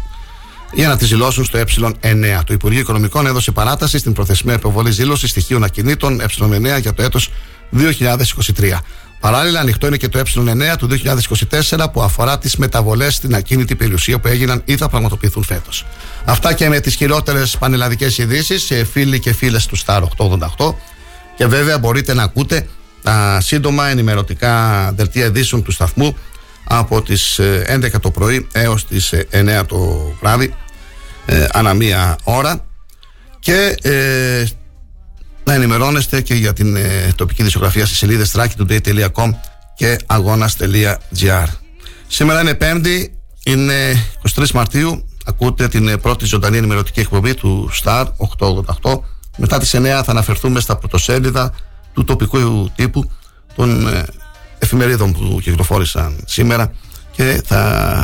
για 0.72 0.88
να 0.88 0.96
τη 0.96 1.04
δηλώσουν 1.04 1.44
στο 1.44 1.58
ε9. 1.58 2.40
Το 2.46 2.52
Υπουργείο 2.52 2.80
Οικονομικών 2.80 3.26
έδωσε 3.26 3.50
παράταση 3.50 3.98
στην 3.98 4.12
προθεσμία 4.12 4.54
υποβολής 4.54 4.96
δήλωσης 4.96 5.30
στοιχείων 5.30 5.64
ακινήτων 5.64 6.20
ε9 6.20 6.80
για 6.80 6.92
το 6.92 7.02
έτος 7.02 7.30
2023. 7.76 8.78
Παράλληλα, 9.24 9.60
ανοιχτό 9.60 9.86
είναι 9.86 9.96
και 9.96 10.08
το 10.08 10.18
ε9 10.18 10.76
του 10.78 10.88
2024 11.70 11.86
που 11.92 12.02
αφορά 12.02 12.38
τις 12.38 12.56
μεταβολές 12.56 13.14
στην 13.14 13.34
ακίνητη 13.34 13.74
περιουσία 13.74 14.18
που 14.18 14.28
έγιναν 14.28 14.62
ή 14.64 14.76
θα 14.76 14.88
πραγματοποιηθούν 14.88 15.44
φέτος. 15.44 15.86
Αυτά 16.24 16.52
και 16.52 16.68
με 16.68 16.80
τις 16.80 16.94
χειρότερες 16.94 17.58
πανελλαδικές 17.58 18.18
ειδήσεις, 18.18 18.72
φίλοι 18.90 19.20
και 19.20 19.32
φίλες 19.32 19.66
του 19.66 19.78
Star 19.78 20.02
888. 20.16 20.74
Και 21.36 21.46
βέβαια 21.46 21.78
μπορείτε 21.78 22.14
να 22.14 22.22
ακούτε 22.22 22.68
τα 23.02 23.38
σύντομα 23.40 23.88
ενημερωτικά 23.88 24.92
δελτία 24.96 25.24
ειδήσεων 25.24 25.62
του 25.62 25.72
σταθμού 25.72 26.16
από 26.64 27.02
τις 27.02 27.40
11 27.66 28.00
το 28.00 28.10
πρωί 28.10 28.48
έως 28.52 28.86
τις 28.86 29.14
9 29.30 29.62
το 29.66 29.76
βράδυ 30.20 30.54
ε, 31.26 31.46
ανά 31.52 31.74
μία 31.74 32.18
ώρα 32.24 32.64
και 33.38 33.76
ε, 33.82 34.44
να 35.44 35.54
ενημερώνεστε 35.54 36.20
και 36.20 36.34
για 36.34 36.52
την 36.52 36.76
ε, 36.76 37.12
τοπική 37.16 37.42
δισογραφία 37.42 37.86
στις 37.86 37.98
σελίδες 37.98 38.34
trackytoday.com 38.36 39.30
και 39.76 39.98
αγώνας.gr 40.06 41.46
Σήμερα 42.06 42.40
είναι 42.40 42.54
Πέμπτη, 42.54 43.18
είναι 43.44 43.74
23 44.36 44.50
Μαρτίου 44.50 45.08
ακούτε 45.24 45.68
την 45.68 45.88
ε, 45.88 45.96
πρώτη 45.96 46.24
ζωντανή 46.24 46.56
ενημερωτική 46.56 47.00
εκπομπή 47.00 47.34
του 47.34 47.70
Star 47.82 48.06
888 48.82 49.00
μετά 49.36 49.58
τις 49.58 49.74
9 49.76 49.80
θα 49.82 50.04
αναφερθούμε 50.06 50.60
στα 50.60 50.76
πρωτοσέλιδα 50.76 51.52
του 51.92 52.04
τοπικού 52.04 52.70
τύπου 52.74 53.10
των 53.56 53.88
ε, 53.88 54.04
εφημερίδων 54.58 55.12
που 55.12 55.40
κυκλοφόρησαν 55.42 56.16
σήμερα 56.26 56.72
και 57.12 57.42
θα 57.44 57.60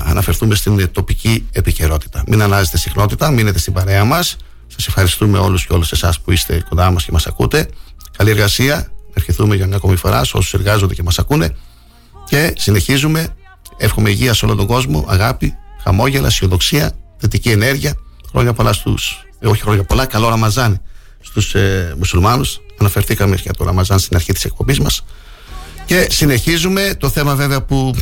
αναφερθούμε 0.07 0.55
στην 0.55 0.93
τοπική 0.93 1.49
επικαιρότητα. 1.53 2.23
Μην 2.27 2.43
αλλάζετε 2.43 2.79
συχνότητα, 2.79 3.31
μείνετε 3.31 3.59
στην 3.59 3.73
παρέα 3.73 4.05
μας. 4.05 4.37
Σας 4.81 4.89
ευχαριστούμε 4.89 5.39
όλους 5.39 5.67
και 5.67 5.73
όλες 5.73 5.93
εσάς 5.93 6.21
που 6.21 6.33
είστε 6.33 6.65
κοντά 6.69 6.91
μας 6.91 7.05
και 7.05 7.13
μας 7.13 7.27
ακούτε. 7.27 7.69
Καλή 8.17 8.31
εργασία. 8.31 8.93
Ευχηθούμε 9.15 9.57
για 9.57 9.67
μια 9.67 9.77
ακόμη 9.77 9.97
φορά 9.97 10.25
σε 10.25 10.37
όσους 10.37 10.55
εργάζονται 10.55 10.95
και 10.95 11.03
μας 11.03 11.19
ακούνε. 11.19 11.57
Και 12.29 12.53
συνεχίζουμε. 12.57 13.37
Εύχομαι 13.77 14.11
υγεία 14.11 14.35
σε 14.35 14.45
όλο 14.45 14.55
τον 14.55 14.67
κόσμο, 14.67 15.05
αγάπη, 15.09 15.55
χαμόγελα, 15.83 16.27
αισιοδοξία, 16.27 16.93
θετική 17.17 17.51
ενέργεια. 17.51 17.95
Χρόνια 18.31 18.53
πολλά 18.53 18.73
στους. 18.73 19.25
Ε, 19.39 19.49
όχι 19.49 19.63
χρόνια 19.63 19.85
πολλά, 19.85 20.07
καλό 20.07 20.29
Ραμαζάνι 20.29 20.81
στους 21.21 21.55
ε, 21.55 21.95
μουσουλμάνους. 21.99 22.61
Αναφερθήκαμε 22.79 23.37
για 23.37 23.53
το 23.53 23.65
Ραμαζάν 23.65 23.99
στην 23.99 24.17
αρχή 24.17 24.33
της 24.33 24.45
εκπομπής 24.45 24.81
μας. 24.81 25.05
Και 25.85 26.07
συνεχίζουμε. 26.11 26.95
Το 26.99 27.11
θέμα 27.11 27.35
βέβαια 27.35 27.63
που 27.63 27.95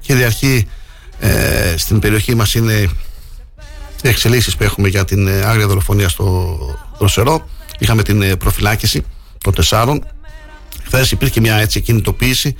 κυριαρχεί 0.00 0.68
ε, 1.18 1.74
στην 1.76 1.98
περιοχή 1.98 2.34
μας 2.34 2.54
είναι 2.54 2.88
οι 4.02 4.08
εξελίξεις 4.08 4.56
που 4.56 4.62
έχουμε 4.62 4.88
για 4.88 5.04
την 5.04 5.26
ε, 5.26 5.44
άγρια 5.44 5.66
δολοφονία 5.66 6.08
στο 6.08 6.58
Δροσερό. 6.98 7.48
Είχαμε 7.78 8.02
την 8.02 8.22
ε, 8.22 8.36
προφυλάκηση 8.36 9.04
των 9.42 9.54
τεσσάρων. 9.54 10.06
Χθες 10.84 11.10
υπήρχε 11.10 11.40
μια 11.40 11.54
έτσι 11.56 11.80
κινητοποίηση. 11.80 12.56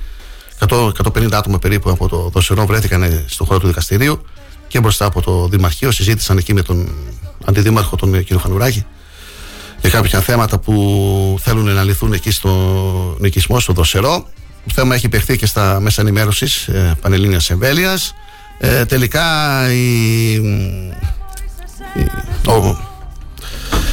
100, 0.67 0.91
150 1.03 1.31
άτομα 1.31 1.59
περίπου 1.59 1.89
από 1.89 2.07
το 2.07 2.29
Δροσερό 2.33 2.65
βρέθηκαν 2.65 3.23
στον 3.27 3.47
χώρο 3.47 3.59
του 3.59 3.67
δικαστηρίου 3.67 4.21
και 4.67 4.79
μπροστά 4.79 5.05
από 5.05 5.21
το 5.21 5.47
Δημαρχείο. 5.47 5.91
Συζήτησαν 5.91 6.37
εκεί 6.37 6.53
με 6.53 6.61
τον 6.61 6.89
Αντιδήμαρχο, 7.45 7.95
τον 7.95 8.23
κ. 8.23 8.39
Φανουράκη, 8.39 8.85
για 9.81 9.89
κάποια 9.89 10.21
θέματα 10.21 10.59
που 10.59 11.37
θέλουν 11.41 11.73
να 11.73 11.83
λυθούν 11.83 12.13
εκεί 12.13 12.31
στο 12.31 12.49
νοικισμό, 13.19 13.59
στο 13.59 13.73
Δροσερό. 13.73 14.27
Το 14.65 14.73
θέμα 14.73 14.95
έχει 14.95 15.09
παιχθεί 15.09 15.37
και 15.37 15.45
στα 15.45 15.79
μέσα 15.79 16.01
ενημέρωσης 16.01 16.67
ε, 16.67 16.97
Πανελλήνιας 17.01 17.49
Εμβέλειας. 17.49 18.13
Ε, 18.59 18.85
τελικά 18.85 19.25
η, 19.71 20.31
η, 20.33 20.39
ο, 20.39 21.18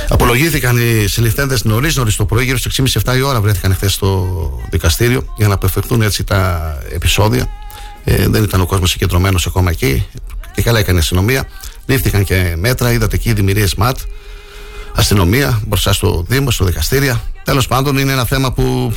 απολογήθηκαν 0.09 0.77
οι 0.77 1.07
συλληφθέντες 1.07 1.65
νωρίς, 1.65 1.97
νωρίς 1.97 2.17
το 2.17 2.25
πρωί, 2.25 2.45
γύρω 2.45 2.59
στις 2.59 3.01
6.30-7 3.05 3.17
η 3.17 3.21
ώρα 3.21 3.41
βρέθηκαν 3.41 3.75
χθες 3.75 3.93
στο 3.93 4.27
δικαστήριο 4.71 5.33
για 5.37 5.49
να 5.49 5.55
αποφευθούν 5.55 6.03
έτσι 6.03 6.25
τα 6.25 6.73
επεισόδια. 6.93 7.49
Ε, 8.05 8.29
δεν 8.29 8.43
ήταν 8.43 8.61
ο 8.61 8.67
κόσμος 8.67 8.91
συγκεντρωμένος 8.91 9.47
ακόμα 9.47 9.71
εκεί. 9.71 10.07
Και 10.55 10.63
καλά 10.63 10.79
έκανε 10.79 10.99
η 10.99 11.01
αστυνομία. 11.01 11.49
Λήφθηκαν 11.87 12.25
και 12.25 12.55
μέτρα, 12.59 12.93
είδατε 12.93 13.17
εκεί 13.17 13.33
δημιουργίες 13.33 13.75
ΜΑΤ, 13.75 13.99
αστυνομία 14.95 15.61
μπροστά 15.67 15.93
στο 15.93 16.25
Δήμο, 16.29 16.51
στο 16.51 16.65
δικαστήρια. 16.65 17.23
Τέλος 17.45 17.67
πάντων, 17.67 17.99
είναι 17.99 18.13
ένα 18.13 18.25
θέμα 18.25 18.53
που 18.53 18.93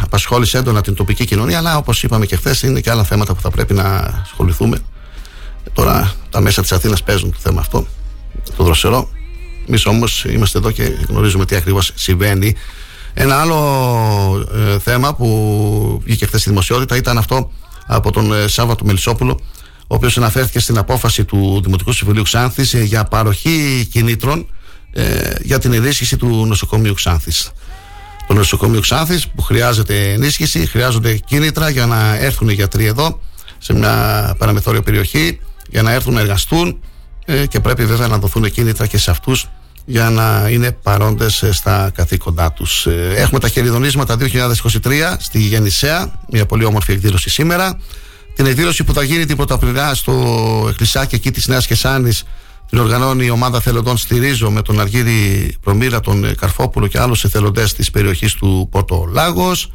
απασχόλησε 0.00 0.58
έντονα 0.58 0.80
την 0.80 0.94
τοπική 0.94 1.24
κοινωνία, 1.24 1.58
αλλά 1.58 1.76
όπως 1.76 2.02
είπαμε 2.02 2.26
και 2.26 2.36
χθες, 2.36 2.62
είναι 2.62 2.80
και 2.80 2.90
άλλα 2.90 3.04
θέματα 3.04 3.34
που 3.34 3.40
θα 3.40 3.50
πρέπει 3.50 3.74
να 3.74 3.84
ασχοληθούμε. 4.22 4.78
Τώρα, 5.72 6.14
τα 6.30 6.40
μέσα 6.40 6.62
της 6.62 6.72
Αθήνας 6.72 7.02
παίζουν 7.02 7.30
το 7.30 7.38
θέμα 7.40 7.60
αυτό, 7.60 7.86
το 8.56 8.64
δροσερό. 8.64 9.08
Εμείς 9.68 9.86
όμως 9.86 10.24
είμαστε 10.24 10.58
εδώ 10.58 10.70
και 10.70 10.82
γνωρίζουμε 11.08 11.44
τι 11.44 11.56
ακριβώς 11.56 11.92
συμβαίνει. 11.94 12.54
Ένα 13.14 13.40
άλλο 13.40 14.46
ε, 14.54 14.78
θέμα 14.78 15.14
που 15.14 16.00
βγήκε 16.04 16.26
χθες 16.26 16.40
στη 16.40 16.50
δημοσιότητα 16.50 16.96
ήταν 16.96 17.18
αυτό 17.18 17.50
από 17.86 18.12
τον 18.12 18.32
ε, 18.32 18.48
Σάββατο 18.48 18.84
Μελισσόπουλο, 18.84 19.40
ο 19.86 19.94
οποίος 19.94 20.16
αναφέρθηκε 20.16 20.58
στην 20.60 20.78
απόφαση 20.78 21.24
του 21.24 21.60
Δημοτικού 21.64 21.92
Συμβουλίου 21.92 22.22
Ξάνθης 22.22 22.74
ε, 22.74 22.82
για 22.82 23.04
παροχή 23.04 23.88
κινήτρων 23.92 24.46
ε, 24.92 25.34
για 25.42 25.58
την 25.58 25.72
ενίσχυση 25.72 26.16
του 26.16 26.46
νοσοκομείου 26.46 26.94
Ξάνθης. 26.94 27.50
Το 28.26 28.34
νοσοκομείο 28.34 28.80
Ξάνθης 28.80 29.28
που 29.28 29.42
χρειάζεται 29.42 30.12
ενίσχυση, 30.12 30.66
χρειάζονται 30.66 31.16
κίνητρα 31.16 31.68
για 31.68 31.86
να 31.86 32.16
έρθουν 32.16 32.48
οι 32.48 32.52
γιατροί 32.54 32.84
εδώ 32.84 33.20
σε 33.58 33.72
μια 33.72 34.34
παραμεθόριο 34.38 34.82
περιοχή 34.82 35.40
για 35.70 35.82
να 35.82 35.92
έρθουν 35.92 36.14
να 36.14 36.20
εργαστούν 36.20 36.80
ε, 37.24 37.46
και 37.46 37.60
πρέπει 37.60 37.84
βέβαια 37.84 38.08
να 38.08 38.18
δοθούν 38.18 38.50
κίνητρα 38.50 38.86
και 38.86 38.98
σε 38.98 39.10
αυτούς 39.10 39.48
για 39.84 40.10
να 40.10 40.48
είναι 40.50 40.72
παρόντες 40.72 41.42
ε, 41.42 41.52
στα 41.52 41.90
καθήκοντά 41.94 42.52
τους. 42.52 42.86
Ε, 42.86 43.12
έχουμε 43.16 43.40
τα 43.40 43.48
χεριδονίσματα 43.48 44.16
2023 44.20 45.14
στη 45.18 45.38
Γεννησέα, 45.38 46.20
μια 46.28 46.46
πολύ 46.46 46.64
όμορφη 46.64 46.92
εκδήλωση 46.92 47.30
σήμερα. 47.30 47.78
Την 48.34 48.46
εκδήλωση 48.46 48.84
που 48.84 48.92
θα 48.92 49.02
γίνει 49.02 49.24
την 49.24 49.36
Πρωταπριλιά 49.36 49.94
στο 49.94 50.66
εκκλησάκι 50.68 51.14
εκεί 51.14 51.30
της 51.30 51.46
Νέας 51.46 51.66
Κεσάνης 51.66 52.24
την 52.72 52.80
οργανώνει 52.80 53.24
η 53.24 53.30
ομάδα 53.30 53.60
θελοντών 53.60 53.96
Στηρίζω 53.96 54.50
με 54.50 54.62
τον 54.62 54.80
Αργύρι 54.80 55.54
Προμήρα, 55.60 56.00
τον 56.00 56.24
ε, 56.24 56.34
Καρφόπουλο 56.34 56.86
και 56.86 56.98
άλλους 57.00 57.24
εθελοντές 57.24 57.74
της 57.74 57.90
περιοχής 57.90 58.34
του 58.34 58.68
Πόρτο 58.70 59.08
Λάγος. 59.12 59.72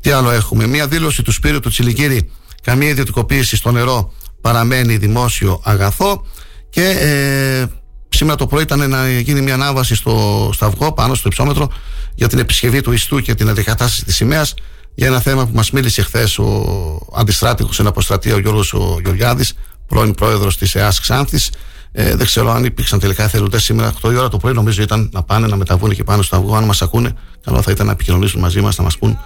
Τι 0.00 0.10
άλλο 0.10 0.30
έχουμε, 0.30 0.66
μία 0.66 0.86
δήλωση 0.86 1.22
του 1.22 1.32
Σπύρου 1.32 1.60
του 1.60 1.68
Τσιλικύρη. 1.68 2.30
Καμία 2.62 2.88
ιδιωτικοποίηση 2.88 3.56
στο 3.56 3.70
νερό 3.70 4.12
παραμένει 4.40 4.96
δημόσιο 4.96 5.60
αγαθό. 5.64 6.24
Και 6.70 6.88
ε, 6.88 7.66
σήμερα 8.08 8.36
το 8.36 8.46
πρωί 8.46 8.62
ήταν 8.62 8.90
να 8.90 9.10
γίνει 9.10 9.40
μια 9.40 9.54
ανάβαση 9.54 9.94
στο 9.94 10.50
Σταυγό, 10.52 10.92
πάνω 10.92 11.14
στο 11.14 11.28
υψόμετρο, 11.28 11.72
για 12.14 12.28
την 12.28 12.38
επισκευή 12.38 12.80
του 12.80 12.92
ιστού 12.92 13.20
και 13.20 13.34
την 13.34 13.48
αντικατάσταση 13.48 14.04
της 14.04 14.16
σημαίας. 14.16 14.54
Για 14.94 15.06
ένα 15.06 15.20
θέμα 15.20 15.46
που 15.46 15.54
μας 15.54 15.70
μίλησε 15.70 16.02
χθες 16.02 16.38
ο 16.38 16.66
αντιστράτηγος 17.14 17.78
εν 17.78 17.86
αποστρατεία, 17.86 18.34
ο 18.34 18.38
Γιώργος 18.38 18.74
Γεωργιάδης, 19.02 19.52
πρώην 19.86 20.14
πρόεδρος 20.14 20.58
της 20.58 20.74
ΕΑΣ 20.74 21.00
Ξάνθης. 21.00 21.50
Ε, 21.92 22.16
δεν 22.16 22.26
ξέρω 22.26 22.50
αν 22.50 22.64
υπήρξαν 22.64 22.98
τελικά 22.98 23.22
εθελοντές 23.22 23.62
σήμερα 23.62 23.92
8 24.02 24.12
η 24.12 24.16
ώρα 24.16 24.28
το 24.28 24.36
πρωί. 24.36 24.52
Νομίζω 24.52 24.82
ήταν 24.82 25.10
να 25.12 25.22
πάνε 25.22 25.46
να 25.46 25.56
μεταβούν 25.56 25.90
εκεί 25.90 26.04
πάνω 26.04 26.22
στο 26.22 26.36
αυγό. 26.36 26.56
Αν 26.56 26.64
μας 26.64 26.82
ακούνε, 26.82 27.14
καλό 27.44 27.62
θα 27.62 27.70
ήταν 27.70 27.86
να 27.86 27.92
επικοινωνήσουν 27.92 28.40
μαζί 28.40 28.60
μας, 28.60 28.76
να 28.76 28.84
μας 28.84 28.98
πούν 28.98 29.18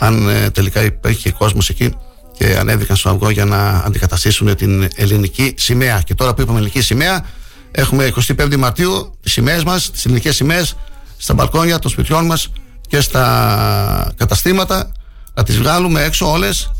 αν 0.00 0.28
ε, 0.28 0.50
τελικά 0.50 0.84
υπήρχε 0.84 1.30
κόσμος 1.30 1.68
εκεί 1.68 1.94
και 2.40 2.56
ανέβηκαν 2.58 2.96
στο 2.96 3.10
αυγό 3.10 3.30
για 3.30 3.44
να 3.44 3.68
αντικαταστήσουν 3.68 4.56
την 4.56 4.88
ελληνική 4.94 5.54
σημαία. 5.56 6.00
Και 6.00 6.14
τώρα 6.14 6.34
που 6.34 6.40
είπαμε 6.40 6.58
ελληνική 6.58 6.82
σημαία, 6.82 7.24
έχουμε 7.70 8.12
25 8.26 8.56
Μαρτίου 8.56 9.14
τις 9.22 9.32
σημαίες 9.32 9.64
μας, 9.64 9.90
τις 9.90 10.04
ελληνικές 10.04 10.36
σημαίες 10.36 10.76
στα 11.16 11.34
μπαλκόνια 11.34 11.78
των 11.78 11.90
σπιτιών 11.90 12.26
μας 12.26 12.52
και 12.88 13.00
στα 13.00 14.12
καταστήματα. 14.16 14.92
Να 15.34 15.42
τις 15.42 15.58
βγάλουμε 15.58 16.02
έξω 16.02 16.30
όλες 16.30 16.70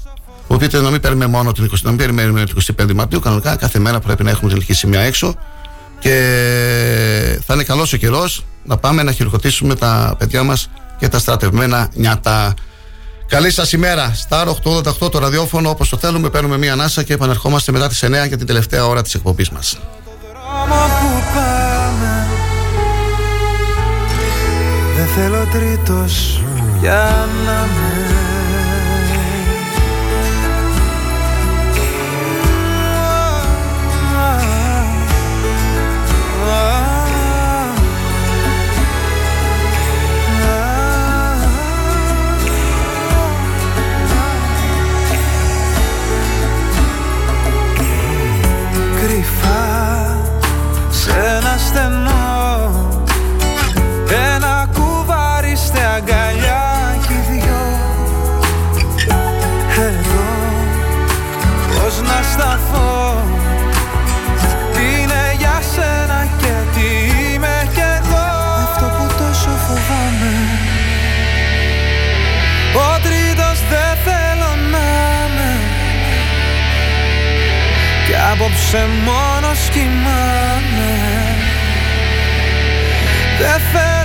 που 0.46 0.56
πείτε 0.56 0.80
να 0.80 0.90
μην 0.90 1.00
περιμένουμε 1.00 1.36
μόνο 1.36 1.52
την 1.52 1.64
20, 1.64 1.74
να 1.82 1.88
μην 1.88 1.98
περιμένουμε 1.98 2.44
την 2.44 2.56
25 2.78 2.92
Μαρτίου. 2.94 3.20
Κανονικά 3.20 3.56
κάθε 3.56 3.78
μέρα 3.78 4.00
πρέπει 4.00 4.22
να 4.22 4.30
έχουμε 4.30 4.48
την 4.48 4.56
ελληνική 4.56 4.74
σημεία 4.74 5.00
έξω 5.00 5.34
και 5.98 6.10
θα 7.46 7.54
είναι 7.54 7.62
καλός 7.62 7.92
ο 7.92 7.96
καιρός 7.96 8.44
να 8.64 8.76
πάμε 8.76 9.02
να 9.02 9.12
χειροκροτήσουμε 9.12 9.74
τα 9.74 10.14
παιδιά 10.18 10.42
μας 10.42 10.70
και 10.98 11.08
τα 11.08 11.18
στρατευμένα 11.18 11.88
νιάτα. 11.94 12.54
Καλή 13.30 13.50
σας 13.50 13.72
ημέρα. 13.72 14.12
Σταρ 14.14 14.48
888 14.48 15.10
το 15.10 15.18
ραδιόφωνο 15.18 15.70
όπως 15.70 15.88
το 15.88 15.96
θέλουμε. 15.96 16.30
Παίρνουμε 16.30 16.58
μία 16.58 16.72
ανάσα 16.72 17.02
και 17.02 17.12
επανερχόμαστε 17.12 17.72
μετά 17.72 17.88
τις 17.88 18.02
9 18.02 18.26
για 18.26 18.36
την 18.36 18.46
τελευταία 18.46 18.86
ώρα 18.86 19.02
της 19.02 19.14
εκπομπής 19.14 19.50
μας. 19.50 19.78
Δεν 24.96 25.06
θέλω 25.06 25.46
τρίτος 25.52 26.40
για 26.80 27.28
να 27.44 27.52
με 27.52 28.09
Απόψε 78.72 78.88
μόνος 79.04 79.68
κοιμάμαι. 79.68 80.92
Δεν 83.38 83.60
θέλω 83.72 83.99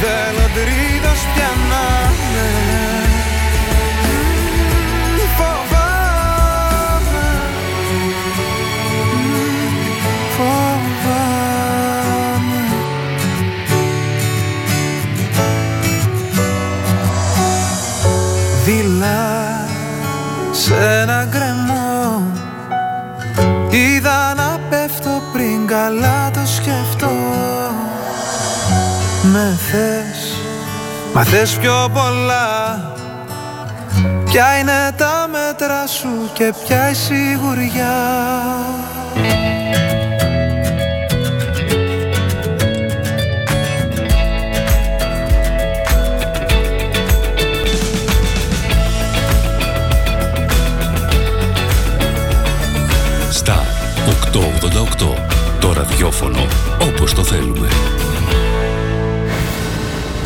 Δεν 0.00 0.10
θέλω 0.10 1.27
μα 31.18 31.24
θες 31.24 31.56
πιο 31.60 31.90
πολλά 31.92 32.80
Ποια 34.24 34.58
είναι 34.58 34.92
τα 34.96 35.28
μέτρα 35.32 35.86
σου 35.86 36.30
και 36.32 36.52
ποια 36.64 36.90
η 36.90 36.94
σιγουριά 36.94 37.96
Στα 53.30 53.64
888. 55.02 55.14
Το 55.60 55.72
ραδιόφωνο 55.72 56.46
όπως 56.80 57.14
το 57.14 57.24
θέλουμε. 57.24 57.68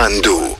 παντού. 0.00 0.56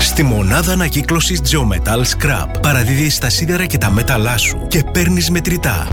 Στη 0.00 0.22
μονάδα 0.22 0.72
ανακύκλωσης 0.72 1.40
Geometal 1.50 1.98
Scrap 1.98 2.46
παραδίδεις 2.62 3.18
τα 3.18 3.30
σίδερα 3.30 3.66
και 3.66 3.78
τα 3.78 3.90
μέταλά 3.90 4.36
σου 4.36 4.66
και 4.68 4.84
παίρνεις 4.92 5.30
μετρητά. 5.30 5.88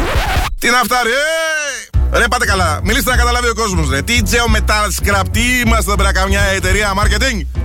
Τι 0.59 0.69
να 0.69 0.77
φτάρει, 0.83 1.09
ε! 1.09 2.17
Ρε 2.17 2.27
πάτε 2.27 2.45
καλά, 2.45 2.79
μιλήστε 2.83 3.09
να 3.09 3.17
καταλάβει 3.17 3.47
ο 3.47 3.53
κόσμος 3.53 3.89
ρε. 3.89 4.01
Τι 4.01 4.19
Geo 4.23 4.57
Metal 4.57 4.87
Scrap, 4.99 5.23
τι 5.31 5.39
είμαστε 5.65 5.91
εδώ 5.91 5.95
πέρα 5.95 6.11
καμιά 6.11 6.41
εταιρεία 6.41 6.93
marketing; 6.93 7.56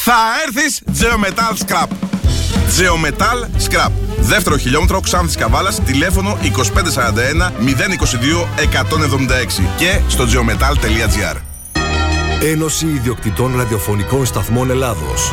Θα 0.00 0.14
έρθεις 0.46 0.82
Geometal 0.86 1.56
Scrap. 1.66 1.86
Geometal 2.78 3.68
Scrap. 3.68 3.90
Δεύτερο 4.18 4.56
χιλιόμετρο 4.56 5.00
Ξάνθης 5.00 5.36
Καβάλας, 5.36 5.80
τηλέφωνο 5.80 6.38
2541 6.42 7.52
022 7.60 8.48
176 8.56 9.62
και 9.76 10.00
στο 10.08 10.24
geometal.gr. 10.24 11.36
Ένωση 12.42 12.86
Ιδιοκτητών 12.86 13.56
Ραδιοφωνικών 13.56 14.26
Σταθμών 14.26 14.70
Ελλάδος. 14.70 15.32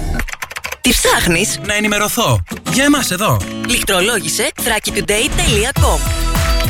Τι 0.81 0.89
ψάχνεις; 0.89 1.59
Να 1.65 1.73
ενημερωθώ. 1.73 2.43
Για 2.73 2.83
εμάς 2.83 3.11
εδώ. 3.11 3.37
Λιχτρολόγησε 3.67 4.49
thrakitoday.com 4.55 5.99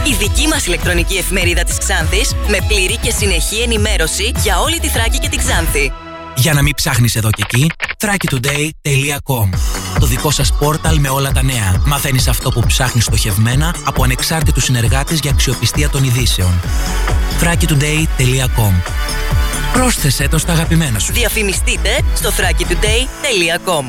Η 0.07 0.13
δική 0.19 0.47
μας 0.47 0.65
ηλεκτρονική 0.65 1.17
εφημερίδα 1.17 1.63
της 1.63 1.77
Ξάνθης 1.77 2.35
με 2.47 2.57
πλήρη 2.67 2.97
και 2.97 3.11
συνεχή 3.11 3.61
ενημέρωση 3.61 4.31
για 4.37 4.59
όλη 4.59 4.79
τη 4.79 4.87
Θράκη 4.87 5.17
και 5.19 5.29
την 5.29 5.39
Ξάνθη. 5.39 5.91
Για 6.35 6.53
να 6.53 6.61
μην 6.61 6.73
ψάχνεις 6.75 7.15
εδώ 7.15 7.29
και 7.29 7.43
εκεί, 7.45 7.71
thrakitoday.com 7.97 9.49
Το 10.01 10.07
δικό 10.07 10.31
σας 10.31 10.53
πόρταλ 10.53 10.99
με 10.99 11.09
όλα 11.09 11.31
τα 11.31 11.43
νέα. 11.43 11.81
Μαθαίνεις 11.85 12.27
αυτό 12.27 12.51
που 12.51 12.63
ψάχνεις 12.67 13.03
στοχευμένα 13.03 13.75
από 13.83 14.03
ανεξάρτητους 14.03 14.63
συνεργάτες 14.63 15.19
για 15.19 15.31
αξιοπιστία 15.31 15.89
των 15.89 16.03
ειδήσεων. 16.03 16.61
thrakitoday.com 17.41 18.73
Πρόσθεσέ 19.73 20.27
το 20.27 20.37
στα 20.37 20.51
αγαπημένα 20.51 20.99
σου. 20.99 21.13
Διαφημιστείτε 21.13 21.89
στο 22.15 22.29
thrakitoday.com 22.29 23.85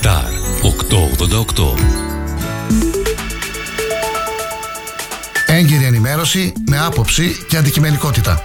Star 0.00 0.30
888. 1.54 1.74
Έγκυρη 5.46 5.84
ενημέρωση 5.84 6.52
με 6.70 6.78
άποψη 6.78 7.44
και 7.48 7.56
αντικειμενικότητα. 7.56 8.44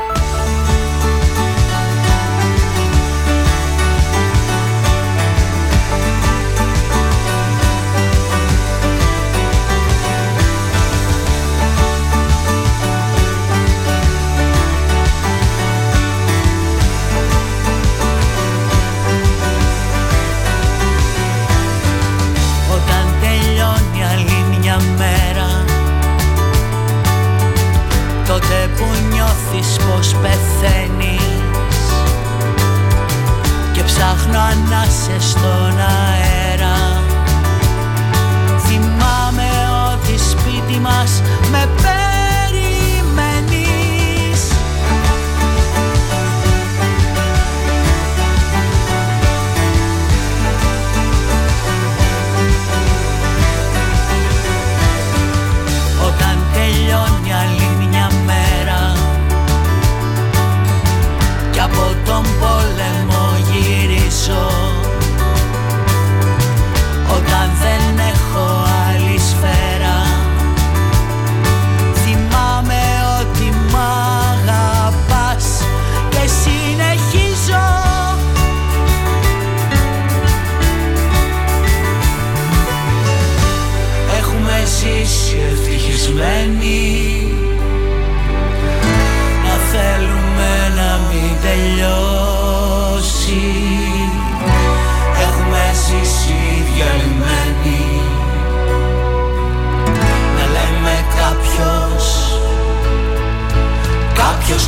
Πεθαίνεις. 30.21 31.19
Και 33.71 33.83
ψάχνω 33.83 34.39
ανάσες 34.39 35.29
στον 35.29 35.75
αέρα. 35.79 37.03
Θυμάμαι 38.57 39.49
ότι 39.93 40.17
σπίτι 40.17 40.79
μας 40.79 41.21
με 41.51 41.67
περιμένεις 41.75 42.00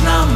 нам 0.04 0.33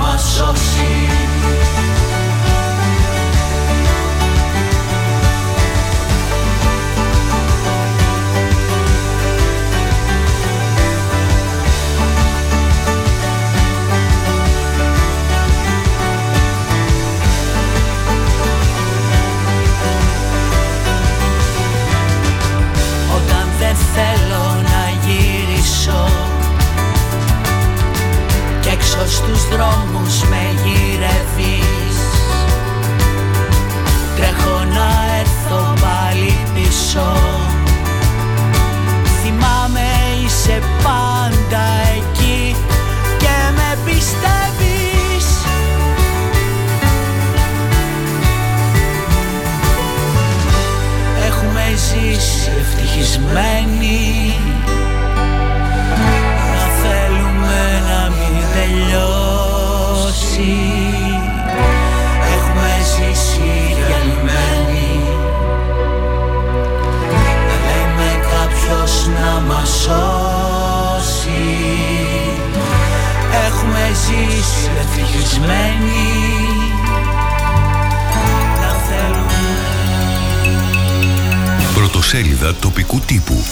δρόμους 29.51 30.23
με 30.23 30.43
γυρεύεις. 30.65 31.97
Τρέχω 34.17 34.65
να 34.65 35.19
έρθω 35.21 35.75
πάλι 35.81 36.39
πίσω. 36.55 37.13
Θυμάμαι 39.23 39.87
είσαι 40.25 40.63
πάντα 40.83 41.65
εκεί 41.97 42.57
Και 43.19 43.53
με 43.57 43.79
πιστεύεις. 43.85 45.27
Έχουμε 51.27 51.65
ζήσει 51.77 52.51
ευτυχισμένοι 52.61 53.78
Έχουμε 73.89 74.31
ζήσει 74.31 74.71
ευτυχισμένοι 74.79 76.09
Να 78.61 78.73
θέλουμε 78.73 79.33
Πρωτοσέλιδα 81.75 82.55
τοπικού 82.55 83.01
τύπου. 83.01 83.45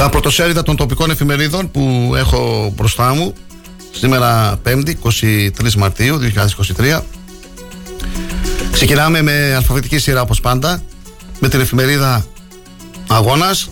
Τα 0.00 0.08
πρωτοσέλιδα 0.08 0.62
των 0.62 0.76
τοπικών 0.76 1.10
εφημερίδων 1.10 1.70
που 1.70 2.12
έχω 2.16 2.72
μπροστά 2.76 3.14
μου 3.14 3.34
σήμερα 3.90 4.60
5η, 4.66 4.92
23 5.02 5.72
Μαρτίου 5.72 6.18
2023. 6.78 7.00
Ξεκινάμε 8.70 9.22
με 9.22 9.54
αλφαβητική 9.56 9.98
σειρά 9.98 10.20
όπως 10.20 10.40
πάντα 10.40 10.82
με 11.38 11.48
την 11.48 11.60
εφημερίδα 11.60 12.24
Αγώνας 13.08 13.70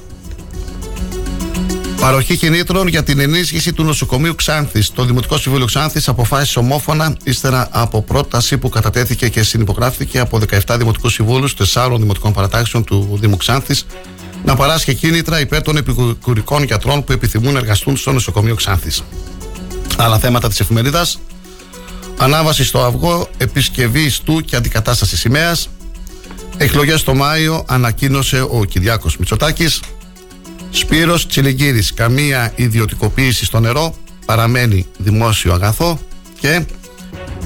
Παροχή 2.01 2.37
κινήτρων 2.37 2.87
για 2.87 3.03
την 3.03 3.21
ενίσχυση 3.21 3.73
του 3.73 3.85
νοσοκομείου 3.85 4.35
Ξάνθης. 4.35 4.93
Το 4.93 5.05
Δημοτικό 5.05 5.39
Συμβούλιο 5.39 5.67
Ξάνθης 5.67 6.09
αποφάσισε 6.09 6.59
ομόφωνα, 6.59 7.17
ύστερα 7.25 7.69
από 7.71 8.03
πρόταση 8.03 8.59
που 8.59 8.69
κατατέθηκε 8.69 9.29
και 9.29 9.43
συνυπογράφηκε 9.43 10.19
από 10.19 10.41
17 10.67 10.77
Δημοτικούς 10.79 11.13
Συμβούλους 11.13 11.55
4 11.75 11.97
Δημοτικών 11.99 12.33
Παρατάξεων 12.33 12.85
του 12.85 13.19
Δήμου 13.21 13.37
Ξάνθης, 13.37 13.87
να 14.49 14.57
παράσχει 14.57 14.95
κίνητρα 14.95 15.41
υπέρ 15.41 15.63
των 15.63 15.77
επικουρικών 15.77 16.63
γιατρών 16.63 17.05
που 17.05 17.13
επιθυμούν 17.13 17.53
να 17.53 17.59
εργαστούν 17.59 17.97
στο 17.97 18.13
νοσοκομείο 18.13 18.55
Ξάνθης. 18.55 19.03
Άλλα 19.97 20.19
θέματα 20.19 20.49
της 20.49 20.61
εφημερίδας. 20.61 21.21
Ανάβαση 22.17 22.65
στο 22.65 22.85
αυγό, 22.85 23.29
επισκευή 23.37 24.13
του 24.25 24.41
και 24.41 24.57
αντικατάσταση 24.57 25.17
σημαίας. 25.17 25.69
Εκλογές 26.57 27.03
το 27.03 27.15
Μάιο, 27.15 27.65
ανακοίνωσε 27.67 28.47
ο 28.51 28.65
Κυριάκος 28.65 29.17
Μητσοτάκης. 29.17 29.81
Σπύρος 30.71 31.27
Τσιλιγκύρης, 31.27 31.95
καμία 31.95 32.53
ιδιωτικοποίηση 32.57 33.45
στο 33.45 33.61
νερό, 33.61 33.95
παραμένει 34.27 34.87
δημόσιο 34.99 35.53
αγαθό 35.53 36.01
και 36.41 36.65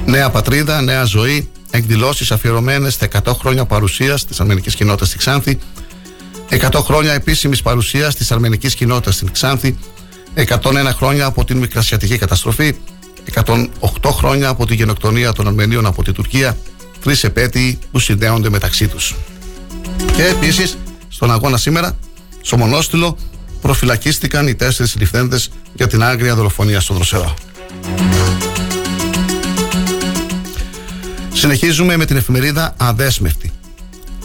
νέα 0.07 0.31
πατρίδα, 0.31 0.81
νέα 0.81 1.05
ζωή, 1.05 1.49
εκδηλώσεις 1.70 2.31
αφιερωμένες 2.33 2.95
στα 2.95 3.05
100 3.05 3.35
χρόνια 3.35 3.65
παρουσίας 3.65 4.27
της 4.27 4.41
αρμενικής 4.41 4.74
κοινότητας 4.74 5.09
στη 5.09 5.19
Ξάνθη, 5.19 5.59
100 6.61 6.81
χρόνια 6.85 7.12
επίσημης 7.12 7.62
παρουσίας 7.62 8.15
της 8.15 8.33
αρμενικής 8.33 8.74
κοινότητας 8.74 9.15
στην 9.15 9.33
Ξάνθη, 9.33 9.77
101 10.35 10.93
χρόνια 10.97 11.27
από 11.27 11.45
την 11.45 11.59
Μικρασιατική 11.59 12.19
καταστροφή, 12.19 12.74
108 13.24 14.11
χρόνια 14.11 14.49
από 14.49 14.66
τη 14.66 14.74
γενοκτονία 14.74 15.33
των 15.33 15.47
Αρμενίων 15.47 15.87
από 15.87 16.03
την 16.03 16.12
Τουρκία, 16.12 16.57
τρεις 17.03 17.24
επέτειοι 17.24 17.79
που 17.91 17.99
συνδέονται 17.99 18.51
μεταξύ 18.51 18.89
τους. 18.89 19.15
Και 20.16 20.24
επίσης, 20.24 20.79
στον 21.09 21.33
αγώνα 21.33 21.57
σήμερα, 21.57 21.97
στο 22.41 22.57
Μονόστιλο 22.57 23.16
προφυλακίστηκαν 23.61 24.47
οι 24.47 24.55
τέσσερις 24.55 24.91
συλληφθέντε 24.91 25.39
για 25.74 25.87
την 25.87 26.03
άγρια 26.03 26.35
δολοφονία 26.35 26.81
στο 26.81 26.95
Δροσερό. 26.95 27.35
Συνεχίζουμε 31.33 31.97
με 31.97 32.05
την 32.05 32.16
εφημερίδα 32.16 32.74
Αδέσμευτη. 32.77 33.53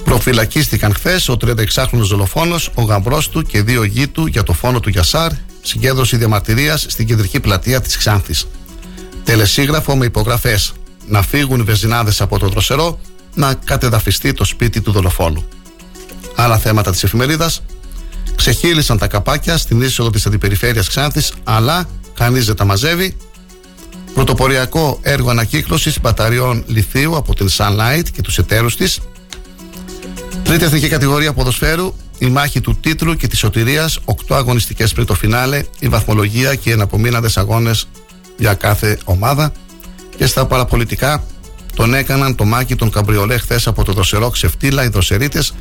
Προφυλακίστηκαν 0.07 0.93
χθες 0.93 1.29
ο 1.29 1.37
36χρονο 1.41 1.89
δολοφόνος, 1.91 2.69
ο 2.73 2.81
γαμπρός 2.81 3.29
του 3.29 3.41
και 3.41 3.61
δύο 3.61 3.83
γη 3.83 4.07
του 4.07 4.25
για 4.25 4.43
το 4.43 4.53
φόνο 4.53 4.79
του 4.79 4.89
Γιασάρ, 4.89 5.31
συγκέντρωση 5.61 6.17
διαμαρτυρίας 6.17 6.85
στην 6.89 7.07
κεντρική 7.07 7.39
πλατεία 7.39 7.81
της 7.81 7.97
Ξάνθης. 7.97 8.47
Τελεσίγραφο 9.23 9.95
με 9.95 10.05
υπογραφές. 10.05 10.73
Να 11.07 11.21
φύγουν 11.21 11.59
οι 11.59 11.63
βεζινάδες 11.63 12.21
από 12.21 12.39
το 12.39 12.47
δροσερό, 12.47 12.99
να 13.33 13.53
κατεδαφιστεί 13.53 14.33
το 14.33 14.43
σπίτι 14.43 14.81
του 14.81 14.91
δολοφόνου. 14.91 15.47
Άλλα 16.35 16.57
θέματα 16.57 16.91
της 16.91 17.03
εφημερίδας. 17.03 17.63
Ξεχύλισαν 18.35 18.97
τα 18.97 19.07
καπάκια 19.07 19.57
στην 19.57 19.81
είσοδο 19.81 20.09
της 20.09 20.25
αντιπεριφέρειας 20.25 20.87
Ξάνθης, 20.87 21.33
αλλά 21.43 21.89
κανείς 22.13 22.45
δεν 22.45 22.55
τα 22.55 22.65
μαζεύει. 22.65 23.17
Πρωτοποριακό 24.13 24.99
έργο 25.01 25.29
ανακύκλωσης 25.29 26.01
μπαταριών 26.01 26.63
λιθίου 26.67 27.15
από 27.15 27.35
την 27.35 27.49
Sunlight 27.57 28.03
και 28.13 28.21
τους 28.21 28.37
εταίρους 28.37 28.75
της. 28.75 28.99
Τρίτη 30.43 30.63
εθνική 30.63 30.87
κατηγορία 30.87 31.33
ποδοσφαίρου. 31.33 31.93
η 32.17 32.27
μάχη 32.27 32.61
του 32.61 32.77
τίτλου 32.79 33.15
και 33.15 33.27
της 33.27 33.39
σωτηρίας, 33.39 33.99
8 34.05 34.35
αγωνιστικές 34.35 34.93
πριν 34.93 35.05
το 35.05 35.13
φινάλε, 35.13 35.63
η 35.79 35.87
βαθμολογία 35.87 36.55
και 36.55 36.69
οι 36.69 36.71
εναπομείναντες 36.71 37.37
αγώνες 37.37 37.87
για 38.37 38.53
κάθε 38.53 38.99
ομάδα. 39.03 39.51
Και 40.17 40.25
στα 40.25 40.45
παραπολιτικά 40.45 41.23
τον 41.75 41.93
έκαναν 41.93 42.35
το 42.35 42.45
μάκι 42.45 42.75
των 42.75 42.89
Καμπριολέ 42.89 43.37
χθες 43.37 43.67
από 43.67 43.83
το 43.83 43.93
δροσερό 43.93 44.29
ξεφτύλα 44.29 44.83
οι 44.83 44.87
δροσερίτες, 44.87 45.53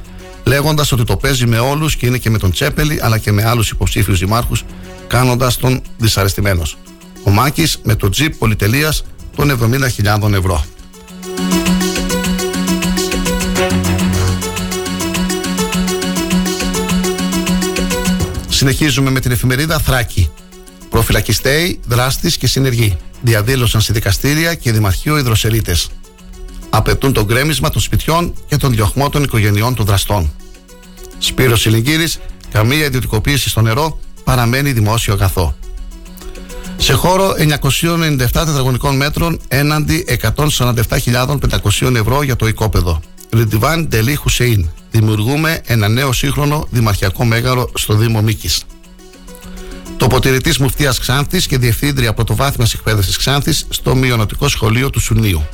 λέγοντας 0.45 0.93
ότι 0.93 1.05
το 1.05 1.17
παίζει 1.17 1.47
με 1.47 1.59
όλους 1.59 1.97
και 1.97 2.07
είναι 2.07 2.19
και 2.19 2.31
με 2.31 2.39
τον 2.39 2.51
Τσέπελη 2.51 2.99
αλλά 3.03 3.19
και 3.19 3.33
με 3.33 3.45
άλλους 3.45 3.71
υποψήφιους 3.71 4.19
δημάρχους, 4.19 4.65
κάνοντας 5.07 5.57
τον 5.57 5.83
δυσαρεστημένος. 5.99 6.77
Ο 7.25 7.31
Μάκης 7.31 7.79
με 7.83 7.95
το 7.95 8.09
τζιπ 8.09 8.35
πολυτελείας 8.35 9.05
των 9.37 9.51
70.000 9.51 10.33
ευρώ. 10.33 10.65
Συνεχίζουμε 18.57 19.11
με 19.11 19.21
την 19.21 19.31
εφημερίδα 19.31 19.79
Θράκη. 19.79 20.31
Προφυλακιστέοι, 20.91 21.81
δράστη 21.87 22.39
και 22.39 22.47
συνεργοί 22.47 22.97
διαδήλωσαν 23.23 23.81
σε 23.81 23.93
δικαστήρια 23.93 24.55
και 24.55 24.73
δημαρχείο 24.73 25.19
οι 25.19 25.21
δροσερίτε. 25.21 25.77
Απαιτούν 26.71 27.13
το 27.13 27.25
γκρέμισμα 27.25 27.71
των 27.71 27.81
σπιτιών 27.83 28.35
και 28.47 28.57
τον 28.57 28.71
διωχμό 28.71 29.09
των 29.09 29.23
οικογενειών 29.23 29.75
των 29.75 29.87
δραστών. 29.87 30.33
Σπύρος 31.19 31.61
Σιλιγκύρης, 31.61 32.19
καμία 32.51 32.85
ιδιωτικοποίηση 32.85 33.49
στο 33.49 33.61
νερό 33.61 34.01
παραμένει 34.25 34.73
δημόσιο 34.73 35.13
αγαθό. 35.13 35.57
Σε 36.77 36.93
χώρο 36.93 37.35
997 37.39 38.17
τετραγωνικών 38.33 38.97
μέτρων 38.97 39.41
έναντι 39.49 40.05
147.500 40.89 41.95
ευρώ 41.95 42.23
για 42.23 42.37
το 42.37 42.47
οικόπεδο. 42.47 43.01
Ριντιβάν 43.33 43.89
Ντελή 43.89 44.15
Χουσεϊν. 44.15 44.71
Δημιουργούμε 44.91 45.61
ένα 45.65 45.89
νέο 45.89 46.13
σύγχρονο 46.13 46.67
δημαρχιακό 46.71 47.25
μέγαρο 47.25 47.71
στο 47.75 47.95
Δήμο 47.95 48.23
Μίκη. 48.23 48.51
Τοποτηρητής 49.97 50.59
Μουφτίας 50.59 50.99
Ξάνθης 50.99 51.47
και 51.47 51.59
Διευθύντρια 51.59 52.15
Πρωτοβάθμιας 52.15 52.75
Εκπαίδευσης 52.75 53.17
Ξάνθης 53.17 53.67
στο 53.69 53.95
Μειονοτικό 53.95 54.49
Σχολείο 54.49 54.91
του 54.91 55.01
Σουνίου. 55.01 55.47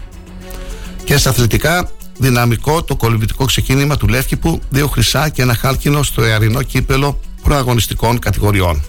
Και 1.04 1.16
στα 1.16 1.30
αθλητικά, 1.30 1.90
δυναμικό 2.18 2.82
το 2.82 2.96
κολυμπητικό 2.96 3.44
ξεκίνημα 3.44 3.96
του 3.96 4.09
Λεύκηπου, 4.09 4.60
δύο 4.70 4.86
χρυσά 4.86 5.28
και 5.28 5.42
ένα 5.42 5.54
χάλκινο 5.54 6.02
στο 6.02 6.22
εαρινό 6.22 6.62
κύπελο 6.62 7.20
προαγωνιστικών 7.42 8.18
κατηγοριών. 8.18 8.82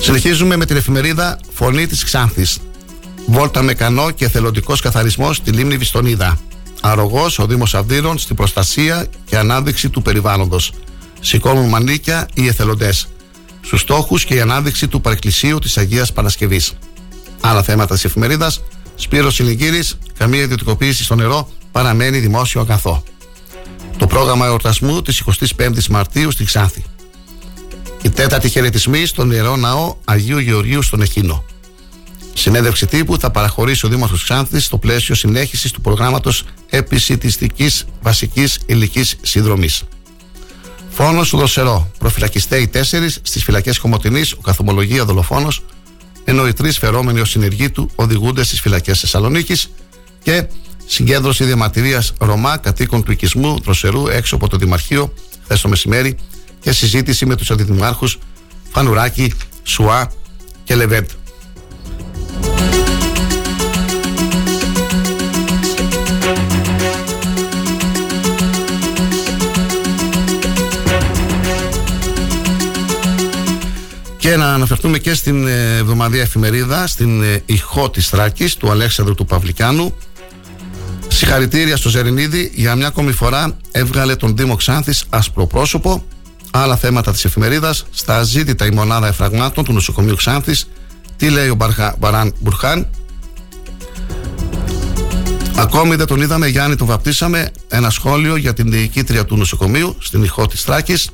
Συνεχίζουμε 0.00 0.56
με 0.56 0.64
την 0.64 0.76
εφημερίδα 0.76 1.38
Φωνή 1.52 1.86
της 1.86 2.04
Ξάνθης. 2.04 2.58
Βόλτα 3.32 3.62
με 3.62 3.74
κανό 3.74 4.10
και 4.10 4.24
εθελοντικός 4.24 4.80
καθαρισμός 4.80 5.36
στη 5.36 5.50
λίμνη 5.50 5.76
Βιστονίδα. 5.76 6.38
Αρρωγός 6.80 7.38
ο 7.38 7.46
Δήμος 7.46 7.74
Αυδείρων 7.74 8.18
στην 8.18 8.36
προστασία 8.36 9.06
και 9.24 9.36
ανάδειξη 9.36 9.90
του 9.90 10.02
περιβάλλοντος. 10.02 10.72
Σηκώνουν 11.20 11.68
μανίκια 11.68 12.28
οι 12.34 12.46
εθελοντές. 12.46 13.08
Στους 13.60 13.80
στόχους 13.80 14.24
και 14.24 14.34
η 14.34 14.40
ανάδειξη 14.40 14.88
του 14.88 15.00
παρεκκλησίου 15.00 15.58
της 15.58 15.76
Αγίας 15.78 16.12
Παρασκευής. 16.12 16.72
Άλλα 17.40 17.62
θέματα 17.62 17.94
της 17.94 18.04
εφημερίδας. 18.04 18.62
Σπύρος 18.94 19.34
Σιλιγκύρη, 19.34 19.84
καμία 20.18 20.42
ιδιωτικοποίηση 20.42 21.04
στο 21.04 21.14
νερό 21.14 21.48
παραμένει 21.72 22.18
δημόσιο 22.18 22.60
αγαθό. 22.60 23.02
Το 23.96 24.06
πρόγραμμα 24.06 24.46
εορτασμού 24.46 25.02
της 25.02 25.22
25η 25.56 25.86
Μαρτίου 25.90 26.30
στη 26.30 26.44
Ξάνθη. 26.44 26.84
Η 28.02 28.10
τέταρτη 28.10 28.48
χαιρετισμή 28.48 29.06
στο 29.06 29.24
νερό 29.24 29.56
ναό 29.56 29.96
Αγίου 30.04 30.38
Γεωργίου 30.38 30.82
στον 30.82 31.00
Εχίνο. 31.00 31.44
Συνέντευξη 32.34 32.86
τύπου 32.86 33.18
θα 33.18 33.30
παραχωρήσει 33.30 33.86
ο 33.86 33.88
Δήμο 33.88 34.08
Ξάνθης 34.24 34.64
στο 34.64 34.78
πλαίσιο 34.78 35.14
συνέχισης 35.14 35.70
του 35.70 35.80
προγράμματος 35.80 36.44
επισητιστικής 36.70 37.84
βασικής 38.02 38.58
υλικής 38.66 39.16
συνδρομής. 39.22 39.82
Φόνος 40.90 41.28
του 41.28 41.36
Δοσερό. 41.36 41.90
Προφυλακιστέοι 41.98 42.70
4 42.74 43.18
στις 43.22 43.44
φυλακές 43.44 43.78
Κομωτινή, 43.78 44.22
ο 44.36 44.40
καθομολογία 44.40 45.04
δολοφόνος, 45.04 45.64
ενώ 46.24 46.46
οι 46.46 46.52
τρεις 46.52 46.78
φερόμενοι 46.78 47.20
ως 47.20 47.30
συνεργοί 47.30 47.70
του 47.70 47.90
οδηγούνται 47.94 48.44
στις 48.44 48.60
φυλακές 48.60 49.00
Θεσσαλονίκης 49.00 49.70
και 50.22 50.46
συγκέντρωση 50.86 51.44
διαμαρτυρίας 51.44 52.12
Ρωμά 52.18 52.56
κατοίκων 52.56 53.02
του 53.02 53.12
οικισμού 53.12 53.60
Δροσερού 53.60 54.08
έξω 54.08 54.34
από 54.34 54.48
το 54.48 54.56
Δημαρχείο 54.56 55.14
χθες 55.44 55.60
το 55.60 55.68
μεσημέρι 55.68 56.16
και 56.60 56.72
συζήτηση 56.72 57.26
με 57.26 57.36
τους 57.36 57.50
αντιδημάρχους 57.50 58.18
Φανουράκη, 58.72 59.32
Σουά 59.62 60.12
και 60.64 60.74
Λεβέντ. 60.74 61.08
Και 74.22 74.36
να 74.36 74.54
αναφερθούμε 74.54 74.98
και 74.98 75.14
στην 75.14 75.46
ε, 75.46 75.76
εβδομαδία 75.76 76.22
εφημερίδα, 76.22 76.86
στην 76.86 77.22
ε, 77.22 77.42
ηχό 77.46 77.90
της 77.90 78.08
Θράκης 78.08 78.56
του 78.56 78.70
Αλέξανδρου 78.70 79.14
του 79.14 79.24
Παυλικάνου. 79.24 79.94
Συγχαρητήρια 81.08 81.76
στο 81.76 81.88
Ζερινίδη 81.88 82.50
για 82.54 82.74
μια 82.74 82.86
ακόμη 82.86 83.12
φορά 83.12 83.56
έβγαλε 83.70 84.16
τον 84.16 84.36
Δήμο 84.36 84.56
Ξάνθης 84.56 85.04
ασπροπρόσωπο. 85.08 86.04
Άλλα 86.50 86.76
θέματα 86.76 87.12
της 87.12 87.24
εφημερίδας, 87.24 87.86
στα 87.90 88.18
αζήτητα 88.18 88.66
η 88.66 88.70
μονάδα 88.70 89.06
εφραγμάτων 89.06 89.64
του 89.64 89.72
νοσοκομείου 89.72 90.16
Ξάνθης. 90.16 90.68
Τι 91.16 91.30
λέει 91.30 91.48
ο 91.48 91.54
Μπαρχα, 91.54 91.94
Μπαράν 91.98 92.34
Μπουρχάν. 92.38 92.88
Ακόμη 95.56 95.94
δεν 95.94 96.06
τον 96.06 96.20
είδαμε, 96.20 96.46
Γιάννη, 96.46 96.76
τον 96.76 96.86
βαπτίσαμε. 96.86 97.50
Ένα 97.68 97.90
σχόλιο 97.90 98.36
για 98.36 98.54
την 98.54 98.70
διοικήτρια 98.70 99.24
του 99.24 99.36
νοσοκομείου 99.36 99.96
στην 100.00 100.22
ηχό 100.22 100.46
της 100.46 100.62
Θράκης. 100.62 101.10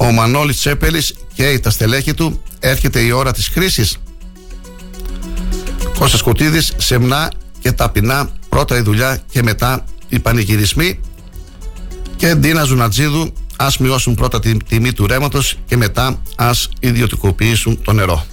Ο 0.00 0.12
Μανώλης 0.12 0.56
Τσέπελης 0.56 1.14
και 1.34 1.58
τα 1.58 1.70
στελέχη 1.70 2.14
του 2.14 2.42
έρχεται 2.60 3.00
η 3.00 3.10
ώρα 3.10 3.32
της 3.32 3.50
κρίσης. 3.50 3.96
Κώστας 5.98 6.22
Κωτίδης, 6.22 6.72
σεμνά 6.76 7.32
και 7.58 7.72
ταπεινά 7.72 8.30
πρώτα 8.48 8.76
η 8.76 8.80
δουλειά 8.80 9.20
και 9.30 9.42
μετά 9.42 9.84
οι 10.08 10.18
πανηγυρισμοί 10.18 11.00
και 12.16 12.34
Ντίνα 12.34 12.62
Ζουνατζίδου 12.62 13.32
ας 13.56 13.78
μειώσουν 13.78 14.14
πρώτα 14.14 14.40
τη 14.40 14.56
τιμή 14.56 14.92
του 14.92 15.06
ρέματος 15.06 15.58
και 15.66 15.76
μετά 15.76 16.22
ας 16.36 16.68
ιδιωτικοποιήσουν 16.80 17.82
το 17.82 17.92
νερό. 17.92 18.26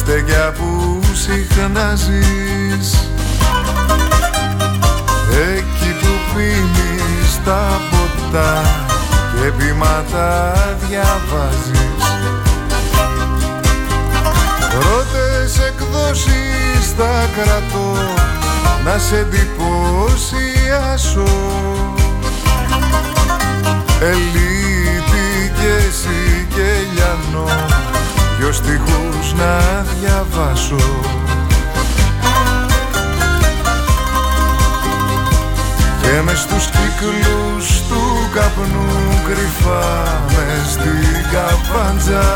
Στα 0.00 0.10
στέκια 0.12 0.52
που 0.52 1.00
συχνά 1.12 1.94
ζεις. 1.94 2.88
Εκεί 5.56 5.92
που 6.00 6.12
πίνεις 6.34 7.32
τα 7.44 7.80
ποτά 7.90 8.52
Και 9.34 9.50
πείματα 9.50 10.52
διαβάζεις. 10.88 12.04
Πρώτες 14.70 15.58
εκδόσεις 15.68 16.82
θα 16.96 17.14
κρατώ 17.36 17.90
Να 18.84 18.98
σε 18.98 19.16
εντυπωσιάσω 19.18 20.20
Ελίτη 24.00 25.52
και 25.54 25.72
εσύ 25.88 26.46
και 26.54 26.68
Λιανό 26.94 27.48
Δυο 28.40 28.52
στιχούς 28.52 29.32
να 29.36 29.84
διαβάσω. 30.00 30.76
Και 36.02 36.20
μες 36.24 36.38
στους 36.38 36.66
κύκλους 36.66 37.82
του 37.88 38.02
καπνού 38.34 38.88
κρυφά 39.24 39.86
μες 40.26 40.70
στην 40.70 41.24
καπάντζα. 41.32 42.28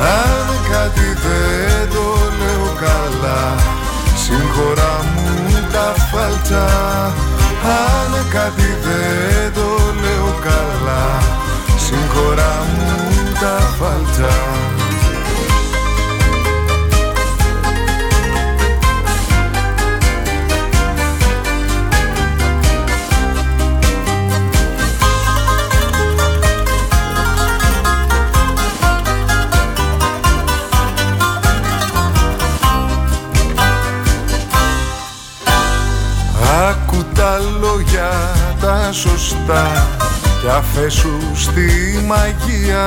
Αν 0.00 0.46
κάτι 0.70 1.08
δεν 1.24 1.88
το 1.90 2.06
λέω 2.38 2.74
καλά 2.84 3.54
Συγχωρά 4.16 5.04
μου 5.14 5.68
τα 5.72 5.94
φάλτσα. 6.10 6.66
Αν 7.64 8.28
κάτι 8.30 8.76
δεν 8.84 9.52
το 9.54 9.68
λέω 10.02 10.34
καλά 10.40 11.22
Συγχωρά 11.76 12.64
μου 12.76 13.23
τα 37.14 37.38
λόγια 37.60 38.10
τα 38.60 38.92
σωστά 38.92 40.03
και 40.44 40.50
αφέσου 40.50 41.18
στη 41.34 41.68
μαγεία 42.06 42.86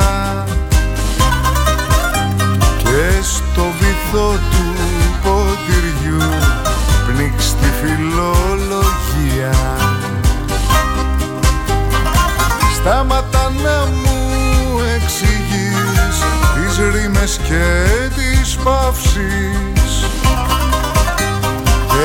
και 2.77 3.21
στο 3.21 3.61
βυθό 3.79 4.31
του 4.31 4.73
ποτηριού 5.23 6.23
πνίξ 7.07 7.55
τη 7.55 7.67
φιλολογία. 7.81 9.55
Στάματα 12.75 13.51
να 13.63 13.85
μου 13.85 14.79
εξηγείς 14.95 16.17
τις 16.53 16.77
ρήμες 16.77 17.39
και 17.43 17.85
τις 18.15 18.55
παύσεις. 18.63 20.05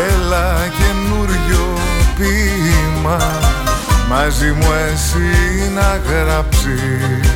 Έλα 0.09 0.69
καινούριο 0.79 1.79
ποίημα 2.17 3.52
μαζί 4.13 4.53
μου 4.53 4.69
εσύ 4.93 5.71
να 5.75 6.01
γράψεις. 6.09 7.31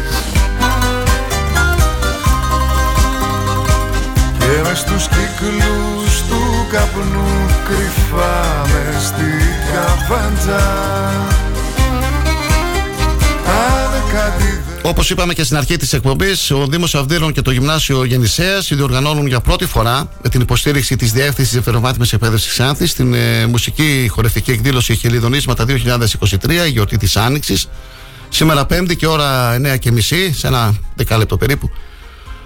Και 4.39 4.69
μες 4.69 4.79
στους 4.79 5.09
κύκλους 5.09 6.23
του 6.29 6.67
καπνού 6.71 7.47
κρυφά 7.65 8.67
μες 8.73 9.05
στην 9.07 9.55
καβάντζα. 9.73 10.67
Αν 13.47 14.03
κάτι 14.13 14.66
Όπως 14.89 15.11
είπαμε 15.11 15.35
και 15.35 15.45
στην 15.45 15.57
αρχή 15.57 15.77
της 15.77 15.93
εκπομπής, 15.93 16.51
ο 16.51 16.67
Δήμος 16.67 16.95
Αυδείρων 16.95 17.33
και 17.33 17.43
το 17.43 17.51
Γυμνάσιο 17.51 18.05
Γεννησέας 18.05 18.69
διοργανώνουν 18.75 19.27
για 19.27 19.41
πρώτη 19.41 19.67
φορά 19.67 20.09
με 20.23 20.29
την 20.29 20.41
υποστήριξη 20.41 20.97
της 20.97 21.13
Διεύθυνσης 21.13 21.57
Ευρωβάθμιση 21.57 22.15
Εκπαίδευσης 22.15 22.51
Ξάνθη 22.51 22.93
την 22.93 23.15
ε, 23.15 23.47
μουσική 23.47 24.09
χορευτική 24.11 24.51
εκδήλωση 24.51 24.97
Χελιδονίσματα 24.97 25.65
2023, 25.69 26.51
η 26.67 26.71
γιορτή 26.71 26.97
της 26.97 27.17
Άνοιξης. 27.17 27.69
Σήμερα 28.29 28.67
Πέμπτη 28.67 28.97
και 28.97 29.07
ώρα 29.07 29.57
9.30, 29.57 30.01
σε 30.33 30.47
ένα 30.47 30.75
δεκάλεπτο 30.95 31.37
περίπου, 31.37 31.71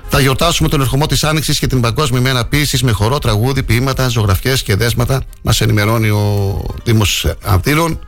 θα 0.09 0.21
γιορτάσουμε 0.21 0.69
τον 0.69 0.81
ερχομό 0.81 1.07
της 1.07 1.25
Άνοιξης 1.25 1.59
και 1.59 1.67
την 1.67 1.81
Παγκόσμια 1.81 2.21
ημέρα 2.21 2.47
ποιήση 2.47 2.85
με 2.85 2.91
χορό, 2.93 3.19
τραγούδι, 3.19 3.63
ποίηματα, 3.63 4.09
ζωγραφιές 4.09 4.63
και 4.63 4.77
δέσματα. 4.77 5.23
Μας 5.43 5.61
ενημερώνει 5.61 6.09
ο 6.09 6.65
Δήμος 6.85 7.27
Αυδείρων 7.45 7.99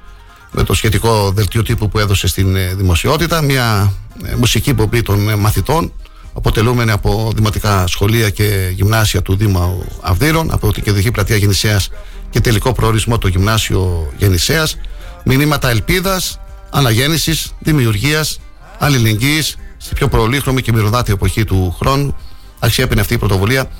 με 0.52 0.62
το 0.62 0.74
σχετικό 0.74 1.30
δελτίο 1.34 1.62
τύπου 1.62 1.88
που 1.88 1.98
έδωσε 1.98 2.26
στην 2.26 2.56
ε, 2.56 2.74
δημοσιότητα. 2.74 3.42
Μια 3.42 3.92
ε, 4.01 4.01
μουσική 4.36 4.70
υποπή 4.70 5.02
των 5.02 5.28
ε, 5.28 5.36
μαθητών, 5.36 5.92
αποτελούμενη 6.34 6.90
από 6.90 7.32
δημοτικά 7.34 7.86
σχολεία 7.86 8.30
και 8.30 8.70
γυμνάσια 8.74 9.22
του 9.22 9.36
Δήμου 9.36 9.84
Αυδείρων, 10.02 10.52
από 10.52 10.72
την 10.72 10.82
Κεντρική 10.82 11.10
Πλατεία 11.10 11.36
Γεννησέας 11.36 11.90
και 12.30 12.40
τελικό 12.40 12.72
προορισμό 12.72 13.18
το 13.18 13.28
Γυμνάσιο 13.28 14.12
Γεννησέας. 14.16 14.76
Μηνύματα 15.24 15.70
ελπίδας, 15.70 16.40
αναγέννησης, 16.70 17.54
δημιουργίας, 17.58 18.40
αλληλεγγύης 18.78 19.56
στη 19.76 19.94
πιο 19.94 20.08
προλήχρωμη 20.08 20.62
και 20.62 20.72
μυρωδάτη 20.72 21.12
εποχή 21.12 21.44
του 21.44 21.76
χρόνου. 21.78 22.16
Αξιέπαινε 22.58 23.00
αυτή 23.00 23.14
η 23.14 23.18
πρωτοβουλία 23.18 23.70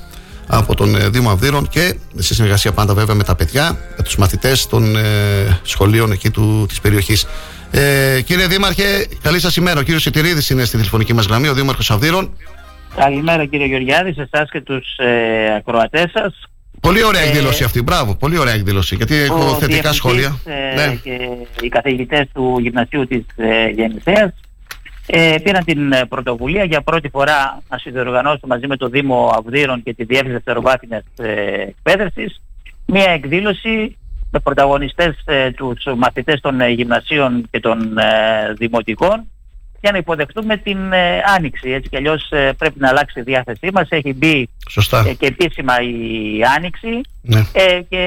από 0.47 0.75
τον 0.75 0.95
ε, 0.95 1.09
Δήμο 1.09 1.29
Αυδείρων 1.29 1.67
και 1.67 1.95
σε 2.17 2.33
συνεργασία 2.33 2.71
πάντα 2.71 2.93
βέβαια 2.93 3.15
με 3.15 3.23
τα 3.23 3.35
παιδιά, 3.35 3.77
με 3.97 4.03
τους 4.03 4.15
μαθητές 4.15 4.67
των 4.67 4.95
ε, 4.95 5.59
σχολείων 5.63 6.11
εκεί 6.11 6.29
του, 6.29 6.65
της 6.67 6.81
περιοχής. 6.81 7.25
Ε, 7.75 8.21
κύριε 8.21 8.47
Δήμαρχε, 8.47 9.07
καλή 9.21 9.39
σας 9.39 9.55
ημέρα. 9.55 9.79
Ο 9.79 9.83
κύριος 9.83 10.01
Σιτηρίδης 10.01 10.49
είναι 10.49 10.63
στη 10.63 10.77
τηλεφωνική 10.77 11.13
μας 11.13 11.25
γραμμή, 11.25 11.47
ο 11.47 11.53
Δήμαρχος 11.53 11.91
Αυδείρων. 11.91 12.37
Καλημέρα 12.95 13.45
κύριε 13.45 13.65
Γεωργιάδη, 13.65 14.13
σε 14.13 14.29
εσάς 14.31 14.49
και 14.49 14.61
τους 14.61 14.97
ε, 14.97 15.55
ακροατές 15.55 16.11
σας. 16.13 16.33
Πολύ 16.81 17.03
ωραία 17.03 17.21
Ε, 17.21 17.27
εκδήλωση 17.27 17.63
αυτή, 17.63 17.81
μπράβο, 17.81 18.15
πολύ 18.15 18.37
ωραία 18.37 18.53
εκδήλωση, 18.53 18.95
γιατί 18.95 19.15
έχω 19.15 19.35
Ο 19.35 19.39
θετικά 19.39 19.65
διευθυντής, 19.67 19.95
σχόλια. 19.95 20.39
ε, 20.45 20.75
Ναι. 20.75 20.95
και 21.03 21.17
οι 21.61 21.67
καθηγητές 21.69 22.27
του 22.33 22.57
Γυμνασίου 22.61 23.07
της 23.07 23.25
ε, 23.35 23.67
Γεννησέας 23.67 24.31
ε, 25.05 25.35
πήραν 25.43 25.63
την 25.63 25.91
ε, 25.91 26.05
πρωτοβουλία 26.05 26.63
για 26.63 26.81
πρώτη 26.81 27.09
φορά 27.09 27.61
να 27.69 27.77
συνδιοργανώσουν 27.77 28.41
μαζί 28.49 28.67
με 28.67 28.77
το 28.77 28.87
Δήμο 28.87 29.33
Αυδείρων 29.37 29.83
και 29.83 29.93
τη 29.93 30.03
Διεύθυνση 30.03 30.33
Δευτεροβάθμιας 30.33 31.03
ε, 31.17 31.31
Εκπαίδευσης 31.61 32.41
μια 32.85 33.11
εκδήλωση 33.11 33.97
με 34.33 34.39
πρωταγωνιστές 34.39 35.15
ε, 35.25 35.51
τους 35.51 35.83
μαθητές 35.97 36.41
των 36.41 36.61
ε, 36.61 36.67
γυμνασίων 36.69 37.47
και 37.51 37.59
των 37.59 37.97
ε, 37.97 38.53
δημοτικών 38.57 39.27
για 39.81 39.91
να 39.91 39.97
υποδεχτούμε 39.97 40.57
την 40.57 40.93
ε, 40.93 41.21
άνοιξη. 41.37 41.69
Έτσι 41.71 41.89
κι 41.89 41.95
αλλιώς 41.97 42.31
ε, 42.31 42.51
πρέπει 42.57 42.79
να 42.79 42.89
αλλάξει 42.89 43.19
η 43.19 43.23
διάθεσή 43.23 43.69
μας. 43.73 43.87
Έχει 43.89 44.13
μπει 44.13 44.49
Σωστά. 44.69 45.03
ε, 45.07 45.13
και 45.13 45.25
επίσημα 45.25 45.73
η 45.81 46.41
άνοιξη 46.57 47.01
Ναι. 47.21 47.39
ε, 47.53 47.81
και 47.89 48.03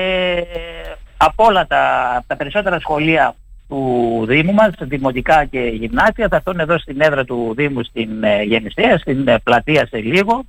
από 1.17 1.45
όλα 1.45 1.67
τα, 1.67 2.13
από 2.17 2.27
τα 2.27 2.37
περισσότερα 2.37 2.81
σχολεία 2.81 3.35
του 3.69 4.25
Δήμου 4.29 4.53
μας, 4.53 4.71
δημοτικά 4.81 5.45
και 5.45 5.59
γυμνάσια, 5.59 6.29
θα 6.29 6.37
έρθουν 6.37 6.59
εδώ 6.61 6.79
στην 6.79 7.01
έδρα 7.01 7.25
του 7.25 7.53
Δήμου 7.57 7.85
στην 7.85 8.25
ε, 8.25 8.43
Γεννησέα, 8.43 8.99
στην 8.99 9.29
ε, 9.29 9.39
πλατεία 9.39 9.87
σε 9.87 9.99
λίγο 9.99 10.45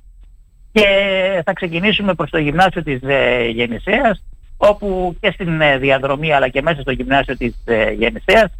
και 0.72 0.84
θα 1.44 1.52
ξεκινήσουμε 1.52 2.14
προς 2.14 2.30
το 2.30 2.38
γυμνάσιο 2.38 2.82
της 2.82 3.00
ε, 3.02 3.48
Γεννησέας 3.48 4.22
όπου 4.58 5.16
και 5.20 5.30
στην 5.30 5.60
ε, 5.60 5.78
διαδρομή 5.78 6.32
αλλά 6.32 6.48
και 6.48 6.62
μέσα 6.62 6.80
στο 6.80 6.90
γυμνάσιο 6.90 7.36
της 7.36 7.54
ε, 7.64 7.90
Γεννησέας 7.90 8.50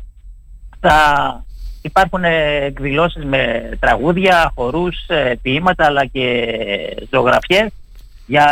θα 0.81 1.45
υπάρχουν 1.83 2.25
ε, 2.25 2.65
εκδηλώσεις 2.65 3.25
με 3.25 3.71
τραγούδια, 3.81 4.53
χορούς, 4.55 4.97
ε, 5.07 5.35
ποίηματα 5.43 5.85
αλλά 5.85 6.05
και 6.05 6.55
ζωγραφιές 7.11 7.71
για 8.27 8.47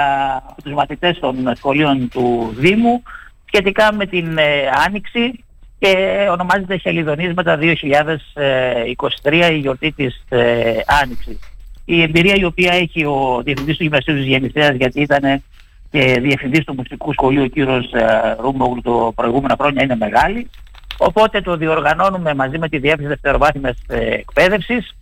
τους 0.62 0.72
μαθητές 0.72 1.18
των 1.18 1.52
σχολείων 1.56 2.08
του 2.08 2.54
Δήμου 2.56 3.02
σχετικά 3.44 3.92
με 3.92 4.06
την 4.06 4.38
ε, 4.38 4.70
Άνοιξη 4.86 5.44
και 5.78 5.96
ονομάζεται 6.30 6.76
Χελιδονίσματα 6.76 7.58
2023 7.60 9.50
η 9.52 9.56
γιορτή 9.58 9.92
της 9.92 10.24
ε, 10.28 10.72
Άνοιξης. 11.02 11.38
Η 11.84 12.02
εμπειρία 12.02 12.34
η 12.34 12.44
οποία 12.44 12.72
έχει 12.72 13.04
ο 13.04 13.40
Διευθυντής 13.44 13.76
του 13.76 13.82
Γυμνασίου 13.82 14.14
της 14.14 14.24
Γεννησέας 14.24 14.76
γιατί 14.76 15.00
ήταν 15.00 15.42
και 15.90 16.20
Διευθυντής 16.20 16.64
του 16.64 16.74
Μουσικού 16.74 17.12
Σχολείου 17.12 17.42
ο 17.42 17.46
κύριος 17.46 17.92
ε, 17.92 18.36
Ρούμπογλου 18.40 18.82
το 18.82 19.12
προηγούμενα 19.14 19.56
χρόνια 19.58 19.82
είναι 19.82 19.96
μεγάλη. 19.96 20.50
Οπότε 20.98 21.40
το 21.40 21.56
διοργανώνουμε 21.56 22.34
μαζί 22.34 22.58
με 22.58 22.68
τη 22.68 22.78
Διεύθυνση 22.78 23.08
Δευτεροβάθμιας 23.08 23.76
ε, 23.86 23.98
Εκπαίδευσης 23.98 24.96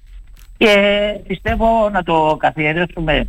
και 0.56 0.74
πιστεύω 1.26 1.88
να 1.92 2.02
το 2.02 2.36
καθιερώσουμε 2.38 3.28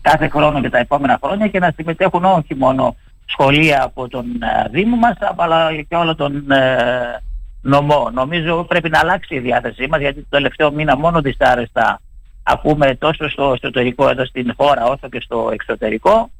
κάθε 0.00 0.28
χρόνο 0.28 0.60
και 0.60 0.70
τα 0.70 0.78
επόμενα 0.78 1.18
χρόνια 1.22 1.48
και 1.48 1.58
να 1.58 1.72
συμμετέχουν 1.76 2.24
όχι 2.24 2.54
μόνο 2.54 2.96
σχολεία 3.24 3.82
από 3.82 4.08
τον 4.08 4.24
ε, 4.42 4.68
Δήμο 4.70 4.96
μας 4.96 5.16
αλλά 5.36 5.70
και 5.88 5.96
όλο 5.96 6.14
τον 6.14 6.50
ε, 6.50 7.22
νομό. 7.62 8.10
Νομίζω 8.12 8.64
πρέπει 8.64 8.88
να 8.88 8.98
αλλάξει 8.98 9.34
η 9.34 9.38
διάθεσή 9.38 9.86
μας 9.86 10.00
γιατί 10.00 10.20
το 10.20 10.26
τελευταίο 10.30 10.70
μήνα 10.70 10.96
μόνο 10.96 11.20
δυσάρεστα 11.20 12.00
ακούμε 12.42 12.94
τόσο 12.94 13.28
στο 13.28 13.52
εσωτερικό 13.52 14.08
εδώ 14.08 14.24
στην 14.24 14.52
χώρα 14.56 14.84
όσο 14.84 15.08
και 15.08 15.20
στο 15.20 15.50
εξωτερικό. 15.52 16.30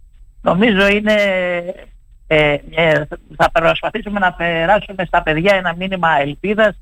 Νομίζω 0.40 0.88
είναι 0.88 1.14
ε, 2.32 2.56
ε, 2.70 3.06
θα 3.36 3.50
προσπαθήσουμε 3.52 4.18
να 4.18 4.32
περάσουμε 4.32 5.04
στα 5.06 5.22
παιδιά 5.22 5.54
ένα 5.54 5.74
μήνυμα 5.78 6.20
ελπίδας 6.20 6.76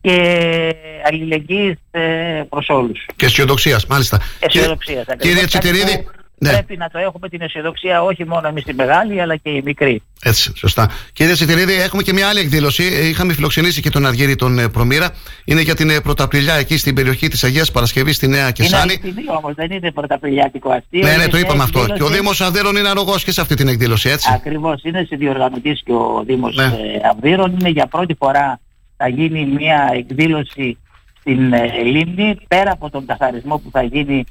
και 0.00 0.74
αλληλεγγύης 1.06 1.76
ε, 1.90 2.42
προς 2.48 2.68
όλους. 2.68 3.06
Και 3.16 3.26
αισιοδοξίας, 3.26 3.86
μάλιστα. 3.86 4.20
Αισιοδοξίας. 4.40 5.06
Κύριε 5.18 5.44
Τσιτηρίδη, 5.44 6.06
ναι. 6.38 6.50
Πρέπει 6.50 6.76
να 6.76 6.88
το 6.88 6.98
έχουμε 6.98 7.28
την 7.28 7.40
αισιοδοξία 7.40 8.02
όχι 8.02 8.24
μόνο 8.26 8.48
εμείς 8.48 8.64
οι 8.66 8.72
μεγάλοι 8.74 9.20
αλλά 9.20 9.36
και 9.36 9.50
οι 9.50 9.62
μικροί. 9.64 10.02
Έτσι, 10.22 10.52
σωστά. 10.56 10.90
Κύριε 11.12 11.34
Σιτηρίδη, 11.34 11.72
έχουμε 11.72 12.02
και 12.02 12.12
μια 12.12 12.28
άλλη 12.28 12.40
εκδήλωση. 12.40 12.82
Ε, 12.84 13.06
Είχαμε 13.08 13.32
φιλοξενήσει 13.32 13.80
και 13.80 13.90
τον 13.90 14.06
Αργύρι 14.06 14.34
τον 14.36 14.58
ε, 14.58 14.68
Προμήρα. 14.68 15.10
Είναι 15.44 15.60
για 15.60 15.74
την 15.74 15.90
ε, 15.90 16.00
Πρωταπριλιά 16.00 16.54
εκεί 16.54 16.76
στην 16.78 16.94
περιοχή 16.94 17.28
της 17.28 17.44
Αγίας 17.44 17.70
Παρασκευή 17.70 18.12
στη 18.12 18.28
Νέα 18.28 18.40
Είναι 18.42 18.52
Κεσάνη. 18.52 18.82
αληθινή 18.82 19.24
όμως, 19.36 19.54
δεν 19.54 19.70
είναι 19.70 19.92
πρωταπηλιάτικο 19.92 20.70
αστείο. 20.70 21.00
Ναι, 21.00 21.06
ναι, 21.08 21.12
είναι 21.14 21.24
το 21.24 21.36
μια 21.36 21.40
είπαμε 21.46 21.62
αυτό. 21.62 21.78
εκδήλωση- 21.78 22.04
Και 22.04 22.12
ο 22.12 22.16
Δήμος 22.16 22.40
Αδέρων 22.40 22.76
είναι 22.76 22.88
αρρωγός 22.88 23.24
και 23.24 23.32
σε 23.32 23.40
αυτή 23.40 23.54
την 23.54 23.68
εκδήλωση, 23.68 24.08
έτσι. 24.08 24.30
Ακριβώς, 24.34 24.82
είναι 24.82 25.04
συνδιοργανωτής 25.08 25.82
και 25.84 25.92
ο 25.92 26.22
Δήμος 26.26 26.56
Ναι. 26.56 26.64
ε, 26.64 26.68
Αυδείρων. 27.12 27.56
Είναι 27.60 27.68
για 27.68 27.86
πρώτη 27.86 28.14
φορά 28.14 28.60
θα 28.96 29.08
γίνει 29.08 29.44
μια 29.46 29.90
εκδήλωση 29.92 30.78
στην 31.20 31.52
ε, 31.52 31.82
Λίμνη, 31.84 32.36
πέρα 32.48 32.70
από 32.72 32.90
τον 32.90 33.06
καθαρισμό 33.06 33.58
που 33.58 33.68
θα 33.72 33.82
γίνει 33.82 34.24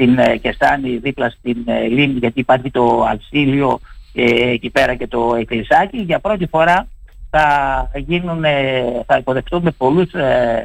στην 0.00 0.18
ε, 0.18 0.36
Κεσάνη 0.36 0.96
δίπλα 0.96 1.30
στην 1.30 1.56
ε, 1.64 1.86
Λίμνη, 1.86 2.18
γιατί 2.18 2.40
υπάρχει 2.40 2.70
το 2.70 3.04
Αλσίλιο 3.04 3.80
ε, 4.14 4.50
εκεί 4.50 4.70
πέρα 4.70 4.94
και 4.94 5.06
το 5.06 5.34
Εκκλησάκι. 5.34 5.98
Για 5.98 6.18
πρώτη 6.18 6.46
φορά 6.46 6.86
θα 7.30 7.90
γίνουν, 7.94 8.44
ε, 8.44 8.82
θα 9.06 9.16
υποδεχτούμε 9.16 9.70
πολλούς 9.70 10.12
ε, 10.12 10.64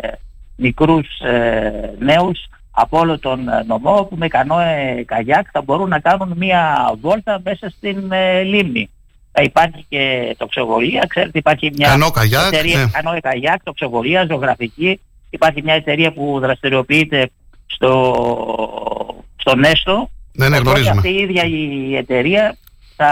μικρούς 0.56 1.20
ε, 1.20 1.94
νέους 2.00 2.40
από 2.72 3.00
όλο 3.00 3.20
τον 3.20 3.50
ε, 3.50 3.64
νομό 3.68 4.08
που 4.10 4.16
με 4.18 4.28
κανόε 4.28 5.04
καγιάκ 5.06 5.48
θα 5.52 5.62
μπορούν 5.62 5.90
να 5.90 6.00
κάνουν 6.00 6.34
μια 6.38 6.92
βόλτα 7.02 7.42
μέσα 7.44 7.70
στην 7.70 8.12
ε, 8.12 8.42
λίμνη. 8.42 8.90
Θα 9.32 9.44
υπάρχει 9.44 9.86
και 9.90 10.36
τοξοβολία, 10.38 11.06
ξέρετε 11.08 11.38
υπάρχει 11.38 11.72
μια 11.76 11.88
Κανό 11.88 12.12
καγιάκ, 12.12 12.54
εταιρεία 12.54 12.78
ναι. 12.78 12.90
κανόε 12.92 13.20
καγιάκ, 13.20 13.64
τοξοβολία, 13.64 14.26
ζωγραφική. 14.30 15.00
Υπάρχει 15.30 15.62
μια 15.64 15.74
εταιρεία 15.74 16.12
που 16.12 16.40
δραστηριοποιείται 16.40 17.30
στο, 17.66 19.05
στο 19.46 19.56
Νέστο. 19.56 20.10
Ναι, 20.32 20.50
ναι, 20.50 20.58
Οπότε 20.58 20.70
γνωρίζουμε. 20.70 20.96
αυτή 20.96 21.10
η 21.10 21.22
ίδια 21.22 21.44
η 21.44 21.96
εταιρεία 21.96 22.58
θα, 22.96 23.10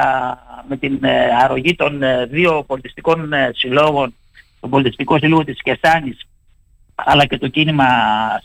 με 0.68 0.78
την 0.78 1.00
ε, 1.02 1.26
αρρωγή 1.44 1.76
των 1.76 2.04
ε, 2.04 2.26
δύο 2.26 2.64
πολιτιστικών 2.68 3.34
ε, 3.34 3.52
συλλόγων 3.54 4.14
τον 4.60 4.70
πολιτιστικό 4.70 5.18
σύλλογο 5.18 5.44
της 5.44 5.62
Κεσάνης 5.62 6.28
αλλά 6.96 7.26
και 7.26 7.38
το 7.38 7.48
κίνημα 7.48 7.86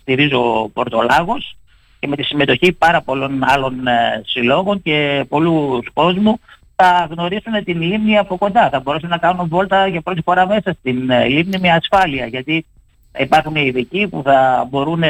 Στηρίζω 0.00 0.70
Πορτολάγος 0.72 1.56
και 1.98 2.06
με 2.06 2.16
τη 2.16 2.22
συμμετοχή 2.22 2.72
πάρα 2.72 3.02
πολλών 3.02 3.44
άλλων 3.44 3.86
ε, 3.86 4.22
συλλόγων 4.26 4.82
και 4.82 5.24
πολλούς 5.28 5.86
κόσμου 5.92 6.40
θα 6.76 7.08
γνωρίσουν 7.10 7.64
την 7.64 7.82
λίμνη 7.82 8.18
από 8.18 8.36
κοντά. 8.38 8.68
Θα 8.68 8.80
μπορέσουν 8.80 9.08
να 9.08 9.18
κάνουν 9.18 9.48
βόλτα 9.48 9.86
για 9.86 10.00
πρώτη 10.00 10.22
φορά 10.24 10.46
μέσα 10.46 10.76
στην 10.78 11.10
ε, 11.10 11.26
λίμνη 11.26 11.58
με 11.58 11.70
ασφάλεια 11.70 12.26
γιατί 12.26 12.66
θα 13.12 13.22
υπάρχουν 13.22 13.54
ειδικοί 13.56 14.08
που 14.08 14.22
θα 14.24 14.66
μπορούν 14.70 15.02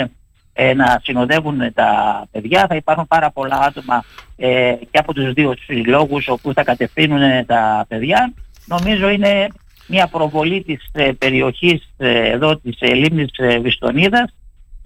ε, 0.60 0.74
να 0.74 1.00
συνοδεύουν 1.02 1.72
τα 1.74 1.90
παιδιά. 2.30 2.66
Θα 2.68 2.74
υπάρχουν 2.74 3.06
πάρα 3.06 3.30
πολλά 3.30 3.58
άτομα 3.58 4.04
ε, 4.36 4.74
και 4.90 4.98
από 4.98 5.12
τους 5.14 5.32
δύο 5.32 5.54
συλλόγους 5.64 6.28
όπου 6.28 6.52
θα 6.52 6.64
κατευθύνουν 6.64 7.46
τα 7.46 7.84
παιδιά. 7.88 8.32
Νομίζω 8.64 9.08
είναι 9.08 9.46
μια 9.86 10.06
προβολή 10.06 10.62
της 10.62 10.88
ε, 10.92 11.12
περιοχής 11.18 11.88
ε, 11.96 12.30
εδώ 12.30 12.56
της 12.56 12.76
ε, 12.80 12.94
λίμνης 12.94 13.30
ε, 13.36 13.58
Βιστονίδας 13.58 14.34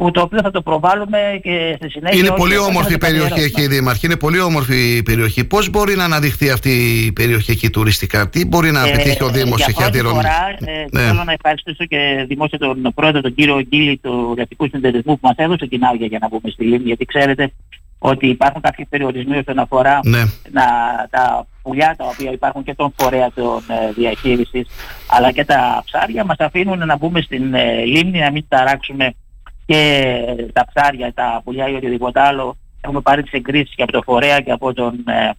που 0.03 0.11
το 0.11 0.21
οποίο 0.21 0.41
θα 0.43 0.51
το 0.51 0.63
προβάλλουμε 0.63 1.19
και 1.43 1.75
στη 1.77 1.91
συνέχεια... 1.91 2.19
Είναι 2.19 2.29
όχι 2.29 2.39
πολύ 2.39 2.55
μόνο 2.55 2.67
όμορφη 2.67 2.93
η 2.93 2.99
το 2.99 3.07
περιοχή 3.07 3.29
καθιερώσουμε. 3.29 3.63
εκεί, 3.65 3.75
Δήμαρχε. 3.75 4.07
Είναι 4.07 4.17
πολύ 4.17 4.41
όμορφη 4.41 4.97
η 4.97 5.03
περιοχή. 5.03 5.45
Πώς 5.45 5.71
μπορεί 5.71 5.97
να 5.97 6.05
αναδειχθεί 6.05 6.51
αυτή 6.51 6.71
η 7.07 7.13
περιοχή 7.13 7.51
εκεί 7.51 7.71
τουριστικά, 7.71 8.29
Τι 8.29 8.47
μπορεί 8.47 8.71
να 8.71 8.83
πετύχει 8.83 9.23
ο 9.23 9.29
Δήμος 9.29 9.57
για 9.57 9.67
εκεί 9.69 9.79
πρώτη 9.79 9.85
αντιρροή. 9.99 10.13
φορά 10.15 10.55
ε, 10.65 10.85
Ναι. 10.91 11.03
θέλω 11.03 11.25
να 11.25 11.33
ευχαριστήσω 11.33 11.85
και 11.85 12.25
δημόσια 12.29 12.59
τον 12.59 12.93
πρόεδρο, 12.95 13.21
τον 13.21 13.35
κύριο 13.35 13.61
Γκίλη 13.61 13.97
του 14.03 14.35
Ρευτικού 14.37 14.67
Συνεταιρισμού 14.67 15.13
που 15.19 15.27
μας 15.27 15.37
έδωσε 15.37 15.67
την 15.67 15.85
άδεια 15.85 16.07
για 16.07 16.19
να 16.21 16.29
μπούμε 16.29 16.51
στη 16.51 16.65
Λίμνη 16.65 16.87
γιατί 16.87 17.05
ξέρετε 17.05 17.53
ότι 17.99 18.27
υπάρχουν 18.27 18.61
κάποιοι 18.61 18.85
περιορισμοί 18.91 19.37
όσον 19.37 19.59
αφορά 19.59 20.01
Ναι. 20.05 20.23
να, 20.51 20.65
τα 21.11 21.47
πουλιά 21.63 21.95
τα 21.99 22.05
οποία 22.05 22.31
υπάρχουν 22.33 22.63
και 22.65 22.75
τον 22.75 22.93
φορέα 22.97 23.31
των 23.35 23.63
ε, 23.69 23.93
διαχείρισης 23.93 24.67
αλλά 25.07 25.33
και 25.33 25.45
τα 25.45 25.83
ψάρια 25.85 26.25
μας 26.25 26.37
αφήνουν 26.39 26.87
να 26.87 26.97
μπούμε 26.97 27.21
στην 27.21 27.55
ε, 27.55 27.85
Λίμνη 27.85 28.19
να 28.19 28.31
μην 28.31 28.45
ταράξουμε 28.49 29.15
και 29.73 30.47
τα 30.53 30.67
ψάρια, 30.75 31.13
τα 31.15 31.41
πουλιά 31.45 31.69
ή 31.69 31.75
οτιδήποτε 31.75 32.21
άλλο. 32.21 32.57
Έχουμε 32.81 33.01
πάρει 33.01 33.23
τις 33.23 33.33
εγκρίσεις 33.33 33.75
και 33.75 33.83
από 33.83 33.93
το 33.93 34.03
φορέα 34.03 34.41
και 34.41 34.51
από 34.51 34.73
τον, 34.73 35.05
ε, 35.07 35.31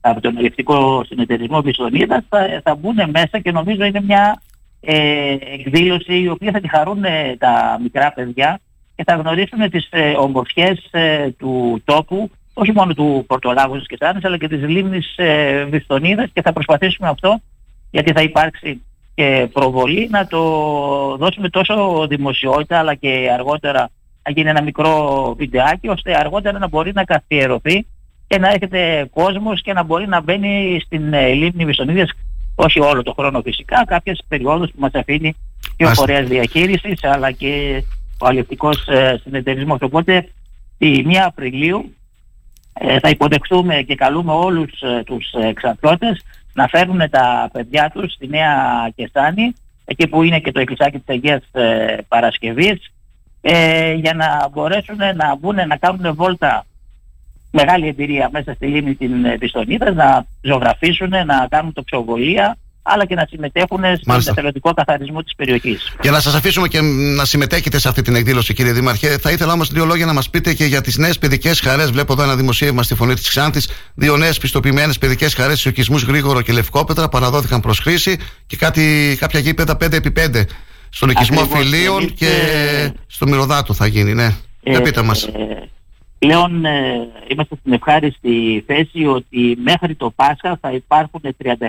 από 0.00 0.20
τον 0.20 0.36
ελευτικό 0.38 1.04
συνεταιρισμό 1.04 1.60
Βυσσονίδας 1.60 2.24
θα, 2.28 2.60
θα 2.62 2.74
μπουν 2.74 2.96
μέσα 3.10 3.38
και 3.38 3.52
νομίζω 3.52 3.84
είναι 3.84 4.00
μια 4.00 4.42
ε, 4.80 5.36
εκδήλωση 5.52 6.18
η 6.20 6.28
οποία 6.28 6.50
θα 6.52 6.60
τη 6.60 6.68
χαρούν 6.68 7.04
ε, 7.04 7.36
τα 7.38 7.78
μικρά 7.82 8.12
παιδιά 8.12 8.60
και 8.94 9.04
θα 9.06 9.14
γνωρίσουν 9.14 9.70
τις 9.70 9.88
ε, 9.90 10.10
ομορφιές 10.10 10.88
ε, 10.90 11.30
του 11.30 11.82
τόπου 11.84 12.30
όχι 12.54 12.72
μόνο 12.72 12.94
του 12.94 13.24
Πορτολάγου 13.26 13.76
της 13.76 13.86
Κεσάνης 13.86 14.24
αλλά 14.24 14.38
και 14.38 14.48
της 14.48 14.68
λίμνης 14.68 15.14
ε, 15.16 15.64
Βυστονίδας 15.64 16.30
και 16.32 16.42
θα 16.42 16.52
προσπαθήσουμε 16.52 17.08
αυτό 17.08 17.40
γιατί 17.90 18.12
θα 18.12 18.22
υπάρξει 18.22 18.82
και 19.16 19.48
προβολή 19.52 20.08
να 20.10 20.26
το 20.26 20.40
δώσουμε 21.16 21.48
τόσο 21.48 22.06
δημοσιότητα 22.08 22.78
αλλά 22.78 22.94
και 22.94 23.30
αργότερα 23.32 23.90
να 24.22 24.30
γίνει 24.30 24.48
ένα 24.48 24.62
μικρό 24.62 25.34
βιντεάκι 25.38 25.88
ώστε 25.88 26.16
αργότερα 26.18 26.58
να 26.58 26.68
μπορεί 26.68 26.92
να 26.92 27.04
καθιερωθεί 27.04 27.86
και 28.26 28.38
να 28.38 28.48
έχετε 28.48 29.08
κόσμος 29.14 29.62
και 29.62 29.72
να 29.72 29.82
μπορεί 29.82 30.08
να 30.08 30.20
μπαίνει 30.20 30.80
στην 30.84 31.12
ε, 31.12 31.32
λίμνη 31.32 31.64
Βυστονίδας 31.64 32.10
όχι 32.54 32.80
όλο 32.80 33.02
το 33.02 33.12
χρόνο 33.12 33.40
φυσικά, 33.40 33.84
κάποιες 33.86 34.24
περιόδους 34.28 34.70
που 34.70 34.80
μας 34.80 34.92
αφήνει 34.94 35.32
και 35.60 35.84
ο 35.84 35.86
Μάλιστα. 35.86 36.04
φορέας 36.04 36.28
διαχείρισης 36.28 37.04
αλλά 37.04 37.30
και 37.30 37.82
ο 38.18 38.26
αλληλευτικός 38.26 38.86
ε, 38.88 39.20
συνεταιρισμός. 39.22 39.78
Οπότε 39.80 40.28
τη 40.78 41.02
1 41.06 41.14
Απριλίου 41.26 41.94
ε, 42.72 42.98
θα 42.98 43.08
υποδεχθούμε 43.08 43.82
και 43.82 43.94
καλούμε 43.94 44.32
όλους 44.32 44.80
ε, 44.80 45.02
τους 45.06 45.32
ε, 45.32 45.46
εξαρτώτες 45.46 46.24
να 46.56 46.66
φέρουν 46.68 47.10
τα 47.10 47.48
παιδιά 47.52 47.90
τους 47.94 48.12
στη 48.12 48.26
Νέα 48.26 48.54
Κεστάνη 48.94 49.54
εκεί 49.84 50.08
που 50.08 50.22
είναι 50.22 50.40
και 50.40 50.52
το 50.52 50.60
εκκλησάκι 50.60 50.98
της 50.98 51.08
Αγίας 51.14 51.42
ε, 51.52 51.96
Παρασκευής 52.08 52.92
ε, 53.40 53.92
για 53.92 54.14
να 54.14 54.48
μπορέσουν 54.48 54.96
να 54.96 55.36
μπουν 55.36 55.54
να 55.54 55.76
κάνουν 55.76 56.14
βόλτα. 56.14 56.66
Μεγάλη 57.50 57.88
εμπειρία 57.88 58.28
μέσα 58.32 58.54
στη 58.54 58.66
λίμνη 58.66 58.94
την 58.94 59.24
ε, 59.24 59.38
Πιστονίδα, 59.38 59.92
να 59.92 60.26
ζωγραφίσουν, 60.42 61.08
να 61.08 61.46
κάνουν 61.48 61.72
τοξοβολία 61.72 62.56
αλλά 62.86 63.04
και 63.06 63.14
να 63.14 63.26
συμμετέχουν 63.30 63.78
στον 63.78 64.00
Μάλιστα. 64.06 64.30
εθελοντικό 64.30 64.72
καθαρισμό 64.74 65.22
της 65.22 65.34
περιοχής. 65.34 65.92
Για 66.02 66.10
να 66.10 66.20
σας 66.20 66.34
αφήσουμε 66.34 66.68
και 66.68 66.80
να 67.16 67.24
συμμετέχετε 67.24 67.78
σε 67.78 67.88
αυτή 67.88 68.02
την 68.02 68.14
εκδήλωση, 68.14 68.54
κύριε 68.54 68.72
Δήμαρχε, 68.72 69.18
θα 69.18 69.30
ήθελα 69.30 69.52
όμως 69.52 69.70
δύο 69.70 69.84
λόγια 69.84 70.06
να 70.06 70.12
μας 70.12 70.30
πείτε 70.30 70.54
και 70.54 70.64
για 70.64 70.80
τις 70.80 70.96
νέες 70.96 71.18
παιδικές 71.18 71.60
χαρές. 71.60 71.90
Βλέπω 71.90 72.12
εδώ 72.12 72.22
ένα 72.22 72.36
δημοσίευμα 72.36 72.82
στη 72.82 72.94
φωνή 72.94 73.14
της 73.14 73.28
Ξάνθης. 73.28 73.68
Δύο 73.94 74.16
νέες 74.16 74.38
πιστοποιημένες 74.38 74.98
παιδικές 74.98 75.34
χαρές 75.34 75.58
στου 75.58 75.68
οικισμού 75.68 75.96
Γρήγορο 75.96 76.42
και 76.42 76.52
Λευκόπετρα 76.52 77.08
παραδόθηκαν 77.08 77.60
προς 77.60 77.78
χρήση 77.78 78.18
και 78.46 78.56
κάτι, 78.56 79.16
κάποια 79.20 79.40
γήπεδα 79.40 79.76
5x5 79.80 80.42
στον 80.88 81.08
οικισμό 81.08 81.40
Ακριβώς. 81.40 81.62
Φιλίων 81.62 82.02
Εμείς, 82.02 82.12
και 82.14 82.26
ε, 82.26 82.90
στο 83.06 83.26
Μυρωδάτο 83.26 83.74
θα 83.74 83.86
γίνει, 83.86 84.14
ναι. 84.14 84.34
Για 84.60 84.80
πείτε 84.80 85.02
μας. 85.02 85.22
Ε, 85.22 85.30
πλέον 86.18 86.64
ε, 86.64 87.08
είμαστε 87.28 87.56
στην 87.60 87.72
ευχάριστη 87.72 88.64
θέση 88.66 89.06
ότι 89.06 89.58
μέχρι 89.62 89.94
το 89.94 90.10
Πάσχα 90.10 90.58
θα 90.60 90.70
υπάρχουν 90.72 91.20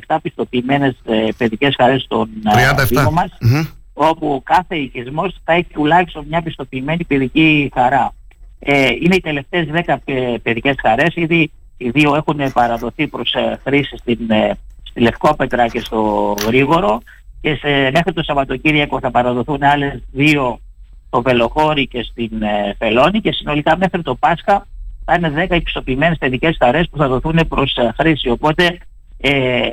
37 0.08 0.18
πιστοποιημένες 0.22 0.96
ε, 1.06 1.28
παιδικές 1.38 1.76
χαρές 1.78 2.02
στον 2.02 2.30
ε, 2.58 2.84
37. 2.84 2.88
Δήμο 2.88 3.12
μας 3.12 3.38
Μμμ. 3.42 3.66
όπου 3.94 4.42
κάθε 4.46 4.76
οικισμός 4.76 5.36
θα 5.44 5.54
έχει 5.54 5.68
τουλάχιστον 5.74 6.26
μια 6.30 6.42
πιστοποιημένη 6.42 7.04
παιδική 7.04 7.72
χαρά. 7.74 8.14
Ε, 8.60 8.88
είναι 9.02 9.16
οι 9.16 9.22
τελευταίες 9.22 9.68
10 9.74 9.96
παι- 10.06 10.40
παιδικές 10.42 10.76
χαρές, 10.82 11.16
ήδη 11.16 11.52
οι 11.78 11.90
δύο 11.90 12.16
έχουν 12.16 12.52
παραδοθεί 12.54 13.08
προς 13.08 13.34
ε, 13.34 13.60
χρήση 13.64 13.98
στην, 13.98 14.20
ε, 14.32 14.58
στη 14.84 15.02
Λευκόπετρα 15.02 15.68
και 15.68 15.80
στο 15.80 16.34
Γρήγορο 16.46 17.02
και 17.42 17.56
σε, 17.56 17.68
μέχρι 17.92 18.14
το 18.14 18.24
Σαββατοκύριακο 18.24 19.00
θα 19.00 19.12
παραδοθούν 19.12 19.64
άλλες 19.64 20.04
δύο 20.12 20.60
στο 21.08 21.22
Βελοχώρι 21.22 21.88
και 21.88 22.04
στην 22.04 22.42
ε, 22.42 22.76
Φελώνη 22.78 23.22
και 23.22 23.32
συνολικά 23.32 23.78
μέχρι 23.78 24.02
το 24.02 24.16
Πάσχα 24.16 24.68
θα 25.06 25.14
είναι 25.14 25.46
10 25.50 25.52
επιστοποιημένες 25.52 26.18
παιδικές 26.18 26.56
χαρές 26.60 26.90
που 26.90 26.98
θα 26.98 27.08
δοθούν 27.08 27.40
προς 27.48 27.76
ε, 27.76 27.94
χρήση. 28.00 28.30
Οπότε 28.30 28.78
ε, 29.18 29.70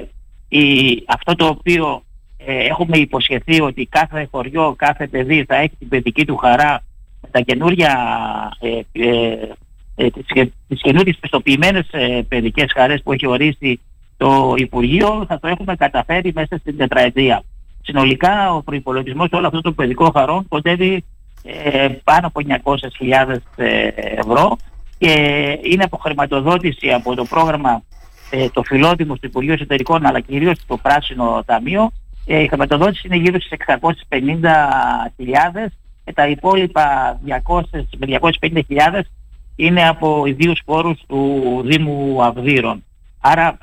η, 0.49 0.63
αυτό 1.07 1.35
το 1.35 1.47
οποίο 1.47 2.03
ε, 2.37 2.65
έχουμε 2.65 2.97
υποσχεθεί 2.97 3.61
ότι 3.61 3.87
κάθε 3.87 4.29
χωριό, 4.31 4.75
κάθε 4.79 5.07
παιδί 5.07 5.45
θα 5.49 5.57
έχει 5.57 5.77
την 5.79 5.89
παιδική 5.89 6.25
του 6.27 6.37
χαρά 6.37 6.83
με 7.21 7.29
τα 7.31 7.41
καινούρια 7.41 7.93
ε, 8.61 8.81
ε, 8.93 9.37
ε, 9.97 10.11
τις, 10.11 10.27
και- 10.27 10.51
τις 10.69 10.81
καινούριες 10.81 11.17
πιστοποιημένες 11.21 11.89
ε, 11.91 12.23
παιδικές 12.29 12.73
χαρές 12.73 13.03
που 13.03 13.13
έχει 13.13 13.27
ορίσει 13.27 13.81
το 14.17 14.55
Υπουργείο 14.57 15.25
θα 15.29 15.39
το 15.39 15.49
έχουμε 15.49 15.77
καταφέρει 15.77 16.33
μέσα 16.35 16.59
στην 16.59 16.77
τετραετία. 16.77 17.43
Συνολικά 17.83 18.55
ο 18.55 18.63
προϋπολογισμός 18.63 19.29
όλο 19.33 19.47
αυτό 19.47 19.61
το 19.61 19.73
παιδικό 19.73 20.11
χαρών 20.15 20.49
κοντεύει 20.49 21.05
ε, 21.45 21.89
πάνω 22.05 22.27
από 22.27 22.41
900.000 23.27 23.37
ε, 23.57 23.89
ευρώ. 23.95 24.57
Και 24.99 25.13
είναι 25.63 25.85
από 25.85 25.97
χρηματοδότηση 25.97 26.91
από 26.91 27.15
το 27.15 27.25
πρόγραμμα 27.25 27.83
ε, 28.31 28.49
το 28.49 28.63
Φιλόδημο 28.63 29.15
του 29.15 29.27
Υπουργείου 29.27 29.53
Εσωτερικών 29.53 30.07
αλλά 30.07 30.21
κυρίως 30.21 30.59
το 30.67 30.77
Πράσινο 30.77 31.43
Ταμείο. 31.47 31.93
Ε, 32.27 32.43
η 32.43 32.49
χρηματοδότηση 32.49 33.07
είναι 33.07 33.17
γύρω 33.17 33.41
στις 33.41 33.59
650.000 33.67 33.77
και 36.05 36.13
τα 36.13 36.29
υπόλοιπα 36.29 37.19
200 37.47 37.61
με 37.97 38.19
250.000 38.41 39.01
είναι 39.57 39.89
από 39.89 40.27
ιδίους 40.27 40.61
πόρους 40.65 41.01
του 41.07 41.63
Δήμου 41.65 42.23
Αυδείρων. 42.23 42.85
Άρα 43.21 43.59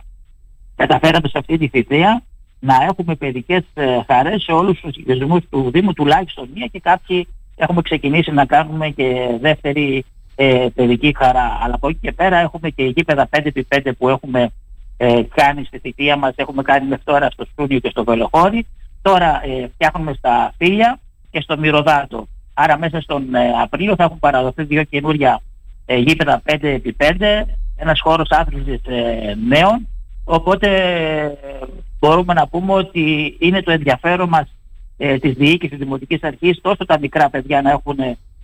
καταφέραμε 0.76 1.28
σε 1.28 1.38
αυτή 1.38 1.58
τη 1.58 1.68
θητεία 1.68 2.24
να 2.60 2.84
έχουμε 2.84 3.16
παιδικές 3.16 3.64
ε, 3.74 4.00
χαρές 4.08 4.44
σε 4.44 4.52
όλους 4.52 4.80
τους 4.80 4.96
οικισμούς 4.96 5.44
του 5.50 5.70
Δήμου 5.72 5.94
τουλάχιστον 5.94 6.50
μία 6.54 6.68
και 6.68 6.80
κάποιοι 6.80 7.28
έχουμε 7.56 7.82
ξεκινήσει 7.82 8.32
να 8.32 8.46
κάνουμε 8.46 8.90
και 8.90 9.38
δεύτερη 9.42 10.06
ε, 10.36 10.68
παιδική 10.76 11.16
χαρά. 11.18 11.60
Αλλά 11.64 11.76
από 11.76 11.88
εκεί 11.88 12.00
και 12.02 12.12
πέρα 12.12 12.38
έχουμε 12.38 12.70
και 12.70 12.84
γήπεδα 12.84 13.30
5x5 13.32 13.92
που 13.98 14.10
έχουμε 14.10 14.52
ε, 14.98 15.22
κάνει 15.36 15.64
στη 15.64 15.80
θητεία 15.80 16.16
μας, 16.16 16.34
έχουμε 16.36 16.62
κάνει 16.62 16.88
μέχρι 16.88 17.04
τώρα 17.04 17.30
στο 17.30 17.46
Στούνιο 17.52 17.80
και 17.80 17.90
στο 17.90 18.04
Βελοχώρι. 18.04 18.68
Τώρα 19.02 19.42
ε, 19.46 19.68
φτιάχνουμε 19.74 20.14
στα 20.14 20.54
Φίλια 20.58 21.00
και 21.32 21.42
στο 21.42 21.58
Μυρωδάτο. 21.58 22.28
Άρα 22.54 22.78
μέσα 22.78 23.02
στον 23.02 23.36
ε, 23.36 23.52
Απρίλιο 23.62 23.96
θα 23.96 24.04
έχουν 24.04 24.20
παραδοθεί 24.20 24.64
δύο 24.64 24.84
καινούρια 24.84 25.42
ε, 25.86 25.98
γήπεδα 25.98 26.42
5x5, 26.46 27.44
ένας 27.76 28.02
χώρος 28.02 28.30
άθλησης 28.30 28.82
ε, 28.86 29.36
νέων. 29.48 29.88
Οπότε 30.24 30.68
ε, 31.12 31.66
μπορούμε 32.00 32.34
να 32.34 32.48
πούμε 32.48 32.74
ότι 32.74 33.36
είναι 33.40 33.62
το 33.62 33.72
ενδιαφέρον 33.72 34.30
μας 34.30 34.56
ε, 35.04 35.18
της 35.18 35.34
διοίκησης 35.34 35.70
της 35.70 35.78
Δημοτικής 35.78 36.24
Αρχής 36.24 36.60
τόσο 36.62 36.86
τα 36.86 37.00
μικρά 37.00 37.30
παιδιά 37.30 37.62
να 37.62 37.70
έχουν 37.70 37.98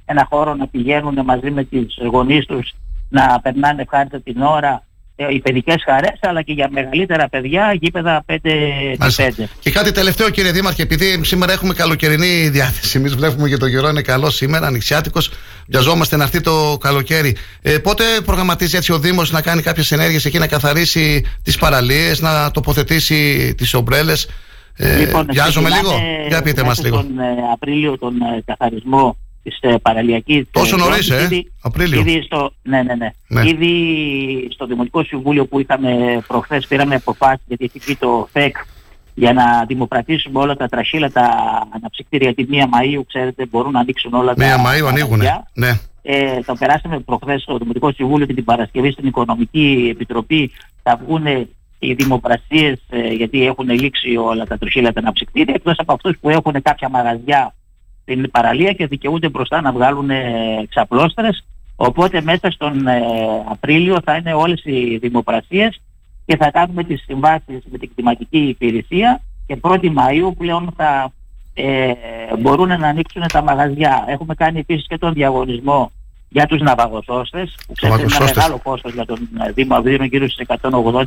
ένα 0.06 0.28
χώρο 0.30 0.56
να 0.56 0.68
πηγαίνουν 0.68 1.20
μαζί 1.26 1.52
με 1.52 1.64
τις 1.64 1.98
γονείς 2.12 2.46
τους 2.46 2.74
να 3.10 3.40
περνάνε 3.42 3.82
ευχάριστα 3.82 4.22
την 4.22 4.42
ώρα 4.42 4.84
ε, 5.16 5.34
οι 5.34 5.40
παιδικές 5.40 5.84
χαρές 5.86 6.20
αλλά 6.22 6.42
και 6.42 6.54
για 6.54 6.70
μεγαλύτερα 6.72 7.30
παιδιά 7.30 7.78
γήπεδα 7.82 8.24
5x5. 8.28 9.44
Και 9.60 9.72
κάτι 9.72 9.92
τελευταίο, 9.92 10.30
κύριε 10.30 10.52
Δήμαρχε, 10.52 10.82
επειδή 10.82 11.24
σήμερα 11.24 11.52
έχουμε 11.52 11.74
καλοκαιρινή 11.74 12.50
διάθεση, 12.50 12.98
εμείς 12.98 13.16
βλέπουμε 13.16 13.50
και 13.50 13.58
το 13.58 13.70
καιρό 13.70 13.90
είναι 13.90 14.02
καλό 14.02 14.30
σήμερα, 14.30 14.68
ανοιξιάτικος, 14.68 15.32
βιαζόμαστε 15.68 16.16
να 16.16 16.24
έρθει 16.24 16.42
το 16.42 16.78
καλοκαίρι. 16.80 17.36
Ε, 17.62 17.78
πότε 17.78 18.04
προγραμματίζει 18.26 18.78
έτσι 18.78 18.92
ο 18.92 19.00
Δήμος 19.00 19.32
να 19.32 19.42
κάνει 19.42 19.62
κάποιες 19.62 19.92
ενέργειες 19.92 20.26
εκεί, 20.26 20.38
να 20.38 20.48
καθαρίσει 20.48 21.26
τις 21.44 21.58
παραλίες, 21.58 22.22
να 22.22 22.52
τοποθετήσει 22.52 23.54
τις 23.58 23.74
ομπρέλες, 23.74 24.28
Ε, 24.80 24.98
Λοιπόν, 24.98 25.26
βιάζομαι 25.30 25.70
λίγο. 25.70 25.82
ξεκινάμε 25.90 26.28
Για 26.28 26.42
πείτε 26.42 26.64
μας 26.64 26.78
μέσα 26.82 26.82
λίγο. 26.90 26.98
Τον 27.04 27.20
ε, 27.20 27.36
Απρίλιο 27.54 27.98
τον 27.98 28.22
ε, 28.22 28.42
καθαρισμό 28.46 29.18
της 29.44 29.58
ε, 29.62 29.76
παραλιακής 29.82 30.46
Τόσο 30.52 30.76
ε, 30.76 30.80
νωρίς, 30.80 31.06
ζώνης. 31.06 31.22
ε. 31.24 31.26
Ήδη- 31.26 31.52
Απρίλιο; 31.62 32.00
Ήδη 32.00 32.22
στο, 32.22 32.52
ναι, 32.64 32.82
ναι, 32.84 32.96
ναι. 32.96 33.10
Ναι. 33.28 33.50
Ήδη 33.50 33.72
στο 34.54 34.66
Δημοτικό 34.66 35.04
Συμβούλιο 35.04 35.46
που 35.46 35.60
είχαμε 35.60 36.22
προχθές 36.28 36.68
πήραμε 36.68 36.96
αποφάσεις 36.96 37.44
γιατί 37.48 37.64
έχει 37.76 37.86
πει 37.86 37.96
το 37.96 38.28
ΦΕΚ 38.32 38.56
για 39.14 39.34
να 39.34 39.66
δημοπρατήσουμε 39.68 40.40
όλα 40.40 40.56
τα 40.56 40.68
τραχύλα 40.68 41.12
τα 41.12 41.30
αναψυκτήρια 41.76 42.34
τη 42.34 42.46
1 42.52 42.54
Μαΐου, 42.56 43.02
ξέρετε, 43.08 43.46
μπορούν 43.46 43.72
να 43.72 43.80
ανοίξουν 43.80 44.14
όλα 44.14 44.34
τα 44.34 44.46
Μία 44.46 44.58
Μαΐου 44.58 44.88
ανοίγουνε. 44.88 45.24
μαγαζιά. 45.24 45.48
Ναι. 45.54 45.80
Ε, 46.02 46.40
το 46.46 46.54
περάσαμε 46.60 47.00
προχθές 47.00 47.42
στο 47.42 47.58
Δημοτικό 47.58 47.92
Συμβούλιο 47.92 48.26
και 48.26 48.34
την 48.34 48.44
Παρασκευή 48.44 48.92
στην 48.92 49.08
Οικονομική 49.08 49.88
Επιτροπή. 49.92 50.52
Θα 50.84 51.00
βγουν 51.06 51.26
οι 51.80 51.94
δημοπρασίες 51.94 52.82
ε, 52.90 53.08
γιατί 53.08 53.46
έχουν 53.46 53.70
λήξει 53.70 54.16
όλα 54.16 54.46
τα 54.46 54.58
τροχύλα 54.58 54.94
τα 54.94 55.00
αναψυκτήρια 55.00 55.54
εκτός 55.54 55.76
από 55.78 55.94
αυτούς 55.94 56.18
που 56.22 56.30
έχουν 56.30 56.62
κάποια 56.62 56.90
μαγαζιά 56.90 57.56
στην 58.02 58.32
παραλία 58.32 58.72
και 58.72 58.88
δικαιούνται 58.88 59.30
μπροστά 59.30 59.62
να 59.62 59.72
βγάλουν 59.72 60.10
ε, 60.10 60.24
ξαπλώστρες. 60.70 61.46
Οπότε 61.76 62.22
μέσα 62.22 62.52
στον 62.52 62.88
ε, 62.88 63.02
Απρίλιο 63.50 63.98
θα 64.04 64.16
είναι 64.16 64.34
όλες 64.34 64.62
οι 64.66 64.98
δημοπρασίες 64.98 65.82
και 66.26 66.38
θα 66.38 66.52
κάνουμε 66.52 66.84
τις 66.84 67.04
συμβάσεις 67.04 67.64
με 67.72 67.78
την 67.78 67.90
κλιματική 67.96 68.38
υπηρεσία 68.38 69.22
και 69.46 69.58
1η 69.62 69.86
Μαΐου 69.86 70.32
πλέον 70.38 70.74
θα 70.78 71.12
ε, 71.54 71.94
μπορούν 72.40 72.68
να 72.68 72.88
ανοίξουν 72.88 73.24
τα 73.28 73.42
μαγαζιά. 73.42 74.06
Έχουμε 74.08 74.36
κάνει 74.36 74.60
επίσης 74.60 74.88
και 74.88 74.98
τον 74.98 75.14
διαγωνισμό 75.14 75.92
για 76.30 76.46
τους 76.46 76.62
ναυαγοσώστες 76.62 77.56
που 77.68 77.74
ξέρετε 77.74 78.02
είναι 78.02 78.12
ένα 78.12 78.20
Ναυαγοσώστες. 78.20 78.44
μεγάλο 78.44 78.60
κόστος 78.64 78.94
για 78.94 79.06
τον 79.06 79.30
ε, 79.48 79.52
Δήμο 79.52 79.76
Αυδείρου 79.76 80.04
γύρω 80.04 80.30
στις 80.30 80.48
180.000 80.62 81.06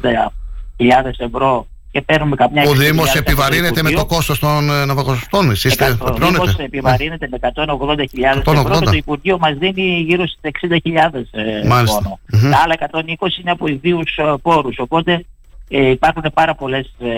ευρώ 1.18 1.66
και 1.92 2.00
παίρνουμε 2.00 2.36
καμιά 2.36 2.62
Ο 2.62 2.70
20.000 2.70 2.76
Δήμος 2.76 3.04
από 3.08 3.12
το 3.12 3.18
επιβαρύνεται 3.26 3.82
με 3.82 3.88
Υπουργείο. 3.90 3.98
το 3.98 4.06
κόστος 4.06 4.38
των 4.38 4.70
ε, 4.70 4.84
ναυαγοσωστών. 4.84 5.50
Εσείς 5.50 5.70
είστε 5.70 5.84
Ο 5.84 5.88
Δήμος 6.12 6.18
πληρώνετε. 6.18 6.62
επιβαρύνεται 6.64 7.28
με 7.30 7.38
180.000 7.40 8.42
ευρώ 8.46 8.62
180. 8.62 8.78
και 8.78 8.84
το 8.84 8.92
Υπουργείο 8.92 9.38
μας 9.38 9.54
δίνει 9.58 10.04
γύρω 10.08 10.24
στις 10.26 10.50
60.000 10.84 11.22
ε, 11.30 11.66
Μάλιστα. 11.66 12.00
μόνο. 12.02 12.18
Μμμ. 12.32 12.50
Τα 12.50 12.58
άλλα 12.64 12.74
120 13.18 13.38
είναι 13.40 13.50
από 13.50 13.66
ιδίους 13.66 14.16
ε, 14.16 14.34
πόρους. 14.42 14.78
Οπότε 14.78 15.24
ε, 15.68 15.90
υπάρχουν 15.90 16.24
πάρα 16.34 16.54
πολλές 16.54 16.94
ε, 16.98 17.08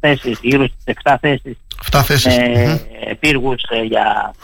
θέσεις, 0.00 0.38
γύρω 0.42 0.66
στις 0.66 0.94
7 1.04 1.14
θέσεις 1.20 1.56
Αυτά 1.80 2.02
θέσεις. 2.02 2.36
ε, 2.36 2.80
Μμμ. 3.06 3.12
πύργους 3.20 3.62
ε, 3.70 3.82
για 3.82 4.34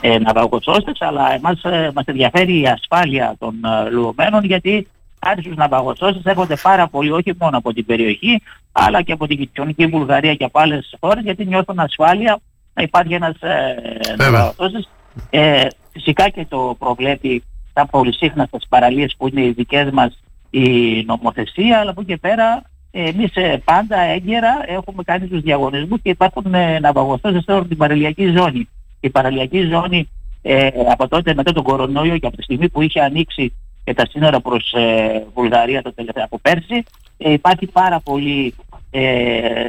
ε, 0.00 0.18
ναυαγοσώστες, 0.18 0.96
αλλά 1.00 1.34
εμάς 1.34 1.62
ε, 1.62 1.90
μας 1.94 2.04
ενδιαφέρει 2.06 2.60
η 2.60 2.66
ασφάλεια 2.66 3.34
των 3.38 3.54
ε, 3.86 3.90
λουωμένων 3.90 4.44
γιατί 4.44 4.88
χάρη 5.24 5.42
στους 5.42 5.56
ναυαγοσώστες 5.56 6.24
έρχονται 6.24 6.56
πάρα 6.62 6.88
πολύ 6.88 7.10
όχι 7.10 7.32
μόνο 7.38 7.56
από 7.56 7.72
την 7.72 7.84
περιοχή 7.84 8.42
αλλά 8.72 9.02
και 9.02 9.12
από 9.12 9.26
την 9.26 9.38
γειτονική 9.38 9.86
Βουλγαρία 9.86 10.34
και 10.34 10.44
από 10.44 10.58
άλλες 10.60 10.94
χώρες 11.00 11.24
γιατί 11.24 11.44
νιώθουν 11.46 11.78
ασφάλεια 11.78 12.38
να 12.74 12.82
υπάρχει 12.82 13.14
ένας 13.14 13.34
ε, 13.40 13.74
ναυαγοσώστης. 14.16 14.88
Ε, 15.30 15.66
φυσικά 15.92 16.28
και 16.28 16.46
το 16.48 16.76
προβλέπει 16.78 17.42
τα 17.72 17.86
πολυσύχνα 17.86 18.44
στις 18.44 18.68
παραλίες 18.68 19.14
που 19.18 19.28
είναι 19.28 19.44
οι 19.44 19.50
δικές 19.50 19.90
μας 19.90 20.22
η 20.50 20.66
νομοθεσία 21.06 21.78
αλλά 21.78 21.90
από 21.90 22.00
εκεί 22.00 22.10
και 22.10 22.18
πέρα 22.18 22.62
εμείς 22.90 23.30
ε, 23.34 23.62
πάντα 23.64 24.00
έγκαιρα 24.00 24.64
έχουμε 24.66 25.02
κάνει 25.02 25.26
τους 25.26 25.40
διαγωνισμούς 25.40 26.00
και 26.02 26.10
υπάρχουν 26.10 26.54
ε, 26.54 26.78
ναυαγοσώστες 26.78 27.44
τώρα 27.44 27.64
στην 27.64 27.76
παραλιακή 27.76 28.32
ζώνη. 28.36 28.68
Η 29.00 29.10
παραλιακή 29.10 29.62
ζώνη 29.62 30.08
ε, 30.42 30.68
από 30.90 31.08
τότε 31.08 31.34
μετά 31.34 31.52
τον 31.52 31.62
κορονοϊό 31.62 32.18
και 32.18 32.26
από 32.26 32.36
τη 32.36 32.42
στιγμή 32.42 32.68
που 32.68 32.82
είχε 32.82 33.00
ανοίξει 33.00 33.54
και 33.84 33.94
τα 33.94 34.06
σύνορα 34.10 34.40
προς 34.40 34.72
ε, 34.72 35.26
Βουλγαρία 35.34 35.82
το 35.82 35.92
τελευταίο 35.94 36.24
από 36.24 36.38
πέρσι 36.38 36.82
ε, 37.18 37.32
υπάρχει 37.32 37.66
πάρα 37.66 38.00
πολύ 38.00 38.54
ε, 38.90 39.66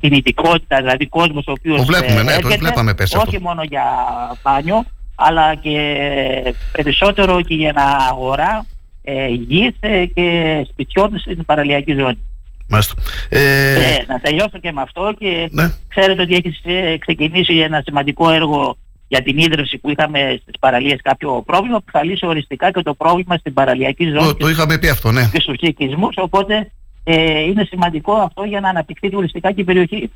κινητικότητα, 0.00 0.76
δηλαδή 0.76 1.06
κόσμος 1.06 1.46
ο 1.46 1.52
οποίος 1.52 1.76
Το 1.78 1.84
βλέπουμε, 1.84 2.22
ναι, 2.22 2.30
το 2.30 2.30
έρχεται, 2.30 2.56
βλέπαμε 2.56 2.94
πέρσι 2.94 3.16
όχι 3.16 3.36
αυτό. 3.36 3.40
μόνο 3.48 3.62
για 3.62 3.84
μπάνιο 4.42 4.84
αλλά 5.14 5.54
και 5.54 6.54
περισσότερο 6.72 7.42
και 7.42 7.54
για 7.54 7.72
να 7.72 7.82
αγορά 7.84 8.66
ε, 9.02 9.26
γης 9.26 9.70
ε, 9.80 10.04
και 10.06 10.66
σπιτιών 10.70 11.18
στην 11.18 11.44
παραλιακή 11.44 11.92
ζώνη. 11.94 12.18
Μάλιστα. 12.68 12.94
Ε, 13.28 13.72
Ε, 13.74 14.04
να 14.06 14.20
τελειώσω 14.20 14.58
και 14.60 14.72
με 14.72 14.80
αυτό 14.82 15.14
και 15.18 15.48
Ναι. 15.50 15.64
ξέρετε 15.88 16.22
ότι 16.22 16.34
έχεις 16.34 16.60
ε, 16.64 16.96
ξεκινήσει 16.98 17.58
ένα 17.58 17.82
σημαντικό 17.84 18.30
έργο 18.30 18.76
για 19.12 19.22
την 19.22 19.38
ίδρυυση 19.38 19.78
που 19.78 19.90
είχαμε 19.90 20.38
στις 20.42 20.54
παραλίες 20.60 21.00
κάποιο 21.02 21.42
πρόβλημα 21.46 21.78
που 21.78 21.90
θα 21.92 22.04
λύσει 22.04 22.26
οριστικά 22.26 22.70
και 22.70 22.82
το 22.82 22.94
πρόβλημα 22.94 23.36
στην 23.36 23.52
παραλιακή 23.52 24.04
ζώνη 24.04 24.26
το, 24.26 24.34
το 24.34 24.48
είχαμε 24.48 24.78
πει 24.78 24.88
αυτό, 24.88 25.10
ναι. 25.12 25.28
και 25.32 25.40
στους 25.40 25.56
οικισμούς 25.60 26.14
οπότε 26.16 26.70
ε, 27.04 27.40
είναι 27.40 27.64
σημαντικό 27.64 28.12
αυτό 28.12 28.44
για 28.44 28.60
να 28.60 28.68
αναπτυχθεί 28.68 29.10
τουριστικά 29.10 29.52
και 29.52 29.60
η 29.60 29.64
περιοχή. 29.64 30.10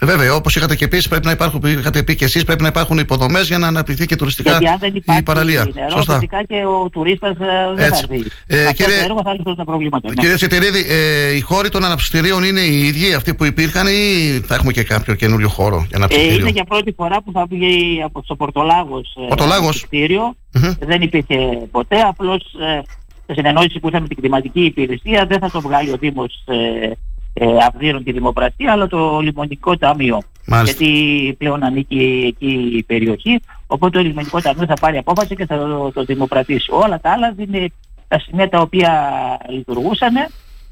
Ε, 0.00 0.06
Βέβαια, 0.06 0.34
όπως 0.34 0.56
είχατε 0.56 0.76
και 0.76 0.88
πει, 0.88 1.08
πρέπει 1.08 1.24
να 1.26 1.30
υπάρχουν, 1.32 1.62
είχατε 1.64 2.02
πει 2.02 2.16
και 2.16 2.24
εσείς, 2.24 2.44
πρέπει 2.44 2.62
να 2.62 2.68
υπάρχουν 2.68 2.98
υποδομές 2.98 3.46
για 3.46 3.58
να 3.58 3.66
αναπτυχθεί 3.66 4.06
και 4.06 4.16
τουριστικά 4.16 4.50
Γιατί 4.50 4.66
αν 4.68 4.76
δεν 4.80 4.90
η 4.90 4.96
υπάρχει 4.96 5.22
παραλία. 5.22 5.68
νερό, 5.74 5.90
Σωστά. 5.90 6.14
φυσικά 6.14 6.42
και 6.44 6.54
ο 6.84 6.88
τουρίστας 6.88 7.30
ε, 7.30 7.34
δεν 7.74 7.84
Έτσι. 7.86 8.06
θα 8.06 8.14
έρθει. 8.14 8.26
Ε, 8.46 8.60
αυτό 8.60 8.72
κύριε- 8.72 8.98
το 8.98 9.04
έργο 9.04 9.20
θα 9.24 9.32
λυθούν 9.34 9.56
τα 9.56 9.64
προβλήματα. 9.64 10.08
ναι. 10.08 10.14
Κύριε 10.14 10.36
Σιτηρίδη, 10.36 10.84
ε, 10.88 11.34
οι 11.36 11.40
χώροι 11.40 11.68
των 11.68 11.84
αναψυκτηρίων 11.84 12.44
είναι 12.44 12.60
οι 12.60 12.86
ίδιοι 12.86 13.14
αυτοί 13.14 13.34
που 13.34 13.44
υπήρχαν 13.44 13.86
ή 13.86 14.40
θα 14.46 14.54
έχουμε 14.54 14.72
και 14.72 14.82
κάποιο 14.82 15.14
καινούριο 15.14 15.48
χώρο 15.48 15.76
για 15.76 15.88
Ε, 15.90 15.96
αναψυκτήριο. 15.96 16.38
είναι 16.38 16.50
για 16.50 16.64
πρώτη 16.64 16.92
φορά 16.96 17.22
που 17.22 17.32
θα 17.32 17.46
βγει 17.50 18.02
από 18.04 18.22
το 18.26 18.36
Πορτολάγος 18.36 19.16
ε, 19.24 19.26
Πορτολάγος. 19.28 19.82
κτίριο. 19.84 20.34
Μμμ. 20.52 20.72
Δεν 20.80 21.02
υπήρχε 21.02 21.36
ποτέ, 21.70 22.00
απλώς 22.00 22.42
ε, 22.42 22.80
σε 23.26 23.32
συνεννόηση 23.34 23.78
που 23.78 23.88
είχαμε 23.88 24.02
με 24.02 24.08
την 24.08 24.16
κλιματική 24.16 24.60
υπηρεσία 24.64 25.26
δεν 25.28 25.38
θα 25.38 25.50
το 25.50 25.60
βγάλει 25.60 25.90
ο 25.90 25.96
Δήμος 26.00 26.42
ε, 26.46 26.90
ε, 27.38 27.46
Αυδείρων 27.66 28.04
τη 28.04 28.12
Δημοπρασία 28.12 28.72
αλλά 28.72 28.86
το 28.86 29.20
Λιμονικό 29.20 29.76
Ταμείο. 29.76 30.22
Μάλιστα. 30.46 30.84
Γιατί 30.84 31.34
πλέον 31.38 31.64
ανήκει 31.64 32.24
εκεί 32.26 32.70
η 32.76 32.82
περιοχή, 32.82 33.40
οπότε 33.66 33.98
το 33.98 34.04
Λιμονικό 34.04 34.40
Ταμείο 34.40 34.66
θα 34.66 34.74
πάρει 34.74 34.96
απόφαση 34.96 35.36
και 35.36 35.46
θα 35.46 35.56
το, 35.56 35.90
το 35.94 36.04
δημοπρατήσει. 36.04 36.70
Όλα 36.70 37.00
τα 37.00 37.10
άλλα 37.10 37.34
είναι 37.36 37.72
τα 38.08 38.18
σημεία 38.18 38.48
τα 38.48 38.60
οποία 38.60 39.12
λειτουργούσαν 39.48 40.14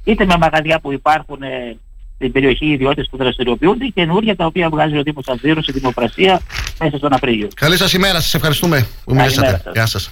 είτε 0.04 0.24
με 0.24 0.36
μαγαζιά 0.36 0.80
που 0.80 0.92
υπάρχουν 0.92 1.42
ε, 1.42 1.76
στην 2.14 2.32
περιοχή 2.32 2.66
οι 2.66 2.72
ιδιώτες 2.72 3.08
που 3.10 3.16
δραστηριοποιούνται 3.16 3.84
και 3.84 3.92
καινούργια 3.94 4.36
τα 4.36 4.46
οποία 4.46 4.68
βγάζει 4.68 4.98
ο 4.98 5.02
Δήμος 5.02 5.28
Αυδείρους 5.28 5.64
στη 5.64 5.72
δημοπρασία 5.72 6.40
μέσα 6.80 6.96
στον 6.96 7.12
Απρίλιο. 7.12 7.48
Καλή 7.54 7.76
σας 7.76 7.92
ημέρα, 7.92 8.20
σας 8.20 8.34
ευχαριστούμε 8.34 8.86
που 9.04 9.14
μιλήσατε. 9.14 9.40
Καλημέρα 9.40 9.62
σας. 9.62 9.72
Γεια 9.74 9.86
σας. 9.86 10.10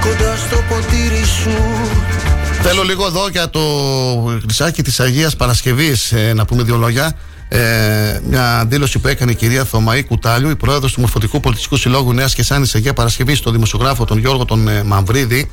Κοντά 0.00 0.36
στο 0.36 0.56
ποτήρι 0.68 1.24
σου 1.24 2.33
Θέλω 2.66 2.82
λίγο 2.82 3.06
εδώ 3.06 3.28
για 3.28 3.50
το 3.50 3.60
χρυσάκι 4.42 4.82
της 4.82 5.00
Αγίας 5.00 5.36
Παρασκευής 5.36 6.12
ε, 6.12 6.32
να 6.34 6.44
πούμε 6.44 6.62
δύο 6.62 6.76
λόγια. 6.76 7.16
Ε, 7.48 8.20
μια 8.28 8.64
δήλωση 8.68 8.98
που 8.98 9.08
έκανε 9.08 9.30
η 9.30 9.34
κυρία 9.34 9.64
Θωμαή 9.64 10.04
Κουτάλιου, 10.04 10.50
η 10.50 10.56
πρόεδρος 10.56 10.92
του 10.92 11.00
Μορφωτικού 11.00 11.40
Πολιτιστικού 11.40 11.76
Συλλόγου 11.76 12.12
Νέας 12.12 12.34
και 12.34 12.42
Σάνης 12.42 12.74
Αγία 12.74 12.92
Παρασκευής, 12.92 13.38
στο 13.38 13.50
δημοσιογράφο 13.50 14.04
τον 14.04 14.18
Γιώργο 14.18 14.44
τον 14.44 14.68
ε, 14.68 14.82
Μαμβρίδη. 14.82 15.50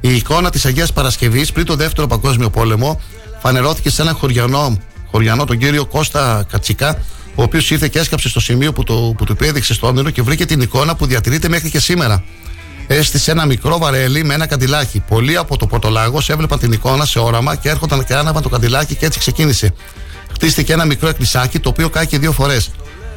Η 0.00 0.14
εικόνα 0.14 0.50
της 0.50 0.66
Αγίας 0.66 0.92
Παρασκευής 0.92 1.52
πριν 1.52 1.66
το 1.66 1.74
δεύτερο 1.74 2.06
παγκόσμιο 2.06 2.50
πόλεμο 2.50 3.00
φανερώθηκε 3.40 3.90
σε 3.90 4.02
έναν 4.02 4.14
χωριανό, 4.14 4.78
χωριανό 5.10 5.44
τον 5.44 5.58
κύριο 5.58 5.86
Κώστα 5.86 6.46
Κατσικά, 6.50 7.02
ο 7.34 7.42
οποίος 7.42 7.70
ήρθε 7.70 7.88
και 7.88 7.98
έσκαψε 7.98 8.28
στο 8.28 8.40
σημείο 8.40 8.72
που, 8.72 8.82
το, 8.84 9.14
που 9.16 9.24
του 9.24 9.32
επέδειξε 9.32 9.74
στο 9.74 9.86
όνειρο 9.86 10.10
και 10.10 10.22
βρήκε 10.22 10.46
την 10.46 10.60
εικόνα 10.60 10.96
που 10.96 11.06
διατηρείται 11.06 11.48
μέχρι 11.48 11.70
και 11.70 11.80
σήμερα 11.80 12.24
έστησε 12.88 13.30
ένα 13.30 13.46
μικρό 13.46 13.78
βαρέλι 13.78 14.24
με 14.24 14.34
ένα 14.34 14.46
καντιλάκι. 14.46 15.02
Πολλοί 15.08 15.36
από 15.36 15.56
το 15.56 15.66
Πορτολάγος 15.66 16.30
έβλεπαν 16.30 16.58
την 16.58 16.72
εικόνα 16.72 17.04
σε 17.04 17.18
όραμα 17.18 17.56
και 17.56 17.68
έρχονταν 17.68 18.04
και 18.04 18.14
άναβαν 18.14 18.42
το 18.42 18.48
καντιλάκι 18.48 18.94
και 18.94 19.06
έτσι 19.06 19.18
ξεκίνησε. 19.18 19.74
Χτίστηκε 20.32 20.72
ένα 20.72 20.84
μικρό 20.84 21.08
εκκλησάκι 21.08 21.58
το 21.58 21.68
οποίο 21.68 21.88
κάηκε 21.88 22.18
δύο 22.18 22.32
φορές. 22.32 22.70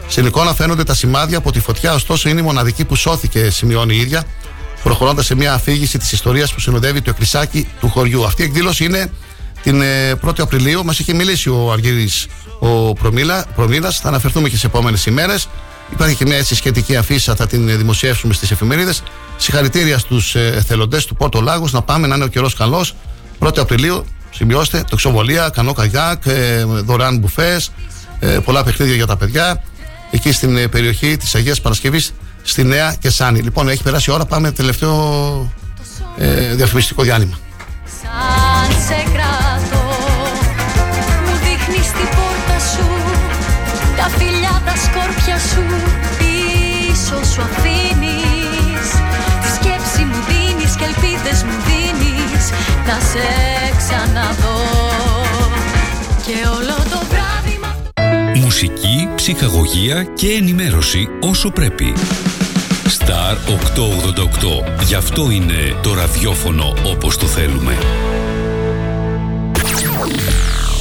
Στην 0.07 0.25
εικόνα 0.25 0.53
φαίνονται 0.53 0.83
τα 0.83 0.93
σημάδια 0.93 1.37
από 1.37 1.51
τη 1.51 1.59
φωτιά, 1.59 1.93
ωστόσο 1.93 2.29
είναι 2.29 2.39
η 2.39 2.43
μοναδική 2.43 2.85
που 2.85 2.95
σώθηκε, 2.95 3.49
σημειώνει 3.49 3.95
η 3.95 3.99
ίδια, 3.99 4.23
προχωρώντας 4.83 5.25
σε 5.25 5.35
μια 5.35 5.53
αφήγηση 5.53 5.97
της 5.97 6.11
ιστορίας 6.11 6.53
που 6.53 6.59
συνοδεύει 6.59 7.01
το 7.01 7.09
εκκλησάκι 7.09 7.67
του 7.79 7.89
χωριού. 7.89 8.25
Αυτή 8.25 8.41
η 8.41 8.45
εκδήλωση 8.45 8.83
είναι 8.83 9.11
την 9.63 9.81
ε, 9.81 10.15
1η 10.25 10.39
Απριλίου. 10.39 10.85
Μας 10.85 10.99
είχε 10.99 11.13
μιλήσει 11.13 11.49
ο 11.49 11.71
Αργύρης 11.71 12.27
ο 12.59 12.93
Προμήλα, 12.93 13.45
Προμήλας. 13.55 13.99
Θα 13.99 14.07
αναφερθούμε 14.07 14.49
και 14.49 14.57
σε 14.57 14.65
επόμενες 14.65 15.05
ημέρες. 15.05 15.47
Υπάρχει 15.91 16.15
και 16.15 16.25
μια 16.25 16.37
έτσι 16.37 16.55
σχετική 16.55 16.95
αφίσα, 16.95 17.35
θα 17.35 17.47
την 17.47 17.69
ε, 17.69 17.75
δημοσιεύσουμε 17.75 18.33
στις 18.33 18.51
εφημερίδες. 18.51 19.03
Συγχαρητήρια 19.41 19.97
στους 19.97 20.35
ε, 20.35 20.47
εθελοντές 20.55 21.05
του 21.05 21.15
Πόρτο 21.15 21.41
Λάγου. 21.41 21.67
Να 21.71 21.81
πάμε 21.81 22.07
να 22.07 22.15
είναι 22.15 22.23
ο 22.23 22.27
καιρός 22.27 22.53
καλός. 22.53 22.95
1η 23.39 23.57
Απριλίου, 23.59 24.05
σημειώστε, 24.31 24.83
τοξοβολία, 24.89 25.49
κανό 25.49 25.73
καγιάκ, 25.73 26.25
ε, 26.25 26.63
δωρεάν 26.63 27.17
μπουφές, 27.17 27.71
ε, 28.19 28.27
πολλά 28.27 28.63
παιχνίδια 28.63 28.95
για 28.95 29.05
τα 29.05 29.17
παιδιά. 29.17 29.63
Εκεί 30.11 30.31
στην 30.31 30.57
ε, 30.57 30.67
περιοχή 30.67 31.17
της 31.17 31.35
Αγίας 31.35 31.61
Παρασκευής, 31.61 32.13
στη 32.43 32.63
Νέα 32.63 32.95
Κεσάνη. 32.99 33.39
Λοιπόν, 33.39 33.69
έχει 33.69 33.83
περάσει 33.83 34.09
η 34.09 34.13
ώρα, 34.13 34.25
πάμε 34.25 34.51
τελευταίο 34.51 35.53
ε, 36.17 36.55
διαφημιστικό 36.55 37.03
διάλειμμα. 37.03 37.39
Σαν 38.01 38.81
σε 38.87 39.03
κράτω 39.13 39.83
Μου 41.25 41.33
δείχνεις 41.43 41.87
την 41.87 42.09
πόρτα 42.15 42.59
σου 42.59 42.87
Τα 43.97 44.09
φιλιά, 44.17 44.61
τα 44.65 44.75
σκόρπια 44.75 45.37
σου 45.39 45.63
Πίσω 46.17 47.33
σου 47.33 47.41
αφήνεις 47.41 48.10
Και 50.81 50.87
ελπίδες 50.87 51.43
μου 51.43 51.51
δίνεις 51.65 52.49
Να 52.87 52.99
σε 52.99 53.27
ξαναδώ 53.77 54.61
Και 56.25 56.47
όλο 56.47 56.75
το 56.89 57.05
βράδυ 57.09 57.59
Μουσική, 58.39 59.09
ψυχαγωγία 59.15 60.03
και 60.03 60.27
ενημέρωση 60.27 61.07
όσο 61.19 61.49
πρέπει. 61.49 61.93
Star 62.97 63.35
888. 64.79 64.83
Γι' 64.85 64.95
αυτό 64.95 65.29
είναι 65.29 65.75
το 65.81 65.93
ραδιόφωνο 65.93 66.73
όπως 66.85 67.17
το 67.17 67.25
θέλουμε. 67.25 67.77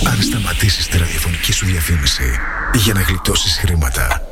Αν 0.06 0.22
σταματήσεις 0.22 0.86
τη 0.86 0.98
ραδιοφωνική 0.98 1.52
σου 1.52 1.66
διαφήμιση 1.66 2.38
για 2.74 2.94
να 2.94 3.00
γλιτώσεις 3.00 3.58
χρήματα, 3.58 4.22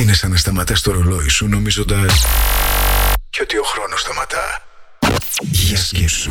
είναι 0.00 0.12
σαν 0.12 0.30
να 0.30 0.36
σταματάς 0.36 0.80
το 0.80 0.92
ρολόι 0.92 1.28
σου 1.28 1.48
νομίζοντας 1.48 2.24
και 3.34 3.42
ότι 3.42 3.58
ο 3.58 3.62
χρόνος 3.62 4.00
σταματά. 4.00 4.62
Για 5.40 5.76
σκέψου. 5.76 6.30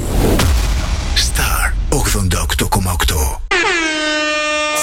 Star 1.15 1.73
88,8 1.89 3.39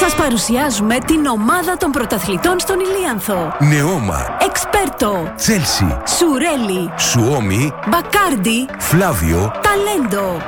Σας 0.01 0.15
παρουσιάζουμε 0.15 0.99
την 0.99 1.27
ομάδα 1.27 1.77
των 1.77 1.91
πρωταθλητών 1.91 2.59
στον 2.59 2.77
Ηλίανθο. 2.81 3.57
Νεόμα, 3.59 4.37
Εξπέρτο, 4.49 5.33
Τσέλσι, 5.37 5.97
Σουρέλι, 6.17 6.93
Σουόμι, 6.99 7.73
Μπακάρντι, 7.89 8.69
Φλάβιο, 8.79 9.53
Ταλέντο. 9.63 10.43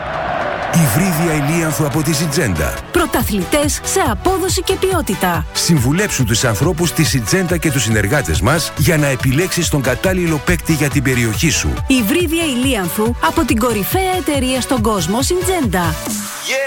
Υβρίδια 0.74 1.46
Ηλίανθου 1.46 1.86
από 1.86 2.02
τη 2.02 2.12
Σιτζέντα. 2.12 2.74
Πρωταθλητές 2.92 3.80
σε 3.84 4.00
απόδοση 4.10 4.62
και 4.62 4.74
ποιότητα. 4.74 5.46
Συμβουλέψου 5.52 6.24
τους 6.24 6.44
ανθρώπους 6.44 6.92
της 6.92 7.08
Σιτζέντα 7.08 7.56
και 7.56 7.70
τους 7.70 7.82
συνεργάτες 7.82 8.40
μας 8.40 8.72
για 8.76 8.96
να 8.96 9.06
επιλέξεις 9.06 9.68
τον 9.68 9.82
κατάλληλο 9.82 10.40
παίκτη 10.44 10.72
για 10.72 10.88
την 10.88 11.02
περιοχή 11.02 11.50
σου. 11.50 11.72
Υβρίδια 11.86 12.44
Ηλίανθου 12.44 13.14
από 13.26 13.44
την 13.44 13.58
κορυφαία 13.58 14.16
εταιρεία 14.18 14.60
στον 14.60 14.80
κόσμο 14.80 15.22
Συντζέντα. 15.22 15.94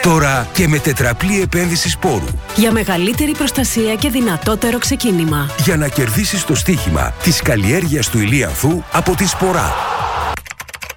Τώρα 0.01 0.47
και 0.53 0.67
με 0.67 0.79
τετραπλή 0.79 1.41
επένδυση 1.41 1.89
σπόρου. 1.89 2.25
Για 2.55 2.71
μεγαλύτερη 2.71 3.31
προστασία 3.31 3.95
και 3.95 4.09
δυνατότερο 4.09 4.77
ξεκίνημα. 4.77 5.49
Για 5.63 5.77
να 5.77 5.87
κερδίσεις 5.87 6.43
το 6.43 6.55
στοίχημα 6.55 7.13
της 7.23 7.41
καλλιέργειας 7.41 8.09
του 8.09 8.19
Ηλίανθου 8.19 8.83
από 8.91 9.15
τη 9.15 9.27
Σπορά. 9.27 9.73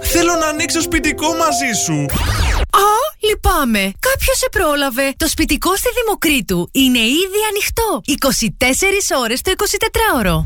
Θέλω 0.00 0.34
να 0.40 0.46
ανοίξω 0.46 0.80
σπιτικό 0.80 1.26
μαζί 1.26 1.80
σου. 1.84 1.94
Α, 2.70 2.88
λυπάμαι. 3.28 3.78
Κάποιος 3.78 4.38
σε 4.38 4.48
πρόλαβε. 4.50 5.12
Το 5.16 5.28
σπιτικό 5.28 5.76
στη 5.76 5.88
Δημοκρίτου 6.02 6.68
είναι 6.72 6.98
ήδη 6.98 7.40
ανοιχτό. 7.50 8.00
24 9.14 9.20
ώρες 9.22 9.40
το 9.40 9.52
24ωρο. 9.56 10.44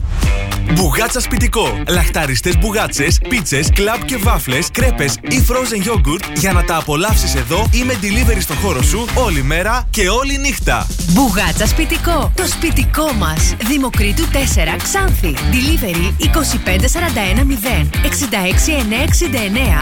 Μπουγάτσα 0.75 1.21
σπιτικό. 1.21 1.83
Λαχταριστές 1.89 2.59
μπουγάτσες, 2.59 3.19
πίτσες, 3.29 3.71
κλαμπ 3.75 4.03
και 4.03 4.17
βάφλες, 4.17 4.69
κρέπες 4.73 5.15
ή 5.29 5.45
frozen 5.49 5.89
yogurt 5.89 6.25
για 6.37 6.53
να 6.53 6.65
τα 6.65 6.77
απολαύσεις 6.77 7.35
εδώ 7.35 7.69
ή 7.73 7.83
με 7.83 7.95
delivery 8.03 8.41
στο 8.41 8.55
χώρο 8.55 8.83
σου 8.83 9.07
όλη 9.15 9.43
μέρα 9.43 9.87
και 9.91 10.09
όλη 10.09 10.39
νύχτα. 10.39 10.87
Μπουγάτσα 11.09 11.67
σπιτικό. 11.67 12.33
Το 12.37 12.47
σπιτικό 12.47 13.13
μας. 13.13 13.55
Δημοκρίτου 13.67 14.25
4 14.27 14.77
Ξάνθη. 14.83 15.35
Delivery 15.53 16.13
25410 16.19 17.91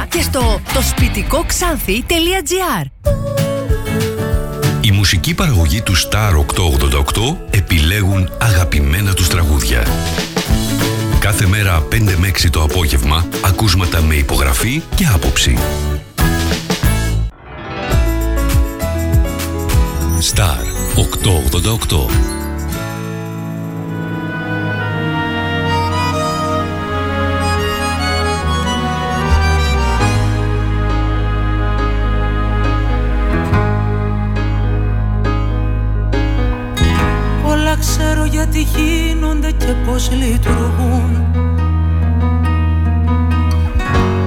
66969 0.03 0.07
και 0.09 0.23
στο 0.23 0.61
το 0.75 0.83
σπιτικό 0.83 1.45
ξάνθη.gr. 1.47 2.85
Η 4.81 4.91
μουσική 4.91 5.35
παραγωγή 5.35 5.83
του 5.83 5.95
Star 5.97 6.33
888 6.33 7.37
επιλέγουν 7.51 8.31
αγαπημένα 8.41 9.15
τους 9.15 9.29
τραγούδια. 9.29 9.87
Κάθε 11.31 11.47
μέρα 11.47 11.87
5 11.91 12.17
με 12.19 12.29
6 12.29 12.51
το 12.51 12.63
απόγευμα 12.63 13.29
ακούσματα 13.45 14.03
με 14.03 14.15
υπογραφή 14.15 14.83
και 14.95 15.07
άποψη. 15.15 15.57
Star 20.35 20.61
888 20.97 22.40
ξέρω 38.65 38.85
γιατί 38.85 39.09
γίνονται 39.11 39.51
και 39.51 39.75
πως 39.87 40.11
λειτουργούν. 40.11 41.25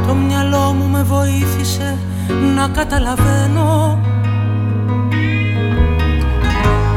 Το 0.07 0.13
μυαλό 0.13 0.73
μου 0.73 0.87
με 0.87 1.03
βοήθησε 1.03 1.97
να 2.55 2.67
καταλαβαίνω. 2.67 3.99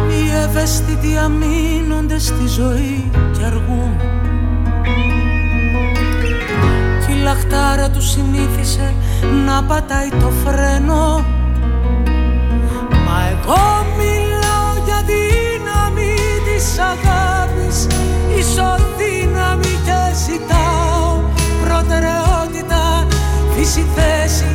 Οι 0.08 0.30
ευαίσθητοι 0.44 1.16
αμήνονται 1.16 2.18
στη 2.18 2.46
ζωή 2.46 3.10
και 3.38 3.44
αργούν. 3.44 3.96
Κι 7.06 7.12
η 7.12 7.22
λαχτάρα 7.22 7.90
τους 7.90 8.10
συνήθισε 8.10 8.94
να 9.46 9.62
πατάει 9.62 10.08
το 10.08 10.30
φρένο. 10.44 11.24
Μα 13.06 13.28
εγώ 13.30 13.86
μιλάω 13.96 14.84
για 14.84 15.02
δύναμη 15.06 16.14
της 16.44 16.78
αγάπης 16.78 17.25
Ισοδύναμη 18.46 19.74
και 19.84 20.14
ζητάω 20.24 21.20
προτεραιότητα 21.64 23.06
Φύση 23.54 23.86
θέση 23.94 24.46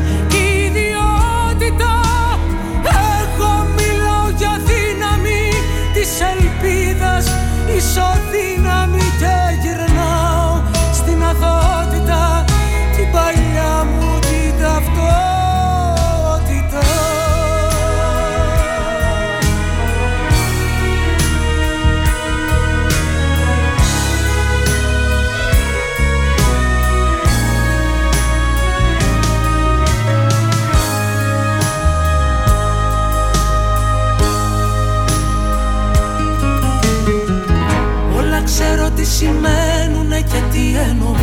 ξέρω 39.11 39.31
τι 39.31 39.41
σημαίνουνε 39.41 40.21
και 40.21 40.41
τι 40.51 40.77
εννοούν 40.89 41.17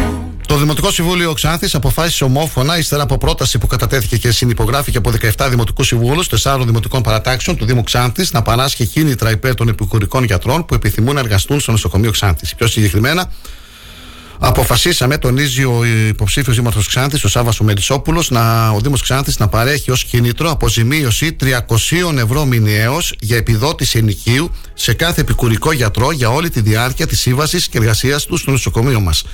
Το 0.47 0.57
Δημοτικό 0.57 0.91
Συμβούλιο 0.91 1.33
Ξάνθης 1.33 1.75
αποφάσισε 1.75 2.25
ομόφωνα, 2.25 2.79
ύστερα 2.79 3.03
από 3.03 3.19
πρόταση 3.19 3.59
που 3.59 3.67
κατατέθηκε 3.67 4.17
και 4.17 4.31
συνυπογράφηκε 4.31 4.99
από 4.99 5.13
17 5.37 5.47
Δημοτικού 5.51 5.83
Συμβούλους 5.83 6.29
4 6.43 6.61
Δημοτικών 6.65 7.03
Παρατάξεων 7.03 7.57
του 7.57 7.65
Δήμου 7.65 7.83
Ξάνθης, 7.83 8.33
να 8.33 8.43
παράσχει 8.43 8.87
κίνητρα 8.87 9.31
υπέρ 9.31 9.55
των 9.55 9.69
επικουρικών 9.69 10.25
γιατρών 10.25 10.65
που 10.65 10.75
επιθυμούν 10.75 11.15
να 11.15 11.21
εργαστούν 11.21 11.61
στο 11.61 11.71
νοσοκομείο 11.71 12.11
Ξάνθης. 12.11 12.55
Πιο 12.55 12.67
συγκεκριμένα, 12.67 13.31
Αποφασίσαμε, 14.41 15.19
τονίζει 15.19 15.65
ο 15.65 15.85
υποψήφιος 16.09 16.57
Δήμαρχος 16.57 16.87
Ξάνθης, 16.89 17.25
ο 17.25 17.29
Σάββας 17.29 17.61
Μελισσόπουλο, 17.61 18.25
να, 18.29 18.71
ο 18.71 18.81
Δήμο 18.81 18.97
Ξάνθης 18.99 19.39
να 19.39 19.49
παρέχει 19.49 19.91
ως 19.91 20.05
κίνητρο 20.05 20.51
αποζημίωση 20.51 21.37
300 21.41 22.19
ευρώ 22.19 22.45
μηνιαίως 22.45 23.15
για 23.21 23.37
επιδότηση 23.37 23.99
ενοικίου 23.99 24.51
σε 24.75 24.93
κάθε 24.95 25.21
επικουρικό 25.21 25.73
γιατρό 25.73 26.13
για 26.13 26.31
όλη 26.31 26.51
τη 26.51 26.61
διάρκεια 26.61 27.07
της 27.07 27.21
σύμβασης 27.21 27.69
και 27.69 27.79
εργασίας 27.79 28.25
του 28.25 28.37
στο 28.37 28.51
νοσοκομείο 28.51 29.01
μας. 29.01 29.25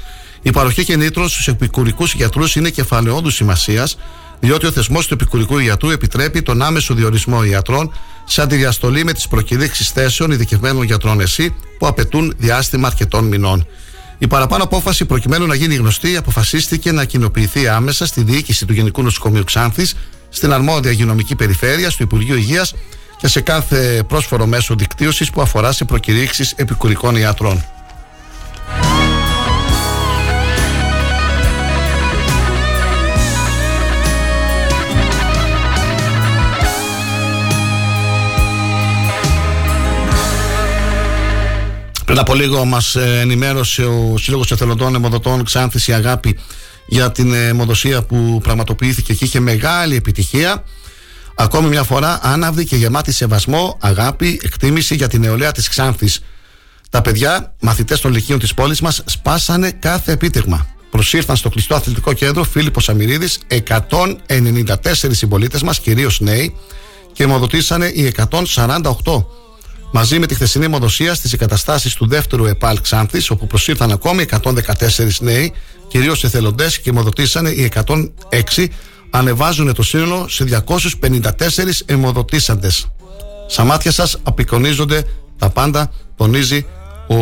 Η 0.43 0.51
παροχή 0.51 0.85
κινήτρων 0.85 1.29
στους 1.29 1.49
επικουρικούς 1.49 2.15
γιατρούς 2.15 2.57
είναι 2.57 2.71
κεφαλαιόδου 2.71 3.31
σημασίας, 3.31 3.97
διότι 4.41 4.67
ο 4.67 4.71
θεσμός 4.71 5.07
του 5.07 5.15
επικουρικού 5.15 5.59
γιατρού 5.59 5.91
επιτρέπει 5.91 6.43
τον 6.43 6.63
άμεσο 6.63 6.95
διορισμό 6.95 7.45
ιατρών 7.45 7.93
σε 8.25 8.43
αντιδιαστολή 8.43 9.05
με 9.05 9.13
τις 9.13 9.29
προκηρύξεις 9.29 9.91
θέσεων 9.91 10.31
ειδικευμένων 10.31 10.83
γιατρών 10.83 11.21
ΕΣΥ 11.21 11.55
που 11.79 11.87
απαιτούν 11.87 12.35
διάστημα 12.39 12.87
αρκετών 12.87 13.25
μηνών. 13.25 13.67
Η 14.19 14.27
παραπάνω 14.27 14.65
απόφαση, 14.65 15.05
προκειμένου 15.05 15.47
να 15.47 15.55
γίνει 15.55 15.75
γνωστή, 15.75 16.17
αποφασίστηκε 16.17 16.93
να 16.93 17.05
κοινοποιηθεί 17.05 17.69
άμεσα 17.69 18.07
στη 18.07 18.23
διοίκηση 18.23 18.67
του 18.67 18.73
Γενικού 18.73 19.03
Νοσοκομείου 19.03 19.45
Ξάνθης 19.45 19.95
στην 20.29 20.53
αρμόδια 20.53 20.91
υγειονομική 20.91 21.35
περιφέρεια, 21.35 21.91
στο 21.91 22.03
Υπουργείο 22.03 22.37
Υγείας 22.37 22.75
και 23.19 23.29
σε 23.29 23.41
κάθε 23.41 24.05
πρόσφορο 24.09 24.47
μέσο 24.47 24.75
δικτύωσης 24.75 25.31
που 25.31 25.41
αφορά 25.41 25.73
σε 25.73 25.85
προκηρύξεις 25.85 26.53
επικουρικών 26.57 27.17
ιατρών. 27.17 27.65
Πριν 42.15 42.27
από 42.27 42.35
λίγο 42.35 42.65
μας 42.65 42.97
ενημέρωσε 42.97 43.85
ο 43.85 44.15
Σύλλογος 44.19 44.51
Εθελοντών 44.51 44.95
Εμοδοτών 44.95 45.45
Ξάνθη 45.45 45.91
η 45.91 45.95
Αγάπη 45.95 46.39
για 46.87 47.13
την 47.13 47.35
αιμοδοσία 47.35 48.03
που 48.03 48.41
πραγματοποιήθηκε 48.43 49.15
και 49.15 49.25
είχε 49.25 49.41
μεγάλη 49.41 49.97
επιτυχία. 49.97 50.65
Ακόμη 51.35 51.69
μια 51.69 51.83
φορά 51.83 52.19
άναυδη 52.23 52.65
και 52.65 52.77
γεμάτη 52.77 53.13
σεβασμό, 53.13 53.79
αγάπη, 53.81 54.41
εκτίμηση 54.43 54.95
για 54.95 55.09
την 55.09 55.21
νεολαία 55.21 55.53
της 55.53 55.69
Ξάνθης. 55.69 56.21
Τα 56.91 57.03
παιδιά, 57.03 57.55
μαθητές 57.61 58.01
των 58.01 58.13
λυκείων 58.13 58.39
της 58.39 58.55
πόλης 58.55 58.81
μας, 58.81 59.03
σπάσανε 59.05 59.71
κάθε 59.71 60.13
επίτευγμα. 60.13 60.67
Προσήρθαν 60.91 61.37
στο 61.37 61.49
κλειστό 61.49 61.75
αθλητικό 61.75 62.13
κέντρο 62.13 62.45
Φίλιππος 62.45 62.89
Αμυρίδης 62.89 63.39
194 63.49 65.15
συμπολίτες 65.15 65.63
μας, 65.63 65.81
κυρίως 65.81 66.21
νέοι, 66.21 66.57
και 67.13 67.23
αιμοδοτήσανε 67.23 67.87
οι 67.87 68.05
148 68.05 69.27
μαζί 69.97 70.19
με 70.19 70.27
τη 70.27 70.35
χθεσινή 70.35 70.65
αιμοδοσία 70.65 71.15
στις 71.15 71.33
εγκαταστάσεις 71.33 71.95
του 71.95 72.07
δεύτερου 72.07 72.47
ΕΠΑΛ 72.47 72.81
Ξάνθης, 72.81 73.31
όπου 73.31 73.47
προσήρθαν 73.47 73.91
ακόμη 73.91 74.23
114 74.23 75.21
νέοι, 75.21 75.53
κυρίως 75.89 76.25
εθελοντές, 76.25 76.79
και 76.79 76.91
αιμοδοτήσανε 76.91 77.51
οι 77.51 77.63
106, 77.75 78.69
ανεβάζουν 79.11 79.75
το 79.75 79.83
σύνολο 79.83 80.29
σε 80.29 80.45
254 80.45 81.83
αιμοδοτήσαντες. 81.87 82.89
Στα 83.49 83.65
μάτια 83.65 83.93
σας 83.93 84.19
απεικονίζονται 84.23 85.05
τα 85.39 85.51
πάντα, 85.51 85.91
τονίζει 86.17 86.67
ο 87.09 87.17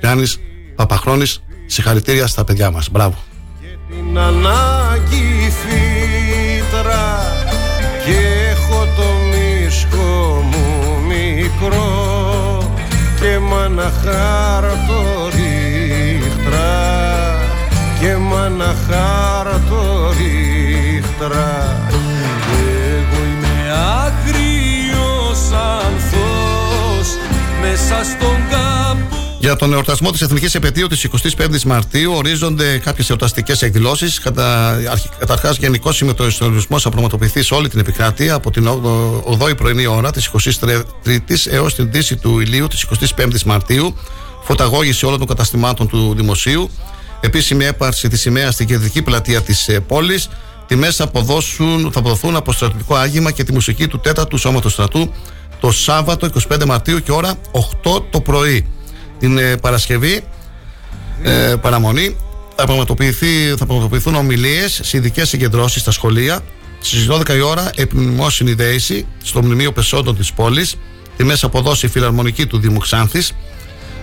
Γιάννης 0.00 0.38
Παπαχρόνης. 0.76 1.42
Συγχαρητήρια 1.66 2.26
στα 2.26 2.44
παιδιά 2.44 2.70
μας. 2.70 2.88
Μπράβο. 2.90 3.16
την 3.88 4.18
ανάγκη 4.18 5.52
μάνα 13.78 13.92
χάρτο 14.02 15.28
ρίχτρα 15.34 16.70
και 18.00 18.16
μάνα 18.16 18.74
χάρτο 18.88 20.12
ρίχτρα. 20.18 21.76
Εγώ 22.70 23.24
είμαι 23.24 23.72
άγριος 24.04 25.40
ανθός 25.52 27.08
μέσα 27.60 28.04
στον 28.04 28.36
κάμπο 28.50 29.17
Για 29.40 29.56
τον 29.56 29.72
εορτασμό 29.72 30.10
της 30.10 30.20
Εθνικής 30.20 30.54
Επαιτίου 30.54 30.86
της 30.86 31.06
25η 31.38 31.62
Μαρτίου 31.62 32.12
ορίζονται 32.12 32.78
κάποιες 32.78 33.10
εορταστικές 33.10 33.62
εκδηλώσεις. 33.62 34.20
Καταρχάς, 35.18 35.56
γενικός 35.56 35.96
συμμετοχισμό 35.96 36.78
θα 36.78 36.90
πραγματοποιηθεί 36.90 37.42
σε 37.42 37.54
όλη 37.54 37.68
την 37.68 37.78
επικράτεια 37.80 38.34
από 38.34 38.50
την 38.50 38.68
8η 38.68 39.56
πρωινή 39.56 39.86
ώρα 39.86 40.10
της 40.10 40.26
23η 40.26 41.46
έως 41.50 41.74
την 41.74 41.90
δύση 41.90 42.16
του 42.16 42.40
ηλίου 42.40 42.66
της 42.66 42.84
25η 43.16 43.42
Μαρτίου. 43.44 43.96
Φωταγώγηση 44.42 45.06
όλων 45.06 45.18
των 45.18 45.26
καταστημάτων 45.26 45.88
του 45.88 46.14
Δημοσίου. 46.16 46.70
Επίσημη 47.20 47.64
έπαρση 47.64 48.08
της 48.08 48.20
σημαίας 48.20 48.54
στην 48.54 48.66
κεντρική 48.66 49.02
πλατεία 49.02 49.42
της 49.42 49.70
πόλης. 49.86 50.28
Τιμές 50.66 50.96
θα, 50.96 51.04
αποδώσουν- 51.04 51.90
θα 51.92 51.98
αποδοθούν 51.98 52.36
από 52.36 52.52
στρατιωτικό 52.52 52.94
άγημα 52.94 53.30
και 53.30 53.44
τη 53.44 53.52
μουσική 53.52 53.86
του 53.88 54.00
4ου 54.04 54.38
Σώματος 54.38 54.72
Στρατού 54.72 55.12
το 55.60 55.70
Σάββατο 55.70 56.26
25 56.26 56.64
Μαρτίου 56.66 56.98
και 57.02 57.12
ώρα 57.12 57.34
8 57.50 58.00
το 58.10 58.20
πρωί. 58.20 58.66
Την 59.18 59.38
ε, 59.38 59.56
Παρασκευή 59.56 60.22
ε, 61.22 61.54
παραμονή 61.60 62.16
θα, 62.56 62.64
πραγματοποιηθεί, 62.64 63.54
θα 63.56 63.66
πραγματοποιηθούν 63.66 64.14
ομιλίες 64.14 64.80
σε 64.82 64.96
ειδικές 64.96 65.28
συγκεντρώσεις 65.28 65.80
στα 65.80 65.90
σχολεία. 65.90 66.40
Στις 66.80 67.08
12 67.10 67.28
η 67.36 67.40
ώρα, 67.40 67.70
επιμνημόσυνη 67.74 68.52
δέηση 68.52 69.06
στο 69.22 69.42
Μνημείο 69.42 69.72
Πεσόντων 69.72 70.16
της 70.16 70.32
πόλης. 70.32 70.76
Τη 71.16 71.24
μέσα 71.24 71.46
αποδόση 71.46 71.86
η 71.86 71.88
φιλαρμονική 71.88 72.46
του 72.46 72.58
Δήμου 72.58 72.78
Ξάνθης. 72.78 73.32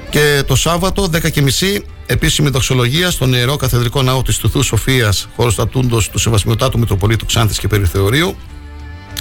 Και 0.09 0.43
το 0.47 0.55
Σάββατο, 0.55 1.09
10.30, 1.11 1.81
επίσημη 2.05 2.49
δοξολογία 2.49 3.11
στον 3.11 3.33
ιερό 3.33 3.55
καθεδρικό 3.55 4.01
ναό 4.01 4.21
της 4.21 4.37
Τουθού 4.37 4.63
Σοφίας, 4.63 5.27
χώρος 5.35 5.53
στατούντο 5.53 6.01
του 6.11 6.19
Σεβασμιωτάτου 6.19 6.79
Μητροπολίτου 6.79 7.25
Ξάνθης 7.25 7.57
και 7.57 7.67
Περιθεωρίου. 7.67 8.35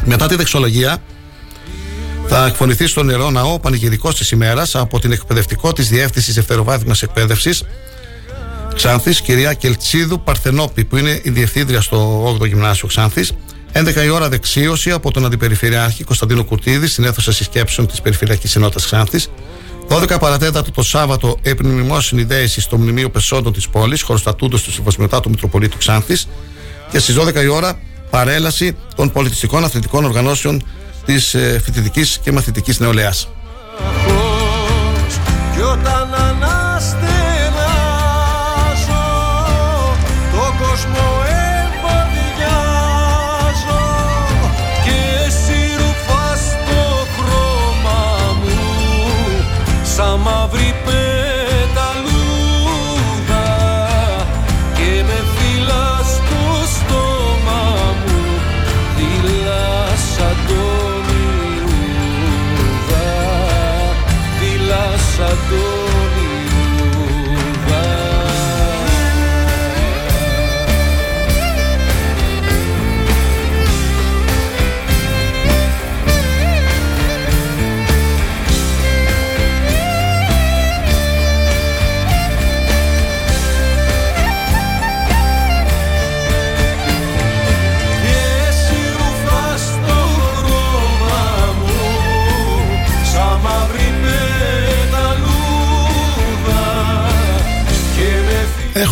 Μετά 0.04 0.26
τη 0.26 0.36
δεξολογία, 0.36 1.02
θα 2.26 2.46
εκφωνηθεί 2.46 2.86
στον 2.86 3.06
νερό 3.06 3.30
ναό 3.30 3.52
ο 3.52 3.58
πανηγυρικός 3.58 4.16
της 4.16 4.30
ημέρας 4.30 4.74
από 4.74 5.00
την 5.00 5.12
εκπαιδευτικό 5.12 5.72
της 5.72 5.88
Διεύθυνσης 5.88 6.34
Δευτεροβάθμιας 6.34 7.02
Εκπαίδευσης 7.02 7.62
Ξάνθης, 8.74 9.20
κυρία 9.20 9.54
Κελτσίδου 9.54 10.20
Παρθενόπη, 10.20 10.84
που 10.84 10.96
είναι 10.96 11.20
η 11.22 11.30
διευθύντρια 11.30 11.80
στο 11.80 12.24
8ο 12.40 12.46
Γυμνάσιο 12.46 12.88
Ξάνθης. 12.88 13.32
11 13.72 14.04
η 14.04 14.08
ώρα 14.08 14.28
δεξίωση 14.28 14.90
από 14.90 15.10
τον 15.10 15.24
Αντιπεριφερειάρχη 15.24 16.04
Κωνσταντίνο 16.04 16.44
Κουρτίδη 16.44 16.86
στην 16.86 17.04
αίθουσα 17.04 17.32
συσκέψεων 17.32 17.86
της 17.86 18.00
Περιφερειακής 18.00 18.56
Ενότητας 18.56 18.84
Ξάνθης. 18.84 19.30
12 19.88 20.18
παρατέταρτο 20.20 20.70
το 20.70 20.82
Σάββατο 20.82 21.38
επιμνημόσυνη 21.42 22.24
δέηση 22.24 22.60
στο 22.60 22.76
Μνημείο 22.76 23.10
Πεσόντων 23.10 23.52
της 23.52 23.68
πόλης, 23.68 24.02
χωροστατούντος 24.02 24.62
του 24.62 24.72
Συμβασμιωτάτου 24.72 25.30
Μητροπολίτου 25.30 25.78
Ξάνθης. 25.78 26.28
Και 26.90 26.98
στις 26.98 27.14
12 27.14 27.42
η 27.42 27.46
ώρα 27.46 27.78
παρέλαση 28.10 28.76
των 28.96 29.12
πολιτιστικών 29.12 29.64
αθλητικών 29.64 30.04
οργανώσεων 30.04 30.62
της 31.04 31.34
ε, 31.34 31.60
φοιτητικής 31.64 32.18
και 32.18 32.32
μαθητικής 32.32 32.80
νεολαίας. 32.80 33.28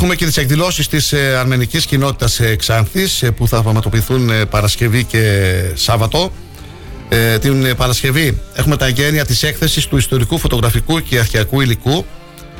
Έχουμε 0.03 0.17
και 0.17 0.27
τις 0.27 0.37
εκδηλώσεις 0.37 0.89
της 0.89 1.13
ε, 1.13 1.37
αρμενικής 1.37 1.87
κοινότητας 1.87 2.41
ε, 2.41 2.57
Ξάνθης 2.57 3.23
ε, 3.23 3.31
που 3.31 3.49
θα 3.49 3.63
πραγματοποιηθούν 3.63 4.31
ε, 4.31 4.45
Παρασκευή 4.45 5.05
και 5.05 5.53
Σάββατο. 5.75 6.33
Ε, 7.09 7.39
την 7.39 7.65
ε, 7.65 7.75
Παρασκευή 7.75 8.41
έχουμε 8.55 8.77
τα 8.77 8.87
εγγένεια 8.87 9.25
της 9.25 9.43
έκθεσης 9.43 9.87
του 9.87 9.97
ιστορικού, 9.97 10.39
φωτογραφικού 10.39 11.03
και 11.03 11.19
αρχαιακού 11.19 11.61
υλικού 11.61 12.05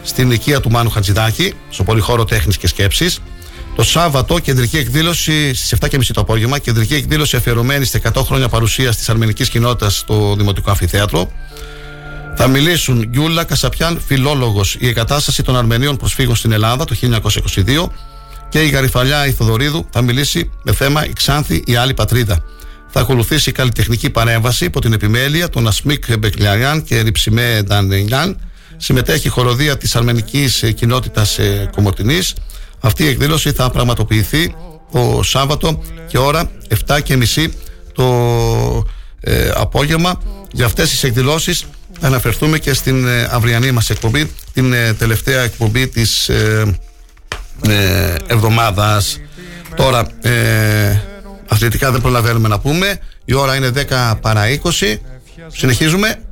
στην 0.03 0.31
οικία 0.31 0.61
του 0.61 0.71
Μάνου 0.71 0.91
Χατζηδάκη, 0.91 1.55
στο 1.71 1.85
Πολυχώρο 1.85 2.25
Τέχνης 2.25 2.57
και 2.57 2.67
Σκέψης. 2.67 3.19
Το 3.77 3.83
Σάββατο, 3.83 4.39
κεντρική 4.39 4.77
εκδήλωση 4.77 5.55
στις 5.55 5.75
7.30 5.81 5.99
το 6.13 6.21
απόγευμα, 6.21 6.59
κεντρική 6.59 6.95
εκδήλωση 6.95 7.37
αφιερωμένη 7.37 7.85
στα 7.85 8.01
100 8.13 8.23
χρόνια 8.25 8.49
παρουσίας 8.49 8.97
της 8.97 9.09
αρμενικής 9.09 9.49
κοινότητας 9.49 9.97
στο 9.97 10.35
Δημοτικό 10.39 10.71
Αμφιθέατρο. 10.71 11.31
Θα 12.45 12.51
μιλήσουν 12.51 13.07
Γκιούλα 13.09 13.45
Κασαπιάν, 13.45 14.03
φιλόλογος, 14.07 14.77
η 14.81 14.89
εγκατάσταση 14.89 15.43
των 15.43 15.57
Αρμενίων 15.57 15.97
προσφύγων 15.97 16.37
στην 16.37 16.53
Ελλάδα 16.53 16.85
το 16.85 16.97
1922 17.55 17.89
και 18.49 18.63
η 18.63 18.69
Γαριφαλιά 18.69 19.27
η 19.27 19.33
Θοδωρίδου 19.33 19.87
θα 19.91 20.03
μιλήσει 20.03 20.51
με 20.63 20.73
θέμα 20.73 21.07
η 21.07 21.13
Ξάνθη, 21.13 21.63
η 21.67 21.77
άλλη 21.77 21.95
πατρίδα. 21.95 22.45
Θα 22.89 23.01
ακολουθήσει 23.01 23.51
η 23.51 23.53
καλλιτεχνική 23.53 24.11
παρέμβαση 24.11 24.65
υπό 24.65 24.81
την 24.81 24.93
επιμέλεια 24.93 25.49
των 25.49 25.67
Ασμίκ 25.67 26.19
Μπεκλιαριάν 26.19 26.83
και 26.85 27.01
Ριψιμέ 27.01 27.63
Ντανελιάν. 27.65 28.41
Συμμετέχει 28.77 29.27
η 29.27 29.31
χοροδία 29.31 29.77
της 29.77 29.97
αρμενικής 29.97 30.65
κοινότητας 30.77 31.39
Κομωτινής. 31.71 32.35
Αυτή 32.81 33.05
η 33.05 33.09
εκδήλωση 33.09 33.53
θα 33.53 33.71
πραγματοποιηθεί 33.71 34.55
το 34.93 35.21
Σάββατο 35.23 35.83
και 36.09 36.19
ώρα 36.19 36.51
7 36.87 36.99
και 37.03 37.17
μισή 37.17 37.53
το 37.93 38.05
ε, 39.21 39.51
απόγευμα. 39.55 40.21
Για 40.53 40.67
αυτές 40.67 40.91
τις 40.91 41.03
εκδηλώσεις 41.05 41.65
θα 42.03 42.09
αναφερθούμε 42.09 42.59
και 42.59 42.73
στην 42.75 43.07
ε, 43.07 43.29
αυριανή 43.31 43.71
μας 43.71 43.91
εκπομπή, 43.91 44.31
την 44.53 44.73
ε, 44.73 44.95
τελευταία 44.95 45.43
εκπομπή 45.43 45.89
της 45.89 46.29
ε, 46.29 46.79
ε, 47.69 48.15
εβδομάδας. 48.27 49.21
Τώρα, 49.77 50.07
ε, 50.21 51.01
αθλητικά 51.49 51.91
δεν 51.91 52.01
προλαβαίνουμε 52.01 52.49
να 52.49 52.59
πούμε. 52.59 52.99
Η 53.25 53.35
ώρα 53.35 53.57
είναι 53.57 53.71
10 53.89 54.15
παρά 54.21 54.43
20. 54.81 54.97
Συνεχίζουμε. 55.47 56.23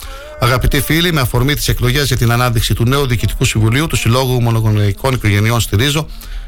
Αγαπητοί 0.43 0.81
φίλοι, 0.81 1.13
με 1.13 1.21
αφορμή 1.21 1.55
τις 1.55 1.69
εκλογές 1.69 2.07
για 2.07 2.17
την 2.17 2.33
ανάδειξη 2.33 2.75
του 2.75 2.85
νέου 2.85 3.07
Διοικητικού 3.07 3.45
Συμβουλίου 3.45 3.87
του 3.87 3.97
Συλλόγου 3.97 4.43
Μονογονεϊκών 4.43 5.15
Οικογενειών 5.15 5.61
στη 5.61 5.77
Ρίζο, 5.77 6.07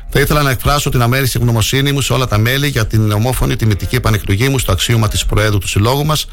θα 0.08 0.20
ήθελα 0.20 0.42
να 0.42 0.50
εκφράσω 0.50 0.90
την 0.90 1.02
αμέριστη 1.02 1.38
γνωμοσύνη 1.38 1.92
μου 1.92 2.00
σε 2.00 2.12
όλα 2.12 2.26
τα 2.26 2.38
μέλη 2.38 2.68
για 2.68 2.86
την 2.86 3.12
ομόφωνη 3.12 3.56
τιμητική 3.56 3.96
επανεκλογή 3.96 4.48
μου 4.48 4.58
στο 4.58 4.72
αξίωμα 4.72 5.08
της 5.08 5.26
Προέδρου 5.26 5.58
του 5.58 5.68
Συλλόγου 5.68 6.04
μας. 6.04 6.26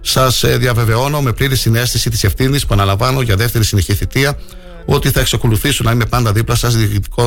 Σας 0.00 0.44
διαβεβαιώνω 0.46 1.20
με 1.20 1.32
πλήρη 1.32 1.56
συνέστηση 1.56 2.10
της 2.10 2.24
ευθύνης 2.24 2.66
που 2.66 2.74
αναλαμβάνω 2.74 3.20
για 3.20 3.36
δεύτερη 3.36 3.64
συνεχή 3.64 3.94
θητεία 3.94 4.38
ότι 4.86 5.10
θα 5.10 5.20
εξακολουθήσω 5.20 5.84
να 5.84 5.90
είμαι 5.90 6.04
πάντα 6.04 6.32
δίπλα 6.32 6.54
σας, 6.54 6.76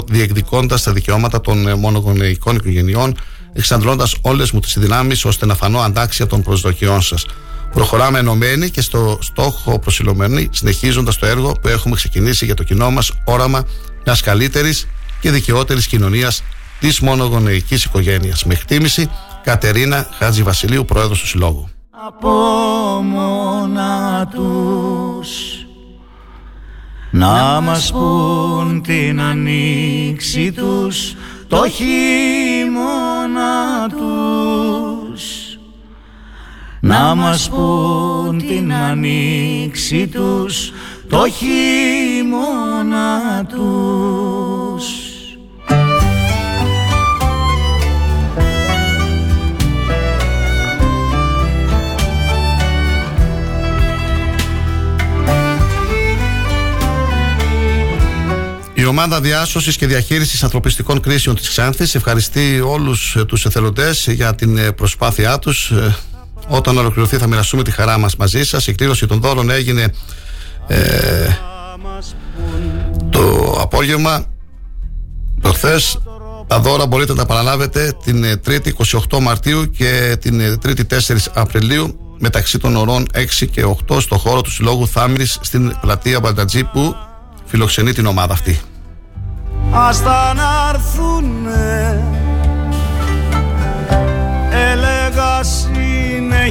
διεκδικώντας 0.06 0.84
τα 0.84 0.91
δικαιώματα 0.91 1.41
των 1.41 1.68
ε, 1.68 1.76
μονογονεϊκών 1.76 2.56
οικογενειών, 2.56 3.16
εξαντλώντας 3.53 4.16
όλες 4.22 4.52
μου 4.52 4.60
τις 4.60 4.78
δυνάμεις 4.80 5.26
ώστε 5.26 5.45
να 5.45 5.56
φανώ 5.56 5.80
αντάξια 5.80 6.28
των 6.28 6.41
προσδοκιών 6.41 7.02
σας. 7.02 7.26
Προχωράμε 7.73 8.19
ενωμένοι 8.19 8.69
και 8.69 8.81
στο 8.81 9.18
στόχο 9.22 9.80
προσιλωμένοι, 9.80 10.49
συνεχίζοντας 10.52 11.18
το 11.18 11.26
έργο 11.26 11.52
που 11.61 11.68
έχουμε 11.68 11.95
ξεκινήσει 11.95 12.45
για 12.45 12.56
το 12.56 12.64
κοινό 12.64 12.91
μας 12.91 13.11
όραμα 13.23 13.64
μιας 14.06 14.22
καλύτερης 14.22 14.88
και 15.19 15.31
δικαιότερης 15.31 15.88
κοινωνίας 15.88 16.43
της 16.80 16.99
μονογονεϊκής 16.99 17.84
οικογένειας. 17.84 18.43
Με 18.43 18.53
εκτίμηση, 18.53 19.10
Κατερίνα 19.43 20.07
Χάτζη 20.18 20.43
Βασιλείου, 20.43 20.85
Πρόεδρος 20.85 21.19
του 21.19 21.27
Συλλόγου. 21.27 21.69
από 22.07 22.30
μόνα 23.03 24.27
τους 24.34 25.30
να 27.11 27.61
μας 27.61 27.91
πουν 27.91 28.81
την 28.81 29.22
ανοίξη 29.22 30.52
τους 30.52 31.15
το 31.48 31.69
χειμώνα 31.69 33.10
τους 33.89 34.51
να 36.82 37.16
μας 37.16 37.49
πουν 37.49 38.38
την 38.48 38.74
ανοίξη 38.74 40.08
τους 40.08 40.72
το 41.10 41.24
χειμώνα 41.30 43.10
τους 43.45 45.10
Η 58.74 58.86
ομάδα 58.86 59.22
διάσωσης 59.22 59.76
και 59.76 59.88
διαχείρισης 59.88 60.44
ανθρωπιστικών 60.44 60.99
κρίσεων 60.99 61.36
της 61.36 61.49
Ξάνθης 61.49 61.95
ευχαριστεί 61.95 62.62
όλους 62.62 63.18
τους 63.28 63.45
εθελοντές 63.45 64.08
για 64.08 64.36
την 64.36 64.58
ε, 64.58 64.72
προσπάθειά 64.72 65.40
τους. 65.40 65.72
Όταν 66.53 66.78
ολοκληρωθεί, 66.78 67.18
θα 67.18 67.28
μοιραστούμε 67.28 67.64
τη 67.64 67.72
χαρά 67.72 67.98
μας 67.98 68.15
μαζί 68.15 68.44
σας. 68.44 68.68
Η 68.68 68.73
κλήρωση 68.73 69.07
των 69.07 69.19
δώρων 69.19 69.49
έγινε 69.49 69.94
ε, 70.68 71.28
το 73.10 73.57
απόγευμα 73.61 74.26
προχθές. 75.41 75.99
Τα 76.48 76.60
δώρα 76.60 76.88
μπορείτε 76.88 77.11
να 77.11 77.18
τα 77.18 77.26
παραλάβετε 77.26 77.94
την 78.03 78.23
ε, 78.23 78.40
3η 78.48 78.69
28 79.10 79.19
Μαρτίου 79.22 79.69
και 79.69 80.18
την 80.22 80.40
ε, 80.40 80.57
3η 80.65 80.82
4 80.90 80.98
Απριλίου 81.34 82.15
μεταξύ 82.19 82.57
των 82.57 82.76
ωρών 82.76 83.06
6 83.14 83.48
και 83.52 83.65
8 83.90 84.02
στο 84.02 84.18
χώρο 84.18 84.41
του 84.41 84.52
Συλλόγου 84.52 84.88
Θάμρης 84.88 85.38
στην 85.41 85.78
πλατεία 85.82 86.19
Μπαντατζή 86.19 86.64
που 86.64 86.95
φιλοξενεί 87.45 87.94
την 87.94 88.06
ομάδα 88.06 88.34
αυτή. 88.34 88.60
Ας 89.72 90.03
τα 90.03 90.34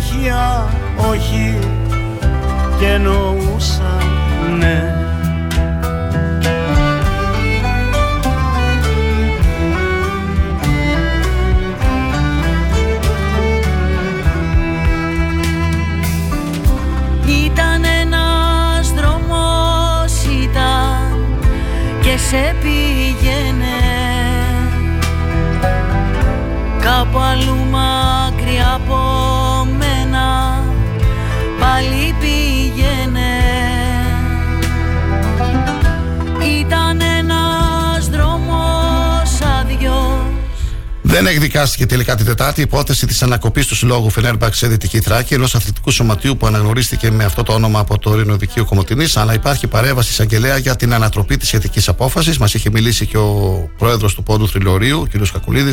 συνέχεια 0.00 0.68
όχι 1.10 1.58
και 2.78 2.86
εννοούσα 2.86 3.96
ναι. 4.58 4.94
Ήταν 17.44 17.84
ένας 18.00 18.92
δρόμος 18.92 20.24
ήταν 20.42 21.26
και 22.00 22.18
σε 22.18 22.54
πήγαινε. 22.62 23.66
Κάπου 26.80 27.18
αλλού 27.18 27.56
μακριά 27.70 28.74
από 28.74 29.39
Δεν 41.10 41.26
εκδικάστηκε 41.26 41.86
τελικά 41.86 42.14
την 42.14 42.26
Τετάρτη 42.26 42.60
η 42.60 42.62
υπόθεση 42.62 43.06
της 43.06 43.22
ανακοπής 43.22 43.66
του 43.66 43.76
συλλόγου 43.76 44.10
Φενέρμπαξ 44.10 44.58
σε 44.58 44.66
Δυτική 44.66 45.00
Θράκη, 45.00 45.34
ενός 45.34 45.54
αθλητικού 45.54 45.90
σωματείου 45.90 46.36
που 46.36 46.46
αναγνωρίστηκε 46.46 47.10
με 47.10 47.24
αυτό 47.24 47.42
το 47.42 47.52
όνομα 47.52 47.78
από 47.78 47.98
το 47.98 48.12
Ειρηνοδικείο 48.14 48.64
Κομωτινής. 48.64 49.16
Αλλά 49.16 49.34
υπάρχει 49.34 49.66
παρέμβαση 49.66 50.10
εισαγγελέα 50.10 50.56
για 50.56 50.76
την 50.76 50.94
ανατροπή 50.94 51.36
της 51.36 51.48
σχετικής 51.48 51.88
απόφασης. 51.88 52.38
Μας 52.38 52.54
είχε 52.54 52.70
μιλήσει 52.70 53.06
και 53.06 53.16
ο 53.16 53.70
πρόεδρος 53.78 54.14
του 54.14 54.22
Πόντου 54.22 54.48
Θρυλωρίου, 54.48 55.06
κ. 55.12 55.30
Κακουλίδη, 55.32 55.72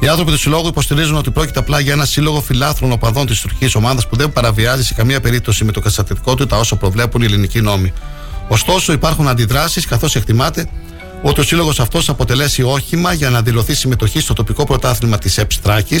Οι 0.00 0.08
άνθρωποι 0.08 0.30
του 0.30 0.38
Συλλόγου 0.38 0.66
υποστηρίζουν 0.66 1.16
ότι 1.16 1.30
πρόκειται 1.30 1.58
απλά 1.58 1.80
για 1.80 1.92
ένα 1.92 2.04
σύλλογο 2.04 2.40
φιλάθρων 2.40 2.92
οπαδών 2.92 3.26
της 3.26 3.40
τουρκικής 3.40 3.74
ομάδας 3.74 4.08
που 4.08 4.16
δεν 4.16 4.32
παραβιάζει 4.32 4.84
σε 4.84 4.94
καμία 4.94 5.20
περίπτωση 5.20 5.64
με 5.64 5.72
το 5.72 5.80
καταστατικό 5.80 6.34
του 6.34 6.46
τα 6.46 6.56
όσα 6.56 6.76
προβλέπουν 6.76 7.22
οι 7.22 7.24
ελληνικοί 7.24 7.60
νόμοι. 7.60 7.92
Ωστόσο, 8.48 8.92
υπάρχουν 8.92 9.28
αντιδράσεις 9.28 9.86
καθώς 9.86 10.16
εκτιμάται 10.16 10.68
ότι 11.22 11.40
ο 11.40 11.42
σύλλογο 11.42 11.72
αυτός 11.78 12.08
αποτελέσει 12.08 12.62
όχημα 12.62 13.12
για 13.12 13.30
να 13.30 13.42
δηλωθεί 13.42 13.74
συμμετοχή 13.74 14.20
στο 14.20 14.32
τοπικό 14.32 14.64
πρωτάθλημα 14.64 15.18
της 15.18 15.38
ΕΠΣ 15.38 15.56
Θράκη. 15.56 16.00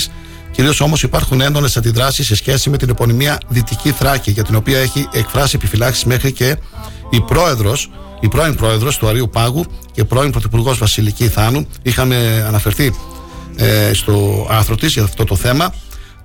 Κυρίως 0.52 0.80
όμως 0.80 1.02
υπάρχουν 1.02 1.40
έντονες 1.40 1.76
αντιδράσεις 1.76 2.26
σε 2.26 2.36
σχέση 2.36 2.70
με 2.70 2.76
την 2.76 2.88
επωνυμία 2.88 3.40
Δυτική 3.48 3.90
Θράκη, 3.90 4.30
για 4.30 4.44
την 4.44 4.54
οποία 4.54 4.78
έχει 4.78 5.08
εκφράσει 5.12 5.56
επιφυλάξεις 5.56 6.04
μέχρι 6.04 6.32
και 6.32 6.56
η 7.10 7.20
πρόεδρος, 7.20 7.90
η 8.20 8.28
πρώην 8.28 8.54
πρόεδρος 8.54 8.96
του 8.96 9.08
Αρίου 9.08 9.30
Πάγου 9.32 9.66
και 9.92 10.04
πρώην 10.04 10.30
πρωθυπουργός 10.30 10.78
Βασιλική 10.78 11.28
Θάνου. 11.28 11.66
Είχαμε 11.82 12.44
αναφερθεί 12.46 12.94
ε, 13.56 13.92
στο 13.92 14.46
άρθρο 14.50 14.74
της 14.74 14.92
για 14.92 15.02
αυτό 15.02 15.24
το 15.24 15.36
θέμα. 15.36 15.74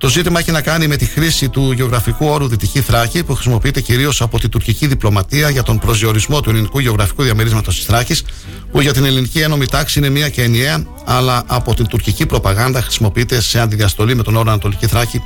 Το 0.03 0.09
ζήτημα 0.09 0.39
έχει 0.39 0.51
να 0.51 0.61
κάνει 0.61 0.87
με 0.87 0.95
τη 0.95 1.05
χρήση 1.05 1.49
του 1.49 1.71
γεωγραφικού 1.71 2.25
όρου 2.25 2.47
Δυτική 2.47 2.81
Θράκη, 2.81 3.23
που 3.23 3.33
χρησιμοποιείται 3.33 3.81
κυρίως 3.81 4.21
από 4.21 4.39
την 4.39 4.49
τουρκική 4.49 4.87
διπλωματία 4.87 5.49
για 5.49 5.63
τον 5.63 5.79
προσδιορισμό 5.79 6.41
του 6.41 6.49
ελληνικού 6.49 6.79
γεωγραφικού 6.79 7.23
διαμερίσματος 7.23 7.75
της 7.75 7.85
Θράκης, 7.85 8.23
που 8.71 8.81
για 8.81 8.93
την 8.93 9.05
ελληνική 9.05 9.39
ένωμη 9.39 9.65
τάξη 9.65 9.99
είναι 9.99 10.09
μία 10.09 10.29
και 10.29 10.41
ενιαία, 10.41 10.85
αλλά 11.05 11.43
από 11.47 11.73
την 11.73 11.87
τουρκική 11.87 12.25
προπαγάνδα 12.25 12.81
χρησιμοποιείται 12.81 13.41
σε 13.41 13.59
αντιδιαστολή 13.59 14.15
με 14.15 14.23
τον 14.23 14.35
όρο 14.35 14.51
Ανατολική 14.51 14.87
Θράκη. 14.87 15.21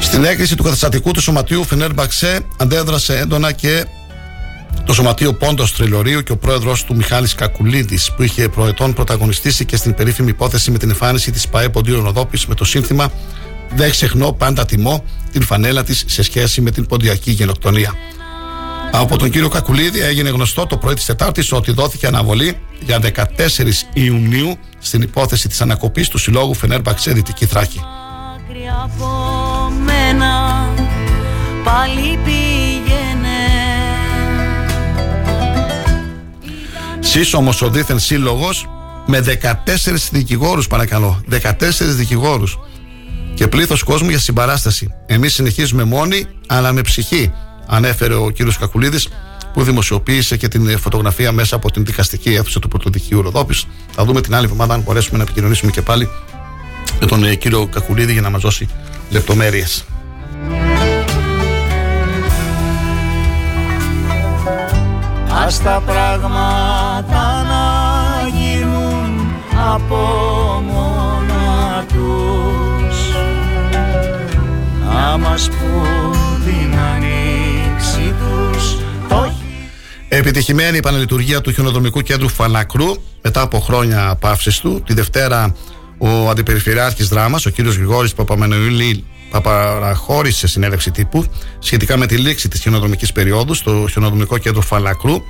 Στην 0.00 0.24
έκρηση 0.24 0.56
του 0.56 0.62
καταστατικού 0.62 1.10
του 1.10 1.20
σωματείου 1.20 1.64
Φενέρ 1.64 1.92
Μπαξέ 1.92 2.40
αντέδρασε 2.56 3.18
έντονα 3.18 3.52
και 3.52 3.86
το 4.86 4.92
Σωματείο 4.92 5.32
Πόντος 5.32 5.72
Τριλωρίου 5.72 6.22
και 6.22 6.32
ο 6.32 6.36
πρόεδρος 6.36 6.84
του 6.84 6.96
Μιχάλης 6.96 7.34
Κακουλίδης, 7.34 8.12
που 8.12 8.22
είχε 8.22 8.48
προετών 8.48 8.92
πρωταγωνιστήσει 8.92 9.64
και 9.64 9.76
στην 9.76 9.94
περίφημη 9.94 10.28
υπόθεση 10.28 10.70
με 10.70 10.78
την 10.78 10.90
εμφάνιση 10.90 11.30
της 11.30 11.48
ΠαΕ 11.48 11.68
Ποντίου 11.68 12.02
Ροδόπη 12.02 12.38
με 12.48 12.54
το 12.54 12.64
σύνθημα 12.64 13.12
Δεν 13.74 13.90
ξεχνώ, 13.90 14.32
πάντα 14.32 14.64
τιμώ 14.64 15.04
την 15.32 15.42
φανέλα 15.42 15.84
της 15.84 16.04
σε 16.06 16.22
σχέση 16.22 16.60
με 16.60 16.70
την 16.70 16.86
ποντιακή 16.86 17.30
γενοκτονία. 17.30 17.94
Από 18.92 19.16
τον 19.16 19.30
κύριο 19.30 19.48
Κακουλίδη 19.48 20.00
έγινε 20.00 20.28
γνωστό 20.28 20.66
το 20.66 20.76
πρωί 20.76 20.94
της 20.94 21.04
Τετάρτης 21.04 21.52
ότι 21.52 21.72
δόθηκε 21.72 22.06
αναβολή 22.06 22.58
για 22.80 22.98
14 22.98 23.22
Ιουνίου 23.92 24.56
στην 24.78 25.02
υπόθεση 25.02 25.48
της 25.48 25.60
ανακοπής 25.60 26.08
του 26.08 26.18
Συλλόγου 26.18 26.54
Φενέρ 26.54 26.80
Μπαξέ 26.80 27.12
Δυτική 27.12 27.46
Θράκη. 27.46 27.80
Μακριά 28.48 28.82
από 28.84 29.08
μένα 29.84 30.68
πάλι 31.64 32.18
Σύσσωμο 37.16 37.52
ο 37.60 37.68
δίθεν 37.68 37.98
σύλλογος 37.98 38.68
με 39.06 39.20
14 39.20 40.10
δικηγόρους, 40.10 40.66
παρακαλώ. 40.66 41.20
14 41.30 41.50
δικηγόρους. 41.80 42.58
Και 43.34 43.46
πλήθος 43.48 43.82
κόσμου 43.82 44.08
για 44.08 44.18
συμπαράσταση. 44.18 44.94
Εμείς 45.06 45.34
συνεχίζουμε 45.34 45.84
μόνοι, 45.84 46.26
αλλά 46.46 46.72
με 46.72 46.80
ψυχή, 46.80 47.32
ανέφερε 47.66 48.14
ο 48.14 48.30
κύριος 48.30 48.58
Κακουλίδης, 48.58 49.08
που 49.52 49.62
δημοσιοποίησε 49.62 50.36
και 50.36 50.48
την 50.48 50.78
φωτογραφία 50.78 51.32
μέσα 51.32 51.56
από 51.56 51.70
την 51.70 51.84
δικαστική 51.84 52.34
αίθουσα 52.34 52.60
του 52.60 52.68
Πρωτοδικείου 52.68 53.22
Ροδόπης. 53.22 53.66
Θα 53.90 54.04
δούμε 54.04 54.20
την 54.20 54.34
άλλη 54.34 54.44
εβδομάδα 54.44 54.74
αν 54.74 54.80
μπορέσουμε 54.80 55.16
να 55.18 55.22
επικοινωνήσουμε 55.22 55.70
και 55.70 55.82
πάλι 55.82 56.08
με 57.00 57.06
τον 57.06 57.24
ε, 57.24 57.34
κύριο 57.34 57.66
Κακουλίδη 57.66 58.12
για 58.12 58.22
να 58.22 58.30
μας 58.30 58.40
δώσει 58.40 58.68
λεπτομέρειες. 59.10 59.84
Ας 65.44 65.62
τα 65.62 65.82
πράγματα 65.86 67.42
να 67.42 68.28
γίνουν 68.38 69.30
από 69.74 69.96
μόνα 70.66 71.84
τους 71.88 72.96
Να 74.84 75.16
μας 75.16 75.48
πούν 75.48 76.44
την 76.44 76.78
ανοίξη 76.78 78.14
τους 78.18 78.76
το 79.08 79.32
Επιτυχημένη 80.08 80.74
η 80.74 80.78
επαναλειτουργία 80.78 81.40
του 81.40 81.52
χιονοδρομικού 81.52 82.00
κέντρου 82.00 82.28
Φαλακρού 82.28 82.94
μετά 83.22 83.40
από 83.40 83.60
χρόνια 83.60 84.16
παύσης 84.20 84.58
του. 84.60 84.82
Τη 84.86 84.94
Δευτέρα, 84.94 85.54
ο 85.98 86.28
Αντιπεριφερειάρχης 86.30 87.08
Δράμας, 87.08 87.46
ο 87.46 87.50
κ. 87.50 87.60
Γρηγόρης 87.60 88.14
Παπαμενουήλ, 88.14 89.02
παραχώρησε 89.42 90.46
συνέντευξη 90.46 90.90
τύπου 90.90 91.24
σχετικά 91.58 91.96
με 91.96 92.06
τη 92.06 92.16
λήξη 92.16 92.48
της 92.48 92.60
χιονοδρομικής 92.60 93.12
περίοδου 93.12 93.54
στο 93.54 93.86
χιονοδρομικό 93.90 94.38
κέντρο 94.38 94.60
Φαλακρού. 94.60 95.22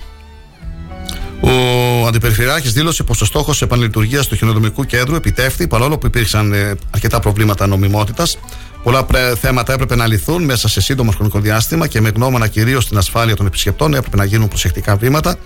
Ο 1.40 2.06
Αντιπεριφερειάρχης 2.06 2.72
δήλωσε 2.72 3.02
πως 3.02 3.20
ο 3.20 3.24
στόχος 3.24 3.62
επανλειτουργία 3.62 4.22
του 4.22 4.36
χιονοδρομικού 4.36 4.84
κέντρου 4.84 5.14
επιτεύχθη 5.14 5.66
παρόλο 5.66 5.98
που 5.98 6.06
υπήρξαν 6.06 6.52
ε, 6.52 6.74
αρκετά 6.90 7.20
προβλήματα 7.20 7.66
νομιμότητας. 7.66 8.38
Πολλά 8.82 9.04
πρέ- 9.04 9.38
θέματα 9.38 9.72
έπρεπε 9.72 9.96
να 9.96 10.06
λυθούν 10.06 10.44
μέσα 10.44 10.68
σε 10.68 10.80
σύντομο 10.80 11.10
χρονικό 11.10 11.38
διάστημα 11.40 11.86
και 11.86 12.00
με 12.00 12.08
γνώμονα 12.08 12.46
κυρίως 12.46 12.88
την 12.88 12.96
ασφάλεια 12.98 13.36
των 13.36 13.46
επισκεπτών 13.46 13.94
έπρεπε 13.94 14.16
να 14.16 14.24
γίνουν 14.24 14.48
προσεκτικά 14.48 14.96
βήματα. 14.96 15.36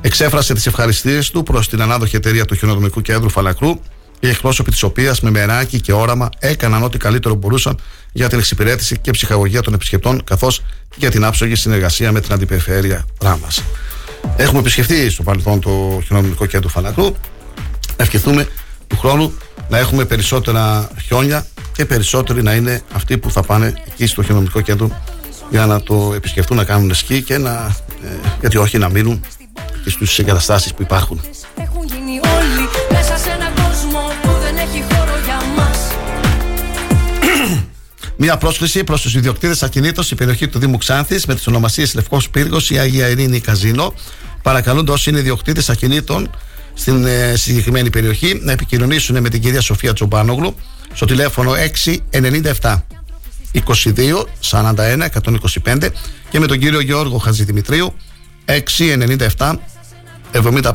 Εξέφρασε 0.00 0.54
τις 0.54 0.66
ευχαριστίες 0.66 1.30
του 1.30 1.42
προς 1.42 1.68
την 1.68 1.82
ανάδοχη 1.82 2.16
εταιρεία 2.16 2.44
του 2.44 2.54
χιονοδρομικού 2.54 3.00
κέντρου 3.00 3.28
Φαλακρού, 3.28 3.80
οι 4.20 4.28
εκπρόσωποι 4.28 4.70
της 4.70 4.82
οποίας 4.82 5.20
με 5.20 5.30
μεράκι 5.30 5.80
και 5.80 5.92
όραμα 5.92 6.28
έκαναν 6.38 6.82
ό,τι 6.82 6.98
καλύτερο 6.98 7.34
μπορούσαν 7.34 7.78
για 8.12 8.28
την 8.28 8.38
εξυπηρέτηση 8.38 8.98
και 8.98 9.10
ψυχαγωγία 9.10 9.62
των 9.62 9.74
επισκεπτών, 9.74 10.24
καθώς 10.24 10.58
και 10.88 10.96
για 10.96 11.10
την 11.10 11.24
άψογη 11.24 11.54
συνεργασία 11.54 12.12
με 12.12 12.20
την 12.20 12.32
αντιπεριφέρεια 12.32 13.04
Δράμα. 13.20 13.48
Έχουμε 14.36 14.58
επισκεφτεί 14.58 15.10
στο 15.10 15.22
παρελθόν 15.22 15.60
το 15.60 16.00
χιονοδρομικό 16.04 16.46
κέντρο 16.46 16.68
Φαλακρού. 16.68 17.04
Να 17.96 18.04
ευχηθούμε 18.04 18.48
του 18.86 18.98
χρόνου 18.98 19.32
να 19.68 19.78
έχουμε 19.78 20.04
περισσότερα 20.04 20.90
χιόνια 21.06 21.46
και 21.72 21.84
περισσότεροι 21.84 22.42
να 22.42 22.54
είναι 22.54 22.82
αυτοί 22.92 23.18
που 23.18 23.30
θα 23.30 23.42
πάνε 23.42 23.74
εκεί 23.86 24.06
στο 24.06 24.22
χιονοδρομικό 24.22 24.60
κέντρο 24.60 25.02
για 25.50 25.66
να 25.66 25.80
το 25.82 26.12
επισκεφτούν, 26.14 26.56
να 26.56 26.64
κάνουν 26.64 26.94
σκι 26.94 27.22
και 27.22 27.38
να, 27.38 27.76
ε, 28.04 28.08
γιατί 28.40 28.56
όχι 28.56 28.78
να 28.78 28.88
μείνουν 28.88 29.24
και 29.84 29.90
στους 29.90 30.18
εγκαταστάσεις 30.18 30.74
που 30.74 30.82
υπάρχουν. 30.82 31.20
Μία 38.20 38.36
πρόσκληση 38.36 38.84
προς 38.84 39.00
τους 39.02 39.14
ιδιοκτήτες 39.14 39.62
ακινήτων 39.62 40.04
στην 40.04 40.16
περιοχή 40.16 40.48
του 40.48 40.58
Δήμου 40.58 40.76
Ξάνθης 40.76 41.26
με 41.26 41.34
τις 41.34 41.46
ονομασίες 41.46 41.94
Λευκός 41.94 42.30
Πύργος 42.30 42.70
ή 42.70 42.78
Αγία 42.78 43.08
Ειρήνη 43.08 43.40
Καζίνο. 43.40 43.94
Παρακαλούνται 44.42 44.92
όσοι 44.92 45.10
είναι 45.10 45.18
ιδιοκτήτες 45.18 45.70
ακινήτων 45.70 46.30
στην 46.74 47.04
ε, 47.04 47.36
συγκεκριμένη 47.36 47.90
περιοχή 47.90 48.40
να 48.42 48.52
επικοινωνήσουν 48.52 49.20
με 49.20 49.28
την 49.28 49.40
κυρία 49.40 49.60
Σοφία 49.60 49.92
Τζομπάνογλου 49.92 50.54
στο 50.94 51.06
τηλέφωνο 51.06 51.52
697 52.60 52.76
22 53.54 54.24
41 54.50 55.06
125 55.64 55.88
και 56.30 56.38
με 56.38 56.46
τον 56.46 56.58
κύριο 56.58 56.80
Γιώργο 56.80 57.18
Χατζηδημητρίου 57.18 57.94
697 59.38 59.54
75 60.32 60.72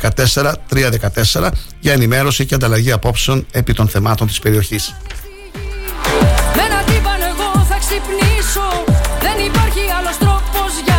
14 0.00 0.52
314 0.70 1.48
για 1.80 1.92
ενημέρωση 1.92 2.46
και 2.46 2.54
ανταλλαγή 2.54 2.92
απόψεων 2.92 3.46
επί 3.50 3.72
των 3.72 3.88
θεμάτων 3.88 4.26
της 4.26 4.38
περιοχής. 4.38 4.94
Ξυπνήσω. 7.92 8.68
Δεν 9.24 9.36
υπάρχει 9.48 9.82
άλλος 9.98 10.16
τρόπος 10.22 10.70
για 10.84 10.91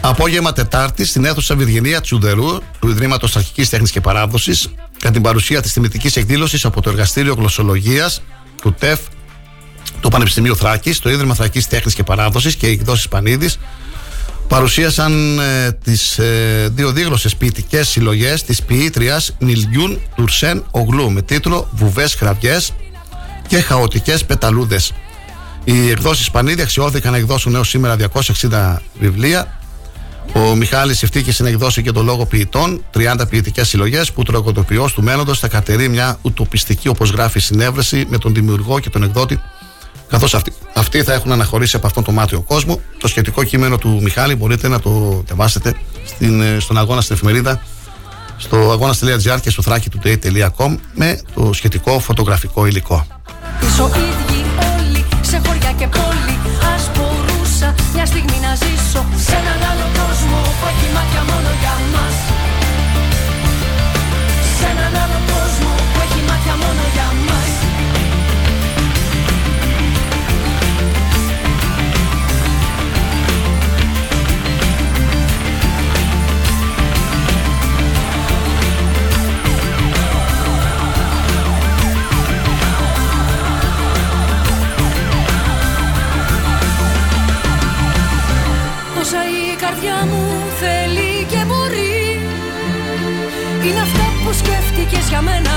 Απόγευμα 0.00 0.52
Τετάρτη 0.52 1.04
στην 1.04 1.24
αίθουσα 1.24 1.56
Βυργινία 1.56 2.00
Τσουδερού 2.00 2.58
του 2.78 2.88
Ιδρύματος 2.88 3.36
Αρχική 3.36 3.66
Τέχνης 3.66 3.90
και 3.90 4.00
Παράδοσης 4.00 4.68
κατά 4.98 5.12
την 5.12 5.22
παρουσία 5.22 5.62
της 5.62 5.72
τιμητική 5.72 6.18
εκδήλωσης 6.18 6.64
από 6.64 6.80
το 6.80 6.90
Εργαστήριο 6.90 7.34
Γλωσσολογίας 7.34 8.22
του 8.62 8.74
ΤΕΦ 8.78 9.00
του 10.00 10.08
Πανεπιστημίου 10.08 10.56
Θράκης, 10.56 10.98
το 10.98 11.10
Ίδρυμα 11.10 11.34
Θρακή 11.34 11.60
Τέχνης 11.60 11.94
και 11.94 12.02
Παράδοσης 12.02 12.56
και 12.56 12.66
οι 12.66 12.70
εκδόσεις 12.70 13.08
Πανίδης 13.08 13.58
παρουσίασαν 14.48 15.38
ε, 15.38 15.72
τις 15.72 16.18
ε, 16.18 16.68
δύο 16.72 16.92
δίγλωσε 16.92 17.28
ποιητικές 17.38 17.88
συλλογές 17.88 18.42
της 18.42 18.62
ποιήτριας 18.62 19.34
Νιλιούν 19.38 20.00
Τουρσέν 20.16 20.64
Ογλού 20.70 21.10
με 21.10 21.22
τίτλο 21.22 21.68
Βουβές 21.72 22.14
Χραδιές 22.14 22.72
και 23.46 23.60
Χαοτικές 23.60 24.24
Πεταλούδες. 24.24 24.92
Οι 25.64 25.90
εκδόσεις 25.90 26.30
Πανίδη 26.30 26.62
αξιώθηκαν 26.62 27.12
να 27.12 27.18
εκδώσουν 27.18 27.54
έως 27.54 27.68
σήμερα 27.68 27.96
260 27.96 28.76
βιβλία. 29.00 29.58
Ο 30.32 30.54
Μιχάλης 30.54 31.02
ευτύχησε 31.02 31.42
να 31.42 31.48
εκδώσει 31.48 31.82
και 31.82 31.92
το 31.92 32.02
λόγο 32.02 32.26
ποιητών, 32.26 32.84
30 32.94 33.28
ποιητικές 33.28 33.68
συλλογές 33.68 34.12
που 34.12 34.22
τραγωτοποιό 34.22 34.88
του 34.94 35.02
μέλλοντος 35.02 35.38
θα 35.38 35.48
κατερεί 35.48 35.88
μια 35.88 36.18
ουτοπιστική, 36.22 36.88
όπως 36.88 37.10
γράφει, 37.10 37.40
συνέβρεση 37.40 38.06
με 38.08 38.18
τον 38.18 38.34
δημιουργό 38.34 38.78
και 38.78 38.90
τον 38.90 39.02
εκδότη, 39.02 39.40
καθώς 40.08 40.34
αυτοί, 40.34 40.52
αυτοί 40.74 41.02
θα 41.02 41.12
έχουν 41.12 41.32
αναχωρήσει 41.32 41.76
από 41.76 41.86
αυτόν 41.86 42.04
τον 42.04 42.14
μάτιο 42.14 42.40
κόσμο. 42.40 42.80
Το 42.98 43.08
σχετικό 43.08 43.44
κείμενο 43.44 43.78
του 43.78 43.98
Μιχάλη 44.02 44.34
μπορείτε 44.34 44.68
να 44.68 44.80
το 44.80 45.22
διαβάσετε 45.26 45.74
στην, 46.04 46.40
ε, 46.40 46.56
στον 46.60 46.78
αγώνα 46.78 47.00
στην 47.00 47.14
εφημερίδα 47.14 47.62
στο 48.36 48.56
αγώνα.gr 48.56 49.40
και 49.40 49.50
στο 49.50 49.62
thrakitoday.com 49.66 50.76
με 50.94 51.20
το 51.34 51.52
σχετικό 51.52 51.98
φωτογραφικό 51.98 52.66
υλικό. 52.66 53.06
Πίσω 53.60 53.90
ίδιοι 53.94 54.44
όλοι 54.58 55.04
σε 55.20 55.40
χωριά 55.46 55.72
και 55.72 55.86
πόλη 55.86 56.41
Ας 57.62 57.68
μπορούσα 57.68 57.92
μια 57.94 58.06
στιγμή 58.06 58.38
να 58.46 58.54
ζήσω 58.54 59.00
Σε 59.26 59.34
έναν 59.40 59.58
άλλο 59.70 59.86
κόσμο. 59.98 60.38
Που 60.58 60.66
έχει 60.72 60.88
μάτια 60.94 61.22
μόνο 61.30 61.50
για 61.62 61.74
μας 61.92 62.41
καρδιά 89.64 89.98
μου 90.10 90.22
θέλει 90.60 91.24
και 91.32 91.40
μπορεί. 91.48 92.20
Είναι 93.64 93.80
αυτά 93.80 94.06
που 94.24 94.32
σκέφτηκες 94.32 95.08
για 95.08 95.22
μένα 95.22 95.54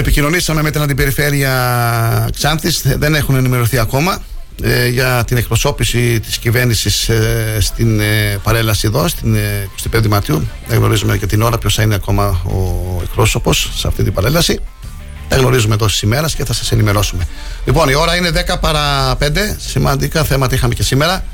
Επικοινωνήσαμε 0.00 0.62
με 0.62 0.70
την 0.70 0.82
Αντιπεριφέρεια 0.82 2.28
Ξάνθης, 2.34 2.82
δεν 2.98 3.14
έχουν 3.14 3.34
ενημερωθεί 3.34 3.78
ακόμα 3.78 4.22
ε, 4.62 4.88
για 4.88 5.24
την 5.26 5.36
εκπροσώπηση 5.36 6.20
της 6.20 6.38
κυβέρνησης 6.38 7.08
ε, 7.08 7.56
στην 7.60 8.00
ε, 8.00 8.38
παρέλαση 8.42 8.86
εδώ, 8.86 9.08
στην 9.08 9.34
ε, 9.34 9.68
25η 9.92 10.06
Μαρτίου. 10.06 10.48
Δεν 10.66 10.78
γνωρίζουμε 10.78 11.16
και 11.18 11.26
την 11.26 11.42
ώρα 11.42 11.58
ποιος 11.58 11.74
θα 11.74 11.82
είναι 11.82 11.94
ακόμα 11.94 12.42
ο 12.44 13.00
εκπρόσωπος 13.02 13.70
σε 13.74 13.86
αυτή 13.86 14.02
την 14.02 14.12
παρέλαση. 14.12 14.60
Δεν 15.28 15.38
γνωρίζουμε 15.38 15.76
τόση 15.76 16.06
ημέρας 16.06 16.34
και 16.34 16.44
θα 16.44 16.52
σας 16.52 16.72
ενημερώσουμε. 16.72 17.26
Λοιπόν, 17.64 17.88
η 17.88 17.94
ώρα 17.94 18.16
είναι 18.16 18.30
10 18.48 18.56
παρά 18.60 19.16
5. 19.16 19.56
Σημαντικά 19.56 20.24
θέματα 20.24 20.54
είχαμε 20.54 20.74
και 20.74 20.82
σήμερα. 20.82 21.24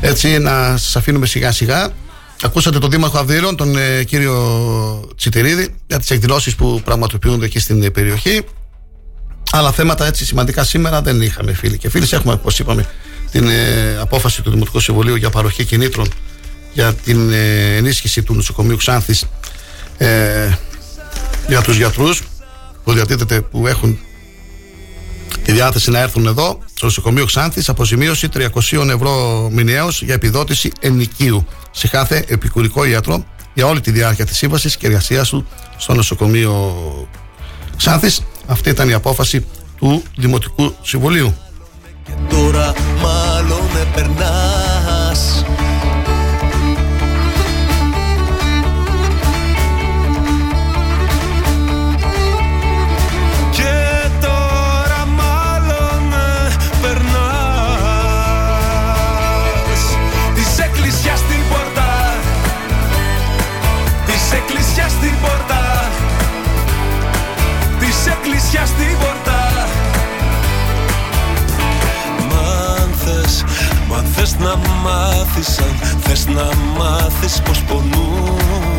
Έτσι, 0.00 0.38
να 0.38 0.76
σας 0.76 0.96
αφήνουμε 0.96 1.26
σιγά 1.26 1.52
σιγά. 1.52 1.88
Ακούσατε 2.42 2.78
τον 2.78 2.90
Δήμαρχο 2.90 3.18
Αυδείρων, 3.18 3.56
τον 3.56 3.76
ε, 3.76 4.04
κύριο 4.04 5.12
Τσιτηρίδη, 5.16 5.74
για 5.86 5.98
τις 5.98 6.10
εκδηλώσεις 6.10 6.54
που 6.54 6.80
πραγματοποιούνται 6.84 7.44
εκεί 7.44 7.58
στην 7.58 7.82
ε, 7.82 7.90
περιοχή. 7.90 8.42
Άλλα 9.50 9.72
θέματα 9.72 10.06
έτσι 10.06 10.24
σημαντικά 10.24 10.64
σήμερα 10.64 11.02
δεν 11.02 11.22
είχαμε 11.22 11.52
φίλοι 11.52 11.78
και 11.78 11.90
φίλοι. 11.90 12.06
Έχουμε, 12.10 12.32
όπως 12.32 12.58
είπαμε, 12.58 12.86
την 13.30 13.48
ε, 13.48 13.96
απόφαση 14.00 14.42
του 14.42 14.50
Δημοτικού 14.50 14.80
Συμβουλίου 14.80 15.16
για 15.16 15.30
παροχή 15.30 15.64
κινήτρων 15.64 16.08
για 16.72 16.94
την 16.94 17.32
ε, 17.32 17.76
ενίσχυση 17.76 18.22
του 18.22 18.34
νοσοκομείου 18.34 18.76
Ξάνθης 18.76 19.24
ε, 19.98 20.50
για 21.48 21.60
τους 21.60 21.76
γιατρούς 21.76 22.22
που 22.84 22.92
διατίθεται 22.92 23.40
που 23.40 23.66
έχουν 23.66 23.98
τη 25.48 25.54
διάθεση 25.54 25.90
να 25.90 25.98
έρθουν 25.98 26.26
εδώ 26.26 26.58
στο 26.74 26.86
νοσοκομείο 26.86 27.24
Ξάνθης 27.24 27.68
αποζημίωση 27.68 28.28
300 28.34 28.88
ευρώ 28.88 29.48
μηνιαίως 29.52 30.02
για 30.02 30.14
επιδότηση 30.14 30.72
ενοικίου 30.80 31.46
σε 31.70 31.88
κάθε 31.88 32.24
επικουρικό 32.28 32.84
ιατρό 32.84 33.24
για 33.54 33.66
όλη 33.66 33.80
τη 33.80 33.90
διάρκεια 33.90 34.26
της 34.26 34.36
σύμβασης 34.36 34.76
και 34.76 34.86
εργασίας 34.86 35.28
του 35.28 35.46
στο 35.76 35.94
νοσοκομείο 35.94 36.74
Ξάνθης. 37.76 38.22
Αυτή 38.46 38.68
ήταν 38.68 38.88
η 38.88 38.92
απόφαση 38.92 39.46
του 39.78 40.02
Δημοτικού 40.16 40.74
Συμβουλίου. 40.82 41.34
Τώρα 42.28 42.72
μάλλον 43.02 43.60
περνάς 43.94 44.77
θες 74.20 74.36
να 74.38 74.56
μάθεις 74.56 75.58
Αν 75.58 76.00
θες 76.00 76.26
να 76.26 76.48
μάθεις 76.78 77.42
πως 77.42 77.62
πονούν 77.62 78.77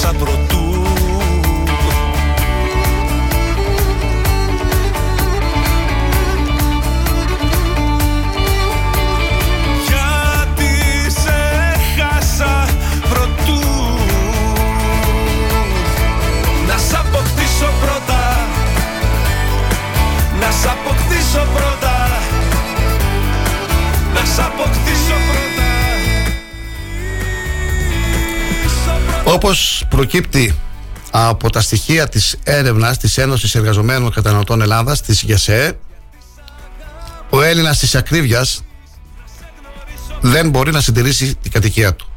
сотрут 0.00 0.39
προκύπτει 30.00 30.54
από 31.10 31.50
τα 31.50 31.60
στοιχεία 31.60 32.08
της 32.08 32.36
έρευνας 32.44 32.98
της 32.98 33.18
Ένωσης 33.18 33.54
Εργαζομένων 33.54 34.12
Καταναλωτών 34.12 34.62
Ελλάδας, 34.62 35.00
της 35.02 35.22
ΓΕΣΕ, 35.22 35.78
ο 37.30 37.42
Έλληνας 37.42 37.78
της 37.78 37.94
ακρίβειας 37.94 38.62
δεν 40.20 40.50
μπορεί 40.50 40.72
να 40.72 40.80
συντηρήσει 40.80 41.34
την 41.34 41.50
κατοικία 41.50 41.94
του. 41.94 42.08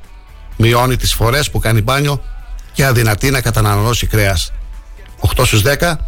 Μειώνει 0.57 0.95
τις 0.95 1.13
φορές 1.13 1.51
που 1.51 1.59
κάνει 1.59 1.81
μπάνιο 1.81 2.23
και 2.73 2.85
αδυνατεί 2.85 3.29
να 3.29 3.41
καταναλώσει 3.41 4.07
κρέας. 4.07 4.51
8 5.19 5.45
στους 5.45 5.61
10 5.61 5.99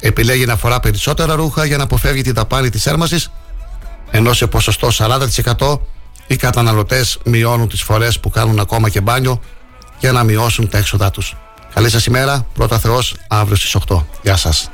επιλέγει 0.00 0.46
να 0.46 0.56
φορά 0.56 0.80
περισσότερα 0.80 1.34
ρούχα 1.34 1.64
για 1.64 1.76
να 1.76 1.82
αποφεύγει 1.82 2.22
τη 2.22 2.32
δαπάνη 2.32 2.70
της 2.70 2.86
έρμασης, 2.86 3.30
ενώ 4.10 4.32
σε 4.32 4.46
ποσοστό 4.46 4.90
40% 4.90 5.80
οι 6.26 6.36
καταναλωτές 6.36 7.18
μειώνουν 7.24 7.68
τις 7.68 7.82
φορές 7.82 8.20
που 8.20 8.30
κάνουν 8.30 8.60
ακόμα 8.60 8.88
και 8.88 9.00
μπάνιο 9.00 9.40
για 10.00 10.12
να 10.12 10.22
μειώσουν 10.24 10.68
τα 10.68 10.78
έξοδά 10.78 11.10
τους. 11.10 11.36
Καλή 11.74 11.90
σας 11.90 12.06
ημέρα, 12.06 12.46
πρώτα 12.54 12.78
Θεός, 12.78 13.16
αύριο 13.28 13.56
στις 13.56 13.74
8. 13.74 14.06
Γεια 14.22 14.36
σας. 14.36 14.70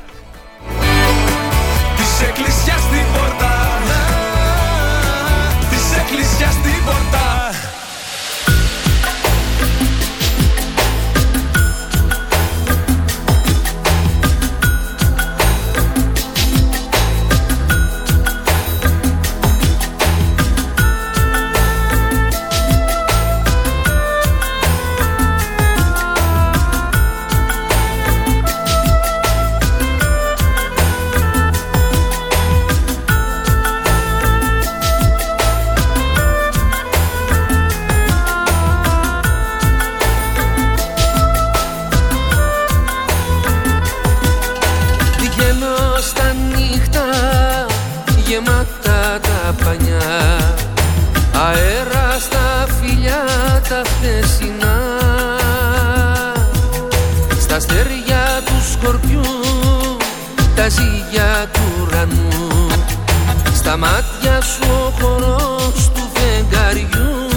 Στα 63.77 63.85
μάτια 63.85 64.41
σου 64.41 64.63
ο 64.69 64.93
χορός 64.99 65.91
του 65.93 66.09
φεγγαριού. 66.13 67.29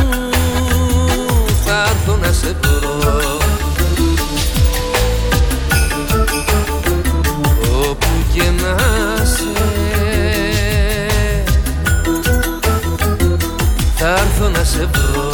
Θα 1.64 1.82
έρθω 1.82 2.16
να 2.16 2.32
σε 2.32 2.56
βρω. 2.62 3.38
Όπου 7.88 8.06
και 8.32 8.42
να 8.42 8.76
σε. 9.24 9.52
Θα 13.96 14.08
έρθω 14.08 14.48
να 14.48 14.64
σε 14.64 14.88
βρω 14.92 15.29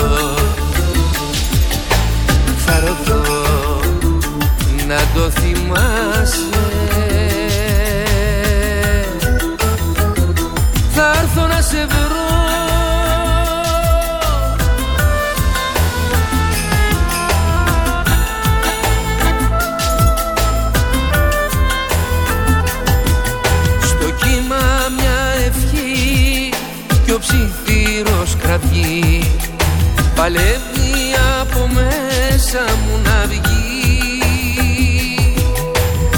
Παλεύει 30.27 31.15
από 31.40 31.69
μέσα 31.73 32.65
μου 32.82 33.01
να 33.05 33.27
βγει. 33.27 34.19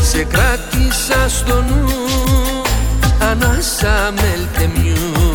Σε 0.02 0.24
κράτησα 0.24 1.28
στο 1.28 1.54
νου 1.62 1.84
ανάσα 3.30 4.12
μελτεμιού 4.14 5.30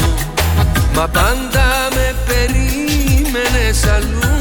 Μα 0.96 1.08
πάντα 1.08 1.68
με 1.96 2.16
περίμενες 2.28 3.84
αλλού. 3.96 4.36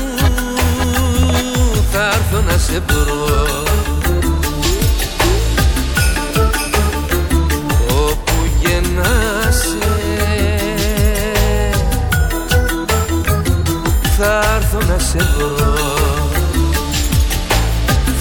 Θα 1.93 2.05
έρθω 2.07 2.41
να 2.47 2.59
σε 2.59 2.83
βρω 2.87 3.12
σε 15.13 15.19
βρω 15.19 15.75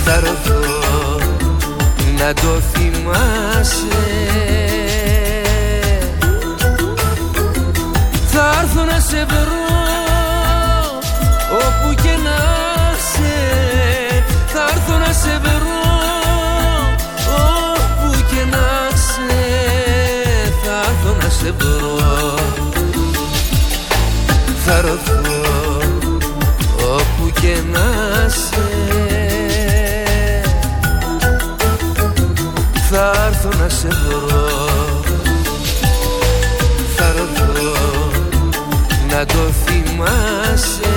Θα 0.03 0.19
ρωτώ 0.19 0.59
να 2.17 2.33
το 2.33 2.61
θυμάσαι. 2.71 3.85
Θα 8.27 8.59
έρθω 8.61 8.83
να 8.83 8.99
σε 8.99 9.25
βρω 9.25 9.69
όπου 11.51 12.01
και 12.01 12.17
να 12.23 12.39
σε 13.11 13.33
Θα 14.47 14.63
έρθω 14.73 14.97
να 14.97 15.13
σε 15.13 15.39
βρω 15.43 15.81
όπου 17.27 18.11
και 18.29 18.43
να 18.51 18.97
σε 18.97 19.39
Θα 20.63 20.79
έρθω 20.89 21.15
να 21.23 21.29
σε 21.29 21.51
βρω 21.51 22.70
και 27.51 27.61
να 27.71 28.29
σε. 28.29 28.59
Θα 32.89 33.11
έρθω 33.27 33.49
να 33.63 33.69
σε 33.69 33.87
βρω. 33.87 35.03
Θα 36.95 37.13
ρωθώ 37.17 37.77
να 39.09 39.25
το 39.25 39.51
θυμάσαι 39.65 40.89